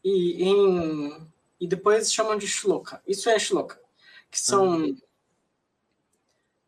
e, 0.04 0.44
em, 0.44 1.28
e 1.60 1.68
depois 1.68 2.12
chamam 2.12 2.38
de 2.38 2.48
shloka. 2.48 3.02
Isso 3.08 3.30
é 3.30 3.40
shloka, 3.40 3.80
que 4.30 4.40
são, 4.40 4.78
uhum. 4.78 4.98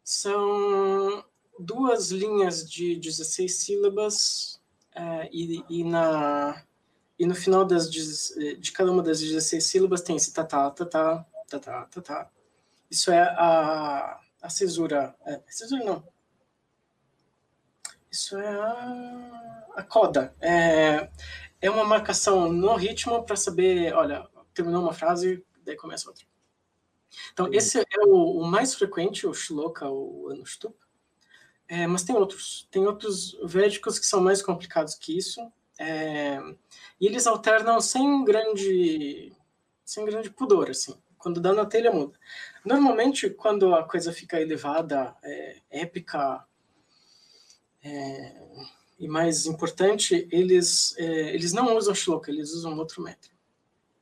São 0.03 1.23
duas 1.59 2.11
linhas 2.11 2.69
de 2.69 2.95
16 2.95 3.55
sílabas, 3.55 4.61
é, 4.95 5.29
e, 5.31 5.63
e, 5.69 5.83
na, 5.83 6.63
e 7.17 7.25
no 7.25 7.35
final 7.35 7.65
das, 7.65 7.89
de 7.89 8.71
cada 8.71 8.91
uma 8.91 9.01
das 9.01 9.19
16 9.19 9.65
sílabas 9.65 10.01
tem 10.01 10.15
esse 10.15 10.33
tatá, 10.33 10.69
tatá, 10.69 11.25
tatá, 11.49 11.85
tatá. 11.85 12.29
Isso 12.89 13.11
é 13.11 13.21
a, 13.21 14.19
a 14.41 14.49
cesura. 14.49 15.15
É, 15.25 15.41
cesura 15.47 15.83
não 15.83 16.13
isso 18.13 18.37
é 18.37 18.47
a, 18.47 19.65
a 19.75 19.83
coda. 19.83 20.35
É, 20.39 21.09
é 21.59 21.69
uma 21.69 21.83
marcação 21.83 22.47
no 22.51 22.75
ritmo 22.75 23.23
para 23.23 23.35
saber, 23.35 23.91
olha, 23.95 24.27
terminou 24.53 24.83
uma 24.83 24.93
frase, 24.93 25.43
daí 25.65 25.75
começa 25.75 26.07
outra. 26.07 26.23
Então, 27.31 27.51
esse 27.51 27.79
é 27.79 27.85
o, 28.05 28.39
o 28.39 28.45
mais 28.45 28.73
frequente, 28.75 29.27
o 29.27 29.33
shloka, 29.33 29.89
o 29.89 30.29
anushtup. 30.31 30.75
É, 31.67 31.87
mas 31.87 32.03
tem 32.03 32.15
outros. 32.15 32.67
Tem 32.71 32.85
outros 32.85 33.37
védicos 33.43 33.97
que 33.97 34.05
são 34.05 34.21
mais 34.21 34.41
complicados 34.41 34.95
que 34.95 35.17
isso. 35.17 35.41
É, 35.79 36.39
e 36.99 37.07
eles 37.07 37.25
alternam 37.25 37.81
sem 37.81 38.23
grande, 38.23 39.33
sem 39.83 40.05
grande 40.05 40.29
pudor, 40.29 40.69
assim. 40.69 40.95
Quando 41.17 41.39
dá 41.39 41.53
na 41.53 41.65
telha, 41.65 41.91
muda. 41.91 42.19
Normalmente, 42.65 43.29
quando 43.29 43.73
a 43.73 43.83
coisa 43.83 44.11
fica 44.11 44.41
elevada, 44.41 45.15
é, 45.23 45.61
épica, 45.71 46.45
é, 47.81 48.35
e 48.99 49.07
mais 49.07 49.45
importante, 49.45 50.27
eles, 50.31 50.95
é, 50.97 51.33
eles 51.33 51.53
não 51.53 51.75
usam 51.75 51.95
shloka, 51.95 52.29
eles 52.29 52.51
usam 52.51 52.77
outro 52.77 53.01
método. 53.01 53.32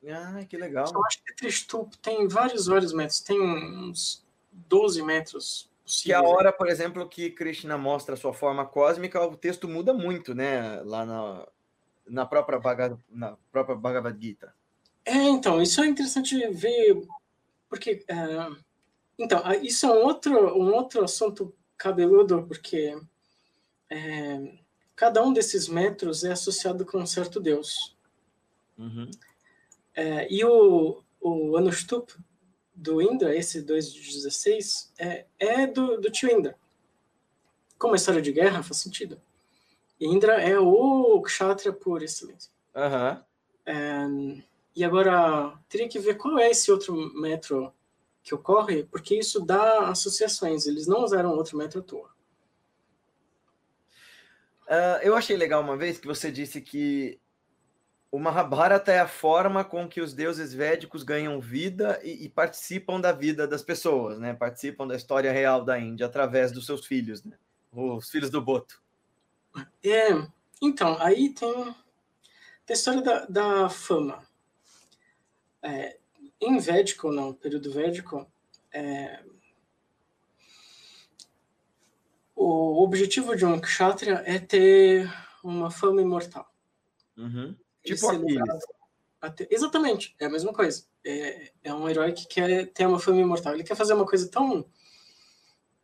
Ah, 0.08 0.44
que 0.48 0.56
legal. 0.56 0.86
Eu 0.92 1.04
acho 1.06 1.22
que 1.22 1.34
Tristup 1.34 1.96
tem 1.98 2.26
vários, 2.26 2.66
vários 2.66 2.92
metros, 2.92 3.20
tem 3.20 3.40
uns 3.40 4.24
12 4.52 5.02
metros 5.02 5.70
possíveis. 5.84 6.02
Que 6.04 6.12
a 6.12 6.22
hora, 6.22 6.52
por 6.52 6.68
exemplo, 6.68 7.08
que 7.08 7.30
Krishna 7.30 7.78
mostra 7.78 8.14
a 8.14 8.18
sua 8.18 8.32
forma 8.32 8.66
cósmica, 8.66 9.22
o 9.22 9.36
texto 9.36 9.68
muda 9.68 9.92
muito, 9.92 10.34
né? 10.34 10.80
Lá 10.82 11.06
na, 11.06 11.46
na, 12.06 12.26
própria, 12.26 12.58
Bhagavad, 12.58 13.00
na 13.08 13.36
própria 13.52 13.76
Bhagavad 13.76 14.20
Gita. 14.20 14.54
É, 15.04 15.14
então, 15.14 15.60
isso 15.62 15.80
é 15.80 15.86
interessante 15.86 16.36
ver, 16.48 17.00
porque... 17.68 18.04
Uh, 18.10 18.56
então, 19.18 19.40
isso 19.62 19.86
é 19.86 19.90
um 19.90 20.04
outro, 20.04 20.58
um 20.58 20.72
outro 20.74 21.04
assunto 21.04 21.54
cabeludo, 21.76 22.44
porque 22.44 22.96
é, 23.90 24.58
cada 24.96 25.22
um 25.22 25.32
desses 25.32 25.68
metros 25.68 26.24
é 26.24 26.32
associado 26.32 26.84
com 26.86 26.98
um 26.98 27.06
certo 27.06 27.38
deus. 27.38 27.96
Uhum. 28.78 29.10
É, 29.94 30.32
e 30.32 30.44
o, 30.44 31.02
o 31.20 31.56
Anushtup 31.56 32.14
do 32.74 33.00
Indra, 33.02 33.34
esse 33.36 33.62
2 33.62 33.92
de 33.92 34.00
16, 34.00 34.92
é, 34.98 35.26
é 35.38 35.66
do, 35.66 36.00
do 36.00 36.10
tio 36.10 36.30
Indra. 36.30 36.56
Como 37.78 37.94
a 37.94 37.96
história 37.96 38.22
de 38.22 38.32
guerra 38.32 38.62
faz 38.62 38.78
sentido. 38.78 39.20
Indra 40.00 40.40
é 40.40 40.58
o 40.58 41.20
Kshatriya 41.22 41.72
por 41.72 42.02
excelência. 42.02 42.50
Uhum. 42.74 43.22
É, 43.66 44.42
e 44.74 44.84
agora, 44.84 45.58
teria 45.68 45.88
que 45.88 45.98
ver 45.98 46.16
qual 46.16 46.38
é 46.38 46.50
esse 46.50 46.72
outro 46.72 46.94
metro 47.14 47.72
que 48.22 48.34
ocorre, 48.34 48.84
porque 48.84 49.16
isso 49.18 49.40
dá 49.40 49.88
associações. 49.88 50.66
Eles 50.66 50.86
não 50.86 51.04
usaram 51.04 51.30
outro 51.30 51.58
metro 51.58 51.80
à 51.80 51.82
toa. 51.82 52.10
Uh, 54.62 55.02
eu 55.02 55.14
achei 55.14 55.36
legal 55.36 55.60
uma 55.60 55.76
vez 55.76 55.98
que 55.98 56.06
você 56.06 56.30
disse 56.30 56.60
que 56.60 57.20
o 58.12 58.18
Mahabharata 58.18 58.92
é 58.92 59.00
a 59.00 59.08
forma 59.08 59.64
com 59.64 59.88
que 59.88 59.98
os 59.98 60.12
deuses 60.12 60.52
védicos 60.52 61.02
ganham 61.02 61.40
vida 61.40 61.98
e, 62.04 62.26
e, 62.26 62.28
participam 62.28 63.00
da 63.00 63.10
vida 63.10 63.48
das 63.48 63.62
pessoas, 63.62 64.18
né? 64.18 64.34
Participam 64.34 64.86
da 64.86 64.94
história 64.94 65.32
real 65.32 65.64
da 65.64 65.80
Índia 65.80 66.04
através 66.04 66.52
dos 66.52 66.66
seus 66.66 66.84
filhos, 66.84 67.24
né? 67.24 67.38
Os 67.72 68.10
filhos 68.10 68.28
do 68.28 68.42
Boto. 68.42 68.82
É, 69.82 70.08
então, 70.60 71.00
aí 71.00 71.30
tem, 71.30 71.64
tem 71.64 71.74
a 72.68 72.72
história 72.74 73.00
da, 73.00 73.24
da 73.24 73.70
fama. 73.70 74.22
É, 75.62 75.96
em 76.38 76.58
Védico, 76.58 77.10
não, 77.10 77.32
período 77.32 77.72
Védico, 77.72 78.30
é, 78.70 79.24
o 82.36 82.82
objetivo 82.82 83.34
de 83.34 83.46
um 83.46 83.58
kshatriya 83.58 84.22
é 84.26 84.38
ter 84.38 85.10
uma 85.42 85.70
fama 85.70 86.02
imortal. 86.02 86.52
Uhum. 87.16 87.56
Tipo 87.82 88.10
Aquiles. 88.10 88.64
Até, 89.20 89.46
exatamente, 89.50 90.16
é 90.18 90.26
a 90.26 90.30
mesma 90.30 90.52
coisa. 90.52 90.84
É, 91.04 91.52
é 91.62 91.72
um 91.72 91.88
herói 91.88 92.12
que 92.12 92.26
quer 92.26 92.66
ter 92.72 92.86
uma 92.86 92.98
fama 92.98 93.20
imortal. 93.20 93.54
Ele 93.54 93.62
quer 93.62 93.76
fazer 93.76 93.94
uma 93.94 94.04
coisa 94.04 94.28
tão, 94.28 94.64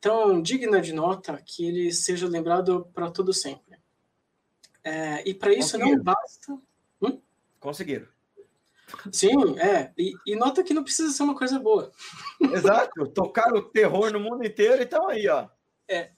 tão 0.00 0.42
digna 0.42 0.80
de 0.80 0.92
nota 0.92 1.40
que 1.44 1.64
ele 1.64 1.92
seja 1.92 2.26
lembrado 2.26 2.90
para 2.92 3.10
todo 3.10 3.32
sempre. 3.32 3.78
É, 4.82 5.28
e 5.28 5.32
para 5.34 5.52
isso 5.52 5.78
não 5.78 6.02
basta. 6.02 6.58
Hum? 7.00 7.20
Conseguiram. 7.60 8.08
Sim, 9.12 9.58
é. 9.58 9.92
E, 9.96 10.14
e, 10.26 10.34
nota 10.34 10.64
que 10.64 10.74
não 10.74 10.82
precisa 10.82 11.12
ser 11.12 11.22
uma 11.22 11.36
coisa 11.36 11.60
boa. 11.60 11.92
Exato. 12.52 13.06
Tocaram 13.08 13.58
o 13.58 13.62
terror 13.62 14.12
no 14.12 14.18
mundo 14.18 14.44
inteiro 14.44 14.80
e 14.80 14.84
estão 14.84 15.08
aí, 15.08 15.28
ó. 15.28 15.48
É. 15.86 16.10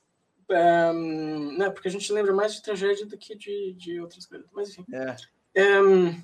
Um, 0.49 1.57
né, 1.59 1.71
porque 1.71 1.89
a 1.89 1.91
gente 1.91 2.13
lembra 2.13 2.33
mais 2.33 2.55
de 2.55 2.63
tragédia 2.63 3.07
do 3.07 3.17
que 3.17 3.37
de, 3.37 3.75
de 3.75 4.01
outras 4.01 4.25
coisas. 4.25 4.49
Mas 4.53 4.71
enfim. 4.71 4.85
É. 4.93 5.17
Um, 5.57 6.23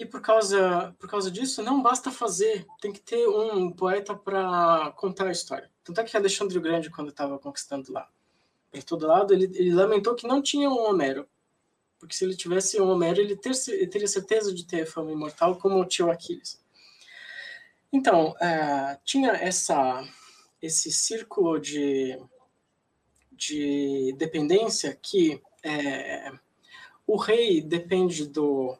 e 0.00 0.06
por 0.06 0.22
causa, 0.22 0.96
por 0.98 1.10
causa 1.10 1.30
disso, 1.30 1.62
não 1.62 1.82
basta 1.82 2.10
fazer, 2.10 2.66
tem 2.80 2.90
que 2.90 3.00
ter 3.00 3.28
um 3.28 3.70
poeta 3.70 4.14
para 4.14 4.92
contar 4.96 5.26
a 5.26 5.30
história. 5.30 5.70
Tanto 5.84 6.00
é 6.00 6.04
que 6.04 6.16
Alexandre 6.16 6.56
o 6.56 6.60
Grande, 6.60 6.88
quando 6.88 7.10
estava 7.10 7.38
conquistando 7.38 7.92
lá 7.92 8.08
para 8.70 8.80
todo 8.82 9.06
lado, 9.06 9.34
ele, 9.34 9.44
ele, 9.44 9.74
lamentou 9.74 10.14
que 10.14 10.26
não 10.26 10.40
tinha 10.40 10.70
um 10.70 10.78
Homero. 10.78 11.28
Porque 11.98 12.14
se 12.14 12.24
ele 12.24 12.34
tivesse 12.34 12.80
um 12.80 12.88
Homero, 12.88 13.20
ele, 13.20 13.36
ter, 13.36 13.52
ele 13.68 13.86
teria 13.88 14.08
certeza 14.08 14.54
de 14.54 14.64
ter 14.64 14.86
fama 14.86 15.12
imortal 15.12 15.56
como 15.56 15.78
o 15.78 15.84
tio 15.84 16.10
Aquiles. 16.10 16.58
Então, 17.92 18.30
uh, 18.30 18.98
tinha 19.04 19.32
essa, 19.32 20.02
esse 20.62 20.90
círculo 20.90 21.58
de, 21.58 22.18
de 23.32 24.14
dependência 24.16 24.98
que. 25.02 25.42
É, 25.62 26.32
o 27.10 27.16
rei 27.16 27.60
depende 27.60 28.24
do, 28.24 28.78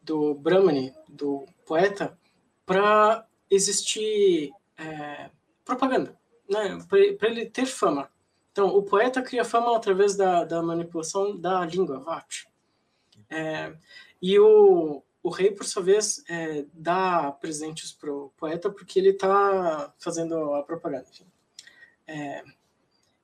do 0.00 0.34
Brahmani, 0.34 0.94
do 1.06 1.44
poeta, 1.66 2.18
para 2.64 3.26
existir 3.50 4.50
é, 4.78 5.30
propaganda, 5.62 6.18
né? 6.48 6.78
para 6.88 7.28
ele 7.28 7.44
ter 7.44 7.66
fama. 7.66 8.10
Então, 8.50 8.68
o 8.68 8.82
poeta 8.82 9.20
cria 9.20 9.44
fama 9.44 9.76
através 9.76 10.16
da, 10.16 10.44
da 10.44 10.62
manipulação 10.62 11.38
da 11.38 11.62
língua, 11.66 12.00
Vati. 12.00 12.48
É, 13.28 13.76
e 14.20 14.38
o, 14.38 15.02
o 15.22 15.28
rei, 15.28 15.50
por 15.50 15.66
sua 15.66 15.82
vez, 15.82 16.24
é, 16.30 16.64
dá 16.72 17.32
presentes 17.32 17.92
para 17.92 18.10
o 18.10 18.30
poeta 18.30 18.70
porque 18.70 18.98
ele 18.98 19.10
está 19.10 19.92
fazendo 19.98 20.54
a 20.54 20.62
propaganda. 20.62 21.06
É, 22.06 22.42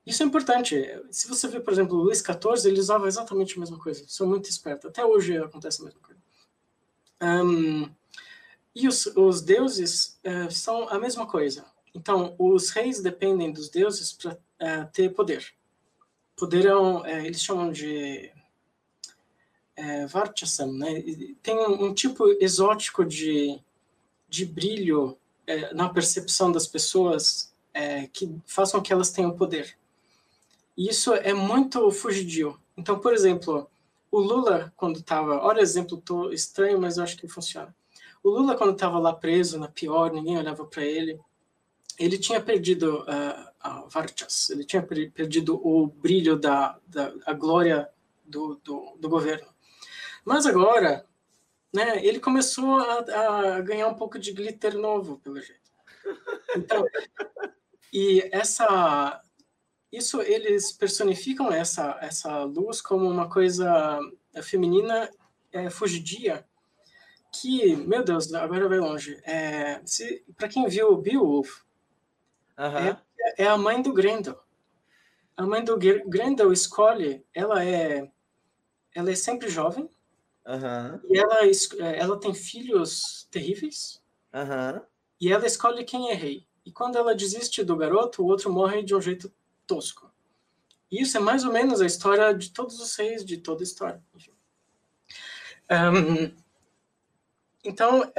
isso 0.05 0.23
é 0.23 0.25
importante. 0.25 0.75
Se 1.11 1.27
você 1.27 1.47
vê, 1.47 1.59
por 1.59 1.71
exemplo, 1.71 1.97
o 1.97 2.03
Luís 2.03 2.19
XIV, 2.19 2.67
ele 2.67 2.79
usava 2.79 3.07
exatamente 3.07 3.55
a 3.55 3.59
mesma 3.59 3.77
coisa. 3.77 4.03
São 4.07 4.27
muito 4.27 4.49
esperto. 4.49 4.87
Até 4.87 5.05
hoje 5.05 5.37
acontece 5.37 5.81
a 5.81 5.85
mesma 5.85 5.99
coisa. 6.01 6.19
Um, 7.21 7.89
e 8.73 8.87
os, 8.87 9.05
os 9.07 9.41
deuses 9.41 10.19
uh, 10.25 10.51
são 10.51 10.87
a 10.89 10.99
mesma 10.99 11.27
coisa. 11.27 11.65
Então, 11.93 12.35
os 12.37 12.69
reis 12.69 13.01
dependem 13.01 13.51
dos 13.51 13.69
deuses 13.69 14.13
para 14.13 14.33
uh, 14.33 14.37
é, 14.59 14.83
ter 14.85 15.09
poder. 15.09 15.45
Poder 16.35 16.65
é 16.65 16.75
um, 16.75 17.01
uh, 17.01 17.07
eles 17.07 17.41
chamam 17.41 17.71
de 17.71 18.31
uh, 19.77 20.07
Varchasam, 20.07 20.71
né? 20.71 21.03
Tem 21.41 21.57
um, 21.57 21.85
um, 21.85 21.93
tipo 21.93 22.25
exótico 22.41 23.03
de, 23.03 23.59
de 24.29 24.45
brilho 24.45 25.17
na 25.73 25.89
percepção 25.89 26.51
das 26.51 26.67
pessoas 26.67 27.51
que 28.13 28.39
façam 28.45 28.83
que 28.83 28.93
elas 28.93 29.09
tenham 29.09 29.35
poder. 29.35 29.78
Isso 30.79 31.13
é 31.13 31.33
muito 31.33 31.91
fugidio. 31.91 32.57
Então, 32.77 32.97
por 32.97 33.13
exemplo, 33.13 33.69
o 34.09 34.17
Lula, 34.17 34.71
quando 34.77 34.99
estava. 34.99 35.37
Olha, 35.45 35.59
exemplo 35.59 35.97
tô 35.97 36.31
estranho, 36.31 36.79
mas 36.79 36.95
eu 36.95 37.03
acho 37.03 37.17
que 37.17 37.27
funciona. 37.27 37.75
O 38.23 38.29
Lula, 38.29 38.55
quando 38.55 38.71
estava 38.71 38.97
lá 38.97 39.11
preso, 39.11 39.59
na 39.59 39.67
pior, 39.67 40.09
ninguém 40.13 40.37
olhava 40.37 40.63
para 40.63 40.85
ele. 40.85 41.19
Ele 41.99 42.17
tinha 42.17 42.39
perdido 42.39 43.01
uh, 43.01 43.49
a 43.59 43.85
Varchas, 43.89 44.49
ele 44.51 44.63
tinha 44.63 44.81
perdido 44.81 45.59
o 45.61 45.85
brilho 45.85 46.39
da, 46.39 46.79
da 46.87 47.13
a 47.25 47.33
glória 47.33 47.89
do, 48.23 48.55
do, 48.63 48.95
do 48.97 49.09
governo. 49.09 49.49
Mas 50.23 50.45
agora, 50.45 51.05
né, 51.73 52.05
ele 52.05 52.21
começou 52.21 52.77
a, 52.77 52.99
a, 53.57 53.61
ganhar 53.61 53.87
um 53.89 53.95
pouco 53.95 54.17
de 54.17 54.31
glitter 54.31 54.77
novo, 54.77 55.19
pelo 55.19 55.41
jeito. 55.41 55.59
Então, 56.55 56.85
e 57.91 58.29
essa 58.31 59.21
isso 59.91 60.21
eles 60.21 60.71
personificam 60.71 61.51
essa 61.51 61.97
essa 62.01 62.43
luz 62.43 62.81
como 62.81 63.09
uma 63.09 63.29
coisa 63.29 63.99
é, 64.33 64.41
feminina 64.41 65.09
é, 65.51 65.69
fugidia 65.69 66.45
que 67.31 67.75
meu 67.75 68.03
Deus 68.03 68.33
agora 68.33 68.67
vai 68.67 68.79
longe. 68.79 69.19
É, 69.23 69.81
para 70.35 70.47
quem 70.47 70.67
viu 70.67 70.91
o 70.91 70.97
Beowulf 70.97 71.61
é, 72.57 73.43
é, 73.43 73.47
a 73.47 73.57
mãe 73.57 73.81
do 73.81 73.93
Grendel. 73.93 74.39
A 75.37 75.45
mãe 75.45 75.63
do 75.63 75.77
Grendel 75.77 76.51
escolhe 76.51 77.23
ela 77.33 77.63
é 77.63 78.11
ela 78.93 79.11
é 79.11 79.15
sempre 79.15 79.49
jovem. 79.49 79.89
E 81.09 81.17
ela 81.17 81.45
é, 81.45 81.99
ela 81.99 82.19
tem 82.19 82.33
filhos 82.33 83.27
terríveis. 83.31 84.01
E 85.21 85.31
ela 85.31 85.45
escolhe 85.45 85.83
quem 85.83 86.09
é 86.09 86.13
rei. 86.13 86.47
E 86.65 86.71
quando 86.71 86.97
ela 86.97 87.15
desiste 87.15 87.63
do 87.63 87.75
garoto 87.75 88.23
o 88.23 88.27
outro 88.27 88.51
morre 88.51 88.83
de 88.83 88.95
um 88.95 89.01
jeito 89.01 89.31
tosco. 89.69 90.11
Isso 90.91 91.15
é 91.15 91.19
mais 91.19 91.45
ou 91.45 91.53
menos 91.53 91.79
a 91.79 91.85
história 91.85 92.33
de 92.33 92.49
todos 92.49 92.79
os 92.79 92.89
seis, 92.91 93.23
de 93.23 93.37
toda 93.37 93.61
a 93.61 93.63
história. 93.63 94.03
Um, 95.71 96.35
então, 97.63 98.11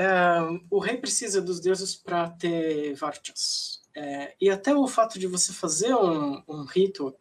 o 0.70 0.78
rei 0.78 0.96
precisa 0.96 1.42
dos 1.42 1.58
deuses 1.58 1.96
para 1.96 2.30
ter 2.30 2.94
varchas. 2.94 3.82
É, 3.92 4.36
e 4.40 4.48
até 4.48 4.72
o 4.72 4.86
fato 4.86 5.18
de 5.18 5.26
você 5.26 5.52
fazer 5.52 5.92
um, 5.92 6.40
um 6.46 6.64
rito 6.64 7.12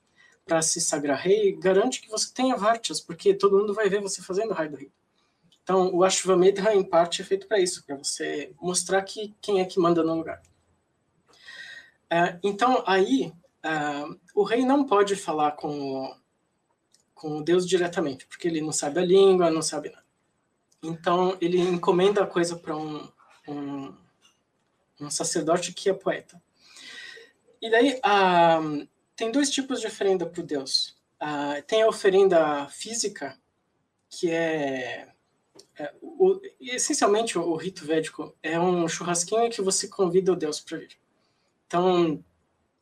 para 0.45 0.61
se 0.61 0.79
sagrar 0.79 1.17
rei 1.17 1.55
garante 1.55 1.99
que 1.99 2.09
você 2.09 2.31
tenha 2.31 2.55
vartas, 2.55 3.01
porque 3.01 3.33
todo 3.33 3.57
mundo 3.57 3.73
vai 3.73 3.89
ver 3.89 4.01
você 4.01 4.21
fazendo 4.21 4.51
o 4.51 4.53
raio 4.53 4.69
do 4.69 4.77
rito. 4.77 4.93
Então, 5.63 5.91
o 5.93 6.03
Ashwamedha, 6.03 6.73
em 6.75 6.83
parte, 6.83 7.23
é 7.23 7.25
feito 7.25 7.47
para 7.47 7.59
isso, 7.59 7.83
para 7.83 7.95
você 7.95 8.53
mostrar 8.61 9.01
que 9.01 9.35
quem 9.41 9.61
é 9.61 9.65
que 9.65 9.79
manda 9.79 10.03
no 10.03 10.15
lugar. 10.15 10.41
É, 12.09 12.39
então, 12.43 12.83
aí, 12.85 13.31
é, 13.63 13.69
o 14.33 14.43
rei 14.43 14.65
não 14.65 14.85
pode 14.85 15.15
falar 15.15 15.51
com, 15.51 16.15
com 17.13 17.41
Deus 17.41 17.67
diretamente, 17.67 18.25
porque 18.25 18.47
ele 18.47 18.61
não 18.61 18.71
sabe 18.71 18.99
a 18.99 19.05
língua, 19.05 19.51
não 19.51 19.61
sabe 19.61 19.89
nada. 19.89 20.05
Então, 20.81 21.37
ele 21.41 21.59
encomenda 21.59 22.23
a 22.23 22.27
coisa 22.27 22.55
para 22.55 22.75
um, 22.75 23.07
um, 23.47 23.93
um, 25.01 25.09
sacerdote 25.09 25.73
que 25.73 25.89
é 25.89 25.93
poeta. 25.93 26.41
E 27.61 27.69
daí, 27.69 27.99
uh, 27.99 28.87
tem 29.15 29.31
dois 29.31 29.51
tipos 29.51 29.81
de 29.81 29.87
oferenda 29.87 30.25
para 30.25 30.39
o 30.39 30.45
Deus. 30.45 30.97
Uh, 31.21 31.61
tem 31.67 31.81
a 31.81 31.87
oferenda 31.87 32.69
física, 32.69 33.37
que 34.09 34.31
é, 34.31 35.09
é 35.77 35.93
o, 36.01 36.39
essencialmente 36.61 37.37
o, 37.37 37.41
o, 37.41 37.57
rito 37.57 37.85
védico 37.85 38.33
é 38.41 38.57
um 38.57 38.87
churrasquinho 38.87 39.51
que 39.51 39.61
você 39.61 39.89
convida 39.89 40.31
o 40.31 40.37
Deus 40.37 40.61
para 40.61 40.77
vir. 40.77 40.97
Então, 41.67 42.23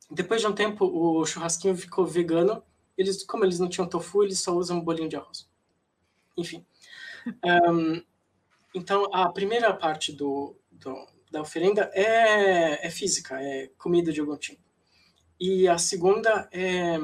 depois 0.10 0.42
de 0.42 0.48
um 0.48 0.54
tempo, 0.54 0.86
o 0.86 1.26
churrasquinho 1.26 1.76
ficou 1.76 2.06
vegano. 2.06 2.64
Eles, 2.98 3.24
como 3.24 3.44
eles 3.44 3.60
não 3.60 3.70
tinham 3.70 3.88
tofu, 3.88 4.24
eles 4.24 4.40
só 4.40 4.54
usam 4.54 4.78
um 4.78 4.84
bolinho 4.84 5.10
de 5.10 5.16
arroz. 5.16 5.50
Enfim. 6.36 6.66
Um, 7.44 8.02
então, 8.74 9.10
a 9.14 9.28
primeira 9.30 9.74
parte 9.74 10.14
do, 10.14 10.56
do, 10.72 11.08
da 11.30 11.42
oferenda 11.42 11.92
é, 11.94 12.88
é 12.88 12.90
física, 12.90 13.38
é 13.42 13.70
comida 13.78 14.14
de 14.14 14.22
algum 14.22 14.38
tipo. 14.38 14.62
E 15.38 15.68
a 15.68 15.78
segunda 15.78 16.48
é, 16.54 16.96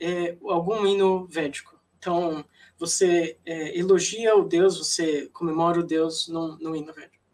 é 0.00 0.36
algum 0.42 0.84
hino 0.84 1.26
védico. 1.26 1.78
Então, 1.98 2.44
você 2.78 3.38
é, 3.46 3.78
elogia 3.78 4.36
o 4.36 4.44
Deus, 4.44 4.76
você 4.76 5.28
comemora 5.28 5.80
o 5.80 5.86
Deus 5.86 6.28
no, 6.28 6.58
no 6.58 6.74
hino 6.74 6.92
védico. 6.92 7.24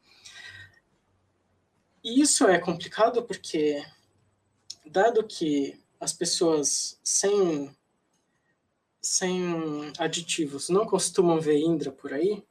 E 2.03 2.21
isso 2.21 2.47
é 2.47 2.59
complicado 2.59 3.23
porque, 3.23 3.85
dado 4.91 5.25
que 5.25 5.81
as 6.01 6.13
pessoas 6.13 6.99
sem, 7.05 7.75
sem 9.01 9.93
aditivos 9.99 10.69
não 10.69 10.85
costumam 10.85 11.41
ver 11.41 11.59
Indra 11.59 11.93
por 11.93 12.13
aí, 12.13 12.43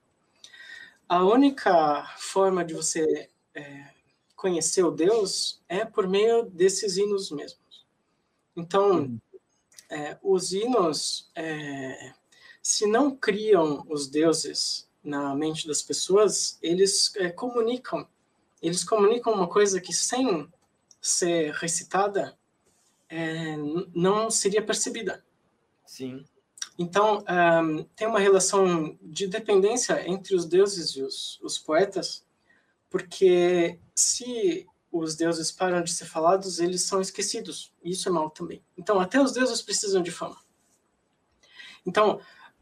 a 1.08 1.24
única 1.24 2.06
forma 2.18 2.64
de 2.64 2.74
você 2.74 3.30
é, 3.54 3.94
conhecer 4.36 4.84
o 4.84 4.92
Deus 4.92 5.62
é 5.68 5.84
por 5.84 6.08
meio 6.08 6.44
desses 6.44 6.98
hinos 6.98 7.32
mesmos. 7.32 7.86
Então, 8.56 9.00
uhum. 9.00 9.20
é, 9.90 10.18
os 10.22 10.54
hinos, 10.54 11.30
é, 11.36 12.14
se 12.62 12.86
não 12.86 13.16
criam 13.16 13.86
os 13.90 14.08
deuses 14.08 14.88
na 15.04 15.34
mente 15.34 15.68
das 15.68 15.82
pessoas, 15.82 16.60
eles 16.62 17.16
é, 17.16 17.30
comunicam. 17.30 18.08
Eles 18.62 18.84
comunicam 18.84 19.34
uma 19.34 19.48
coisa 19.48 19.82
que, 19.82 19.94
sem 19.94 20.48
ser 21.02 21.54
recitada, 21.54 22.38
é, 23.10 23.56
não 23.94 24.30
seria 24.30 24.62
percebida. 24.62 25.24
Sim. 25.86 26.24
Então, 26.78 27.24
um, 27.28 27.84
tem 27.96 28.08
uma 28.08 28.20
relação 28.20 28.98
de 29.02 29.28
dependência 29.28 30.08
entre 30.08 30.36
os 30.36 30.46
deuses 30.46 30.92
e 30.92 31.02
os, 31.02 31.40
os 31.42 31.58
poetas, 31.58 32.26
porque 32.90 33.78
se 33.94 34.66
os 34.92 35.16
deuses 35.16 35.52
param 35.52 35.84
de 35.84 35.92
ser 35.92 36.06
falados, 36.06 36.60
eles 36.60 36.84
são 36.84 37.02
esquecidos. 37.02 37.74
Isso 37.84 38.08
é 38.08 38.12
mal 38.12 38.30
também. 38.30 38.64
Então, 38.78 39.00
até 39.00 39.22
os 39.22 39.34
deuses 39.34 39.62
precisam 39.62 40.02
de 40.02 40.10
fama. 40.10 40.38
Então, 41.86 42.22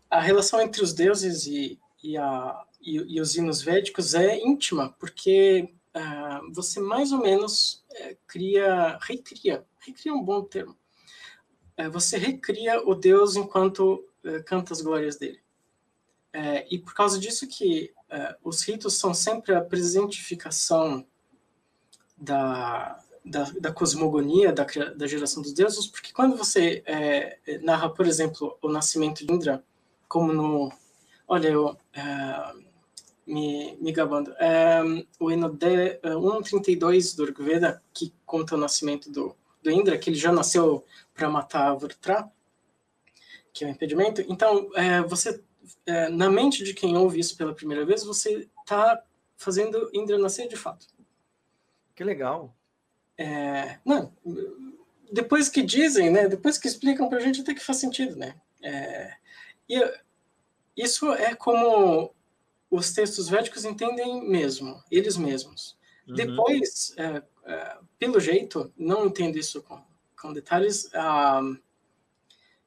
a 0.09 0.19
relação 0.19 0.61
entre 0.61 0.81
os 0.81 0.93
deuses 0.93 1.45
e, 1.45 1.79
e, 2.03 2.17
a, 2.17 2.65
e, 2.81 2.95
e 3.15 3.21
os 3.21 3.35
hinos 3.35 3.61
védicos 3.61 4.13
é 4.13 4.39
íntima, 4.39 4.95
porque 4.99 5.73
uh, 5.97 6.53
você 6.53 6.79
mais 6.79 7.11
ou 7.11 7.19
menos 7.19 7.85
uh, 7.91 8.17
cria, 8.27 8.97
recria, 9.01 9.65
recria 9.79 10.11
é 10.11 10.15
um 10.15 10.23
bom 10.23 10.43
termo, 10.43 10.77
uh, 11.79 11.91
você 11.91 12.17
recria 12.17 12.87
o 12.87 12.93
Deus 12.95 13.35
enquanto 13.35 14.07
eh, 14.27 14.43
canta 14.43 14.73
as 14.73 14.81
glórias 14.81 15.17
dele. 15.17 15.39
É, 16.33 16.67
e 16.69 16.77
por 16.77 16.93
causa 16.93 17.17
disso 17.17 17.47
que 17.47 17.93
é, 18.09 18.35
os 18.43 18.61
ritos 18.61 18.95
são 18.95 19.13
sempre 19.13 19.55
a 19.55 19.61
presentificação 19.61 21.05
da, 22.17 23.01
da, 23.23 23.43
da 23.59 23.71
cosmogonia, 23.71 24.51
da, 24.51 24.65
da, 24.95 25.07
geração 25.07 25.41
dos 25.41 25.53
deuses, 25.53 25.87
porque 25.87 26.11
quando 26.11 26.35
você 26.35 26.83
é, 26.85 27.39
narra, 27.63 27.89
por 27.89 28.05
exemplo, 28.05 28.57
o 28.61 28.69
nascimento 28.69 29.25
de 29.25 29.33
Indra, 29.33 29.63
como 30.07 30.33
no... 30.33 30.71
Olha, 31.27 31.47
eu... 31.47 31.77
É, 31.93 32.66
me, 33.27 33.77
me 33.81 33.91
gabando. 33.91 34.33
É, 34.39 34.81
o 35.19 35.29
hino 35.29 35.49
de, 35.49 35.99
132 36.01 37.13
do 37.13 37.25
Rigveda, 37.25 37.83
que 37.93 38.13
conta 38.25 38.55
o 38.55 38.57
nascimento 38.57 39.11
do, 39.11 39.35
do 39.61 39.69
Indra, 39.69 39.97
que 39.97 40.09
ele 40.09 40.17
já 40.17 40.31
nasceu 40.31 40.85
para 41.13 41.29
matar 41.29 41.75
Vrtra, 41.75 42.31
que 43.53 43.65
é 43.65 43.67
o 43.67 43.71
impedimento. 43.71 44.23
Então, 44.29 44.69
é, 44.75 45.01
você, 45.01 45.43
é, 45.85 46.09
na 46.09 46.29
mente 46.29 46.63
de 46.63 46.73
quem 46.73 46.95
ouve 46.95 47.19
isso 47.19 47.35
pela 47.35 47.53
primeira 47.53 47.85
vez, 47.85 48.03
você 48.03 48.47
está 48.61 49.03
fazendo 49.35 49.89
Indra 49.93 50.17
nascer 50.17 50.47
de 50.47 50.55
fato. 50.55 50.87
Que 51.93 52.03
legal. 52.03 52.55
É, 53.17 53.79
não, 53.83 54.13
depois 55.11 55.49
que 55.49 55.63
dizem, 55.63 56.11
né, 56.11 56.27
depois 56.27 56.57
que 56.57 56.67
explicam 56.67 57.09
para 57.09 57.17
a 57.17 57.21
gente, 57.21 57.41
até 57.41 57.53
que 57.53 57.63
faz 57.63 57.79
sentido, 57.79 58.15
né? 58.15 58.35
É, 58.61 59.13
e 59.67 59.81
isso 60.75 61.11
é 61.13 61.33
como 61.33 62.13
os 62.69 62.91
textos 62.91 63.29
védicos 63.29 63.65
entendem 63.65 64.27
mesmo, 64.27 64.83
eles 64.91 65.17
mesmos. 65.17 65.77
Uhum. 66.07 66.15
Depois, 66.15 66.93
é, 66.97 67.23
é, 67.45 67.77
pelo 67.97 68.19
jeito, 68.19 68.71
não 68.77 69.05
entendo 69.05 69.37
isso 69.37 69.61
com, 69.63 69.81
com 70.19 70.33
detalhes, 70.33 70.89
ah, 70.93 71.41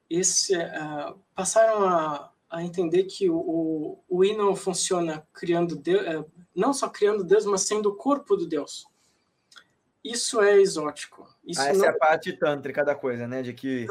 esse, 0.09 0.55
uh, 0.57 1.17
passaram 1.33 1.87
a, 1.87 2.31
a, 2.49 2.63
entender 2.63 3.05
que 3.05 3.29
o, 3.29 3.37
o, 3.37 4.03
o 4.09 4.25
hino 4.25 4.53
funciona 4.55 5.25
criando 5.33 5.75
Deus, 5.75 6.01
uh, 6.01 6.31
não 6.53 6.73
só 6.73 6.89
criando 6.89 7.23
Deus, 7.23 7.45
mas 7.45 7.61
sendo 7.61 7.89
o 7.89 7.95
corpo 7.95 8.35
do 8.35 8.45
Deus. 8.45 8.85
Isso 10.03 10.41
é 10.41 10.59
exótico. 10.59 11.27
Isso 11.45 11.61
ah, 11.61 11.67
essa 11.67 11.79
não... 11.79 11.85
é 11.85 11.89
a 11.89 11.97
parte 11.97 12.33
tântrica 12.33 12.83
da 12.83 12.95
coisa, 12.95 13.27
né? 13.27 13.41
De 13.41 13.53
que. 13.53 13.85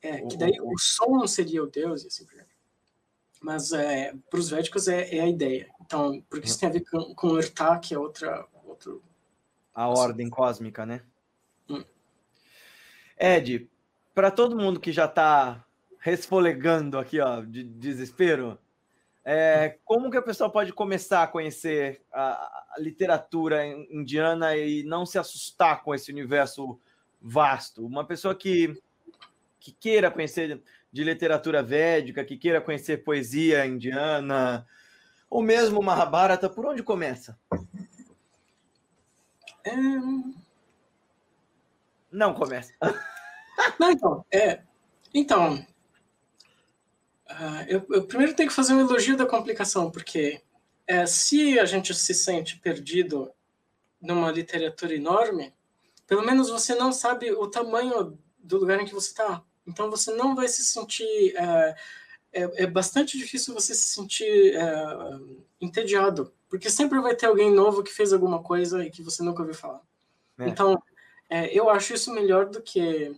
É, 0.00 0.22
que 0.22 0.36
daí 0.36 0.58
o, 0.60 0.72
o 0.72 0.78
som 0.78 1.26
seria 1.26 1.62
o 1.62 1.66
Deus 1.66 2.04
e 2.04 2.06
assim 2.06 2.24
por 2.24 2.34
diante. 2.34 2.47
Mas 3.40 3.72
é, 3.72 4.14
para 4.28 4.40
os 4.40 4.50
védicos 4.50 4.88
é, 4.88 5.16
é, 5.16 5.20
a 5.20 5.28
ideia. 5.28 5.68
Então, 5.80 6.22
porque 6.28 6.46
isso 6.46 6.58
tem 6.58 6.68
a 6.68 6.72
ver 6.72 6.84
com, 6.90 7.14
com 7.14 7.28
o 7.28 7.38
Irtá, 7.38 7.78
que 7.78 7.94
é 7.94 7.98
outra. 7.98 8.46
Outro... 8.64 9.02
A 9.74 9.88
ordem 9.88 10.28
cósmica, 10.28 10.84
né? 10.84 11.02
Hum. 11.68 11.84
Ed, 13.18 13.68
para 14.14 14.30
todo 14.30 14.56
mundo 14.56 14.80
que 14.80 14.92
já 14.92 15.04
está 15.04 15.64
resfolegando 16.00 16.98
aqui, 16.98 17.20
ó, 17.20 17.40
de 17.40 17.62
desespero, 17.62 18.58
é, 19.30 19.76
como 19.84 20.10
que 20.10 20.16
a 20.16 20.22
pessoa 20.22 20.50
pode 20.50 20.72
começar 20.72 21.22
a 21.22 21.26
conhecer 21.26 22.00
a, 22.10 22.30
a, 22.74 22.76
literatura 22.78 23.66
indiana 23.66 24.56
e 24.56 24.82
não 24.82 25.04
se 25.04 25.18
assustar 25.18 25.82
com 25.82 25.94
esse 25.94 26.10
universo 26.10 26.80
vasto? 27.20 27.84
Uma 27.84 28.06
pessoa 28.06 28.34
que, 28.34 28.80
que 29.60 29.70
queira 29.70 30.10
conhecer 30.10 30.62
de 30.92 31.04
literatura 31.04 31.62
védica, 31.62 32.24
que 32.24 32.36
queira 32.36 32.60
conhecer 32.60 33.04
poesia 33.04 33.66
indiana, 33.66 34.66
ou 35.28 35.42
mesmo 35.42 35.82
Mahabharata, 35.82 36.48
por 36.48 36.66
onde 36.66 36.82
começa? 36.82 37.38
É... 39.64 39.72
Não 42.10 42.32
começa. 42.32 42.72
Não, 43.78 43.90
então, 43.90 44.24
é, 44.32 44.62
então 45.12 45.54
uh, 47.28 47.64
eu, 47.66 47.84
eu, 47.90 48.06
primeiro 48.06 48.34
tenho 48.34 48.48
que 48.48 48.54
fazer 48.54 48.72
um 48.72 48.80
elogio 48.80 49.16
da 49.16 49.26
complicação, 49.26 49.90
porque 49.90 50.40
é, 50.86 51.04
se 51.04 51.58
a 51.58 51.64
gente 51.64 51.92
se 51.94 52.14
sente 52.14 52.58
perdido 52.60 53.30
numa 54.00 54.30
literatura 54.30 54.94
enorme, 54.94 55.52
pelo 56.06 56.24
menos 56.24 56.48
você 56.48 56.74
não 56.74 56.92
sabe 56.92 57.30
o 57.32 57.46
tamanho 57.48 58.18
do 58.38 58.58
lugar 58.58 58.80
em 58.80 58.86
que 58.86 58.94
você 58.94 59.08
está. 59.08 59.42
Então 59.68 59.90
você 59.90 60.12
não 60.12 60.34
vai 60.34 60.48
se 60.48 60.64
sentir. 60.64 61.36
É, 61.36 61.76
é, 62.32 62.64
é 62.64 62.66
bastante 62.66 63.18
difícil 63.18 63.54
você 63.54 63.74
se 63.74 63.90
sentir 63.90 64.54
é, 64.54 64.64
entediado, 65.60 66.32
porque 66.48 66.70
sempre 66.70 67.00
vai 67.00 67.14
ter 67.14 67.26
alguém 67.26 67.50
novo 67.50 67.82
que 67.82 67.92
fez 67.92 68.12
alguma 68.12 68.42
coisa 68.42 68.84
e 68.84 68.90
que 68.90 69.02
você 69.02 69.22
nunca 69.22 69.42
ouviu 69.42 69.54
falar. 69.54 69.82
É. 70.38 70.48
Então, 70.48 70.82
é, 71.28 71.56
eu 71.56 71.68
acho 71.70 71.94
isso 71.94 72.12
melhor 72.12 72.46
do 72.46 72.62
que 72.62 73.14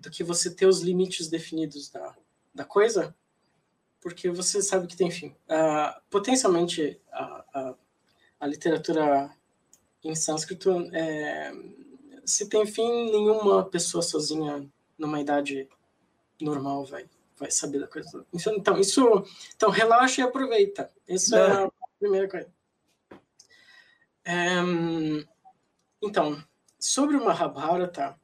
do 0.00 0.10
que 0.10 0.22
você 0.22 0.54
ter 0.54 0.66
os 0.66 0.80
limites 0.80 1.28
definidos 1.28 1.90
da, 1.90 2.14
da 2.54 2.64
coisa, 2.64 3.14
porque 4.00 4.30
você 4.30 4.62
sabe 4.62 4.86
que 4.86 4.96
tem 4.96 5.10
fim. 5.10 5.34
Uh, 5.48 6.00
potencialmente, 6.08 7.00
a, 7.10 7.44
a, 7.52 7.74
a, 8.38 8.46
literatura 8.46 9.28
em 10.04 10.14
sânscrito 10.14 10.88
é, 10.92 11.52
se 12.24 12.48
tem 12.48 12.64
fim, 12.64 13.10
nenhuma 13.10 13.64
pessoa 13.64 14.00
sozinha 14.00 14.70
numa 14.98 15.20
idade 15.20 15.68
normal 16.40 16.84
vai, 16.84 17.08
vai 17.36 17.50
saber 17.50 17.80
da 17.80 17.86
coisa 17.86 18.10
toda. 18.10 18.26
Então, 18.56 18.78
isso, 18.78 19.24
então 19.54 19.70
relaxa 19.70 20.20
e 20.20 20.24
aproveita. 20.24 20.90
Isso 21.06 21.36
é, 21.36 21.38
é 21.38 21.64
a 21.64 21.70
primeira 21.98 22.28
coisa. 22.28 22.50
É, 24.24 24.58
então, 26.02 26.42
sobre 26.78 27.16
o 27.16 27.24
Mahabharata, 27.24 28.18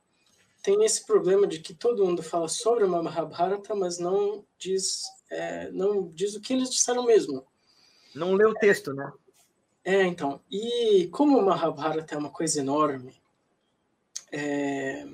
tem 0.63 0.85
esse 0.85 1.05
problema 1.05 1.47
de 1.47 1.61
que 1.61 1.75
todo 1.75 2.05
mundo 2.05 2.23
fala 2.23 2.49
sobre 2.49 2.85
o 2.85 2.89
Mahabharata, 2.89 3.75
mas 3.75 3.99
não 3.99 4.45
diz, 4.59 5.03
é, 5.31 5.71
não 5.71 6.09
diz 6.09 6.35
o 6.35 6.41
que 6.41 6.53
eles 6.53 6.71
disseram 6.71 7.05
mesmo. 7.05 7.47
Não 8.15 8.33
lê 8.35 8.47
o 8.47 8.55
texto, 8.55 8.93
né? 8.95 9.13
É, 9.85 10.03
então. 10.05 10.41
E 10.51 11.09
como 11.13 11.39
o 11.39 11.45
Mahabharata 11.45 12.15
é 12.15 12.19
uma 12.19 12.31
coisa 12.31 12.61
enorme, 12.61 13.15
é, 14.33 15.07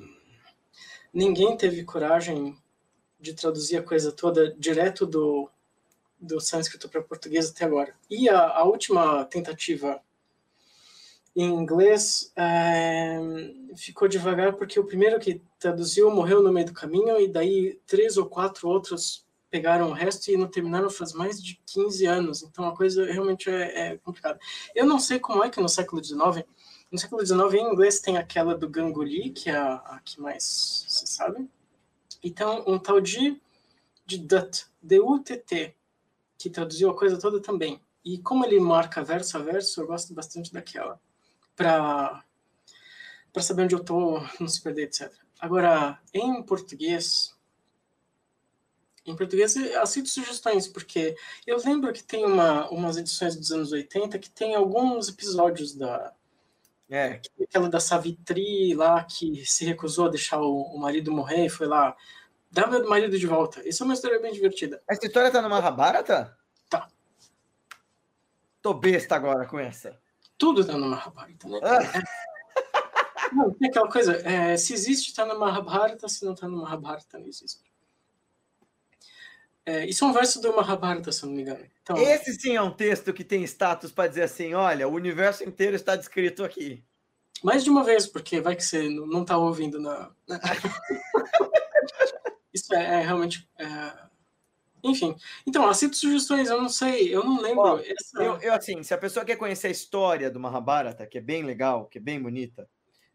ninguém 1.13 1.57
teve 1.57 1.85
coragem 1.85 2.57
de 3.19 3.35
traduzir 3.35 3.77
a 3.77 3.83
coisa 3.83 4.11
toda 4.11 4.55
direto 4.59 5.07
do, 5.07 5.51
do 6.19 6.41
sânscrito 6.41 6.89
para 6.89 7.03
português 7.03 7.51
até 7.51 7.65
agora. 7.65 7.95
E 8.09 8.29
a, 8.29 8.41
a 8.41 8.65
última 8.65 9.25
tentativa 9.25 10.01
em 11.35 11.49
inglês 11.49 12.33
é, 12.37 13.19
ficou 13.77 14.09
devagar 14.09 14.55
porque 14.55 14.81
o 14.81 14.85
primeiro 14.85 15.21
que 15.21 15.41
traduziu 15.59 16.11
morreu 16.11 16.43
no 16.43 16.53
meio 16.53 16.67
do 16.67 16.73
caminho 16.73 17.21
e 17.21 17.29
daí 17.29 17.79
três 17.87 18.17
ou 18.17 18.27
quatro 18.27 18.69
outros 18.69 19.25
pegaram 19.49 19.91
o 19.91 19.93
resto 19.93 20.31
e 20.31 20.37
não 20.37 20.47
terminaram 20.47 20.89
faz 20.89 21.13
mais 21.13 21.43
de 21.43 21.61
15 21.67 22.07
anos. 22.07 22.43
Então 22.43 22.69
a 22.69 22.77
coisa 22.77 23.05
realmente 23.05 23.51
é, 23.51 23.93
é 23.93 23.99
complicada. 23.99 24.39
Eu 24.75 24.87
não 24.87 24.99
sei 24.99 25.19
como 25.19 25.45
é 25.45 25.51
que 25.51 25.61
no 25.61 25.69
século 25.69 26.03
XIX, 26.03 26.45
no 26.91 26.99
século 26.99 27.25
XIX 27.25 27.55
em 27.55 27.73
inglês 27.73 28.01
tem 28.01 28.17
aquela 28.17 28.55
do 28.55 28.69
Ganguly, 28.69 29.31
que 29.31 29.51
é 29.51 29.57
a, 29.57 29.75
a 29.75 30.01
que 30.01 30.21
mais 30.21 30.87
se 30.89 31.07
sabe. 31.07 31.49
Então 32.23 32.65
um 32.67 32.79
tal 32.79 33.01
de, 33.01 33.41
de 34.07 34.19
Dutt, 34.19 34.67
D-U-T-T, 34.83 35.75
que 36.39 36.51
traduziu 36.51 36.91
a 36.91 36.97
coisa 36.97 37.19
toda 37.19 37.41
também. 37.41 37.81
E 38.05 38.19
como 38.19 38.45
ele 38.45 38.59
marca 38.59 39.05
verso 39.05 39.37
a 39.37 39.41
verso, 39.41 39.81
eu 39.81 39.87
gosto 39.87 40.15
bastante 40.15 40.53
daquela. 40.53 41.01
Para 41.55 42.25
para 43.33 43.43
saber 43.43 43.63
onde 43.63 43.75
eu 43.75 43.85
tô, 43.85 44.21
não 44.41 44.49
se 44.49 44.61
perder, 44.61 44.85
etc. 44.85 45.13
Agora, 45.39 46.01
em 46.13 46.43
português, 46.43 47.35
em 49.07 49.17
português, 49.17 49.57
aceito 49.57 50.09
sugestões, 50.09 50.69
porque 50.69 51.17
eu 51.47 51.59
lembro 51.65 51.93
que 51.93 52.03
tem 52.03 52.25
uma, 52.25 52.69
umas 52.71 52.97
edições 52.97 53.37
dos 53.37 53.51
anos 53.51 53.73
80 53.73 54.19
que 54.19 54.31
tem 54.31 54.55
alguns 54.55 55.09
episódios 55.09 55.75
da. 55.75 56.15
É. 56.91 57.21
Aquela 57.41 57.69
da 57.69 57.79
Savitri 57.79 58.75
lá 58.75 59.05
que 59.05 59.47
se 59.47 59.65
recusou 59.65 60.07
a 60.07 60.11
deixar 60.11 60.41
o, 60.41 60.63
o 60.63 60.79
marido 60.79 61.13
morrer 61.13 61.47
e 61.47 61.51
foi 61.51 61.69
lá. 61.69 61.97
Dá 62.51 62.67
meu 62.67 62.87
marido 62.89 63.17
de 63.17 63.27
volta. 63.27 63.67
Isso 63.67 63.83
é 63.83 63.85
uma 63.85 63.95
história 63.95 64.21
bem 64.21 64.33
divertida. 64.33 64.83
Essa 64.89 65.07
história 65.07 65.31
tá 65.31 65.41
no 65.41 65.49
Mahabharata? 65.49 66.37
Tá. 66.69 66.89
Tô 68.61 68.75
besta 68.75 69.15
agora 69.15 69.47
com 69.47 69.59
essa. 69.59 69.97
Tudo 70.37 70.65
tá 70.65 70.77
no 70.77 70.89
Mahabharata, 70.89 71.49
né? 71.49 71.61
Ah. 71.63 72.21
Não, 73.33 73.55
tem 73.55 73.69
aquela 73.69 73.89
coisa, 73.89 74.17
é, 74.29 74.57
se 74.57 74.73
existe, 74.73 75.15
tá 75.15 75.25
no 75.25 75.39
Mahabharata, 75.39 76.09
se 76.09 76.25
não 76.25 76.35
tá 76.35 76.49
no 76.49 76.63
Mahabharata, 76.63 77.19
não 77.19 77.27
existe. 77.27 77.70
É, 79.71 79.87
isso 79.87 80.05
é 80.05 80.09
um 80.09 80.13
verso 80.13 80.41
do 80.41 80.57
Mahabharata, 80.57 81.13
se 81.13 81.25
não 81.25 81.33
me 81.33 81.43
engano. 81.43 81.65
Então, 81.83 81.97
Esse 81.97 82.35
sim 82.35 82.57
é 82.57 82.63
um 82.63 82.73
texto 82.73 83.13
que 83.13 83.23
tem 83.23 83.45
status 83.45 83.93
para 83.93 84.09
dizer 84.09 84.25
assim: 84.25 84.53
olha, 84.53 84.89
o 84.89 84.93
universo 84.93 85.45
inteiro 85.45 85.77
está 85.77 85.95
descrito 85.95 86.43
aqui. 86.43 86.83
Mais 87.43 87.63
de 87.63 87.71
uma 87.71 87.85
vez, 87.85 88.07
porque 88.07 88.41
vai 88.41 88.57
que 88.57 88.65
você 88.65 88.89
não 88.89 89.23
está 89.23 89.39
ouvindo 89.39 89.81
na. 89.81 90.11
isso 92.53 92.75
é, 92.75 93.01
é 93.01 93.03
realmente. 93.03 93.49
É... 93.59 94.11
Enfim. 94.83 95.15
Então, 95.47 95.69
aceito 95.69 95.97
sugestões, 95.97 96.49
eu 96.49 96.61
não 96.61 96.69
sei, 96.69 97.15
eu 97.15 97.23
não 97.23 97.41
lembro. 97.41 97.79
essa... 97.79 98.23
eu, 98.23 98.41
eu, 98.41 98.53
assim, 98.53 98.83
se 98.83 98.93
a 98.93 98.99
pessoa 98.99 99.25
quer 99.25 99.37
conhecer 99.37 99.69
a 99.69 99.71
história 99.71 100.31
do 100.31 100.41
Mahabharata, 100.41 101.07
que 101.07 101.19
é 101.19 101.21
bem 101.21 101.45
legal, 101.45 101.87
que 101.87 101.99
é 101.99 102.01
bem 102.01 102.21
bonita, 102.21 102.69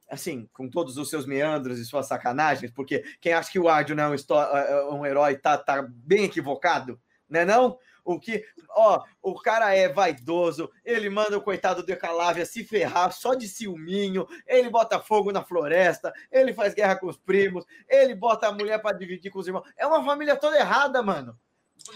assim, 0.10 0.48
com 0.53 0.69
todos 0.69 0.98
os 0.98 1.10
seus 1.10 1.26
meandros 1.26 1.80
e 1.80 1.86
suas 1.86 2.07
sacanagens, 2.07 2.72
porque 2.72 3.03
quem 3.19 3.34
acha 3.34 3.52
que 3.52 3.60
o 3.60 3.68
Arjuna 3.68 4.03
é 4.03 4.15
é, 4.15 4.72
é 4.72 4.86
um 4.86 5.06
herói 5.06 5.38
tá, 5.38 5.57
tá 5.57 5.82
bem 5.90 6.26
equivocado, 6.26 6.99
né 7.30 7.44
não? 7.44 7.77
O 8.03 8.19
que, 8.19 8.45
ó, 8.69 9.03
o 9.19 9.34
cara 9.34 9.73
é 9.73 9.90
vaidoso, 9.90 10.69
ele 10.84 11.10
manda 11.10 11.36
o 11.36 11.41
coitado 11.41 11.84
do 11.84 11.90
Ekalavia 11.90 12.45
se 12.45 12.64
ferrar 12.64 13.11
só 13.11 13.34
de 13.34 13.48
ciúminho, 13.48 14.27
ele 14.45 14.69
bota 14.69 14.99
fogo 14.99 15.32
na 15.32 15.44
floresta, 15.44 16.14
ele 16.32 16.53
faz 16.53 16.76
guerra 16.76 16.98
com 16.98 17.07
os 17.07 17.18
primos, 17.18 17.65
ele 17.90 18.14
bota 18.14 18.48
a 18.48 18.52
mulher 18.52 18.80
para 18.80 18.95
dividir 18.95 19.32
com 19.32 19.40
os 19.40 19.48
irmãos. 19.48 19.68
É 19.76 19.88
uma 19.88 20.06
família 20.06 20.36
toda 20.36 20.56
errada, 20.56 21.02
mano. 21.02 21.36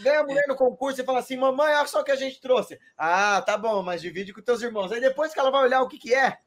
Ganha 0.02 0.22
a 0.22 0.24
mulher 0.24 0.46
no 0.48 0.56
concurso 0.56 1.00
e 1.00 1.06
fala 1.06 1.20
assim: 1.20 1.38
mamãe, 1.38 1.74
olha 1.76 1.88
só 1.88 2.02
o 2.02 2.04
que 2.04 2.12
a 2.12 2.16
gente 2.16 2.42
trouxe. 2.42 2.80
Ah, 2.98 3.42
tá 3.44 3.56
bom, 3.56 3.82
mas 3.84 4.02
divide 4.02 4.34
com 4.34 4.42
teus 4.42 4.62
irmãos. 4.64 4.92
Aí 4.92 5.00
depois 5.00 5.32
que 5.32 5.40
ela 5.40 5.52
vai 5.52 5.64
olhar 5.64 5.82
o 5.82 5.88
que, 5.88 5.98
que 5.98 6.14
é, 6.14 6.40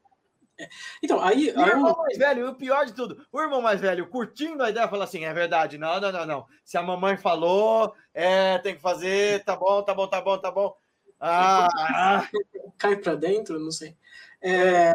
então, 1.01 1.21
aí. 1.21 1.51
o 1.55 1.61
irmão 1.61 1.95
mais 1.97 2.17
velho, 2.17 2.49
o 2.49 2.55
pior 2.55 2.85
de 2.85 2.93
tudo, 2.93 3.25
o 3.31 3.41
irmão 3.41 3.61
mais 3.61 3.81
velho, 3.81 4.07
curtindo 4.07 4.63
a 4.63 4.69
ideia, 4.69 4.87
fala 4.87 5.03
assim: 5.03 5.25
é 5.25 5.33
verdade, 5.33 5.77
não, 5.77 5.99
não, 5.99 6.11
não, 6.11 6.25
não. 6.25 6.47
Se 6.63 6.77
a 6.77 6.83
mamãe 6.83 7.17
falou, 7.17 7.93
é, 8.13 8.57
tem 8.59 8.75
que 8.75 8.81
fazer, 8.81 9.43
tá 9.43 9.55
bom, 9.55 9.81
tá 9.83 9.93
bom, 9.93 10.07
tá 10.07 10.21
bom, 10.21 10.37
tá 10.37 10.51
bom. 10.51 10.75
Ah, 11.19 11.67
ah. 11.73 12.29
Cai 12.77 12.97
para 12.97 13.15
dentro, 13.15 13.59
não 13.59 13.71
sei. 13.71 13.95
É, 14.41 14.93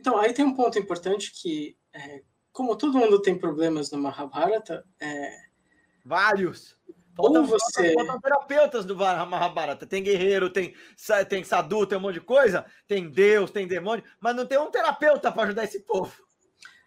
então, 0.00 0.18
aí 0.18 0.32
tem 0.32 0.44
um 0.44 0.54
ponto 0.54 0.78
importante 0.78 1.32
que, 1.32 1.76
é, 1.92 2.22
como 2.52 2.76
todo 2.76 2.98
mundo 2.98 3.20
tem 3.20 3.38
problemas 3.38 3.90
no 3.90 3.98
Mahabharata, 3.98 4.84
é, 5.00 5.48
vários. 6.04 6.77
Faltam, 7.18 7.42
Ou 7.42 7.48
você... 7.48 7.94
faltam 7.94 8.20
terapeutas 8.20 8.84
do 8.84 8.94
Mahabharata. 8.94 9.84
Tem 9.84 10.04
guerreiro, 10.04 10.48
tem, 10.48 10.72
tem 11.28 11.42
sadhu, 11.42 11.84
tem 11.84 11.98
um 11.98 12.00
monte 12.00 12.14
de 12.14 12.20
coisa. 12.20 12.64
Tem 12.86 13.10
Deus, 13.10 13.50
tem 13.50 13.66
demônio. 13.66 14.04
Mas 14.20 14.36
não 14.36 14.46
tem 14.46 14.56
um 14.56 14.70
terapeuta 14.70 15.32
para 15.32 15.42
ajudar 15.42 15.64
esse 15.64 15.80
povo. 15.80 16.12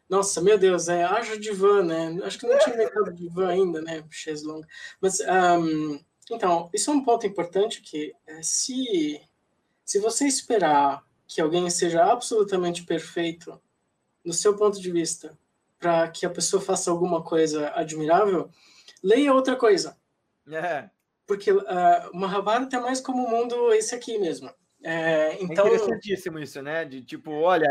Nossa, 0.09 0.39
meu 0.39 0.57
Deus, 0.57 0.87
é, 0.87 1.03
haja 1.03 1.37
divã, 1.37 1.83
né? 1.83 2.17
Acho 2.23 2.39
que 2.39 2.47
não 2.47 2.57
tinha 2.59 2.75
inventado 2.75 3.13
divã 3.13 3.49
ainda, 3.49 3.81
né? 3.81 4.05
Long. 4.43 4.61
Mas, 5.01 5.19
um, 5.19 5.99
então, 6.31 6.69
isso 6.73 6.89
é 6.89 6.93
um 6.93 7.03
ponto 7.03 7.27
importante 7.27 7.81
que 7.81 8.13
é, 8.25 8.41
se, 8.41 9.21
se 9.83 9.99
você 9.99 10.25
esperar 10.25 11.03
que 11.27 11.41
alguém 11.41 11.69
seja 11.69 12.05
absolutamente 12.05 12.85
perfeito 12.85 13.61
no 14.23 14.31
seu 14.31 14.55
ponto 14.55 14.79
de 14.79 14.91
vista 14.91 15.37
para 15.77 16.07
que 16.07 16.25
a 16.25 16.29
pessoa 16.29 16.61
faça 16.61 16.89
alguma 16.89 17.21
coisa 17.21 17.69
admirável, 17.75 18.49
leia 19.03 19.33
outra 19.33 19.57
coisa. 19.57 19.99
É. 20.57 20.89
Porque 21.25 21.51
uh, 21.51 21.61
o 22.13 22.17
Mahabharata 22.17 22.75
é 22.75 22.79
mais 22.79 22.99
como 22.99 23.25
o 23.25 23.29
mundo 23.29 23.73
esse 23.73 23.95
aqui 23.95 24.17
mesmo. 24.17 24.49
É, 24.83 24.93
é 24.93 25.43
então... 25.43 25.65
É 25.65 25.75
interessantíssimo 25.75 26.39
isso, 26.39 26.61
né? 26.61 26.85
De 26.85 27.03
tipo, 27.03 27.31
olha, 27.31 27.67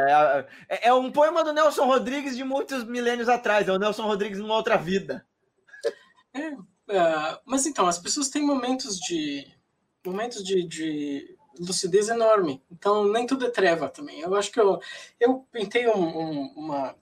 é, 0.68 0.76
é, 0.76 0.88
é, 0.88 0.94
um 0.94 1.10
poema 1.10 1.42
do 1.42 1.52
Nelson 1.52 1.84
Rodrigues 1.84 2.36
de 2.36 2.44
muitos 2.44 2.84
milênios 2.84 3.28
atrás, 3.28 3.68
é 3.68 3.72
o 3.72 3.78
Nelson 3.78 4.06
Rodrigues 4.06 4.38
numa 4.38 4.54
outra 4.54 4.76
vida. 4.76 5.26
É, 6.32 6.52
uh, 6.52 7.38
mas 7.44 7.66
então, 7.66 7.86
as 7.86 7.98
pessoas 7.98 8.28
têm 8.28 8.42
momentos 8.42 8.96
de 8.98 9.46
momentos 10.06 10.42
de, 10.42 10.66
de, 10.66 11.36
lucidez 11.58 12.08
enorme, 12.08 12.62
então 12.70 13.06
nem 13.12 13.26
tudo 13.26 13.46
é 13.46 13.50
treva 13.50 13.88
também. 13.88 14.20
Eu 14.20 14.34
acho 14.34 14.50
que 14.50 14.58
eu, 14.58 14.80
eu 15.18 15.46
pintei 15.52 15.86
um, 15.88 16.00
um, 16.00 16.54
uma 16.56 16.96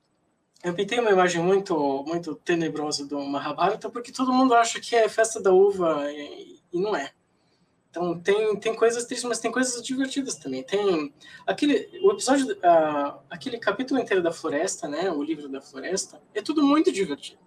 eu 0.63 0.75
pintei 0.75 0.99
uma 0.99 1.11
imagem 1.11 1.43
muito, 1.43 2.05
muito 2.07 2.35
tenebrosa 2.35 3.07
do 3.07 3.21
Mahabharata 3.21 3.89
porque 3.89 4.13
todo 4.13 4.33
mundo 4.33 4.55
acha 4.55 4.81
que 4.81 4.97
é 4.97 5.09
festa 5.09 5.41
da 5.41 5.53
uva 5.53 6.11
e, 6.11 6.61
e 6.73 6.81
não 6.81 6.97
é. 6.97 7.13
Então 7.91 8.19
tem, 8.21 8.57
tem 8.57 8.75
coisas 8.75 9.05
tristes, 9.05 9.29
mas 9.29 9.39
tem 9.39 9.51
coisas 9.51 9.83
divertidas 9.83 10.35
também. 10.35 10.63
Tem 10.63 11.13
aquele 11.47 11.89
o 12.03 12.13
episódio, 12.13 12.53
uh, 12.57 13.21
aquele 13.31 13.59
capítulo 13.59 14.01
inteiro 14.01 14.23
da 14.23 14.33
floresta, 14.33 14.87
né? 14.87 15.11
O 15.11 15.23
livro 15.23 15.49
da 15.49 15.61
floresta 15.61 16.21
é 16.35 16.43
tudo 16.43 16.63
muito 16.63 16.93
divertido. 16.93 17.41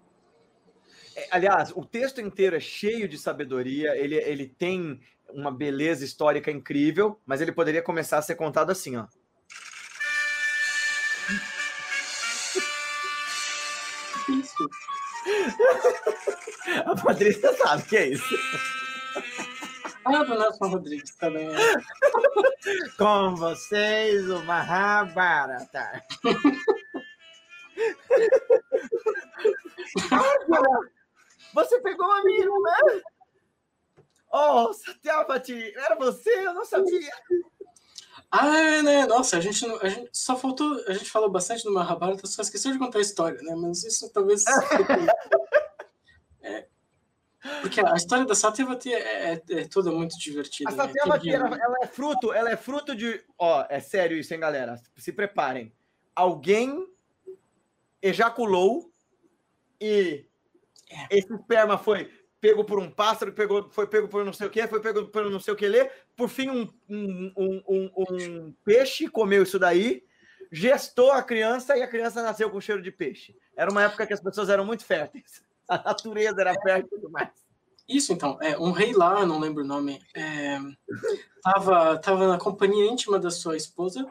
É, 1.15 1.27
aliás, 1.31 1.71
o 1.75 1.85
texto 1.85 2.21
inteiro 2.21 2.55
é 2.55 2.59
cheio 2.59 3.07
de 3.07 3.17
sabedoria. 3.17 3.95
Ele, 3.95 4.15
ele 4.15 4.47
tem 4.47 4.99
uma 5.29 5.51
beleza 5.51 6.03
histórica 6.03 6.49
incrível, 6.49 7.19
mas 7.25 7.39
ele 7.39 7.51
poderia 7.51 7.81
começar 7.81 8.17
a 8.17 8.21
ser 8.21 8.35
contado 8.35 8.71
assim, 8.71 8.97
ó. 8.97 9.05
Isso. 14.39 14.69
A 16.85 16.95
Patrícia 16.95 17.53
sabe 17.53 17.83
que 17.83 17.97
é 17.97 18.07
isso. 18.09 18.35
Ah, 20.05 20.23
do 20.23 20.37
Nelson 20.37 20.67
Rodrigues 20.67 21.15
também. 21.15 21.49
Com 22.97 23.35
vocês, 23.35 24.29
o 24.29 24.43
Mahabharata. 24.43 26.03
Você 31.53 31.81
pegou 31.81 32.05
uma 32.05 32.23
minha 32.23 32.41
irmã? 32.41 33.01
Oh, 34.31 34.73
Satyavati, 34.73 35.73
era 35.75 35.95
você? 35.95 36.47
Eu 36.47 36.53
não 36.53 36.65
sabia. 36.65 37.11
Ah, 38.31 38.57
é, 38.57 38.81
né? 38.81 39.05
Nossa, 39.05 39.37
a 39.37 39.41
gente, 39.41 39.65
a 39.81 39.89
gente 39.89 40.09
só 40.13 40.37
faltou. 40.37 40.81
A 40.87 40.93
gente 40.93 41.11
falou 41.11 41.29
bastante 41.29 41.63
do 41.63 41.73
Mahabharata, 41.73 42.25
só 42.25 42.41
esqueceu 42.41 42.71
de 42.71 42.79
contar 42.79 42.99
a 42.99 43.01
história, 43.01 43.41
né? 43.41 43.53
Mas 43.55 43.83
isso 43.83 44.09
talvez. 44.13 44.45
é, 46.41 46.65
porque 47.61 47.81
a 47.81 47.95
história 47.95 48.25
da 48.25 48.35
Satyavati 48.35 48.93
é, 48.93 49.33
é, 49.33 49.41
é 49.49 49.67
toda 49.67 49.91
muito 49.91 50.17
divertida. 50.17 50.69
A? 50.69 50.75
Satyavati, 50.75 51.27
né? 51.27 51.33
ela, 51.33 51.55
ela, 51.55 51.77
é 51.81 51.87
fruto, 51.87 52.31
ela 52.31 52.51
é 52.51 52.55
fruto 52.55 52.95
de. 52.95 53.21
Ó, 53.37 53.65
é 53.67 53.79
sério 53.79 54.17
isso, 54.17 54.33
hein, 54.33 54.39
galera? 54.39 54.79
Se 54.95 55.11
preparem. 55.11 55.73
Alguém 56.15 56.87
ejaculou 58.01 58.91
e 59.79 60.25
é. 60.89 61.17
esse 61.17 61.33
esperma 61.33 61.77
foi 61.77 62.11
pego 62.39 62.63
por 62.63 62.79
um 62.79 62.89
pássaro, 62.89 63.33
pegou, 63.33 63.69
foi 63.69 63.87
pego 63.87 64.07
por 64.07 64.25
não 64.25 64.33
sei 64.33 64.47
o 64.47 64.49
que, 64.49 64.67
foi 64.67 64.81
pego 64.81 65.07
por 65.07 65.29
não 65.29 65.39
sei 65.39 65.53
o 65.53 65.57
que 65.57 65.67
ler. 65.67 65.91
Por 66.21 66.29
fim, 66.29 66.51
um, 66.51 66.69
um, 66.87 67.33
um, 67.67 67.91
um, 67.97 68.53
peixe 68.63 69.07
comeu 69.07 69.41
isso 69.41 69.57
daí, 69.57 70.03
gestou 70.51 71.11
a 71.11 71.23
criança 71.23 71.75
e 71.75 71.81
a 71.81 71.87
criança 71.87 72.21
nasceu 72.21 72.47
com 72.51 72.61
cheiro 72.61 72.79
de 72.79 72.91
peixe. 72.91 73.35
Era 73.57 73.71
uma 73.71 73.81
época 73.81 74.05
que 74.05 74.13
as 74.13 74.21
pessoas 74.21 74.47
eram 74.47 74.63
muito 74.63 74.85
férteis. 74.85 75.43
A 75.67 75.81
natureza 75.81 76.39
era 76.39 76.53
fértil 76.61 76.99
demais. 76.99 77.31
Isso, 77.89 78.13
então. 78.13 78.37
É, 78.39 78.55
um 78.55 78.69
rei 78.69 78.93
lá, 78.93 79.25
não 79.25 79.39
lembro 79.39 79.63
o 79.63 79.67
nome, 79.67 79.99
é, 80.15 80.59
tava, 81.41 81.97
tava 81.97 82.27
na 82.27 82.37
companhia 82.37 82.85
íntima 82.85 83.17
da 83.17 83.31
sua 83.31 83.57
esposa, 83.57 84.05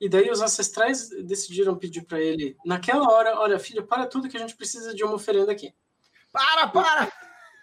e 0.00 0.08
daí 0.08 0.30
os 0.30 0.40
ancestrais 0.40 1.08
decidiram 1.24 1.76
pedir 1.76 2.02
para 2.02 2.20
ele, 2.20 2.56
naquela 2.64 3.10
hora, 3.10 3.40
olha, 3.40 3.58
filho, 3.58 3.84
para 3.84 4.06
tudo 4.06 4.28
que 4.28 4.36
a 4.36 4.40
gente 4.40 4.54
precisa 4.54 4.94
de 4.94 5.02
uma 5.02 5.14
oferenda 5.14 5.50
aqui. 5.50 5.74
Para, 6.30 6.68
para! 6.68 7.12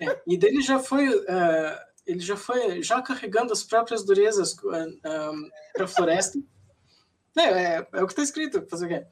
É, 0.02 0.22
e 0.28 0.38
daí 0.38 0.50
ele 0.50 0.62
já 0.62 0.78
foi, 0.78 1.08
uh, 1.08 1.87
ele 2.08 2.20
já 2.20 2.38
foi 2.38 2.82
já 2.82 3.02
carregando 3.02 3.52
as 3.52 3.64
próprias 3.64 4.04
durezas 4.04 4.54
uh, 4.54 4.74
é, 5.04 5.30
um, 5.30 5.50
para 5.74 5.86
a 5.86 5.88
floresta. 5.88 6.40
É, 7.38 7.42
é, 7.42 7.88
é, 7.94 8.04
o 8.04 8.08
que 8.08 8.14
está 8.14 8.24
escrito, 8.24 8.66
fazer 8.68 8.86
o 8.86 8.90
quê? 8.90 9.06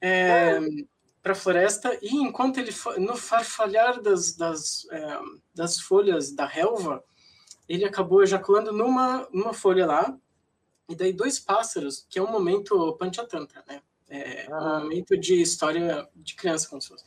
É, 0.00 0.58
para 1.22 1.32
a 1.32 1.36
floresta 1.36 1.96
e 2.00 2.16
enquanto 2.16 2.58
ele 2.58 2.72
no 2.98 3.16
farfalhar 3.16 4.00
das, 4.00 4.34
das, 4.34 4.86
é, 4.90 5.18
das 5.54 5.78
folhas 5.78 6.32
da 6.32 6.46
relva, 6.46 7.04
ele 7.68 7.84
acabou 7.84 8.22
ejaculando 8.22 8.72
numa, 8.72 9.28
numa 9.32 9.52
folha 9.52 9.86
lá 9.86 10.18
e 10.88 10.96
daí 10.96 11.12
dois 11.12 11.38
pássaros, 11.38 12.06
que 12.08 12.18
é 12.18 12.22
um 12.22 12.30
momento 12.30 12.96
panchatantra, 12.96 13.62
né? 13.68 13.82
É 14.10 14.46
ah. 14.50 14.78
um 14.78 14.80
momento 14.84 15.18
de 15.18 15.42
história 15.42 16.08
de 16.16 16.34
criança, 16.34 16.66
como 16.66 16.80
se 16.80 16.88
fosse. 16.88 17.04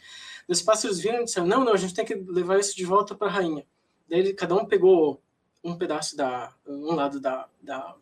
Os 0.47 0.61
pássaros 0.61 0.99
viram 0.99 1.21
e 1.21 1.23
disseram: 1.23 1.47
não, 1.47 1.65
não, 1.65 1.73
a 1.73 1.77
gente 1.77 1.95
tem 1.95 2.05
que 2.05 2.13
levar 2.13 2.59
isso 2.59 2.75
de 2.75 2.85
volta 2.85 3.15
para 3.15 3.27
a 3.27 3.31
rainha. 3.31 3.65
Daí 4.07 4.33
cada 4.33 4.55
um 4.55 4.65
pegou 4.65 5.19
um 5.63 5.77
pedaço 5.77 6.15
da 6.15 6.53
um 6.65 6.93
lado 6.95 7.19
da, 7.19 7.47
da 7.61 7.95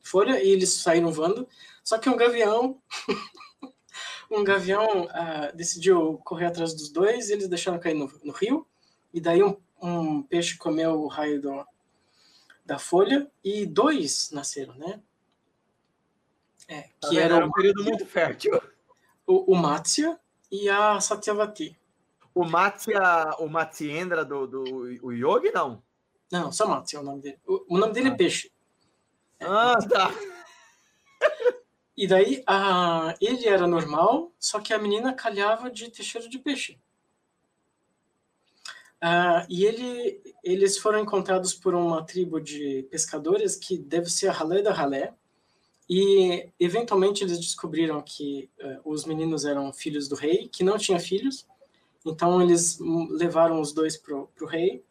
folha 0.00 0.42
e 0.42 0.48
eles 0.48 0.70
saíram 0.70 1.12
voando. 1.12 1.48
Só 1.84 1.98
que 1.98 2.08
um 2.08 2.16
gavião, 2.16 2.80
um 4.30 4.44
gavião 4.44 5.04
uh, 5.04 5.56
decidiu 5.56 6.18
correr 6.24 6.46
atrás 6.46 6.74
dos 6.74 6.90
dois 6.90 7.28
e 7.28 7.32
eles 7.32 7.48
deixaram 7.48 7.78
cair 7.78 7.94
no, 7.94 8.10
no 8.22 8.32
rio. 8.32 8.66
E 9.12 9.20
daí 9.20 9.42
um, 9.42 9.56
um, 9.80 10.22
peixe 10.22 10.56
comeu 10.56 11.02
o 11.02 11.06
raio 11.06 11.40
do, 11.40 11.66
da 12.64 12.78
folha 12.78 13.30
e 13.44 13.66
dois 13.66 14.30
nasceram, 14.30 14.74
né? 14.74 15.00
É, 16.68 16.88
tá 17.00 17.08
que 17.08 17.18
era, 17.18 17.36
era 17.36 17.46
um 17.46 17.52
período 17.52 17.84
muito 17.84 18.06
fértil. 18.06 18.60
O, 19.26 19.52
o 19.52 19.56
Matsya 19.56 20.18
e 20.50 20.68
a 20.68 21.00
Satyavati. 21.00 21.78
O 22.34 22.44
Matsya, 22.44 23.36
o 23.38 23.48
Matsyendra 23.48 24.24
do, 24.24 24.46
do 24.46 24.62
o 25.02 25.12
Yogi, 25.12 25.50
não? 25.52 25.82
Não, 26.32 26.50
só 26.50 26.66
Matsya 26.66 26.98
é 26.98 27.02
o 27.02 27.04
nome 27.04 27.20
dele. 27.20 27.38
O, 27.46 27.74
o 27.74 27.78
nome 27.78 27.92
dele 27.92 28.08
é 28.08 28.10
ah. 28.10 28.14
é 28.14 28.16
Peixe. 28.16 28.52
Ah, 29.38 29.78
tá. 29.86 30.10
E 31.94 32.06
daí, 32.06 32.42
a, 32.46 33.14
ele 33.20 33.46
era 33.46 33.66
normal, 33.66 34.32
só 34.38 34.58
que 34.58 34.72
a 34.72 34.78
menina 34.78 35.12
calhava 35.12 35.70
de 35.70 35.90
ter 35.90 36.02
cheiro 36.02 36.28
de 36.30 36.38
peixe. 36.38 36.78
Uh, 38.96 39.44
e 39.48 39.66
ele, 39.66 40.22
eles 40.42 40.78
foram 40.78 41.00
encontrados 41.00 41.52
por 41.52 41.74
uma 41.74 42.02
tribo 42.02 42.40
de 42.40 42.88
pescadores 42.90 43.54
que 43.56 43.76
deve 43.76 44.08
ser 44.08 44.28
a 44.28 44.32
Ralé 44.32 44.62
da 44.62 44.72
Ralé. 44.72 45.12
E, 45.88 46.48
eventualmente, 46.58 47.22
eles 47.22 47.38
descobriram 47.38 48.00
que 48.00 48.48
uh, 48.58 48.80
os 48.90 49.04
meninos 49.04 49.44
eram 49.44 49.70
filhos 49.70 50.08
do 50.08 50.14
rei, 50.14 50.48
que 50.48 50.64
não 50.64 50.78
tinha 50.78 50.98
filhos. 50.98 51.46
Então 52.06 52.40
eles 52.40 52.78
levaram 52.80 53.60
os 53.60 53.72
dois 53.72 53.96
pro, 53.96 54.28
pro 54.34 54.46
rei, 54.46 54.82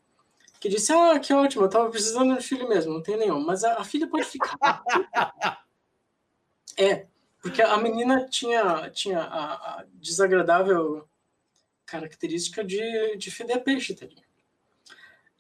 que 0.61 0.69
disse: 0.69 0.93
Ah, 0.93 1.19
que 1.19 1.33
ótimo, 1.33 1.65
eu 1.65 1.69
tava 1.69 1.89
precisando 1.89 2.37
de 2.37 2.47
filho 2.47 2.69
mesmo, 2.69 2.93
não 2.93 3.01
tem 3.01 3.17
nenhum, 3.17 3.43
mas 3.43 3.63
a, 3.63 3.81
a 3.81 3.83
filha 3.83 4.07
pode 4.07 4.25
ficar. 4.25 4.83
é, 6.77 7.07
porque 7.41 7.63
a 7.63 7.75
menina 7.77 8.27
tinha, 8.29 8.87
tinha 8.91 9.19
a, 9.19 9.53
a 9.53 9.85
desagradável 9.95 11.09
característica 11.83 12.63
de, 12.63 13.17
de 13.17 13.31
feder 13.31 13.63
peixe, 13.63 13.95
tadinha. 13.95 14.23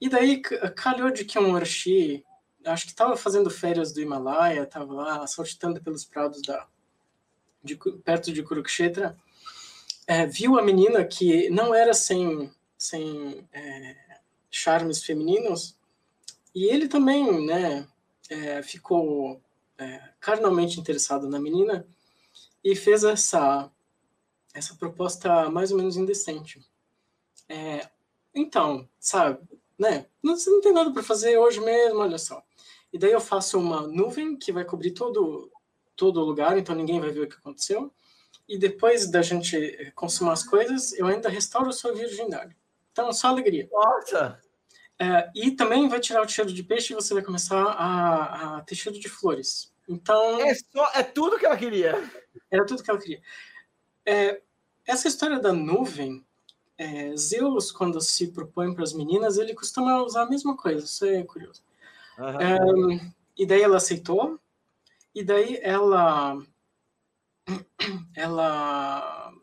E 0.01 0.09
daí 0.09 0.41
calhou 0.41 1.11
de 1.11 1.23
que 1.23 1.37
um 1.37 1.53
Urshi, 1.53 2.25
acho 2.65 2.85
que 2.85 2.91
estava 2.91 3.15
fazendo 3.15 3.51
férias 3.51 3.93
do 3.93 4.01
Himalaia, 4.01 4.63
estava 4.63 4.91
lá 4.91 5.27
saltitando 5.27 5.79
pelos 5.79 6.03
prados 6.03 6.41
da, 6.41 6.67
de, 7.63 7.77
perto 8.03 8.33
de 8.33 8.41
Kurukshetra, 8.41 9.15
é, 10.07 10.25
viu 10.25 10.57
a 10.57 10.63
menina 10.63 11.05
que 11.05 11.47
não 11.51 11.75
era 11.75 11.93
sem, 11.93 12.51
sem 12.75 13.47
é, 13.53 14.00
charmes 14.51 15.03
femininos, 15.03 15.77
e 16.53 16.65
ele 16.65 16.87
também 16.87 17.45
né, 17.45 17.87
é, 18.29 18.61
ficou 18.61 19.41
é, 19.77 20.09
carnalmente 20.19 20.79
interessado 20.79 21.27
na 21.27 21.39
menina 21.39 21.87
e 22.63 22.75
fez 22.75 23.03
essa, 23.03 23.71
essa 24.53 24.75
proposta 24.75 25.49
mais 25.49 25.71
ou 25.71 25.77
menos 25.77 25.97
indecente. 25.97 26.61
É, 27.47 27.89
então, 28.35 28.87
sabe, 28.99 29.39
né, 29.79 30.05
você 30.21 30.49
não 30.49 30.61
tem 30.61 30.73
nada 30.73 30.91
para 30.91 31.01
fazer 31.01 31.37
hoje 31.37 31.59
mesmo, 31.61 31.99
olha 31.99 32.17
só. 32.17 32.43
E 32.91 32.99
daí 32.99 33.11
eu 33.11 33.21
faço 33.21 33.57
uma 33.57 33.87
nuvem 33.87 34.35
que 34.35 34.51
vai 34.51 34.65
cobrir 34.65 34.91
todo, 34.91 35.49
todo 35.95 36.19
o 36.19 36.25
lugar, 36.25 36.57
então 36.57 36.75
ninguém 36.75 36.99
vai 36.99 37.09
ver 37.09 37.21
o 37.21 37.27
que 37.27 37.37
aconteceu 37.37 37.91
e 38.51 38.57
depois 38.57 39.09
da 39.09 39.21
gente 39.21 39.93
consumar 39.95 40.33
as 40.33 40.43
coisas, 40.43 40.91
eu 40.93 41.07
ainda 41.07 41.29
restauro 41.29 41.71
sua 41.71 41.93
virgindade. 41.93 42.53
Então, 42.91 43.11
só 43.13 43.29
alegria. 43.29 43.67
Nossa! 43.71 44.39
É, 44.99 45.31
e 45.33 45.51
também 45.51 45.87
vai 45.87 45.99
tirar 45.99 46.21
o 46.21 46.29
cheiro 46.29 46.53
de 46.53 46.63
peixe 46.63 46.93
e 46.93 46.95
você 46.95 47.13
vai 47.13 47.23
começar 47.23 47.63
a, 47.63 48.57
a 48.57 48.61
ter 48.61 48.75
cheiro 48.75 48.99
de 48.99 49.09
flores. 49.09 49.73
Então. 49.89 50.39
É, 50.41 50.53
só, 50.53 50.91
é 50.93 51.01
tudo 51.01 51.39
que 51.39 51.45
ela 51.45 51.57
queria. 51.57 51.95
Era 52.51 52.65
tudo 52.65 52.83
que 52.83 52.89
ela 52.89 52.99
queria. 52.99 53.21
É, 54.05 54.41
essa 54.85 55.07
história 55.07 55.39
da 55.39 55.51
nuvem, 55.51 56.23
é, 56.77 57.15
Zeus, 57.15 57.71
quando 57.71 57.99
se 57.99 58.27
propõe 58.27 58.73
para 58.73 58.83
as 58.83 58.93
meninas, 58.93 59.37
ele 59.37 59.53
costuma 59.53 60.03
usar 60.03 60.23
a 60.23 60.29
mesma 60.29 60.55
coisa. 60.55 60.85
Isso 60.85 61.05
é 61.05 61.23
curioso. 61.23 61.63
Uhum. 62.19 63.11
e 63.35 63.45
daí 63.45 63.61
ela 63.61 63.77
aceitou. 63.77 64.39
E 65.15 65.23
daí 65.23 65.59
ela 65.61 66.37
ela 68.15 69.33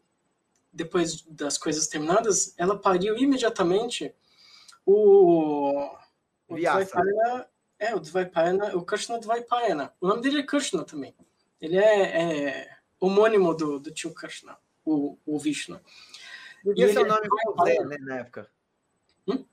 depois 0.78 1.22
das 1.22 1.58
coisas 1.58 1.88
terminadas, 1.88 2.54
ela 2.56 2.78
pariu 2.78 3.16
imediatamente 3.18 4.14
o 4.86 5.90
o 6.48 6.56
Dvaipayana, 6.56 7.48
é 7.78 7.94
o 7.94 8.00
Dvaipayana, 8.00 8.76
o 8.76 8.82
Krishna 8.82 9.18
Dvaipayana. 9.18 9.92
O 10.00 10.08
nome 10.08 10.22
dele 10.22 10.38
é 10.38 10.42
Krishna 10.42 10.82
também. 10.82 11.14
Ele 11.60 11.76
é, 11.76 12.22
é 12.22 12.76
homônimo 12.98 13.52
do, 13.54 13.78
do 13.78 13.90
tio 13.90 14.14
Krishna, 14.14 14.56
o, 14.84 15.18
o 15.26 15.38
Vishnu. 15.38 15.78
Devia 16.64 16.92
ser 16.92 17.00
o 17.00 17.06
nome 17.06 17.22
tipo 17.22 17.64
Zé, 17.64 17.84
né, 17.84 17.96
na 18.00 18.16
época. 18.20 18.50
Hum? 19.26 19.44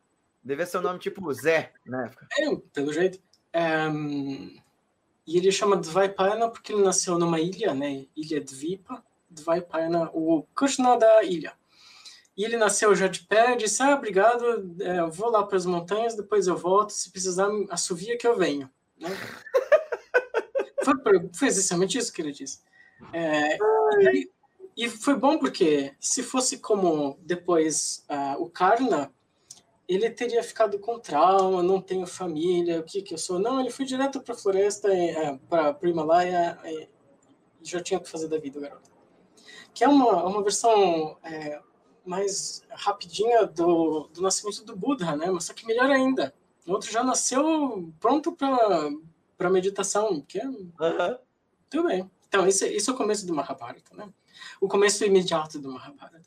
Devia 0.42 0.66
ser 0.66 0.78
o 0.78 0.82
nome 0.82 1.00
tipo 1.00 1.34
Zé, 1.34 1.74
na 1.86 2.06
época. 2.06 2.28
É, 2.40 2.56
pelo 2.72 2.94
jeito. 2.94 3.20
É, 3.52 3.88
e 5.28 5.38
ele 5.38 5.52
chama 5.52 5.76
Dvaipayana 5.76 6.50
porque 6.50 6.72
ele 6.72 6.84
nasceu 6.84 7.18
numa 7.18 7.42
ilha, 7.42 7.74
né? 7.74 8.06
Ilha 8.16 8.40
Dvipa, 8.40 9.04
Dvaipayana, 9.30 10.10
o 10.14 10.44
Krishna 10.56 10.98
da 10.98 11.24
ilha. 11.24 11.54
E 12.38 12.44
ele 12.44 12.58
nasceu 12.58 12.94
já 12.94 13.08
de 13.08 13.22
pé, 13.24 13.56
disse: 13.56 13.82
Ah, 13.82 13.96
obrigado, 13.96 14.76
é, 14.82 15.02
vou 15.10 15.30
lá 15.30 15.44
para 15.46 15.58
as 15.58 15.66
montanhas, 15.66 16.16
depois 16.16 16.48
eu 16.48 16.58
volto. 16.58 16.92
Se 16.92 17.10
precisar, 17.12 17.48
assovia 17.70 18.18
que 18.18 18.28
eu 18.28 18.38
venho. 18.38 18.70
Né? 19.00 19.10
foi, 20.84 20.94
foi 21.34 21.48
exatamente 21.48 21.98
isso 21.98 22.12
que 22.12 22.22
ele 22.22 22.34
disse. 22.34 22.60
É, 23.14 23.58
e, 24.14 24.30
e, 24.76 24.90
foi 24.90 25.16
bom 25.16 25.38
porque, 25.38 25.94
se 26.00 26.24
fosse 26.24 26.58
como 26.58 27.18
depois 27.22 28.06
uh, 28.10 28.42
o 28.42 28.50
Karna, 28.50 29.12
ele 29.88 30.10
teria 30.10 30.44
ficado 30.44 30.80
com 30.80 31.00
trauma, 31.00 31.62
não 31.62 31.82
tenho 31.82 32.08
família, 32.08 32.80
o 32.80 32.84
que 32.84 33.02
que 33.02 33.14
eu 33.14 33.18
sou? 33.18 33.40
Não, 33.40 33.60
ele 33.60 33.70
foi 33.70 33.86
direto 33.86 34.22
para 34.22 34.34
a 34.34 34.38
floresta, 34.38 34.94
é, 34.94 35.38
para 35.50 35.78
o 35.82 35.88
Himalaia, 35.88 36.58
e 36.66 36.90
já 37.62 37.82
tinha 37.82 38.00
o 38.00 38.04
que 38.04 38.10
fazer 38.10 38.28
da 38.28 38.38
vida, 38.38 38.60
garoto. 38.60 38.95
Que 39.76 39.84
é 39.84 39.88
uma, 39.88 40.24
uma 40.24 40.42
versão 40.42 41.18
é, 41.24 41.62
mais 42.04 42.64
rapidinha 42.72 43.46
do, 43.46 44.10
do 44.14 44.22
nascimento 44.22 44.64
do 44.64 44.76
Buda, 44.76 45.16
né? 45.16 45.30
Mas 45.30 45.44
só 45.44 45.54
que 45.54 45.68
melhor 45.68 45.92
ainda. 45.92 46.34
O 46.66 46.72
outro 46.72 46.92
já 46.92 47.04
nasceu 47.04 47.94
pronto 48.00 48.36
para 48.36 49.50
meditação, 49.52 50.22
que 50.22 50.40
é... 50.40 50.48
Uhum. 50.48 51.18
Tudo 51.70 51.88
bem. 51.88 52.10
Então, 52.28 52.48
esse, 52.48 52.66
esse 52.68 52.90
é 52.90 52.94
o 52.94 52.98
começo 52.98 53.28
do 53.28 53.34
Mahabharata, 53.34 53.96
né? 53.96 54.10
O 54.60 54.68
começo 54.68 55.06
imediato 55.06 55.60
do 55.60 55.72
Mahabharata. 55.72 56.26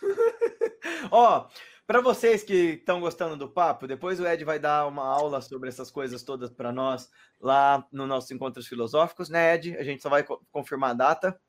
Ó, 1.10 1.38
oh, 1.38 1.68
para 1.86 2.00
vocês 2.00 2.42
que 2.42 2.74
estão 2.74 3.00
gostando 3.00 3.36
do 3.36 3.48
papo, 3.48 3.86
depois 3.86 4.20
o 4.20 4.26
Ed 4.26 4.44
vai 4.44 4.58
dar 4.58 4.86
uma 4.86 5.04
aula 5.04 5.40
sobre 5.40 5.68
essas 5.68 5.90
coisas 5.90 6.22
todas 6.22 6.50
para 6.50 6.70
nós 6.70 7.10
lá 7.40 7.86
no 7.90 8.06
nossos 8.06 8.30
encontros 8.30 8.66
filosóficos, 8.66 9.28
né, 9.28 9.54
Ed? 9.54 9.76
A 9.76 9.82
gente 9.82 10.02
só 10.02 10.10
vai 10.10 10.22
co 10.22 10.40
confirmar 10.52 10.90
a 10.90 10.94
data. 10.94 11.40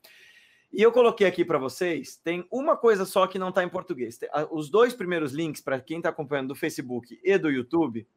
E 0.71 0.83
eu 0.83 0.91
coloquei 0.91 1.25
aqui 1.25 1.43
para 1.43 1.57
vocês, 1.57 2.17
tem 2.17 2.47
uma 2.51 2.77
coisa 2.77 3.03
só 3.03 3.25
que 3.25 3.39
não 3.39 3.49
está 3.49 3.63
em 3.63 3.69
português. 3.69 4.19
Os 4.51 4.69
dois 4.69 4.93
primeiros 4.93 5.31
links, 5.33 5.61
para 5.61 5.79
quem 5.79 5.97
está 5.97 6.09
acompanhando 6.09 6.49
do 6.49 6.55
Facebook 6.55 7.19
e 7.23 7.37
do 7.39 7.49
YouTube, 7.49 8.07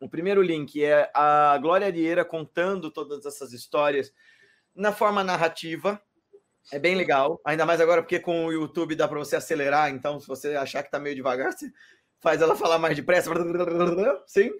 o 0.00 0.08
primeiro 0.08 0.42
link 0.42 0.82
é 0.82 1.10
a 1.14 1.56
Glória 1.58 1.86
Arieira 1.86 2.24
contando 2.24 2.90
todas 2.90 3.24
essas 3.24 3.52
histórias 3.52 4.12
na 4.74 4.92
forma 4.92 5.22
narrativa. 5.22 6.00
É 6.72 6.78
bem 6.78 6.94
legal, 6.96 7.40
ainda 7.44 7.64
mais 7.64 7.80
agora 7.80 8.02
porque 8.02 8.18
com 8.18 8.46
o 8.46 8.52
YouTube 8.52 8.94
dá 8.94 9.08
para 9.08 9.18
você 9.18 9.36
acelerar, 9.36 9.90
então 9.90 10.20
se 10.20 10.26
você 10.26 10.54
achar 10.56 10.82
que 10.82 10.88
está 10.88 10.98
meio 10.98 11.16
devagar, 11.16 11.52
você 11.52 11.72
faz 12.20 12.42
ela 12.42 12.54
falar 12.56 12.78
mais 12.78 12.94
depressa. 12.94 13.30
Sim. 14.26 14.50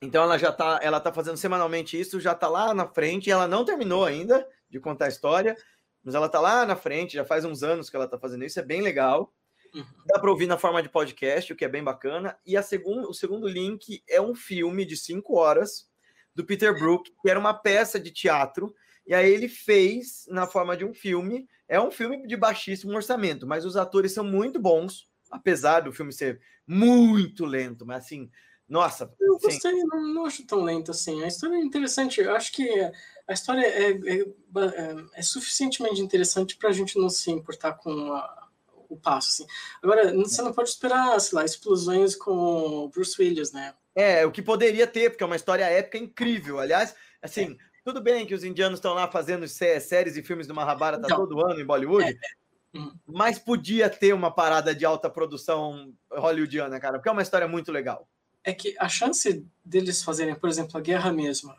Então 0.00 0.22
ela 0.22 0.38
já 0.38 0.50
está, 0.50 0.78
ela 0.82 1.00
tá 1.00 1.12
fazendo 1.12 1.36
semanalmente 1.36 1.98
isso, 1.98 2.20
já 2.20 2.32
está 2.32 2.48
lá 2.48 2.72
na 2.74 2.86
frente, 2.86 3.30
ela 3.30 3.48
não 3.48 3.64
terminou 3.64 4.04
ainda, 4.04 4.46
de 4.72 4.80
contar 4.80 5.04
a 5.04 5.08
história, 5.08 5.54
mas 6.02 6.14
ela 6.14 6.28
tá 6.28 6.40
lá 6.40 6.66
na 6.66 6.74
frente, 6.74 7.14
já 7.14 7.24
faz 7.24 7.44
uns 7.44 7.62
anos 7.62 7.88
que 7.88 7.94
ela 7.94 8.08
tá 8.08 8.18
fazendo 8.18 8.44
isso, 8.44 8.58
é 8.58 8.62
bem 8.64 8.80
legal. 8.80 9.32
Uhum. 9.74 9.84
Dá 10.06 10.18
para 10.18 10.30
ouvir 10.30 10.46
na 10.46 10.58
forma 10.58 10.82
de 10.82 10.88
podcast, 10.88 11.52
o 11.52 11.56
que 11.56 11.64
é 11.64 11.68
bem 11.68 11.84
bacana. 11.84 12.36
E 12.44 12.56
a 12.56 12.62
segundo, 12.62 13.08
o 13.08 13.14
segundo 13.14 13.46
link 13.46 14.02
é 14.08 14.20
um 14.20 14.34
filme 14.34 14.84
de 14.84 14.96
cinco 14.96 15.36
horas 15.36 15.88
do 16.34 16.44
Peter 16.44 16.76
Brook, 16.76 17.12
que 17.22 17.30
era 17.30 17.38
uma 17.38 17.54
peça 17.54 18.00
de 18.00 18.10
teatro, 18.10 18.74
e 19.06 19.14
aí 19.14 19.30
ele 19.30 19.48
fez 19.48 20.24
na 20.28 20.46
forma 20.46 20.76
de 20.76 20.84
um 20.84 20.94
filme. 20.94 21.46
É 21.68 21.80
um 21.80 21.90
filme 21.90 22.26
de 22.26 22.36
baixíssimo 22.36 22.94
orçamento, 22.94 23.46
mas 23.46 23.64
os 23.64 23.76
atores 23.76 24.12
são 24.12 24.24
muito 24.24 24.58
bons, 24.58 25.08
apesar 25.30 25.80
do 25.80 25.92
filme 25.92 26.12
ser 26.12 26.40
muito 26.66 27.44
lento, 27.44 27.86
mas 27.86 28.04
assim, 28.04 28.30
nossa. 28.68 29.12
Eu 29.20 29.38
gostei, 29.38 29.72
não, 29.84 30.14
não, 30.14 30.26
acho 30.26 30.46
tão 30.46 30.62
lento 30.62 30.90
assim. 30.90 31.22
A 31.22 31.28
história 31.28 31.56
é 31.56 31.60
interessante. 31.60 32.20
Eu 32.20 32.34
acho 32.34 32.52
que 32.52 32.68
a 33.26 33.32
história 33.32 33.66
é, 33.66 33.90
é, 33.92 34.20
é, 34.20 35.04
é 35.14 35.22
suficientemente 35.22 36.00
interessante 36.00 36.56
para 36.56 36.70
a 36.70 36.72
gente 36.72 36.98
não 36.98 37.08
se 37.08 37.30
importar 37.30 37.74
com 37.74 38.12
a, 38.12 38.48
o 38.88 38.96
passo. 38.96 39.42
Assim. 39.42 39.52
Agora, 39.82 40.12
você 40.14 40.42
não 40.42 40.52
pode 40.52 40.70
esperar, 40.70 41.18
sei 41.20 41.36
lá, 41.36 41.44
explosões 41.44 42.14
com 42.14 42.88
Bruce 42.92 43.20
Willis, 43.20 43.52
né? 43.52 43.74
É, 43.94 44.24
o 44.24 44.32
que 44.32 44.42
poderia 44.42 44.86
ter, 44.86 45.10
porque 45.10 45.22
é 45.22 45.26
uma 45.26 45.36
história 45.36 45.64
épica 45.64 45.98
incrível. 45.98 46.58
Aliás, 46.58 46.94
assim, 47.20 47.52
é. 47.52 47.56
tudo 47.84 48.00
bem 48.00 48.26
que 48.26 48.34
os 48.34 48.44
indianos 48.44 48.78
estão 48.78 48.94
lá 48.94 49.10
fazendo 49.10 49.46
séries 49.48 50.16
e 50.16 50.22
filmes 50.22 50.46
do 50.46 50.54
Mahabharata 50.54 51.04
então, 51.04 51.18
todo 51.18 51.44
ano 51.44 51.60
em 51.60 51.64
Bollywood, 51.64 52.04
é, 52.04 52.10
é. 52.10 52.78
Hum. 52.78 52.92
mas 53.06 53.38
podia 53.38 53.90
ter 53.90 54.14
uma 54.14 54.30
parada 54.30 54.74
de 54.74 54.84
alta 54.84 55.10
produção 55.10 55.92
hollywoodiana, 56.10 56.80
cara, 56.80 56.94
porque 56.94 57.08
é 57.08 57.12
uma 57.12 57.22
história 57.22 57.46
muito 57.46 57.70
legal. 57.70 58.08
É 58.44 58.52
que 58.52 58.74
a 58.78 58.88
chance 58.88 59.46
deles 59.64 60.02
fazerem, 60.02 60.34
por 60.34 60.48
exemplo, 60.48 60.76
a 60.76 60.80
guerra 60.80 61.12
mesma, 61.12 61.56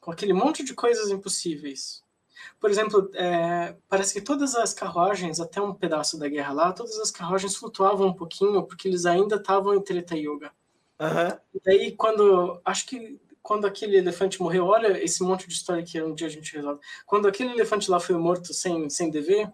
com 0.00 0.10
aquele 0.10 0.32
monte 0.32 0.64
de 0.64 0.74
coisas 0.74 1.10
impossíveis. 1.10 2.02
Por 2.60 2.70
exemplo, 2.70 3.10
é, 3.14 3.76
parece 3.88 4.14
que 4.14 4.20
todas 4.20 4.54
as 4.54 4.72
carruagens, 4.72 5.40
até 5.40 5.60
um 5.60 5.74
pedaço 5.74 6.18
da 6.18 6.28
guerra 6.28 6.52
lá, 6.52 6.72
todas 6.72 6.98
as 6.98 7.10
carruagens 7.10 7.56
flutuavam 7.56 8.08
um 8.08 8.14
pouquinho 8.14 8.64
porque 8.64 8.88
eles 8.88 9.06
ainda 9.06 9.36
estavam 9.36 9.74
em 9.74 9.82
Treta 9.82 10.16
Yoga. 10.16 10.52
Uhum. 11.00 11.38
E 11.54 11.60
daí, 11.64 11.92
quando. 11.92 12.60
Acho 12.64 12.86
que 12.86 13.20
quando 13.40 13.66
aquele 13.66 13.96
elefante 13.96 14.42
morreu, 14.42 14.66
olha 14.66 15.02
esse 15.02 15.22
monte 15.22 15.46
de 15.46 15.54
história 15.54 15.82
que 15.82 16.00
um 16.02 16.14
dia 16.14 16.26
a 16.26 16.30
gente 16.30 16.54
resolve. 16.54 16.80
Quando 17.06 17.26
aquele 17.26 17.52
elefante 17.52 17.90
lá 17.90 17.98
foi 17.98 18.16
morto 18.16 18.52
sem, 18.52 18.90
sem 18.90 19.10
dever, 19.10 19.50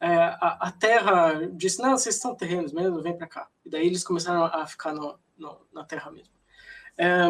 é, 0.00 0.16
a, 0.16 0.68
a, 0.68 0.72
terra 0.72 1.46
disse: 1.52 1.82
Não, 1.82 1.96
vocês 1.96 2.14
estão 2.16 2.34
terrenos 2.34 2.72
mesmo, 2.72 3.02
vem 3.02 3.16
para 3.16 3.26
cá. 3.26 3.48
E 3.64 3.68
daí 3.68 3.86
eles 3.86 4.02
começaram 4.02 4.44
a 4.44 4.66
ficar 4.66 4.94
no, 4.94 5.18
no, 5.36 5.60
na 5.72 5.84
terra 5.84 6.10
mesmo. 6.10 6.32
É, 6.96 7.28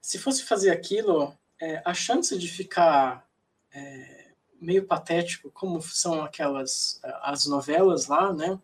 se 0.00 0.18
fosse 0.18 0.42
fazer 0.44 0.70
aquilo, 0.70 1.36
é, 1.60 1.82
a 1.84 1.92
chance 1.92 2.36
de 2.38 2.48
ficar 2.48 3.28
é, 3.74 4.32
meio 4.60 4.86
patético, 4.86 5.50
como 5.50 5.82
são 5.82 6.22
aquelas 6.24 6.98
as 7.22 7.46
novelas 7.46 8.06
lá, 8.06 8.32
né? 8.32 8.58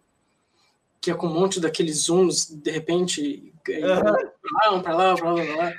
Que 1.00 1.10
é 1.10 1.14
com 1.14 1.26
um 1.26 1.34
monte 1.34 1.60
daqueles 1.60 2.04
zooms, 2.04 2.46
de 2.46 2.70
repente, 2.70 3.52
uhum. 3.68 3.94
um 3.94 4.02
para 4.40 4.52
lá, 4.52 4.74
um 4.74 4.82
para 4.82 4.96
lá, 4.96 5.14
um 5.14 5.56
lá. 5.56 5.74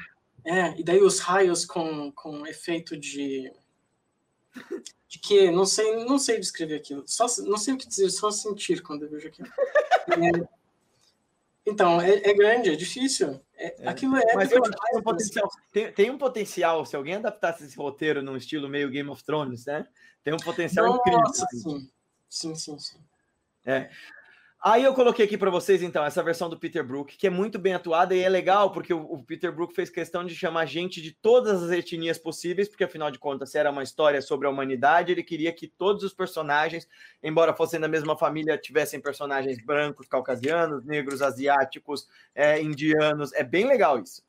É, 0.46 0.80
e 0.80 0.84
daí 0.84 1.02
os 1.02 1.20
raios 1.20 1.66
com, 1.66 2.12
com 2.12 2.46
efeito 2.46 2.96
de 2.96 3.52
de 5.08 5.20
que 5.20 5.50
não 5.52 5.66
sei 5.66 6.06
não 6.06 6.20
sei 6.20 6.40
descrever 6.40 6.76
aquilo 6.76 7.04
só 7.06 7.26
não 7.44 7.58
sei 7.58 7.74
o 7.74 7.78
que 7.78 7.88
dizer 7.88 8.10
só 8.10 8.30
sentir 8.32 8.82
quando 8.82 9.04
eu 9.04 9.10
vejo 9.10 9.28
aquilo 9.28 9.48
é, 10.12 10.48
então, 11.70 12.02
é, 12.02 12.16
é, 12.16 12.34
grande, 12.34 12.70
é 12.70 12.76
difícil. 12.76 13.40
É, 13.56 13.84
é. 13.84 13.88
Aquilo 13.88 14.16
é. 14.18 14.34
Mas 14.34 14.52
eu 14.52 14.62
tem 14.62 15.00
um, 15.00 15.04
potencial, 15.04 15.50
tem, 15.72 15.92
tem, 15.92 16.10
um 16.10 16.18
potencial, 16.18 16.86
se 16.86 16.96
alguém 16.96 17.16
adaptasse 17.16 17.64
esse 17.64 17.78
roteiro 17.78 18.24
num 18.24 18.36
estilo 18.36 18.68
meio 18.68 18.90
Game 18.90 19.10
of 19.10 19.24
Thrones, 19.24 19.66
né? 19.66 19.88
Tem 20.24 20.34
um 20.34 20.38
potencial 20.38 20.88
Nossa, 20.88 21.00
incrível. 21.00 21.28
Sim. 21.34 21.90
sim, 22.28 22.56
sim, 22.56 22.80
sim. 22.80 22.98
É. 23.66 23.90
Aí 24.62 24.84
eu 24.84 24.94
coloquei 24.94 25.24
aqui 25.24 25.38
para 25.38 25.50
vocês, 25.50 25.82
então, 25.82 26.04
essa 26.04 26.22
versão 26.22 26.50
do 26.50 26.60
Peter 26.60 26.84
Brook, 26.84 27.16
que 27.16 27.28
é 27.28 27.30
muito 27.30 27.58
bem 27.58 27.74
atuada 27.74 28.14
e 28.14 28.20
é 28.20 28.28
legal, 28.28 28.74
porque 28.74 28.94
o, 28.94 29.00
o, 29.00 29.24
Peter 29.24 29.54
Brook 29.54 29.74
fez 29.74 29.90
questão 29.90 30.26
de 30.26 30.36
chamar 30.36 30.66
gente 30.66 31.02
de 31.02 31.14
todas 31.14 31.64
as 31.64 31.72
etnias 31.72 32.18
possíveis, 32.18 32.68
porque 32.68 32.84
afinal 32.84 33.10
de 33.10 33.18
contas, 33.18 33.52
se 33.52 33.58
era 33.58 33.72
uma 33.72 33.84
história 33.84 34.22
sobre 34.22 34.48
a 34.48 34.50
humanidade, 34.50 35.14
ele 35.14 35.24
queria 35.24 35.54
que 35.54 35.66
todos 35.66 36.04
os 36.04 36.14
personagens, 36.14 36.90
embora 37.24 37.54
fossem 37.54 37.80
da 37.80 37.88
mesma 37.88 38.18
família, 38.18 38.58
tivessem 38.58 39.00
personagens 39.00 39.64
brancos, 39.64 40.10
caucasianos, 40.10 40.84
negros, 40.84 41.22
asiáticos, 41.22 42.10
é, 42.36 42.62
indianos. 42.62 43.32
É 43.32 43.46
bem 43.46 43.66
legal 43.66 43.98
isso. 43.98 44.22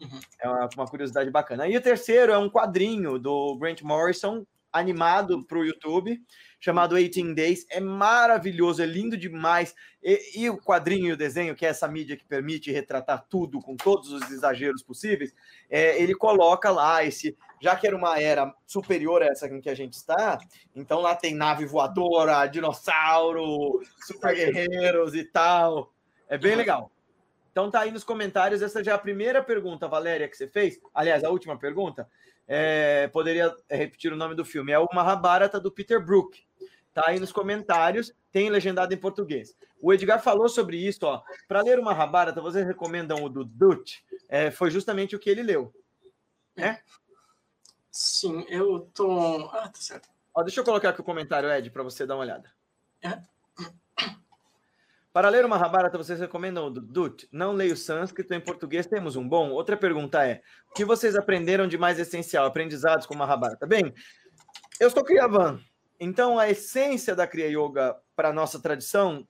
Uhum. 0.00 0.20
É 0.40 0.48
uma, 0.48 0.68
uma 0.74 0.86
curiosidade 0.86 1.30
bacana. 1.30 1.68
E 1.68 1.76
o 1.76 1.82
terceiro 1.82 2.32
é 2.32 2.38
um 2.38 2.48
quadrinho 2.48 3.18
do 3.18 3.54
Grant 3.58 3.82
Morrison, 3.82 4.46
animado 4.72 5.44
para 5.44 5.58
o 5.58 5.64
YouTube 5.64 6.20
chamado 6.58 6.96
18 6.96 7.34
Days. 7.34 7.66
É 7.70 7.80
maravilhoso, 7.80 8.82
é 8.82 8.86
lindo 8.86 9.16
demais. 9.16 9.74
E, 10.02 10.42
e, 10.42 10.50
o 10.50 10.58
quadrinho 10.58 11.08
e 11.08 11.12
o 11.12 11.16
desenho, 11.16 11.54
que 11.54 11.64
é 11.64 11.68
essa 11.68 11.86
mídia 11.86 12.16
que 12.16 12.24
permite 12.24 12.72
retratar 12.72 13.24
tudo 13.28 13.60
com 13.60 13.76
todos 13.76 14.12
os 14.12 14.30
exageros 14.30 14.82
possíveis, 14.82 15.34
é, 15.70 16.00
ele 16.00 16.14
coloca 16.14 16.70
lá 16.70 17.04
esse. 17.04 17.36
Já 17.60 17.74
que 17.74 17.86
era 17.86 17.96
uma 17.96 18.20
era 18.20 18.54
superior 18.66 19.22
a 19.22 19.26
essa 19.26 19.48
em 19.48 19.60
que 19.60 19.70
a 19.70 19.74
gente 19.74 19.94
está, 19.94 20.38
então 20.74 21.00
lá 21.00 21.14
tem 21.14 21.34
nave 21.34 21.64
voadora, 21.64 22.46
dinossauro, 22.46 23.80
super 24.00 24.34
guerreiros 24.34 25.14
e 25.14 25.24
tal. 25.24 25.92
É 26.28 26.36
bem 26.36 26.54
legal. 26.54 26.90
Então 27.50 27.70
tá 27.70 27.80
aí 27.80 27.90
nos 27.90 28.04
comentários, 28.04 28.60
essa 28.60 28.84
já 28.84 28.92
é 28.92 28.94
a 28.94 28.98
primeira 28.98 29.42
pergunta, 29.42 29.88
Valéria, 29.88 30.28
que 30.28 30.36
você 30.36 30.46
fez. 30.46 30.78
Aliás, 30.92 31.24
a 31.24 31.30
última 31.30 31.56
pergunta. 31.58 32.06
É, 32.46 33.08
poderia 33.08 33.54
repetir 33.68 34.12
o 34.12 34.16
nome 34.16 34.34
do 34.34 34.44
filme. 34.44 34.72
É 34.72 34.78
o 34.78 34.88
Mahabharata 34.92 35.60
do 35.60 35.70
Peter 35.70 36.04
Brook. 36.04 36.44
Tá 36.94 37.04
aí 37.08 37.20
nos 37.20 37.32
comentários, 37.32 38.14
tem 38.32 38.48
legendado 38.48 38.94
em 38.94 38.96
português. 38.96 39.54
O 39.82 39.92
Edgar 39.92 40.22
falou 40.22 40.48
sobre 40.48 40.78
isso, 40.78 41.04
ó. 41.04 41.22
Para 41.46 41.60
ler 41.60 41.78
uma 41.78 41.94
Mahabharata, 41.94 42.40
vocês 42.40 42.66
recomendam 42.66 43.22
o 43.22 43.28
do 43.28 43.44
Dutch? 43.44 43.98
É, 44.28 44.50
foi 44.50 44.70
justamente 44.70 45.14
o 45.14 45.18
que 45.18 45.28
ele 45.28 45.42
leu. 45.42 45.74
Né? 46.56 46.80
Sim, 47.90 48.46
eu 48.48 48.90
tô. 48.94 49.48
Ah, 49.52 49.68
tá 49.68 49.78
certo. 49.78 50.08
Ó, 50.34 50.42
deixa 50.42 50.60
eu 50.60 50.64
colocar 50.64 50.90
aqui 50.90 51.00
o 51.00 51.04
comentário, 51.04 51.50
Ed, 51.50 51.70
para 51.70 51.82
você 51.82 52.06
dar 52.06 52.14
uma 52.14 52.22
olhada. 52.22 52.50
É. 53.02 53.20
Para 55.16 55.30
ler 55.30 55.46
uma 55.46 55.56
Mahabharata, 55.56 55.96
vocês 55.96 56.20
recomendam 56.20 56.66
o 56.66 56.70
Dut? 56.70 57.26
Não 57.32 57.52
leio 57.52 57.74
sânscrito, 57.74 58.34
em 58.34 58.40
português 58.40 58.86
temos 58.86 59.16
um 59.16 59.26
bom? 59.26 59.48
Outra 59.48 59.74
pergunta 59.74 60.22
é, 60.22 60.42
o 60.70 60.74
que 60.74 60.84
vocês 60.84 61.16
aprenderam 61.16 61.66
de 61.66 61.78
mais 61.78 61.98
essencial, 61.98 62.44
aprendizados 62.44 63.06
com 63.06 63.16
Mahabharata? 63.16 63.66
Bem, 63.66 63.94
eu 64.78 64.90
sou 64.90 65.02
Kriyavan, 65.02 65.58
então, 65.98 66.38
a 66.38 66.50
essência 66.50 67.16
da 67.16 67.26
Kriya 67.26 67.48
Yoga 67.48 67.96
para 68.14 68.30
nossa 68.30 68.60
tradição, 68.60 69.26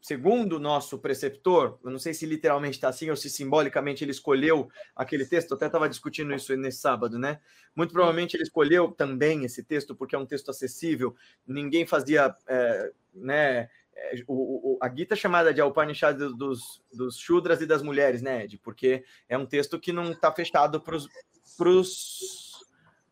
segundo 0.00 0.56
o 0.56 0.58
nosso 0.58 0.98
preceptor, 0.98 1.78
eu 1.84 1.90
não 1.90 1.98
sei 1.98 2.14
se 2.14 2.24
literalmente 2.24 2.78
está 2.78 2.88
assim 2.88 3.10
ou 3.10 3.16
se 3.16 3.28
simbolicamente 3.28 4.02
ele 4.02 4.12
escolheu 4.12 4.70
aquele 4.96 5.26
texto, 5.26 5.50
eu 5.50 5.56
até 5.58 5.66
estava 5.66 5.86
discutindo 5.86 6.32
isso 6.32 6.56
nesse 6.56 6.78
sábado, 6.78 7.18
né? 7.18 7.40
Muito 7.76 7.92
provavelmente 7.92 8.38
ele 8.38 8.44
escolheu 8.44 8.90
também 8.90 9.44
esse 9.44 9.62
texto 9.62 9.94
porque 9.94 10.16
é 10.16 10.18
um 10.18 10.24
texto 10.24 10.50
acessível, 10.50 11.14
ninguém 11.46 11.86
fazia, 11.86 12.34
é, 12.48 12.90
né? 13.12 13.68
É, 13.94 14.14
o, 14.26 14.74
o, 14.74 14.78
a 14.80 14.88
Gita 14.88 15.14
é 15.14 15.16
chamada 15.16 15.52
de 15.52 15.60
Upanishad 15.60 16.16
dos, 16.16 16.82
dos 16.92 17.18
Shudras 17.18 17.60
e 17.60 17.66
das 17.66 17.82
mulheres, 17.82 18.22
né, 18.22 18.44
Ed? 18.44 18.58
Porque 18.58 19.04
é 19.28 19.36
um 19.36 19.46
texto 19.46 19.78
que 19.78 19.92
não 19.92 20.12
está 20.12 20.32
fechado 20.32 20.80
para 20.80 20.96
os 20.96 21.08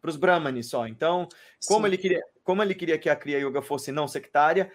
para 0.01 0.11
os 0.11 0.17
Brahmanes 0.17 0.69
só. 0.69 0.87
Então, 0.87 1.29
como 1.67 1.87
ele 1.87 1.99
queria, 1.99 2.23
como 2.45 2.63
ele 2.63 2.75
queria 2.75 2.99
que 2.99 3.11
a 3.11 3.17
Kriya 3.17 3.41
Yoga 3.41 3.61
fosse 3.61 3.93
não 3.93 4.07
sectária, 4.07 4.73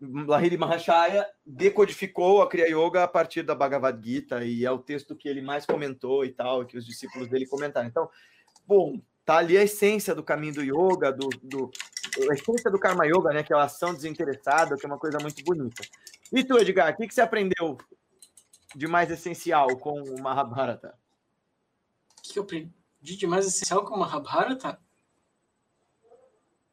Lahiri 0.00 0.58
Mahashaya 0.58 1.26
decodificou 1.44 2.42
a 2.42 2.48
Kriya 2.48 2.68
Yoga 2.68 3.04
a 3.04 3.08
partir 3.08 3.42
da 3.42 3.54
Bhagavad 3.54 3.98
Gita 4.04 4.44
e 4.44 4.64
é 4.64 4.70
o 4.70 4.78
texto 4.78 5.16
que 5.16 5.28
ele 5.28 5.40
mais 5.40 5.64
comentou 5.64 6.24
e 6.24 6.32
tal, 6.32 6.66
que 6.66 6.76
os 6.76 6.84
discípulos 6.84 7.28
dele 7.28 7.46
comentaram. 7.46 7.88
Então, 7.88 8.10
bom, 8.66 9.00
tá 9.24 9.38
ali 9.38 9.56
a 9.56 9.62
essência 9.62 10.14
do 10.14 10.22
caminho 10.22 10.54
do 10.54 10.62
yoga, 10.62 11.10
do, 11.12 11.28
do 11.42 11.70
a 12.30 12.34
essência 12.34 12.70
do 12.70 12.78
Karma 12.78 13.06
Yoga, 13.06 13.32
né? 13.32 13.42
Que 13.42 13.52
é 13.52 13.56
a 13.56 13.64
ação 13.64 13.94
desinteressada, 13.94 14.76
que 14.76 14.84
é 14.84 14.88
uma 14.88 14.98
coisa 14.98 15.18
muito 15.20 15.42
bonita. 15.44 15.82
E 16.32 16.42
tu, 16.44 16.58
Edgar, 16.58 16.92
o 16.92 16.96
que, 16.96 17.06
que 17.06 17.14
você 17.14 17.20
aprendeu 17.20 17.78
de 18.74 18.86
mais 18.86 19.10
essencial 19.10 19.76
com 19.78 20.02
o 20.02 20.22
Mahabharata? 20.22 20.98
O 22.18 22.22
que 22.22 22.38
eu 22.38 22.42
aprendi 22.42 22.72
de 23.00 23.26
mais 23.26 23.46
essencial 23.46 23.84
com 23.84 23.94
o 23.94 23.98
Mahabharata? 23.98 24.80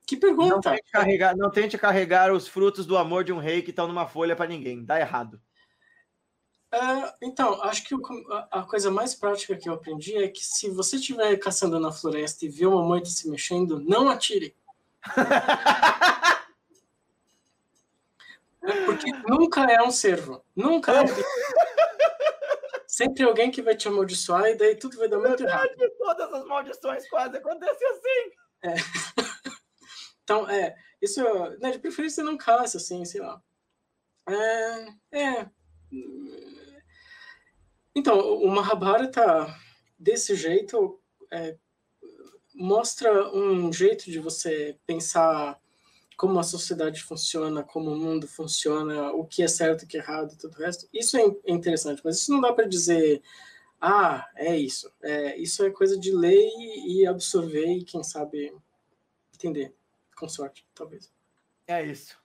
Que 0.05 0.17
pergunta! 0.17 0.55
Não 0.55 0.61
tente, 0.61 0.91
carregar, 0.91 1.35
não 1.35 1.49
tente 1.49 1.77
carregar 1.77 2.33
os 2.33 2.47
frutos 2.47 2.85
do 2.85 2.97
amor 2.97 3.23
de 3.23 3.31
um 3.31 3.37
rei 3.37 3.61
que 3.61 3.69
estão 3.69 3.87
numa 3.87 4.07
folha 4.07 4.35
para 4.35 4.47
ninguém. 4.49 4.83
Dá 4.83 4.99
errado. 4.99 5.41
Uh, 6.73 7.07
então, 7.21 7.61
acho 7.61 7.83
que 7.83 7.95
a 8.49 8.63
coisa 8.63 8.89
mais 8.89 9.13
prática 9.13 9.55
que 9.55 9.69
eu 9.69 9.73
aprendi 9.73 10.17
é 10.17 10.27
que 10.27 10.43
se 10.43 10.71
você 10.71 10.95
estiver 10.95 11.37
caçando 11.37 11.79
na 11.79 11.91
floresta 11.91 12.45
e 12.45 12.49
vê 12.49 12.65
uma 12.65 12.83
moita 12.83 13.07
se 13.09 13.29
mexendo, 13.29 13.79
não 13.79 14.09
atire. 14.09 14.55
Porque 18.85 19.11
nunca 19.27 19.63
é 19.71 19.81
um 19.81 19.91
servo. 19.91 20.43
Nunca 20.55 20.93
é. 20.93 21.05
Sempre 22.87 23.23
alguém 23.23 23.51
que 23.51 23.61
vai 23.61 23.75
te 23.75 23.87
amaldiçoar 23.87 24.45
e 24.45 24.55
daí 24.55 24.75
tudo 24.75 24.97
vai 24.97 25.09
dar 25.09 25.19
muito 25.19 25.43
errado. 25.43 25.69
Todas 25.97 26.33
as 26.33 26.45
maldições 26.45 27.09
quase 27.09 27.37
acontecem 27.37 27.87
assim. 27.87 28.31
É. 28.63 28.75
Então, 30.23 30.49
é, 30.49 30.73
isso, 31.01 31.21
né, 31.59 31.71
de 31.71 31.79
preferência 31.79 32.23
não 32.23 32.37
caça, 32.37 32.77
assim, 32.77 33.03
sei 33.03 33.19
lá. 33.19 33.41
É, 34.29 35.19
é. 35.19 35.49
Então, 37.93 38.17
o 38.37 38.47
Mahabharata, 38.49 39.53
desse 39.99 40.33
jeito, 40.35 41.01
é, 41.31 41.57
mostra 42.53 43.33
um 43.35 43.71
jeito 43.71 44.09
de 44.11 44.19
você 44.19 44.77
pensar 44.85 45.59
como 46.15 46.39
a 46.39 46.43
sociedade 46.43 47.01
funciona, 47.01 47.63
como 47.63 47.91
o 47.91 47.97
mundo 47.97 48.27
funciona, 48.27 49.11
o 49.11 49.25
que 49.25 49.43
é 49.43 49.47
certo, 49.47 49.83
o 49.83 49.87
que 49.87 49.97
é 49.97 49.99
errado, 49.99 50.37
tudo 50.37 50.55
o 50.55 50.59
resto. 50.59 50.87
Isso 50.93 51.17
é 51.17 51.23
interessante, 51.47 52.01
mas 52.03 52.19
isso 52.19 52.31
não 52.31 52.39
dá 52.39 52.53
para 52.53 52.67
dizer, 52.67 53.21
ah, 53.81 54.29
é 54.35 54.55
isso. 54.55 54.91
É, 55.01 55.37
isso 55.37 55.65
é 55.65 55.69
coisa 55.71 55.99
de 55.99 56.15
ler 56.15 56.49
e 56.87 57.05
absorver 57.05 57.65
e, 57.65 57.83
quem 57.83 58.03
sabe, 58.03 58.55
entender, 59.33 59.73
com 60.15 60.29
sorte, 60.29 60.65
talvez. 60.73 61.11
É 61.67 61.83
isso. 61.83 62.17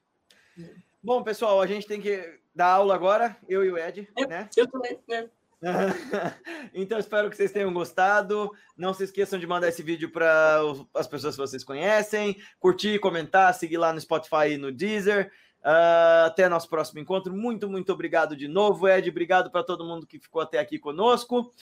É. 0.59 0.75
Bom, 1.03 1.23
pessoal, 1.23 1.61
a 1.61 1.67
gente 1.67 1.87
tem 1.87 2.01
que 2.01 2.39
dar 2.55 2.73
aula 2.73 2.95
agora, 2.95 3.37
eu 3.49 3.65
e 3.65 3.71
o 3.71 3.79
Ed, 3.79 4.09
é, 4.17 4.27
né? 4.27 4.49
Eu 4.57 4.69
também, 4.69 4.99
né? 5.09 5.31
então, 6.72 6.98
espero 6.98 7.28
que 7.28 7.36
vocês 7.36 7.52
tenham 7.52 7.72
gostado. 7.72 8.51
Não 8.76 8.94
se 8.94 9.05
esqueçam 9.05 9.39
de 9.39 9.47
mandar 9.47 9.68
esse 9.68 9.82
vídeo 9.82 10.10
para 10.10 10.60
as 10.94 11.06
pessoas 11.06 11.35
que 11.35 11.40
vocês 11.40 11.64
conhecem, 11.64 12.36
curtir, 12.60 12.98
comentar, 12.98 13.52
seguir 13.55 13.76
lá 13.76 13.93
no 13.93 14.01
Spotify 14.01 14.52
e 14.52 14.59
no 14.59 14.72
Deezer. 14.72 15.32
Uh, 15.60 16.26
até 16.26 16.48
nosso 16.48 16.68
próximo 16.68 17.01
encontro. 17.01 17.35
Muito, 17.35 17.68
muito 17.68 17.93
obrigado 17.93 18.36
de 18.36 18.47
novo, 18.47 18.89
Ed. 18.89 19.10
Obrigado 19.10 19.51
para 19.51 19.64
todo 19.64 19.85
mundo 19.85 20.06
que 20.06 20.18
ficou 20.18 20.40
até 20.40 20.59
aqui 20.59 20.78
conosco. 20.78 21.52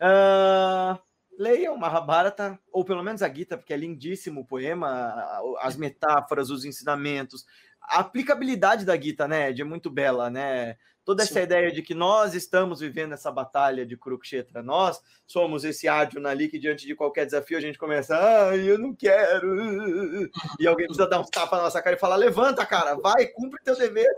Uh, 0.00 0.98
leiam 1.38 1.76
Mahabharata, 1.76 2.58
ou 2.72 2.84
pelo 2.84 3.02
menos 3.02 3.22
a 3.22 3.32
Gita, 3.32 3.56
porque 3.56 3.72
é 3.72 3.76
lindíssimo 3.76 4.40
o 4.40 4.44
poema, 4.44 5.14
as 5.60 5.76
metáforas, 5.76 6.50
os 6.50 6.64
ensinamentos. 6.64 7.44
A 7.80 8.00
aplicabilidade 8.00 8.84
da 8.84 9.00
Gita, 9.00 9.28
né, 9.28 9.50
Ed, 9.50 9.62
é 9.62 9.64
muito 9.64 9.90
bela, 9.90 10.28
né? 10.30 10.76
Toda 11.04 11.22
essa 11.22 11.34
Sim. 11.34 11.42
ideia 11.42 11.70
de 11.70 11.82
que 11.82 11.94
nós 11.94 12.34
estamos 12.34 12.80
vivendo 12.80 13.12
essa 13.12 13.30
batalha 13.30 13.84
de 13.84 13.96
Kurukshetra, 13.96 14.62
nós 14.62 15.00
somos 15.26 15.64
esse 15.64 15.86
Arjuna 15.86 16.30
ali 16.30 16.48
que 16.48 16.58
diante 16.58 16.86
de 16.86 16.94
qualquer 16.94 17.26
desafio 17.26 17.58
a 17.58 17.60
gente 17.60 17.78
começa, 17.78 18.16
ah, 18.16 18.56
eu 18.56 18.78
não 18.78 18.94
quero, 18.94 20.28
e 20.58 20.66
alguém 20.66 20.86
precisa 20.86 21.08
dar 21.08 21.20
uns 21.20 21.30
tapas 21.30 21.58
na 21.58 21.64
nossa 21.64 21.82
cara 21.82 21.96
e 21.96 21.98
falar, 21.98 22.16
levanta, 22.16 22.64
cara, 22.64 22.94
vai, 22.94 23.26
cumpre 23.26 23.62
teu 23.62 23.76
dever. 23.76 24.10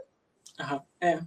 É. 1.00 1.20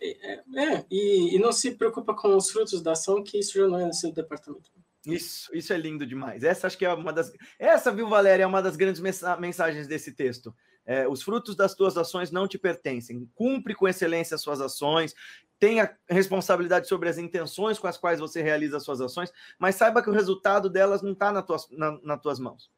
É, 0.00 0.34
é. 0.56 0.84
E, 0.90 1.36
e, 1.36 1.38
não 1.38 1.52
se 1.52 1.70
preocupa 1.72 2.12
com 2.12 2.36
os 2.36 2.50
frutos 2.50 2.82
da 2.82 2.92
ação, 2.92 3.22
que 3.22 3.38
isso 3.38 3.56
já 3.56 3.68
não 3.68 3.78
é 3.78 3.86
no 3.86 3.94
seu 3.94 4.12
departamento. 4.12 4.70
Isso, 5.06 5.54
isso 5.54 5.72
é 5.72 5.76
lindo 5.76 6.06
demais. 6.06 6.42
Essa 6.42 6.66
acho 6.66 6.78
que 6.78 6.84
é 6.84 6.92
uma 6.92 7.12
das. 7.12 7.32
Essa, 7.58 7.92
viu, 7.92 8.08
Valéria, 8.08 8.44
é 8.44 8.46
uma 8.46 8.62
das 8.62 8.76
grandes 8.76 9.00
mensagens 9.00 9.86
desse 9.86 10.12
texto. 10.12 10.54
É, 10.84 11.06
os 11.06 11.22
frutos 11.22 11.54
das 11.54 11.74
tuas 11.74 11.96
ações 11.96 12.30
não 12.30 12.48
te 12.48 12.58
pertencem. 12.58 13.28
Cumpre 13.34 13.74
com 13.74 13.86
excelência 13.86 14.34
as 14.34 14.40
suas 14.40 14.60
ações, 14.60 15.14
tenha 15.58 15.96
responsabilidade 16.08 16.88
sobre 16.88 17.08
as 17.08 17.18
intenções 17.18 17.78
com 17.78 17.86
as 17.86 17.96
quais 17.96 18.18
você 18.18 18.42
realiza 18.42 18.78
as 18.78 18.82
suas 18.82 19.00
ações, 19.00 19.32
mas 19.58 19.76
saiba 19.76 20.02
que 20.02 20.10
o 20.10 20.12
resultado 20.12 20.68
delas 20.68 21.02
não 21.02 21.12
está 21.12 21.30
na 21.30 21.40
tuas, 21.40 21.68
na, 21.70 21.98
nas 22.02 22.20
tuas 22.20 22.40
mãos. 22.40 22.70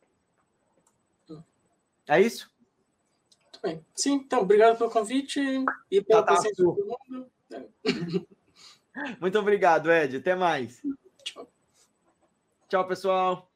É 2.06 2.20
isso? 2.20 2.52
Muito 3.42 3.62
bem. 3.62 3.86
Sim, 3.94 4.14
então, 4.14 4.42
obrigado 4.42 4.76
pelo 4.76 4.90
convite 4.90 5.40
e 5.90 6.02
pela 6.02 6.22
tá, 6.22 6.34
tá, 6.34 6.42
presença 6.42 6.62
de 6.62 6.62
todo 6.62 6.98
mundo. 7.08 7.30
Muito 9.20 9.38
obrigado, 9.38 9.90
Ed. 9.90 10.18
Até 10.18 10.34
mais. 10.34 10.82
Tchau. 11.24 11.48
Tchau, 12.68 12.86
pessoal. 12.86 13.53